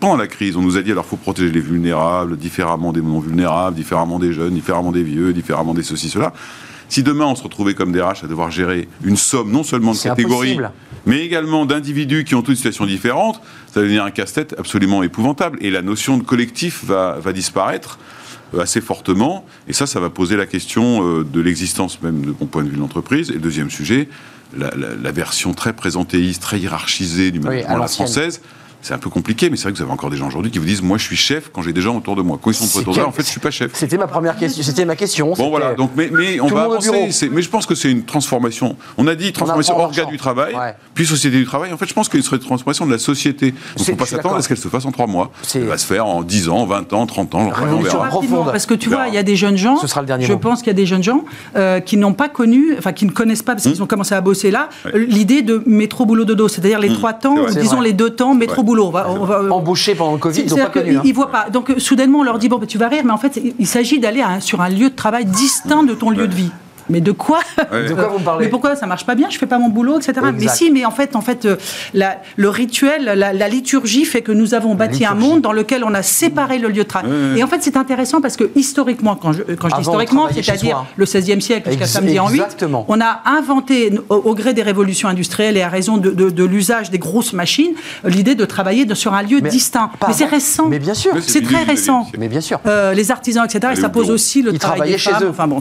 pendant 0.00 0.16
la 0.16 0.26
crise, 0.26 0.56
on 0.56 0.62
nous 0.62 0.76
a 0.76 0.82
dit 0.82 0.92
alors 0.92 1.06
faut 1.06 1.16
protéger 1.16 1.50
les 1.50 1.60
vulnérables 1.60 2.36
différemment 2.36 2.92
des 2.92 3.00
non 3.02 3.20
vulnérables, 3.20 3.76
différemment 3.76 4.18
des 4.18 4.32
jeunes, 4.32 4.54
différemment 4.54 4.92
des 4.92 5.02
vieux, 5.02 5.32
différemment 5.32 5.74
des 5.74 5.82
ceci 5.82 6.08
cela. 6.08 6.32
Si 6.92 7.02
demain 7.02 7.24
on 7.24 7.34
se 7.34 7.42
retrouvait 7.42 7.72
comme 7.72 7.90
des 7.90 8.02
RH 8.02 8.24
à 8.24 8.26
devoir 8.26 8.50
gérer 8.50 8.86
une 9.02 9.16
somme 9.16 9.50
non 9.50 9.62
seulement 9.62 9.92
de 9.92 9.98
catégories, 9.98 10.50
impossible. 10.50 10.72
mais 11.06 11.24
également 11.24 11.64
d'individus 11.64 12.24
qui 12.24 12.34
ont 12.34 12.42
toutes 12.42 12.50
une 12.50 12.56
situation 12.56 12.84
différente, 12.84 13.40
ça 13.72 13.80
va 13.80 13.84
devenir 13.84 14.04
un 14.04 14.10
casse-tête 14.10 14.54
absolument 14.58 15.02
épouvantable. 15.02 15.56
Et 15.62 15.70
la 15.70 15.80
notion 15.80 16.18
de 16.18 16.22
collectif 16.22 16.84
va, 16.84 17.16
va 17.18 17.32
disparaître 17.32 17.98
euh, 18.54 18.60
assez 18.60 18.82
fortement. 18.82 19.46
Et 19.68 19.72
ça, 19.72 19.86
ça 19.86 20.00
va 20.00 20.10
poser 20.10 20.36
la 20.36 20.44
question 20.44 21.02
euh, 21.20 21.24
de 21.24 21.40
l'existence 21.40 22.02
même 22.02 22.26
de 22.26 22.34
mon 22.38 22.44
point 22.46 22.62
de 22.62 22.68
vue 22.68 22.76
de 22.76 22.80
l'entreprise. 22.80 23.30
Et 23.30 23.34
le 23.34 23.40
deuxième 23.40 23.70
sujet, 23.70 24.10
la, 24.54 24.68
la- 24.76 24.94
la 24.94 25.12
version 25.12 25.54
très 25.54 25.72
présentéiste, 25.72 26.42
très 26.42 26.58
hiérarchisée 26.60 27.30
du 27.30 27.40
management 27.40 27.70
à 27.70 27.72
la 27.72 27.78
l'ancienne. 27.78 28.06
française. 28.06 28.42
C'est 28.82 28.94
un 28.94 28.98
peu 28.98 29.10
compliqué, 29.10 29.48
mais 29.48 29.56
c'est 29.56 29.62
vrai 29.64 29.72
que 29.72 29.76
vous 29.78 29.82
avez 29.84 29.92
encore 29.92 30.10
des 30.10 30.16
gens 30.16 30.26
aujourd'hui 30.26 30.50
qui 30.50 30.58
vous 30.58 30.64
disent 30.64 30.82
Moi, 30.82 30.98
je 30.98 31.04
suis 31.04 31.16
chef 31.16 31.50
quand 31.52 31.62
j'ai 31.62 31.72
des 31.72 31.80
gens 31.80 31.96
autour 31.96 32.16
de 32.16 32.22
moi. 32.22 32.38
Quand 32.42 32.50
ils 32.50 32.54
sont 32.54 32.66
pas 32.66 32.80
autour 32.80 32.94
de 32.94 32.98
moi, 32.98 33.08
en 33.08 33.12
fait, 33.12 33.22
je 33.22 33.28
suis 33.28 33.40
pas 33.40 33.50
chef. 33.52 33.70
C'était 33.74 33.96
ma 33.96 34.06
première 34.08 34.36
question. 34.36 34.62
C'était 34.62 34.84
ma 34.84 34.96
question. 34.96 35.32
Bon 35.36 35.50
voilà, 35.50 35.74
donc 35.74 35.92
mais, 35.96 36.10
mais 36.12 36.40
on 36.40 36.48
va 36.48 36.64
avancer. 36.64 37.30
Mais 37.30 37.42
je 37.42 37.48
pense 37.48 37.64
que 37.66 37.74
c'est 37.74 37.90
une 37.90 38.04
transformation. 38.04 38.76
On 38.98 39.06
a 39.06 39.14
dit 39.14 39.32
transformation 39.32 39.78
orga 39.78 40.04
du 40.04 40.16
travail, 40.16 40.54
Ouais. 40.54 40.74
puis 40.94 41.06
société 41.06 41.36
du 41.38 41.44
travail. 41.46 41.72
En 41.72 41.76
fait, 41.76 41.86
je 41.86 41.94
pense 41.94 42.08
qu'il 42.08 42.22
serait 42.22 42.36
une 42.36 42.42
transformation 42.42 42.84
de 42.86 42.90
la 42.90 42.98
société. 42.98 43.52
Donc 43.52 43.60
il 43.76 43.80
ne 43.82 43.86
je 43.86 43.92
pas 43.92 44.06
s'attendre 44.06 44.36
à 44.36 44.42
ce 44.42 44.48
qu'elle 44.48 44.56
se 44.58 44.68
fasse 44.68 44.84
en 44.84 44.90
trois 44.92 45.06
mois? 45.06 45.30
Elle 45.54 45.64
va 45.64 45.78
se 45.78 45.86
faire 45.86 46.06
en 46.06 46.22
10 46.22 46.48
ans, 46.48 46.66
20 46.66 46.92
ans, 46.92 47.06
30 47.06 47.34
ans. 47.36 47.46
on 47.46 47.50
Révolution 47.50 47.98
verra. 47.98 48.08
profonde. 48.08 48.46
Parce 48.50 48.66
que 48.66 48.74
tu 48.74 48.88
On 48.88 48.92
vois, 48.92 49.08
il 49.08 49.14
y 49.14 49.18
a 49.18 49.22
des 49.22 49.36
jeunes 49.36 49.56
gens. 49.56 49.76
Ce 49.76 49.86
sera 49.86 50.00
le 50.00 50.06
dernier 50.08 50.26
Je 50.26 50.32
mot. 50.32 50.38
pense 50.38 50.58
qu'il 50.58 50.68
y 50.68 50.70
a 50.70 50.74
des 50.74 50.86
jeunes 50.86 51.02
gens 51.04 51.24
euh, 51.56 51.78
qui 51.80 51.96
n'ont 51.96 52.14
pas 52.14 52.28
connu, 52.28 52.74
enfin 52.78 52.92
qui 52.92 53.06
ne 53.06 53.10
connaissent 53.12 53.42
pas 53.42 53.52
parce 53.54 53.64
qu'ils 53.64 53.82
ont 53.82 53.86
commencé 53.86 54.14
à 54.14 54.20
bosser 54.20 54.50
là, 54.50 54.68
l'idée 54.92 55.42
de 55.42 55.62
métro 55.66 56.04
boulot 56.04 56.24
dodo, 56.24 56.48
c'est-à-dire 56.48 56.80
les 56.80 56.92
trois 56.92 57.12
temps, 57.12 57.36
disons 57.48 57.80
les 57.80 57.92
deux 57.92 58.10
temps 58.10 58.34
métro 58.34 58.62
Ouais. 58.62 58.66
Boulot. 58.72 58.86
On 58.86 58.90
va, 58.90 59.10
on 59.10 59.24
va- 59.24 59.54
Embauché 59.54 59.94
pendant 59.94 60.12
le 60.12 60.18
Covid, 60.18 60.42
ils 60.42 60.50
n'ont 60.50 60.56
pas 60.56 60.66
connu. 60.66 60.96
hein. 60.96 61.02
ils 61.04 61.12
voient 61.14 61.30
pas. 61.30 61.50
Donc 61.50 61.70
euh, 61.70 61.78
soudainement, 61.78 62.20
on 62.20 62.22
leur 62.22 62.38
dit 62.38 62.48
bon, 62.48 62.58
ben, 62.58 62.66
tu 62.66 62.78
vas 62.78 62.88
rire, 62.88 63.02
mais 63.04 63.12
en 63.12 63.18
fait, 63.18 63.40
il, 63.58 63.66
s'agit 63.66 63.98
d'aller 63.98 64.22
sur 64.40 64.60
un 64.60 64.68
lieu 64.68 64.90
de 64.90 64.94
travail 64.94 65.24
distinct 65.24 65.84
de 65.84 65.94
ton 65.94 66.10
lieu 66.10 66.26
de 66.26 66.34
vie. 66.34 66.50
Mais 66.90 67.00
de 67.00 67.12
quoi 67.12 67.40
Ouais. 67.72 67.88
De 67.88 67.94
quoi 67.94 68.08
vous 68.08 68.18
parlez 68.18 68.44
Mais 68.44 68.50
pourquoi 68.50 68.76
ça 68.76 68.86
marche 68.86 69.06
pas 69.06 69.14
bien 69.14 69.28
Je 69.30 69.38
fais 69.38 69.46
pas 69.46 69.58
mon 69.58 69.68
boulot, 69.68 69.98
etc. 69.98 70.14
Mais 70.36 70.48
si, 70.48 70.70
mais 70.70 70.84
en 70.84 70.90
fait, 70.90 71.16
en 71.16 71.20
fait, 71.20 71.44
euh, 71.44 71.56
la- 71.94 72.18
le 72.36 72.48
rituel, 72.48 73.04
la, 73.04 73.32
la 73.32 73.48
liturgie 73.48 74.04
fait 74.04 74.22
que 74.22 74.32
nous 74.32 74.54
avons 74.54 74.74
bâti 74.74 75.04
un 75.04 75.14
monde 75.14 75.40
dans 75.40 75.52
lequel 75.52 75.84
on 75.84 75.94
a 75.94 76.02
séparé 76.02 76.58
le 76.58 76.68
lieu 76.68 76.82
de 76.82 76.88
travail. 76.88 77.10
Ouais, 77.10 77.16
ouais. 77.32 77.38
Et 77.38 77.44
en 77.44 77.46
fait, 77.46 77.62
c'est 77.62 77.76
intéressant 77.76 78.20
parce 78.20 78.36
que 78.36 78.50
historiquement, 78.56 79.16
quand 79.16 79.32
je, 79.32 79.42
quand 79.42 79.68
je 79.68 79.74
Avant, 79.74 79.76
dis 79.76 79.80
historiquement, 79.82 80.28
c'est-à-dire 80.32 80.84
le 80.96 81.04
16e 81.04 81.40
siècle 81.40 81.70
jusqu'à 81.70 81.86
samedi 81.86 82.18
en 82.18 82.28
8, 82.28 82.34
exactement. 82.34 82.84
on 82.88 83.00
a 83.00 83.22
inventé, 83.26 83.92
au, 84.08 84.14
au 84.16 84.34
gré 84.34 84.54
des 84.54 84.62
révolutions 84.62 85.08
industrielles 85.08 85.56
et 85.56 85.62
à 85.62 85.68
raison 85.68 85.96
de, 85.96 86.10
de- 86.10 86.30
de 86.30 86.44
l'usage 86.44 86.90
des 86.90 86.98
grosses 86.98 87.32
machines, 87.32 87.72
l'idée 88.04 88.34
de 88.34 88.44
travailler 88.44 88.84
de- 88.84 88.94
sur 88.94 89.14
un 89.14 89.22
lieu 89.22 89.40
Mais 89.42 89.48
distinct. 89.50 89.90
Mais 90.06 90.14
c'est 90.14 90.24
récent. 90.26 90.68
Mais 90.68 90.78
bien 90.78 90.94
sûr. 90.94 91.12
C'est 91.20 91.42
très 91.42 91.62
récent. 91.62 92.00
19e 92.02 92.04
siècle. 92.04 92.18
Mais 92.20 92.28
bien 92.28 92.40
sûr. 92.40 92.60
Euh, 92.66 92.92
les 92.94 93.10
artisans, 93.10 93.44
etc. 93.44 93.72
Et 93.76 93.80
ça 93.80 93.88
pose 93.88 94.10
aussi 94.10 94.42
le 94.42 94.52
Ils 94.52 94.58
travail 94.58 94.76
travaillaient 94.78 94.96
des 94.96 94.98
chez 94.98 95.10
femmes. 95.10 95.24
eux. 95.24 95.28
Enfin 95.30 95.46
bon, 95.46 95.58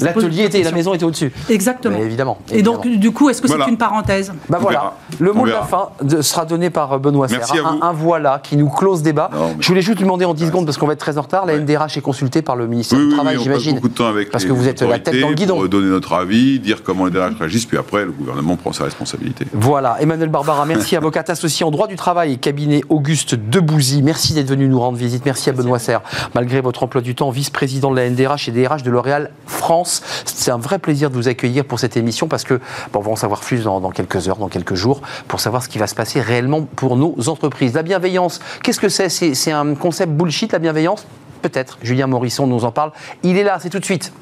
L'atelier 0.00 0.44
était 0.44 0.63
la 0.64 0.72
maison 0.72 0.94
était 0.94 1.04
au-dessus. 1.04 1.32
Exactement. 1.48 1.98
Mais 1.98 2.04
évidemment, 2.04 2.38
Et 2.52 2.62
donc, 2.62 2.80
évidemment. 2.86 3.00
du 3.00 3.10
coup, 3.12 3.30
est-ce 3.30 3.40
que 3.42 3.46
Voilà. 3.46 3.64
c'est 3.64 3.70
une 3.70 3.76
parenthèse? 3.78 4.32
Bah 4.48 4.58
voilà, 4.60 4.94
le 5.18 5.32
mot 5.32 5.46
de 5.46 5.50
la 5.52 5.62
fin 5.62 5.88
sera 6.22 6.44
donné 6.44 6.70
par 6.70 6.98
Benoît 6.98 7.26
Merci 7.30 7.52
Serre. 7.52 7.66
à 7.66 7.70
Un, 7.70 7.74
vous. 7.76 7.82
un 7.84 7.92
voilà 7.92 8.40
qui 8.42 8.56
nous 8.56 8.68
close 8.68 9.02
débat. 9.02 9.30
Non, 9.32 9.48
mais- 9.48 9.54
Je 9.60 9.68
voulais 9.68 9.80
juste 9.82 9.98
lui 9.98 10.04
demander 10.04 10.24
en 10.24 10.34
10 10.34 10.46
secondes, 10.46 10.64
parce 10.66 10.78
qu'on 10.78 10.86
va 10.86 10.92
être 10.94 10.98
très 11.00 11.18
en 11.18 11.22
retard, 11.22 11.46
la 11.46 11.54
Ouais. 11.54 11.58
NDRH 11.60 11.96
est 11.96 12.00
consultée 12.00 12.42
par 12.42 12.56
le 12.56 12.66
ministère 12.66 12.98
Oui, 12.98 13.04
du 13.06 13.10
oui, 13.10 13.14
Travail, 13.16 13.36
oui, 13.36 13.42
j'imagine. 13.42 13.74
beaucoup 13.76 13.88
de 13.88 13.94
temps 13.94 14.06
avec 14.06 14.30
Parce 14.30 14.44
que 14.44 14.52
vous 14.52 14.68
êtes 14.68 14.82
la 14.82 14.98
tête 14.98 15.20
dans 15.20 15.28
le 15.28 15.34
guidon. 15.34 15.56
Pour 15.56 15.68
donner 15.68 15.88
notre 15.88 16.12
avis, 16.14 16.58
dire 16.60 16.82
comment 16.82 17.04
les 17.06 17.10
DRH 17.10 17.34
réagissent, 17.38 17.66
puis 17.66 17.78
après, 17.78 18.04
le 18.04 18.12
gouvernement 18.12 18.56
prend 18.56 18.72
sa 18.72 18.84
responsabilité. 18.84 19.46
Voilà, 19.52 19.96
Emmanuel 20.00 20.28
Barbara, 20.28 20.64
merci, 20.66 20.96
avocate 20.96 21.30
associée 21.30 21.64
en 21.64 21.70
droit 21.70 21.86
du 21.86 21.96
travail 21.96 22.32
et 22.32 22.36
cabinet 22.36 22.82
Auguste 22.88 23.34
Debouzy. 23.34 24.02
Merci 24.02 24.34
d'être 24.34 24.48
venu 24.48 24.68
nous 24.68 24.80
rendre 24.80 24.98
visite. 24.98 25.24
Merci 25.24 25.50
à 25.50 25.52
Benoît 25.52 25.78
Serre, 25.78 26.02
malgré 26.34 26.60
votre 26.60 26.82
emploi 26.82 27.00
du 27.00 27.14
temps, 27.14 27.30
vice-président 27.30 27.90
de 27.90 27.96
la 27.96 28.04
NDRH 28.10 28.48
et 28.48 28.52
DRH 28.52 28.82
de 28.82 28.90
L'Oréal 28.90 29.30
France. 29.46 30.02
C'est 30.24 30.50
un 30.54 30.58
vrai 30.58 30.78
plaisir 30.78 31.10
de 31.10 31.16
vous 31.16 31.28
accueillir 31.28 31.64
pour 31.64 31.78
cette 31.80 31.96
émission 31.96 32.28
parce 32.28 32.44
que 32.44 32.54
bon, 32.92 33.00
on 33.00 33.02
va 33.02 33.10
en 33.10 33.16
savoir 33.16 33.40
plus 33.40 33.64
dans, 33.64 33.80
dans 33.80 33.90
quelques 33.90 34.28
heures, 34.28 34.36
dans 34.36 34.48
quelques 34.48 34.74
jours, 34.74 35.02
pour 35.28 35.40
savoir 35.40 35.62
ce 35.62 35.68
qui 35.68 35.78
va 35.78 35.86
se 35.86 35.94
passer 35.94 36.20
réellement 36.20 36.62
pour 36.62 36.96
nos 36.96 37.14
entreprises. 37.28 37.74
La 37.74 37.82
bienveillance, 37.82 38.40
qu'est-ce 38.62 38.80
que 38.80 38.88
c'est? 38.88 39.08
C'est 39.08 39.52
un 39.52 39.74
concept 39.74 40.12
bullshit, 40.12 40.52
la 40.52 40.58
bienveillance? 40.58 41.06
Peut-être. 41.42 41.78
Julien 41.82 42.06
Morisson 42.06 42.46
nous 42.46 42.64
en 42.64 42.72
parle. 42.72 42.92
Il 43.22 43.36
est 43.36 43.42
là, 43.42 43.58
c'est 43.60 43.68
tout 43.68 43.80
de 43.80 43.84
suite. 43.84 44.12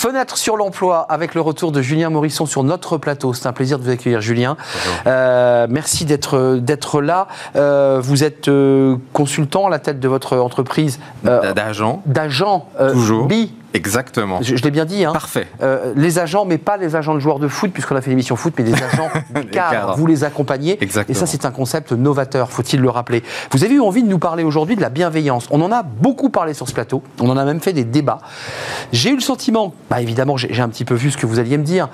Fenêtre 0.00 0.38
sur 0.38 0.56
l'emploi 0.56 1.04
avec 1.10 1.34
le 1.34 1.42
retour 1.42 1.72
de 1.72 1.82
Julien 1.82 2.08
Morisson 2.08 2.46
sur 2.46 2.62
notre 2.62 2.96
plateau. 2.96 3.34
C'est 3.34 3.46
un 3.46 3.52
plaisir 3.52 3.78
de 3.78 3.84
vous 3.84 3.90
accueillir, 3.90 4.22
Julien. 4.22 4.56
Euh, 5.06 5.66
merci 5.68 6.06
d'être 6.06 6.56
d'être 6.56 7.02
là. 7.02 7.28
Euh, 7.54 8.00
vous 8.02 8.24
êtes 8.24 8.48
euh, 8.48 8.96
consultant 9.12 9.66
à 9.66 9.68
la 9.68 9.78
tête 9.78 10.00
de 10.00 10.08
votre 10.08 10.38
entreprise 10.38 11.00
D'agent, 11.22 12.00
d'agents 12.06 12.66
euh, 12.80 12.94
Toujours. 12.94 13.26
BI. 13.26 13.52
Exactement. 13.74 14.40
Je, 14.42 14.56
je 14.56 14.62
l'ai 14.62 14.70
bien 14.70 14.84
dit. 14.84 15.04
Hein. 15.04 15.12
Parfait. 15.12 15.46
Euh, 15.62 15.92
les 15.96 16.18
agents, 16.18 16.44
mais 16.44 16.58
pas 16.58 16.76
les 16.76 16.96
agents 16.96 17.14
de 17.14 17.20
joueurs 17.20 17.38
de 17.38 17.48
foot, 17.48 17.70
puisqu'on 17.72 17.96
a 17.96 18.00
fait 18.00 18.10
l'émission 18.10 18.36
foot, 18.36 18.54
mais 18.58 18.64
des 18.64 18.74
agents 18.74 19.08
des 19.30 19.46
cadres. 19.46 19.70
cadres. 19.70 19.96
Vous 19.96 20.06
les 20.06 20.24
accompagnez. 20.24 20.82
Exactement. 20.82 21.16
Et 21.16 21.18
ça, 21.18 21.26
c'est 21.26 21.44
un 21.44 21.50
concept 21.50 21.92
novateur, 21.92 22.50
faut-il 22.50 22.80
le 22.80 22.90
rappeler. 22.90 23.22
Vous 23.52 23.64
avez 23.64 23.74
eu 23.74 23.80
envie 23.80 24.02
de 24.02 24.08
nous 24.08 24.18
parler 24.18 24.44
aujourd'hui 24.44 24.76
de 24.76 24.80
la 24.80 24.90
bienveillance. 24.90 25.46
On 25.50 25.60
en 25.60 25.72
a 25.72 25.82
beaucoup 25.82 26.30
parlé 26.30 26.54
sur 26.54 26.68
ce 26.68 26.74
plateau. 26.74 27.02
On 27.20 27.28
en 27.28 27.36
a 27.36 27.44
même 27.44 27.60
fait 27.60 27.72
des 27.72 27.84
débats. 27.84 28.18
J'ai 28.92 29.10
eu 29.10 29.14
le 29.14 29.20
sentiment, 29.20 29.74
bah 29.88 30.00
évidemment, 30.00 30.36
j'ai 30.36 30.60
un 30.60 30.68
petit 30.68 30.84
peu 30.84 30.94
vu 30.94 31.10
ce 31.10 31.16
que 31.16 31.26
vous 31.26 31.38
alliez 31.38 31.58
me 31.58 31.64
dire, 31.64 31.88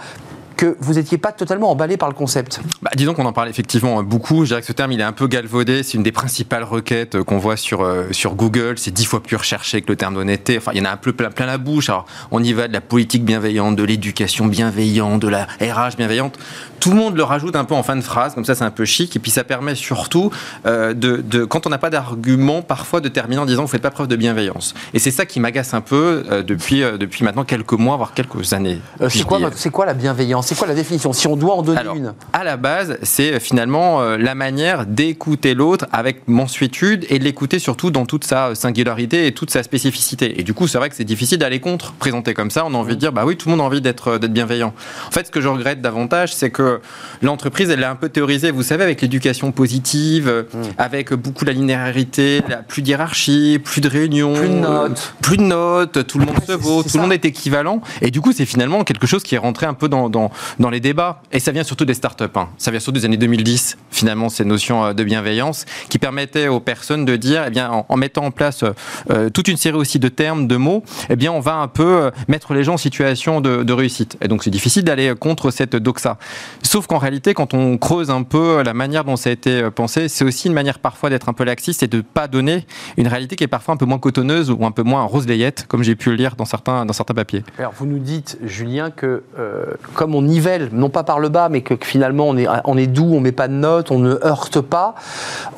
que 0.57 0.77
vous 0.81 0.95
n'étiez 0.95 1.19
pas 1.19 1.33
totalement 1.33 1.71
emballé 1.71 1.97
par 1.97 2.09
le 2.09 2.15
concept. 2.15 2.61
Bah, 2.83 2.91
disons 2.97 3.15
qu'on 3.15 3.27
en 3.27 3.33
parle 3.33 3.49
effectivement 3.49 4.03
beaucoup. 4.03 4.45
Je 4.45 4.49
dirais 4.49 4.61
que 4.61 4.67
ce 4.67 4.73
terme, 4.73 4.93
il 4.93 5.01
est 5.01 5.05
un 5.05 5.13
peu 5.13 5.27
galvaudé. 5.27 5.83
C'est 5.83 5.95
une 5.95 6.03
des 6.03 6.13
principales 6.13 6.65
requêtes 6.65 7.15
euh, 7.15 7.25
qu'on 7.25 7.39
voit 7.39 7.57
sur, 7.57 7.83
euh, 7.83 8.07
sur 8.13 8.35
Google. 8.35 8.79
C'est 8.79 8.91
dix 8.91 9.05
fois 9.05 9.23
plus 9.23 9.37
recherché 9.37 9.83
que 9.83 9.89
le 9.89 9.97
terme 9.97 10.15
d'honnêteté. 10.15 10.57
Enfin, 10.59 10.73
il 10.75 10.79
y 10.79 10.81
en 10.81 10.87
a 10.87 10.91
un 10.91 10.97
peu 10.97 11.13
plein, 11.13 11.31
plein 11.31 11.47
la 11.47 11.59
bouche. 11.59 11.91
Alors, 11.91 12.07
on 12.31 12.43
y 12.43 12.53
va 12.53 12.69
de 12.69 12.73
la 12.73 12.81
politique 12.81 13.25
bienveillante, 13.25 13.77
de 13.77 13.83
l'éducation 13.83 14.47
bienveillante, 14.47 15.21
de 15.21 15.29
la 15.29 15.47
RH 15.61 15.97
bienveillante. 15.97 16.39
Tout 16.81 16.91
le 16.91 16.97
monde 16.97 17.17
le 17.17 17.23
rajoute 17.23 17.57
un 17.57 17.65
peu 17.65 17.75
en 17.75 17.83
fin 17.83 17.97
de 17.97 18.01
phrase. 18.01 18.35
Comme 18.35 18.45
ça, 18.45 18.55
c'est 18.55 18.65
un 18.65 18.71
peu 18.71 18.85
chic. 18.85 19.15
Et 19.15 19.19
puis, 19.19 19.31
ça 19.31 19.45
permet 19.45 19.75
surtout 19.75 20.31
euh, 20.65 20.95
de, 20.95 21.19
de, 21.19 21.45
quand 21.45 21.67
on 21.67 21.71
n'a 21.71 21.79
pas 21.79 21.91
d'argument, 21.91 22.63
parfois 22.63 23.01
de 23.01 23.09
terminer 23.09 23.41
en 23.41 23.47
disant 23.47 23.63
vous 23.63 23.69
faites 23.69 23.83
pas 23.83 23.91
preuve 23.91 24.09
de 24.09 24.17
bienveillance. 24.17 24.75
Et 24.95 24.99
c'est 24.99 25.11
ça 25.11 25.27
qui 25.27 25.39
m'agace 25.39 25.75
un 25.75 25.83
peu 25.83 26.25
euh, 26.31 26.43
depuis, 26.43 26.81
depuis 26.99 27.25
maintenant 27.25 27.45
quelques 27.45 27.73
mois, 27.73 27.97
voire 27.97 28.15
quelques 28.15 28.53
années. 28.55 28.81
C'est 29.09 29.25
quoi, 29.25 29.39
quoi 29.73 29.87
la 29.87 29.95
bienveillance 29.95 30.45
C'est 30.47 30.57
quoi 30.57 30.68
la 30.68 30.74
définition 30.74 31.12
Si 31.12 31.26
on 31.26 31.36
doit 31.36 31.55
en 31.57 31.62
donner 31.62 31.78
Alors, 31.80 31.97
une. 31.97 32.14
à 32.32 32.44
la 32.44 32.57
base, 32.57 32.99
c'est 33.03 33.34
euh, 33.34 33.40
finalement 33.40 34.01
euh, 34.01 34.16
la 34.16 34.34
manière 34.36 34.86
d'écouter 34.86 35.55
l'autre 35.55 35.86
avec 35.92 36.28
mansuétude 36.28 37.05
et 37.11 37.18
de 37.18 37.24
l'écouter 37.24 37.59
surtout 37.59 37.90
dans 37.90 38.07
toute 38.07 38.22
sa 38.24 38.55
singularité 38.55 39.26
et 39.26 39.32
toute 39.32 39.51
sa 39.51 39.62
spécificité. 39.64 40.38
Et 40.38 40.44
du 40.44 40.55
coup, 40.55 40.68
c'est 40.68 40.78
vrai 40.78 40.88
que 40.88 40.94
c'est 40.94 41.05
difficile 41.05 41.38
d'aller 41.38 41.59
contre, 41.59 41.92
présenter 41.94 42.32
comme 42.32 42.51
ça. 42.51 42.64
On 42.64 42.74
a 42.74 42.76
envie 42.76 42.94
de 42.94 43.01
dire, 43.01 43.12
bah 43.12 43.24
oui, 43.26 43.36
tout 43.36 43.49
le 43.49 43.57
monde 43.57 43.61
a 43.61 43.64
envie 43.64 43.80
d'être 43.80 44.09
euh, 44.09 44.18
bienveillant. 44.18 44.72
En 45.09 45.11
fait, 45.11 45.26
ce 45.26 45.30
que 45.32 45.40
je 45.40 45.49
regrette 45.49 45.80
davantage, 45.80 46.32
c'est 46.32 46.51
que 46.51 46.80
l'entreprise, 47.22 47.68
elle 47.70 47.80
l'a 47.80 47.90
un 47.90 47.97
peu 47.97 48.09
théorisé, 48.09 48.53
vous 48.53 48.62
savez, 48.62 48.84
avec 48.84 49.03
l'éducation 49.03 49.51
positive, 49.51 50.28
euh, 50.28 50.42
avec 50.78 51.12
beaucoup 51.12 51.44
la 51.44 51.53
linéarité, 51.53 52.42
la, 52.49 52.59
plus 52.59 52.82
d'hierarchie, 52.82 53.59
plus 53.62 53.80
de 53.80 53.88
réunions, 53.88 54.34
Plus 54.34 54.49
de 54.49 54.55
notes. 54.55 54.92
euh, 54.92 55.22
plus 55.22 55.36
de 55.38 55.42
notes, 55.42 56.07
tout 56.07 56.18
le 56.18 56.26
monde 56.26 56.36
se 56.47 56.53
vaut, 56.53 56.82
tout 56.84 56.97
le 56.97 57.01
monde 57.03 57.12
est 57.12 57.24
équivalent. 57.24 57.80
Et 58.01 58.11
du 58.11 58.20
coup, 58.20 58.32
c'est 58.32 58.47
finalement 58.47 58.84
quelque 58.84 59.07
chose 59.07 59.22
qui 59.22 59.34
est 59.34 59.38
rentré 59.38 59.66
un 59.66 59.74
peu 59.74 59.88
dans, 59.88 60.09
dans, 60.09 60.30
dans 60.59 60.70
les 60.70 60.80
débats. 60.80 61.22
Et 61.32 61.41
ça 61.41 61.53
vient 61.53 61.64
surtout 61.64 61.84
des 61.84 61.95
startups. 61.95 62.24
Hein. 62.34 62.49
Ça 62.59 62.70
vient 62.70 62.80
surtout 62.80 62.99
des 62.99 63.05
années 63.05 63.16
2010, 63.16 63.78
finalement, 63.91 64.28
ces 64.28 64.45
notions 64.45 64.84
euh, 64.84 64.93
de 64.93 65.05
bienveillance 65.05 65.64
qui 65.89 65.99
permettaient 65.99 66.49
aux 66.49 66.61
personnes 66.61 67.05
de 67.05 67.16
dire, 67.16 67.45
eh 67.47 67.51
bien, 67.51 67.84
en, 67.89 67.97
mettant 67.97 68.24
en 68.24 68.30
place 68.30 68.64
euh, 69.11 69.30
toute 69.30 69.49
une 69.49 69.57
série 69.57 69.76
aussi 69.76 69.99
de 69.99 70.09
termes, 70.09 70.47
de 70.47 70.57
mots, 70.57 70.82
eh 71.11 71.16
bien, 71.16 71.32
on 71.32 71.41
va 71.41 71.57
un 71.57 71.68
peu 71.68 71.84
euh, 71.84 72.11
mettre 72.28 72.55
les 72.55 72.64
gens 72.64 72.74
en 72.74 72.78
situation 72.78 73.41
de, 73.41 73.72
réussite. 73.72 74.16
Et 74.22 74.28
donc, 74.28 74.43
c'est 74.43 74.51
difficile 74.51 74.84
d'aller 74.84 75.14
contre 75.18 75.51
cette 75.51 75.76
doxa. 75.76 76.16
Sauf 76.62 76.87
qu'en 76.87 76.99
réalité, 76.99 77.34
quand 77.34 77.53
on 77.53 77.76
creuse 77.76 78.11
un 78.11 78.22
peu 78.22 78.62
la 78.62 78.72
manière 78.74 79.05
dont 79.05 79.16
ça 79.16 79.30
a 79.30 79.32
été 79.32 79.62
euh, 79.62 79.70
pensé, 79.70 80.09
c'est 80.09 80.24
aussi 80.24 80.49
une 80.49 80.55
manière 80.55 80.78
parfois 80.78 81.11
d'être 81.11 81.28
un 81.28 81.32
peu 81.32 81.45
laxiste 81.45 81.82
et 81.82 81.87
de 81.89 81.99
ne 81.99 82.03
pas 82.03 82.28
donner 82.28 82.66
une 82.97 83.09
réalité 83.09 83.37
qui 83.37 83.45
est 83.45 83.49
parfois 83.49 83.74
un 83.74 83.76
peu 83.76 83.87
moins 83.87 83.99
cotonneuse 83.99 84.51
ou 84.51 84.64
un 84.64 84.70
peu 84.70 84.82
moins 84.82 85.03
rose 85.05 85.26
layette, 85.26 85.66
comme 85.68 85.82
j'ai 85.82 85.95
pu 85.95 86.11
le 86.11 86.16
lire 86.16 86.37
dans 86.37 86.45
certains, 86.45 86.87
dans 86.87 86.93
certains 86.93 87.14
papiers. 87.14 87.45
Alors, 87.59 87.72
vous 87.76 87.87
nous 87.87 87.99
dites, 87.99 88.39
Julien, 88.45 88.91
que 88.91 89.22
euh, 89.39 89.66
comme 89.95 90.14
on 90.14 90.26
nivelle, 90.27 90.68
non 90.72 90.89
pas 90.91 91.03
par 91.05 91.18
le 91.18 91.29
bas, 91.29 91.49
mais 91.49 91.61
que, 91.62 91.74
que 91.74 91.87
finalement 91.87 92.24
on 92.29 92.37
est, 92.37 92.47
on 92.64 92.77
est 92.77 92.87
doux, 92.87 93.11
on 93.14 93.20
met 93.20 93.33
pas 93.33 93.49
de 93.49 93.55
notes, 93.55 93.91
on 93.91 93.99
ne 93.99 94.14
heurte 94.24 94.61
pas, 94.61 94.95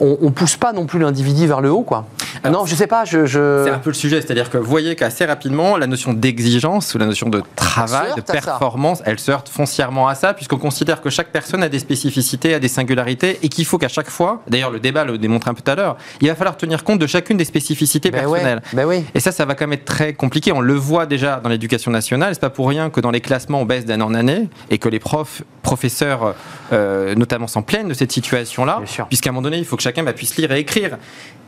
on, 0.00 0.16
on 0.22 0.30
pousse 0.30 0.56
pas 0.56 0.72
non 0.72 0.86
plus 0.86 0.98
l'individu 0.98 1.46
vers 1.46 1.60
le 1.60 1.70
haut, 1.70 1.82
quoi. 1.82 2.06
Alors, 2.44 2.60
non, 2.62 2.66
je 2.66 2.74
sais 2.76 2.86
pas, 2.86 3.04
je. 3.04 3.26
je- 3.26 3.62
C'est 3.64 3.70
un 3.70 3.78
peu 3.78 3.90
le 3.90 3.94
sujet, 3.94 4.20
c'est-à-dire 4.20 4.48
que 4.50 4.58
vous 4.58 4.68
voyez 4.70 4.94
qu'assez 4.94 5.24
rapidement, 5.24 5.76
la 5.76 5.86
notion 5.88 6.12
d'exigence 6.12 6.94
ou 6.94 6.98
la 6.98 7.06
notion 7.06 7.28
de 7.28 7.42
travail, 7.56 8.12
de 8.16 8.20
performance, 8.20 9.02
elle 9.04 9.18
se 9.18 9.30
heurte 9.32 9.48
foncièrement 9.48 10.06
à 10.08 10.14
ça, 10.14 10.34
puisqu'on 10.34 10.58
considère 10.58 11.00
que 11.00 11.10
chaque 11.10 11.28
personne 11.28 11.62
a 11.62 11.68
des 11.68 11.78
spécificités, 11.80 12.54
a 12.54 12.58
des 12.60 12.68
singularités, 12.68 13.38
et 13.42 13.48
qu'il 13.48 13.64
faut 13.64 13.78
qu'à 13.78 13.88
chaque 13.88 14.10
fois, 14.10 14.42
d'ailleurs 14.48 14.70
le 14.70 14.78
débat 14.78 15.04
le 15.04 15.18
démontre 15.18 15.48
un 15.48 15.54
peu 15.54 15.62
tout 15.62 15.70
à 15.70 15.74
l'heure, 15.74 15.96
il 16.20 16.28
va 16.28 16.34
falloir 16.36 16.56
tenir 16.56 16.84
compte 16.84 16.98
de 17.00 17.06
chacune 17.06 17.36
des 17.36 17.44
spécificités 17.44 18.10
Ben 18.10 18.26
ouais, 18.26 18.38
personnelles. 18.40 18.62
ben 18.72 18.84
oui. 18.86 19.04
Et 19.14 19.20
ça, 19.20 19.32
ça 19.32 19.44
va 19.44 19.54
quand 19.54 19.66
même 19.66 19.72
être 19.78 19.84
très 19.84 20.12
compliqué. 20.12 20.52
On 20.52 20.60
le 20.60 20.74
voit 20.74 21.06
déjà 21.06 21.40
dans 21.42 21.48
l'éducation 21.48 21.90
nationale. 21.90 22.34
C'est 22.34 22.40
pas 22.40 22.50
pour 22.50 22.68
rien 22.68 22.90
que 22.90 23.00
dans 23.00 23.10
les 23.10 23.20
classements, 23.20 23.60
on 23.62 23.64
baisse 23.64 23.84
d'année 23.84 24.02
en 24.04 24.14
année 24.14 24.48
et 24.70 24.78
que 24.78 24.88
les 24.88 24.98
profs, 24.98 25.42
professeurs, 25.62 26.34
euh, 26.72 27.14
notamment, 27.14 27.46
s'en 27.46 27.62
plaignent 27.62 27.88
de 27.88 27.94
cette 27.94 28.12
situation-là. 28.12 28.80
Puisqu'à 29.08 29.30
un 29.30 29.32
moment 29.32 29.42
donné, 29.42 29.58
il 29.58 29.64
faut 29.64 29.76
que 29.76 29.82
chacun 29.82 30.02
bah, 30.02 30.12
puisse 30.12 30.36
lire 30.36 30.50
et 30.52 30.58
écrire. 30.60 30.98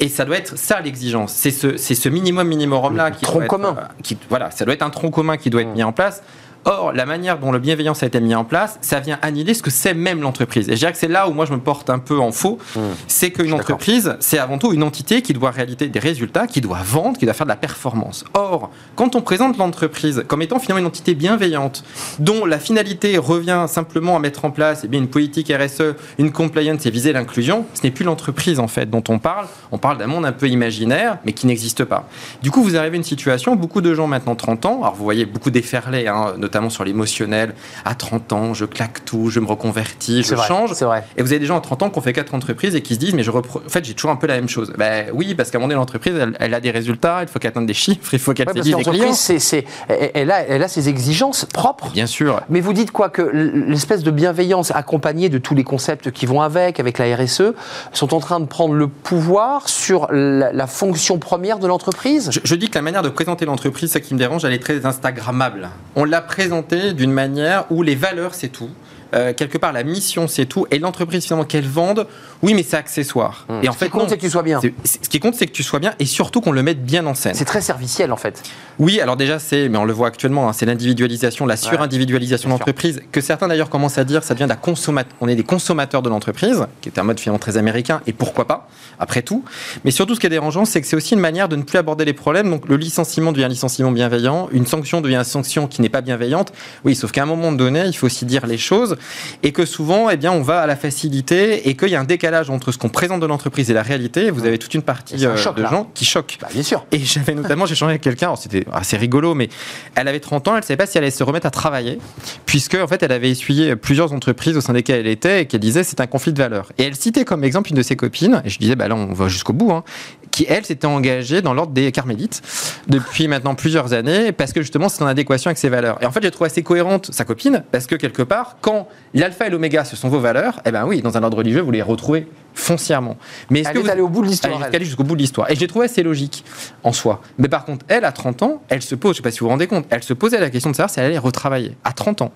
Et 0.01 0.09
ça 0.09 0.25
doit 0.25 0.37
être 0.37 0.57
ça 0.59 0.81
l'exigence. 0.81 1.33
C'est 1.33 1.51
ce, 1.51 1.77
ce 1.77 2.09
minimum 2.09 2.49
minimorum-là 2.49 3.11
qui 3.11 3.23
tronc 3.23 3.35
doit 3.35 3.45
être, 3.45 3.51
commun. 3.51 3.77
euh, 3.79 3.85
qui- 4.03 4.17
voilà, 4.29 4.51
ça 4.51 4.65
doit 4.65 4.75
être 4.75 4.83
un 4.83 4.91
tronc 4.91 5.11
commun 5.11 5.37
qui 5.37 5.51
doit 5.51 5.63
être 5.63 5.75
mis 5.75 5.83
en 5.83 5.93
place. 5.93 6.23
Or, 6.67 6.93
la 6.93 7.07
manière 7.07 7.39
dont 7.39 7.53
le 7.53 7.59
bienveillance 7.59 8.03
a 8.03 8.07
été 8.07 8.21
mis 8.21 8.35
en 8.35 8.45
place, 8.45 8.79
ça 8.83 9.01
vient 9.01 9.19
annihiler 9.23 9.55
ce 9.55 9.63
que 9.63 9.71
c'est 9.71 9.95
même 9.95 10.21
l'entreprise. 10.21 10.69
Et 10.69 10.73
je 10.73 10.79
dirais 10.79 10.93
que 10.93 10.99
c'est 10.99 11.09
là 11.09 11.27
où 11.27 11.33
moi 11.33 11.47
je 11.47 11.53
me 11.53 11.59
porte 11.59 11.89
un 11.89 11.99
peu 11.99 12.19
en 12.19 12.33
faux. 12.33 12.59
C'est 13.07 13.31
qu'une 13.31 13.55
entreprise, 13.55 14.17
c'est 14.21 14.39
avant 14.39 14.59
tout 14.59 14.73
une 14.73 14.83
entité 14.83 15.23
qui 15.23 15.33
doit 15.33 15.51
réaliser 15.51 15.89
des 15.89 15.99
résultats, 15.99 16.47
qui 16.47 16.61
doit 16.61 16.81
vendre, 16.85 17.19
qui 17.19 17.25
doit 17.25 17.33
faire 17.33 17.47
de 17.47 17.51
la 17.51 17.57
performance. 17.57 18.25
Or, 18.35 18.71
quand 18.95 19.17
on 19.17 19.23
présente 19.23 19.57
l'entreprise 19.57 20.23
comme 20.29 20.43
étant 20.43 20.59
finalement 20.59 20.81
une 20.81 20.87
entité 20.87 21.15
bienveillante, 21.15 21.83
dont 22.19 22.45
la 22.45 22.59
finalité 22.59 23.17
revient 23.17 23.65
simplement 23.67 24.17
à 24.17 24.19
mettre 24.19 24.45
en 24.45 24.51
place 24.51 24.83
eh 24.85 24.89
bien, 24.89 25.01
une 25.01 25.09
politique 25.09 25.51
RSE, 25.51 25.95
une 26.19 26.31
compliance 26.31 26.85
et 26.85 26.91
viser 26.91 27.15
l'inclusion, 27.15 27.65
ce 27.73 27.85
n'est 27.85 27.91
plus 27.91 28.05
l'entreprise 28.05 28.61
en 28.61 28.69
fait 28.69 28.91
dont 28.91 29.05
on 29.09 29.19
parle. 29.19 29.47
On 29.73 29.79
parle 29.79 29.97
d'un 29.97 30.09
monde 30.09 30.27
un 30.27 30.33
peu 30.33 30.49
imaginaire, 30.49 31.19
mais 31.25 31.33
qui 31.33 31.47
n'existe 31.47 31.85
pas. 31.85 32.07
Du 32.43 32.51
coup, 32.51 32.63
vous 32.63 32.77
arrivez 32.77 32.97
à 32.97 32.99
une 32.99 33.05
situation, 33.05 33.57
beaucoup 33.57 33.81
de 33.81 33.95
gens 33.95 34.07
maintenant 34.07 34.35
30 34.35 34.67
ans, 34.67 34.81
alors 34.83 34.95
vous 34.95 35.05
voyez 35.05 35.25
beaucoup 35.25 35.51
déferler, 35.51 36.07
hein, 36.07 36.35
notamment 36.37 36.50
sur 36.71 36.85
l'émotionnel, 36.85 37.55
à 37.85 37.95
30 37.95 38.33
ans, 38.33 38.55
je 38.55 38.65
claque 38.65 39.05
tout, 39.05 39.31
je 39.31 39.41
me 39.41 39.47
reconvertis, 39.47 40.23
je 40.23 40.35
vrai, 40.35 40.47
change. 40.49 40.73
c'est 40.75 40.85
vrai. 40.85 41.05
Et 41.17 41.23
vous 41.23 41.29
avez 41.31 41.39
des 41.39 41.47
gens 41.47 41.57
à 41.57 41.61
30 41.61 41.83
ans 41.85 41.91
qui 41.91 41.99
ont 41.99 42.03
fait 42.03 42.13
quatre 42.13 42.35
entreprises 42.35 42.75
et 42.75 42.83
qui 42.83 42.95
se 42.95 42.99
disent 42.99 43.15
mais 43.15 43.23
je 43.23 43.31
repre- 43.31 43.59
en 43.65 43.69
fait 43.69 43.85
j'ai 43.85 43.95
toujours 43.95 44.11
un 44.11 44.17
peu 44.17 44.27
la 44.27 44.35
même 44.35 44.49
chose. 44.49 44.73
Ben 44.77 45.07
oui 45.13 45.35
parce 45.35 45.51
qu'à 45.51 45.59
un 45.59 45.61
moment 45.61 45.69
donné 45.69 45.79
l'entreprise 45.79 46.15
elle, 46.21 46.37
elle 46.41 46.55
a 46.55 46.61
des 46.61 46.71
résultats, 46.71 47.19
il 47.23 47.29
faut 47.29 47.39
qu'elle 47.39 47.51
atteigne 47.51 47.67
des 47.67 47.75
chiffres, 47.75 48.13
il 48.13 48.19
faut 48.19 48.33
qu'elle 48.35 48.49
Ouais, 48.49 48.55
des 48.55 48.61
clients. 48.73 49.13
c'est- 49.13 49.65
elle, 49.89 50.11
elle 50.15 50.31
a, 50.31 50.41
elle 50.43 50.63
a 50.63 50.69
ses 50.69 50.89
exigences 50.89 51.45
propres. 51.45 51.91
Bien 51.93 52.07
sûr. 52.07 52.41
Mais 52.49 52.61
vous 52.61 52.73
dites 52.73 52.91
quoi 52.91 53.09
Que 53.11 53.23
l'espèce 53.23 54.03
de 54.03 54.11
bienveillance 54.11 54.71
accompagnée 54.73 55.29
de 55.29 55.39
tous 55.39 55.55
les 55.55 55.65
concepts 55.65 56.11
qui 56.11 56.27
vont 56.27 56.41
avec, 56.43 56.81
avec 56.81 56.99
la 56.99 57.17
RSE, 57.17 57.53
sont 57.93 58.15
en 58.15 58.21
train 58.21 58.41
de 58.41 58.47
prendre 58.47 58.75
le 58.75 58.89
pouvoir 58.89 59.69
sur 59.69 60.09
la, 60.13 60.53
la 60.53 60.67
fonction 60.67 61.19
première 61.19 61.59
de 61.59 61.67
l'entreprise? 61.67 62.31
Je, 62.33 62.41
je 62.43 62.55
dis 62.55 62.69
que 62.69 62.75
la 62.77 62.83
manière 62.83 63.03
de 63.03 63.09
présenter 63.09 63.45
l'entreprise, 63.47 63.91
ça 63.93 64.01
qui 64.01 64.15
me 64.15 64.19
dérange, 64.19 64.45
elle 64.45 64.53
est 64.53 64.59
très 64.59 64.85
Instagrammable. 64.87 65.69
On 65.97 66.05
l'a 66.05 66.21
présentée 66.41 66.95
d'une 66.95 67.12
manière 67.12 67.66
où 67.70 67.82
les 67.82 67.95
valeurs 67.95 68.34
c'est 68.34 68.49
tout. 68.49 68.70
Euh, 69.12 69.34
quelque 69.34 69.59
part, 69.59 69.74
la 69.74 69.82
mission, 69.82 70.26
c'est 70.26 70.47
tout. 70.47 70.66
Et 70.70 70.78
l'entreprise, 70.78 71.24
finalement, 71.24 71.45
qu'elle 71.45 71.66
vende, 71.66 72.07
oui, 72.43 72.55
mais 72.55 72.62
c'est 72.62 72.76
accessoire. 72.76 73.47
Et 73.62 73.68
en 73.68 73.72
Ce 73.72 73.78
fait, 73.78 73.86
qui 73.86 73.91
compte, 73.91 74.09
c'est 74.09 74.16
que 74.16 74.22
tu 74.22 74.30
sois 74.30 74.43
bien. 74.43 74.61
Ce 74.84 75.09
qui 75.09 75.20
compte, 75.20 75.34
c'est 75.34 75.47
que 75.47 75.53
tu 75.53 75.62
sois 75.62 75.78
bien 75.78 75.95
et 75.99 76.07
surtout 76.07 76.41
qu'on 76.41 76.53
le 76.53 76.62
mette 76.62 76.84
bien 76.84 77.05
en 77.07 77.14
scène. 77.14 77.34
C'est 77.34 77.45
très 77.45 77.61
serviciel 77.61 78.12
en 78.12 78.16
fait. 78.16 78.43
Oui, 78.78 78.99
alors 79.01 79.16
déjà, 79.16 79.38
c'est, 79.38 79.68
mais 79.68 79.76
on 79.76 79.84
le 79.84 79.93
voit 79.93 80.09
actuellement, 80.09 80.49
hein, 80.49 80.53
c'est 80.55 80.64
l'individualisation, 80.66 81.45
la 81.47 81.57
surindividualisation 81.57 82.49
de 82.49 82.55
l'entreprise, 82.55 83.03
que 83.12 83.20
certains 83.20 83.49
d'ailleurs 83.49 83.68
commencent 83.68 83.99
à 83.99 84.05
dire, 84.05 84.24
ça 84.24 84.32
devient 84.34 84.45
de 84.45 84.49
la 84.51 84.57
consommate- 84.57 85.09
on 85.20 85.28
est 85.28 85.34
des 85.36 85.43
consommateurs 85.43 86.01
de 86.01 86.09
l'entreprise, 86.09 86.66
qui 86.80 86.88
est 86.88 86.99
un 86.99 87.03
mode 87.03 87.20
finalement 87.20 87.38
très 87.38 87.59
américain, 87.59 88.01
et 88.07 88.14
pourquoi 88.14 88.47
pas, 88.47 88.68
après 88.99 89.20
tout. 89.20 89.45
Mais 89.84 89.91
surtout, 89.91 90.14
ce 90.14 90.20
qui 90.20 90.26
est 90.26 90.30
dérangeant, 90.30 90.64
c'est 90.64 90.80
que 90.80 90.86
c'est 90.86 90.97
aussi 90.97 91.12
une 91.12 91.20
manière 91.20 91.49
de 91.49 91.57
ne 91.57 91.62
plus 91.62 91.76
aborder 91.78 92.07
les 92.07 92.14
problèmes. 92.14 92.49
Donc, 92.49 92.68
le 92.68 92.76
licenciement 92.76 93.32
devient 93.32 93.45
un 93.45 93.49
licenciement 93.49 93.93
bienveillant, 93.93 94.49
une 94.53 94.66
sanction 94.66 95.03
devient 95.03 95.16
une 95.16 95.24
sanction 95.24 95.66
qui 95.66 95.82
n'est 95.82 95.88
pas 95.91 96.01
bienveillante. 96.01 96.53
Oui, 96.86 96.95
sauf 96.95 97.12
qu'à 97.12 97.22
un 97.22 97.26
moment 97.26 97.53
donné, 97.53 97.84
il 97.86 97.93
faut 97.93 98.07
aussi 98.07 98.24
dire 98.24 98.47
les 98.47 98.57
choses, 98.59 98.97
et 99.43 99.53
que 99.53 99.66
souvent, 99.66 100.09
eh 100.09 100.16
bien, 100.16 100.32
on 100.32 100.41
va 100.43 100.61
à 100.62 100.66
la 100.66 100.76
facilité, 100.76 101.68
et 101.68 101.76
qu'il 101.76 101.88
y 101.88 101.97
a 101.97 102.01
un 102.01 102.05
décalage 102.05 102.30
entre 102.49 102.72
ce 102.72 102.78
qu'on 102.78 102.89
présente 102.89 103.20
de 103.20 103.26
l'entreprise 103.26 103.70
et 103.70 103.74
la 103.74 103.83
réalité. 103.83 104.31
Vous 104.31 104.47
avez 104.47 104.59
toute 104.59 104.74
une 104.74 104.83
partie 104.83 105.24
un 105.24 105.31
euh, 105.31 105.37
choc, 105.37 105.57
de 105.57 105.62
là. 105.62 105.70
gens 105.70 105.91
qui 105.95 106.05
choquent. 106.05 106.39
Bah, 106.41 106.49
bien 106.53 106.62
sûr. 106.62 106.87
Et 106.93 106.99
j'avais 106.99 107.35
notamment, 107.35 107.66
j'ai 107.66 107.74
changé 107.74 107.91
avec 107.91 108.03
quelqu'un, 108.03 108.37
c'était 108.37 108.64
assez 108.72 108.97
rigolo, 108.97 109.35
mais 109.35 109.49
elle 109.95 110.09
avait 110.09 110.20
30 110.20 110.49
ans, 110.49 110.53
elle 110.53 110.61
ne 110.61 110.64
savait 110.64 110.76
pas 110.76 110.87
si 110.87 110.99
elle 110.99 111.05
allait 111.05 111.11
se 111.11 111.24
remettre 111.24 111.47
à 111.47 111.51
travailler, 111.51 111.99
puisque 112.47 112.74
en 112.74 112.87
fait 112.87 113.03
elle 113.03 113.12
avait 113.12 113.31
essuyé 113.31 113.76
plusieurs 113.76 114.12
entreprises 114.12 114.57
au 114.57 114.61
sein 114.61 114.72
desquelles 114.72 115.01
elle 115.01 115.07
était 115.07 115.43
et 115.43 115.47
qu'elle 115.47 115.61
disait 115.61 115.85
c'est 115.85 116.01
un 116.01 116.07
conflit 116.07 116.33
de 116.33 116.39
valeurs. 116.39 116.72
Et 116.78 116.85
elle 116.85 116.97
citait 116.97 117.24
comme 117.24 117.45
exemple 117.45 117.70
une 117.70 117.76
de 117.76 117.83
ses 117.83 117.97
copines, 117.97 118.43
et 118.45 118.51
je 118.51 118.59
disais 118.59 118.76
bah 118.76 118.89
là 118.89 118.95
on 118.95 119.12
va 119.12 119.28
jusqu'au 119.28 119.53
bout, 119.53 119.72
hein, 119.72 119.85
qui 120.31 120.47
elle 120.49 120.64
s'était 120.64 120.87
engagée 120.87 121.43
dans 121.43 121.55
l'ordre 121.55 121.72
des 121.72 121.91
carmélites 121.93 122.43
depuis 122.89 123.28
maintenant 123.28 123.55
plusieurs 123.55 123.93
années, 123.93 124.33
parce 124.33 124.53
que 124.53 124.62
justement 124.62 124.89
c'est 124.89 125.03
en 125.03 125.07
adéquation 125.07 125.49
avec 125.49 125.59
ses 125.59 125.68
valeurs. 125.68 125.99
Et 126.03 126.07
en 126.07 126.12
fait 126.12 126.22
j'ai 126.22 126.31
trouvé 126.31 126.47
assez 126.49 126.62
cohérente 126.62 127.11
sa 127.12 127.24
copine, 127.24 127.64
parce 127.72 127.87
que 127.87 127.95
quelque 127.95 128.22
part, 128.22 128.57
quand 128.61 128.89
l'alpha 129.14 129.47
et 129.47 129.51
l'oméga 129.51 129.85
ce 129.85 129.97
sont 129.97 130.09
vos 130.09 130.20
valeurs, 130.20 130.61
eh 130.64 130.70
ben 130.70 130.87
oui, 130.87 131.03
dans 131.03 131.16
un 131.16 131.22
ordre 131.22 131.39
religieux 131.39 131.61
vous 131.61 131.70
les 131.70 131.83
retrouvez 131.83 132.20
complete 132.25 132.50
foncièrement. 132.55 133.17
Mais 133.51 133.61
est-ce 133.61 133.69
Elle 133.69 133.75
que 133.75 133.79
est 133.81 133.83
vous- 133.83 133.91
allée 133.91 134.01
au 134.01 134.09
bout 134.09 134.23
de 134.23 134.27
l'histoire. 134.29 134.63
est 134.63 134.75
allée 134.77 134.85
jusqu'au 134.85 135.05
bout 135.05 135.15
de 135.17 135.21
l'histoire. 135.21 135.51
Et 135.51 135.55
je 135.55 135.61
l'ai 135.61 135.67
trouvé 135.67 135.87
assez 135.87 136.03
logique 136.03 136.45
en 136.83 136.93
soi. 136.93 137.21
Mais 137.39 137.49
par 137.49 137.65
contre, 137.65 137.85
elle, 137.89 138.05
à 138.05 138.13
30 138.13 138.43
ans, 138.43 138.63
elle 138.69 138.83
se 138.83 138.95
pose, 138.95 139.11
je 139.11 139.13
ne 139.13 139.17
sais 139.17 139.23
pas 139.23 139.31
si 139.31 139.41
vous 139.41 139.47
vous 139.47 139.51
rendez 139.51 139.67
compte, 139.67 139.87
elle 139.91 140.03
se 140.03 140.13
posait 140.15 140.39
la 140.41 140.51
question 140.51 140.71
de 140.71 140.77
savoir 140.77 140.91
si 140.91 141.01
elle 141.01 141.07
allait 141.07 141.19
retravailler 141.19 141.77
à 141.85 141.93
30 141.93 142.23
ans. 142.23 142.33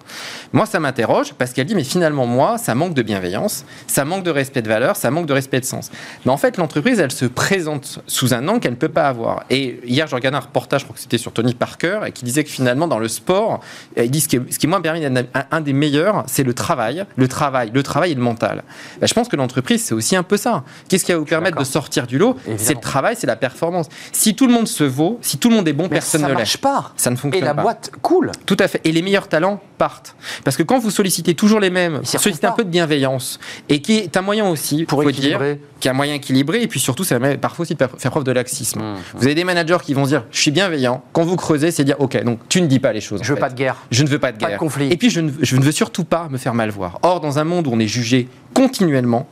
Moi, 0.53 0.67
ça 0.67 0.81
m'interroge 0.81 1.33
parce 1.35 1.53
qu'elle 1.53 1.67
dit, 1.67 1.75
mais 1.75 1.85
finalement, 1.85 2.27
moi, 2.27 2.59
ça 2.59 2.75
manque 2.75 2.95
de 2.95 3.03
bienveillance, 3.03 3.65
ça 3.87 4.05
manque 4.05 4.25
de 4.25 4.31
respect 4.31 4.62
de 4.62 4.69
valeur, 4.69 4.97
ça 4.97 5.11
manque 5.11 5.27
de 5.27 5.33
respect 5.33 5.61
de 5.61 5.65
sens. 5.65 5.91
Mais 6.25 6.33
en 6.33 6.37
fait, 6.37 6.57
l'entreprise, 6.57 6.99
elle 7.01 7.12
se 7.12 7.25
présente 7.27 8.01
sous 8.07 8.35
un 8.35 8.47
angle 8.49 8.61
qu'elle 8.61 8.73
ne 8.73 8.77
peut 8.77 8.89
pas 8.89 9.09
avoir. 9.09 9.45
Et 9.51 9.81
hier, 9.85 10.07
je 10.07 10.15
regardais 10.15 10.37
un 10.39 10.41
reportage, 10.41 10.81
je 10.81 10.85
crois 10.87 10.95
que 10.95 11.01
c'était 11.03 11.19
sur 11.19 11.33
Tony 11.33 11.55
Parker, 11.55 12.01
et 12.07 12.12
qui 12.12 12.25
disait 12.25 12.45
que 12.45 12.51
finalement, 12.51 12.87
dans 12.89 12.99
le 12.99 13.09
sport, 13.09 13.61
il 13.97 14.11
dit 14.11 14.21
ce 14.21 14.29
qui, 14.29 14.37
est- 14.37 14.53
ce 14.53 14.59
qui 14.59 14.67
moi, 14.67 14.81
permis 14.83 15.01
d'être 15.01 15.29
un, 15.35 15.45
un 15.51 15.61
des 15.61 15.73
meilleurs, 15.73 16.25
c'est 16.27 16.43
le 16.43 16.55
travail, 16.55 17.05
le 17.17 17.29
travail, 17.29 17.71
le 17.73 17.83
travail 17.83 18.12
et 18.12 18.15
le 18.15 18.21
mental. 18.23 18.62
Ben, 19.01 19.07
je 19.07 19.15
pense 19.15 19.29
que 19.29 19.37
l'entreprise, 19.37 19.83
c'est 19.85 19.95
aussi 19.95 20.03
un 20.12 20.22
peu 20.22 20.36
ça. 20.36 20.64
Qu'est-ce 20.88 21.05
qui 21.05 21.12
va 21.12 21.18
vous 21.18 21.24
permettre 21.24 21.59
de 21.59 21.64
sortir 21.64 22.07
du 22.07 22.18
lot? 22.18 22.36
C'est 22.57 22.74
le 22.74 22.80
travail, 22.80 23.16
c'est 23.18 23.26
la 23.26 23.36
performance. 23.36 23.86
Si 24.12 24.34
tout 24.34 24.46
le 24.46 24.52
monde 24.52 24.68
se 24.68 24.84
vaut, 24.84 25.18
si 25.22 25.38
tout 25.38 25.48
le 25.48 25.57
monde 25.57 25.66
est 25.68 25.72
bon, 25.72 25.84
Mais 25.84 25.88
personne 25.90 26.20
ça 26.20 26.26
ne 26.28 26.32
l'est. 26.32 26.38
marche 26.38 26.57
pas. 26.59 26.92
Ça 26.96 27.11
ne 27.11 27.16
Et 27.16 27.18
fonctionne 27.18 27.44
la 27.44 27.55
pas. 27.55 27.62
boîte 27.62 27.90
coule. 28.02 28.30
Tout 28.46 28.57
à 28.61 28.68
fait. 28.68 28.80
Et 28.84 28.92
les 28.92 29.02
meilleurs 29.02 29.28
talents 29.28 29.61
partent. 29.78 30.14
Parce 30.44 30.57
que 30.57 30.62
quand 30.62 30.78
vous 30.78 30.90
sollicitez 30.90 31.34
toujours 31.34 31.61
les 31.61 31.70
mêmes, 31.70 32.05
solliciter 32.05 32.46
un 32.46 32.52
peu 32.52 32.64
de 32.64 32.70
bienveillance, 32.70 33.38
et 33.68 33.80
qui 33.80 33.94
est 33.98 34.16
un 34.16 34.22
moyen 34.22 34.48
aussi, 34.48 34.84
Pour 34.84 35.02
faut 35.02 35.09
équilibrer. 35.11 35.55
dire, 35.55 35.64
qui 35.80 35.88
est 35.88 35.90
un 35.90 35.94
moyen 35.94 36.14
équilibré, 36.14 36.62
et 36.62 36.68
puis 36.68 36.80
surtout, 36.80 37.05
ça 37.05 37.18
permet 37.18 37.36
parfois 37.36 37.62
aussi 37.64 37.74
de 37.74 37.84
faire 37.98 38.11
preuve 38.11 38.24
de 38.24 38.32
laxisme. 38.32 38.80
Mmh, 38.80 38.96
Vous 39.16 39.24
avez 39.24 39.34
des 39.34 39.44
managers 39.44 39.78
qui 39.82 39.94
vont 39.94 40.05
dire, 40.07 40.24
je 40.30 40.40
suis 40.40 40.50
bienveillant. 40.50 41.02
Quand 41.12 41.24
vous 41.24 41.36
creusez, 41.36 41.70
c'est 41.70 41.84
dire, 41.84 41.96
ok, 41.98 42.22
donc 42.24 42.38
tu 42.48 42.61
ne 42.62 42.66
dis 42.66 42.78
pas 42.78 42.92
les 42.92 43.00
choses. 43.00 43.20
Je 43.22 43.28
veux 43.30 43.34
fait. 43.34 43.40
pas 43.40 43.50
de 43.50 43.55
guerre. 43.55 43.76
Je 43.90 44.02
ne 44.02 44.09
veux 44.09 44.18
pas 44.18 44.32
de 44.32 44.38
Pas 44.38 44.46
de 44.46 44.50
guerre. 44.52 44.59
conflit. 44.59 44.88
Et 44.92 44.96
puis, 44.96 45.11
je 45.11 45.20
ne, 45.20 45.30
je 45.40 45.57
ne 45.57 45.62
veux 45.62 45.72
surtout 45.72 46.05
pas 46.05 46.28
me 46.30 46.38
faire 46.38 46.55
mal 46.55 46.70
voir. 46.70 46.98
Or, 47.02 47.20
dans 47.20 47.38
un 47.38 47.44
monde 47.44 47.66
où 47.66 47.70
on 47.72 47.78
est 47.80 47.86
jugé 47.88 48.28
continuellement, 48.55 49.26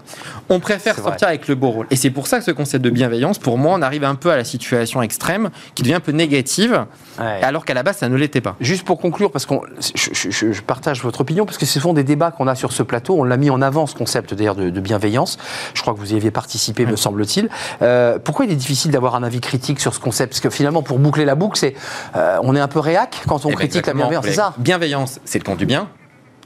on 0.49 0.61
préfère 0.61 0.97
sortir 0.99 1.29
avec 1.29 1.49
le 1.49 1.55
beau 1.55 1.71
rôle. 1.71 1.87
Et 1.91 1.97
c'est 1.97 2.11
pour 2.11 2.27
ça 2.27 2.39
que 2.39 2.45
ce 2.45 2.51
concept 2.51 2.85
de 2.85 2.91
bienveillance, 2.91 3.39
pour 3.39 3.57
moi, 3.57 3.73
on 3.79 3.83
arrive 3.83 4.05
un 4.05 4.15
peu 4.17 4.31
à 4.31 4.37
la 4.37 4.45
situation 4.45 5.01
extrême 5.03 5.51
qui 5.75 5.83
devient 5.83 5.95
un 5.95 6.01
peu 6.01 6.13
négative, 6.13 6.85
Ouais. 7.19 7.43
alors 7.43 7.65
qu'à 7.65 7.75
la 7.75 7.83
base, 7.83 7.99
ça 7.99 8.09
ne 8.09 8.17
l'était 8.17 8.41
pas. 8.41 8.57
Juste 8.61 8.85
pour 8.85 8.99
conclure, 8.99 9.31
parce 9.31 9.47
que 9.47 9.55
je, 9.95 10.09
je- 10.13 10.31
je- 10.31 10.53
je 10.53 10.63
partage 10.63 11.03
votre 11.03 11.21
opinion, 11.21 11.45
parce 11.47 11.59
que 11.59 11.67
ce 11.67 11.79
sont 11.79 11.93
des 11.93 12.05
débats 12.05 12.31
qu'on 12.31 12.47
a 12.49 12.55
sur 12.55 12.73
ce 12.73 12.83
plateau. 12.83 13.17
On 13.19 13.25
l'a 13.25 13.37
mis 13.37 13.51
en 13.51 13.63
avant, 13.63 13.87
ce 13.87 13.95
concept 13.95 14.35
d'ailleurs 14.35 14.55
de, 14.57 14.71
de 14.71 14.81
bienveillance. 14.81 15.39
Je 15.75 15.83
crois 15.83 15.95
que 15.95 15.99
vous 15.99 16.13
y 16.13 16.17
aviez 16.17 16.31
participé, 16.31 16.87
me 16.87 16.97
semble-t-il. 16.97 17.49
Euh, 17.83 18.19
pourquoi 18.19 18.45
il 18.47 18.51
est 18.53 18.57
difficile 18.57 18.91
d'avoir 18.91 19.15
un 19.15 19.23
avis 19.23 19.41
critique 19.41 19.79
sur 19.81 19.95
ce 19.95 20.01
concept? 20.01 20.33
Parce 20.33 20.41
que 20.41 20.51
finalement, 20.51 20.83
pour 20.83 20.99
boucler 20.99 21.25
la 21.25 21.35
boucle, 21.35 21.59
c'est 21.59 21.75
euh, 22.17 22.39
on 22.43 22.57
est 22.57 22.61
un 22.61 22.69
peu 22.69 22.81
réac 22.81 23.23
quand 23.29 23.45
on 23.45 23.49
Eh 23.49 23.53
ben, 23.53 23.59
critique 23.59 23.87
la 23.87 23.95
bienveillance, 23.95 24.25
c'est 24.27 24.33
ça? 24.33 24.55
Bienveillance, 24.59 25.21
c'est 25.25 25.39
le 25.39 25.45
camp 25.45 25.55
du 25.57 25.67
bien. 25.67 25.89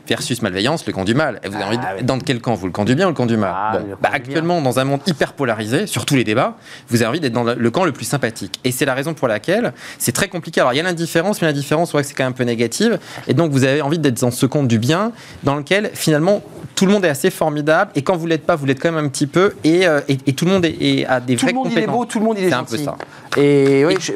Versus 0.09 0.41
malveillance, 0.43 0.87
le 0.87 0.93
camp 0.93 1.05
du 1.05 1.15
mal. 1.15 1.41
Et 1.43 1.49
vous 1.49 1.55
avez 1.57 1.65
envie 1.65 1.79
de- 1.79 1.83
Ah, 1.85 2.03
dans 2.03 2.19
quel 2.19 2.41
camp 2.41 2.55
Vous 2.55 2.67
le 2.67 2.73
camp 2.73 2.85
du 2.85 2.95
bien 2.95 3.07
ou 3.07 3.09
le 3.11 3.15
camp 3.15 3.27
du 3.27 3.37
mal 3.37 3.53
Ah, 3.55 3.79
Bon, 3.79 3.91
camp 3.91 3.99
bah, 4.01 4.11
Actuellement, 4.13 4.61
dans 4.63 4.79
un 4.79 4.85
monde 4.85 5.01
hyper 5.07 5.33
polarisé, 5.33 5.87
sur 5.87 6.05
tous 6.07 6.15
les 6.15 6.25
débats, 6.25 6.57
vous 6.89 6.97
avez 7.03 7.07
envie 7.09 7.21
d'être 7.21 7.33
dans 7.33 7.45
le, 7.45 7.55
le 7.55 7.71
camp 7.71 7.85
le 7.85 7.93
plus 7.93 8.05
sympathique. 8.05 8.59
Et 8.65 8.71
c'est 8.73 8.85
la 8.85 8.95
raison 8.95 9.15
pour 9.15 9.29
laquelle 9.29 9.73
c'est 9.99 10.13
très 10.13 10.29
compliqué. 10.29 10.61
Alors, 10.61 10.73
il 10.73 10.77
y 10.77 10.81
a 10.81 10.83
l'indifférence, 10.83 11.41
mais 11.43 11.49
l'indifférence, 11.49 11.91
on 11.91 11.93
voit 11.93 12.03
que 12.03 12.09
c'est 12.09 12.15
quand 12.15 12.25
même 12.25 12.33
un 12.33 12.37
peu 12.37 12.45
négative. 12.45 12.99
Et 13.27 13.35
donc, 13.35 13.51
vous 13.53 13.65
avez 13.65 13.83
envie 13.83 13.99
d'être 13.99 14.21
dans 14.21 14.31
ce 14.31 14.47
camp 14.47 14.63
du 14.63 14.79
bien, 14.79 15.13
dans 15.43 15.57
lequel, 15.57 15.91
finalement, 15.95 16.43
tout 16.77 16.87
le 16.87 16.93
monde 16.93 17.05
est 17.05 17.09
assez 17.09 17.31
formidable. 17.31 17.91
Et 17.97 18.03
quand 18.03 18.17
vous 18.17 18.27
l'êtes 18.27 18.45
pas, 18.47 18.55
vous 18.55 18.67
l'êtes 18.67 18.81
quand 18.81 18.93
même 18.93 19.05
un 19.05 19.09
petit 19.09 19.27
peu. 19.27 19.55
Et, 19.65 19.87
euh, 19.89 20.01
et- 20.09 20.19
et 20.27 20.33
tout 20.35 20.45
le 20.45 20.53
monde 20.53 20.65
est, 20.65 20.77
est- 20.81 21.07
a 21.07 21.19
des 21.21 21.35
Tout 21.35 21.47
vraies 21.47 21.53
le 21.53 21.57
monde 21.59 21.67
il 21.71 21.73
est 21.73 21.75
compétences. 21.87 21.97
beau, 21.97 22.05
tout 22.05 22.19
le 22.21 22.25
monde 22.27 22.37
il 22.39 22.45
est, 22.45 22.49
C'est 22.51 22.55
un 22.55 22.63
peu 22.65 22.77
gentil. 22.77 22.85
ça. 22.85 22.97
Et, 23.39 23.85
oui, 23.85 23.95
Et- 23.95 24.01
je- 24.01 24.13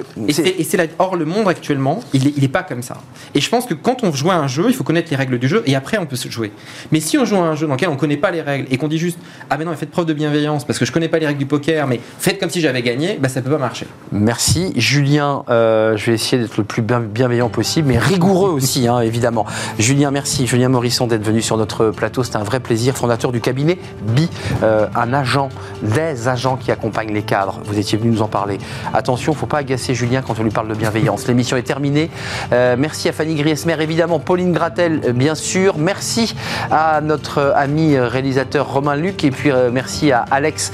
Et 0.61 0.65
c'est- 0.65 0.77
la- 0.77 0.85
or, 0.99 1.17
le 1.17 1.25
monde 1.27 1.47
actuellement, 1.49 2.01
il 2.15 2.25
n'est 2.25 2.33
il 2.37 2.45
est 2.45 2.49
pas 2.49 2.63
comme 2.63 2.83
ça. 2.83 2.97
Et 3.35 3.41
je 3.41 3.51
pense 3.51 3.67
que 3.67 3.75
quand 3.75 4.03
on 4.05 4.13
joue 4.13 4.31
à 4.31 4.35
un 4.35 4.47
jeu, 4.47 4.67
il 4.69 4.75
faut 4.75 4.85
connaître 4.85 5.09
les 5.11 5.17
règles 5.17 5.39
du 5.39 5.49
jeu 5.49 5.63
et 5.67 5.75
après 5.75 5.99
on 5.99 6.07
peut 6.07 6.17
se 6.17 6.29
jouer. 6.31 6.53
Mais 6.93 7.01
si 7.01 7.19
on 7.19 7.25
joue 7.25 7.37
à 7.37 7.41
un 7.41 7.55
jeu 7.55 7.67
dans 7.67 7.75
lequel 7.75 7.89
on 7.91 7.95
ne 7.95 7.99
connaît 7.99 8.17
pas 8.17 8.31
les 8.31 8.41
règles 8.41 8.67
et 8.71 8.77
qu'on 8.79 8.89
dit 8.89 8.99
juste 8.99 9.19
Ah 9.51 9.57
ben 9.57 9.65
non, 9.65 9.73
mais 9.73 9.77
faites 9.77 9.91
preuve 9.91 10.07
de 10.07 10.13
bienveillance 10.15 10.65
parce 10.65 10.79
que 10.79 10.85
je 10.85 10.93
connais 10.93 11.09
pas 11.09 11.19
les 11.19 11.27
règles 11.27 11.39
du 11.39 11.47
poker, 11.47 11.87
mais 11.87 12.01
faites 12.19 12.39
comme 12.39 12.51
si 12.51 12.61
j'avais 12.61 12.83
gagné, 12.83 13.19
bah 13.21 13.29
ça 13.29 13.43
peut 13.43 13.51
pas 13.51 13.59
marcher. 13.59 13.87
Merci. 14.13 14.73
Julien, 14.77 15.45
euh, 15.51 15.97
je 15.97 16.07
vais 16.07 16.15
essayer 16.15 16.41
d'être 16.43 16.57
le 16.57 16.65
plus 16.65 16.83
bien- 16.83 17.01
bienveillant 17.01 17.49
possible, 17.49 17.89
mais 17.89 17.99
rigoureux 17.99 18.51
aussi, 18.51 18.87
hein, 18.89 19.01
évidemment. 19.01 19.45
Julien, 19.79 20.11
merci. 20.11 20.47
Julien 20.47 20.69
Morisson 20.69 21.07
d'être 21.07 21.25
venu 21.25 21.43
sur 21.43 21.57
notre 21.57 21.91
plateau. 21.91 22.23
C'est 22.25 22.37
un 22.37 22.45
vrai 22.51 22.61
plaisir. 22.61 22.97
Fondateur 22.97 23.31
du 23.31 23.41
cabinet 23.41 23.79
BI, 24.03 24.29
euh, 24.63 24.89
un 24.97 25.13
agent, 25.15 25.49
des 25.83 26.27
agents 26.27 26.57
qui 26.57 26.73
accompagnent 26.73 27.15
les 27.15 27.23
cadres. 27.23 27.61
Vous 27.65 27.79
étiez 27.79 27.97
venu 27.97 28.11
nous 28.11 28.23
en 28.23 28.29
parler. 28.29 28.59
Attention, 28.93 29.33
faut 29.35 29.47
pas 29.47 29.59
agacer 29.59 29.95
Julien 29.95 30.21
quand 30.21 30.39
on 30.39 30.43
lui 30.43 30.51
parle 30.51 30.69
de 30.69 30.75
bienveillance. 30.75 31.29
L'émission 31.29 31.57
est 31.57 31.63
terminée. 31.63 32.11
Euh, 32.53 32.75
merci 32.77 33.09
à 33.09 33.13
Fanny 33.13 33.37
Griesmer, 33.37 33.77
évidemment. 33.81 34.19
Pauline 34.19 34.53
Gratel, 34.53 35.01
euh, 35.07 35.13
bien 35.13 35.37
sûr. 35.37 35.79
Merci 35.79 36.35
à 36.73 37.01
notre 37.01 37.55
ami 37.57 37.97
réalisateur 37.97 38.73
Romain 38.73 38.97
Luc. 38.97 39.23
Et 39.23 39.31
puis 39.31 39.51
merci 39.73 40.11
à 40.11 40.25
Alex 40.31 40.73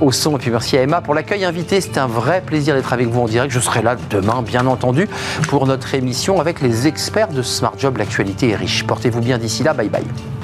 au 0.00 0.10
son. 0.10 0.36
Et 0.36 0.38
puis 0.38 0.50
merci 0.50 0.76
à 0.76 0.82
Emma 0.82 1.00
pour 1.00 1.14
l'accueil 1.14 1.44
invité. 1.44 1.80
C'était 1.80 2.00
un 2.00 2.06
vrai 2.06 2.42
plaisir 2.44 2.74
d'être 2.74 2.92
avec 2.92 3.08
vous 3.08 3.20
en 3.20 3.26
direct. 3.26 3.52
Je 3.52 3.60
serai 3.60 3.82
là 3.82 3.96
demain, 4.10 4.42
bien 4.42 4.66
entendu, 4.66 5.08
pour 5.48 5.66
notre 5.66 5.94
émission 5.94 6.40
avec 6.40 6.60
les 6.60 6.86
experts 6.86 7.28
de 7.28 7.42
Smart 7.42 7.74
Job. 7.78 7.96
L'actualité 7.98 8.50
est 8.50 8.56
riche. 8.56 8.84
Portez-vous 8.86 9.20
bien 9.20 9.38
d'ici 9.38 9.62
là. 9.62 9.72
Bye 9.72 9.88
bye. 9.88 10.41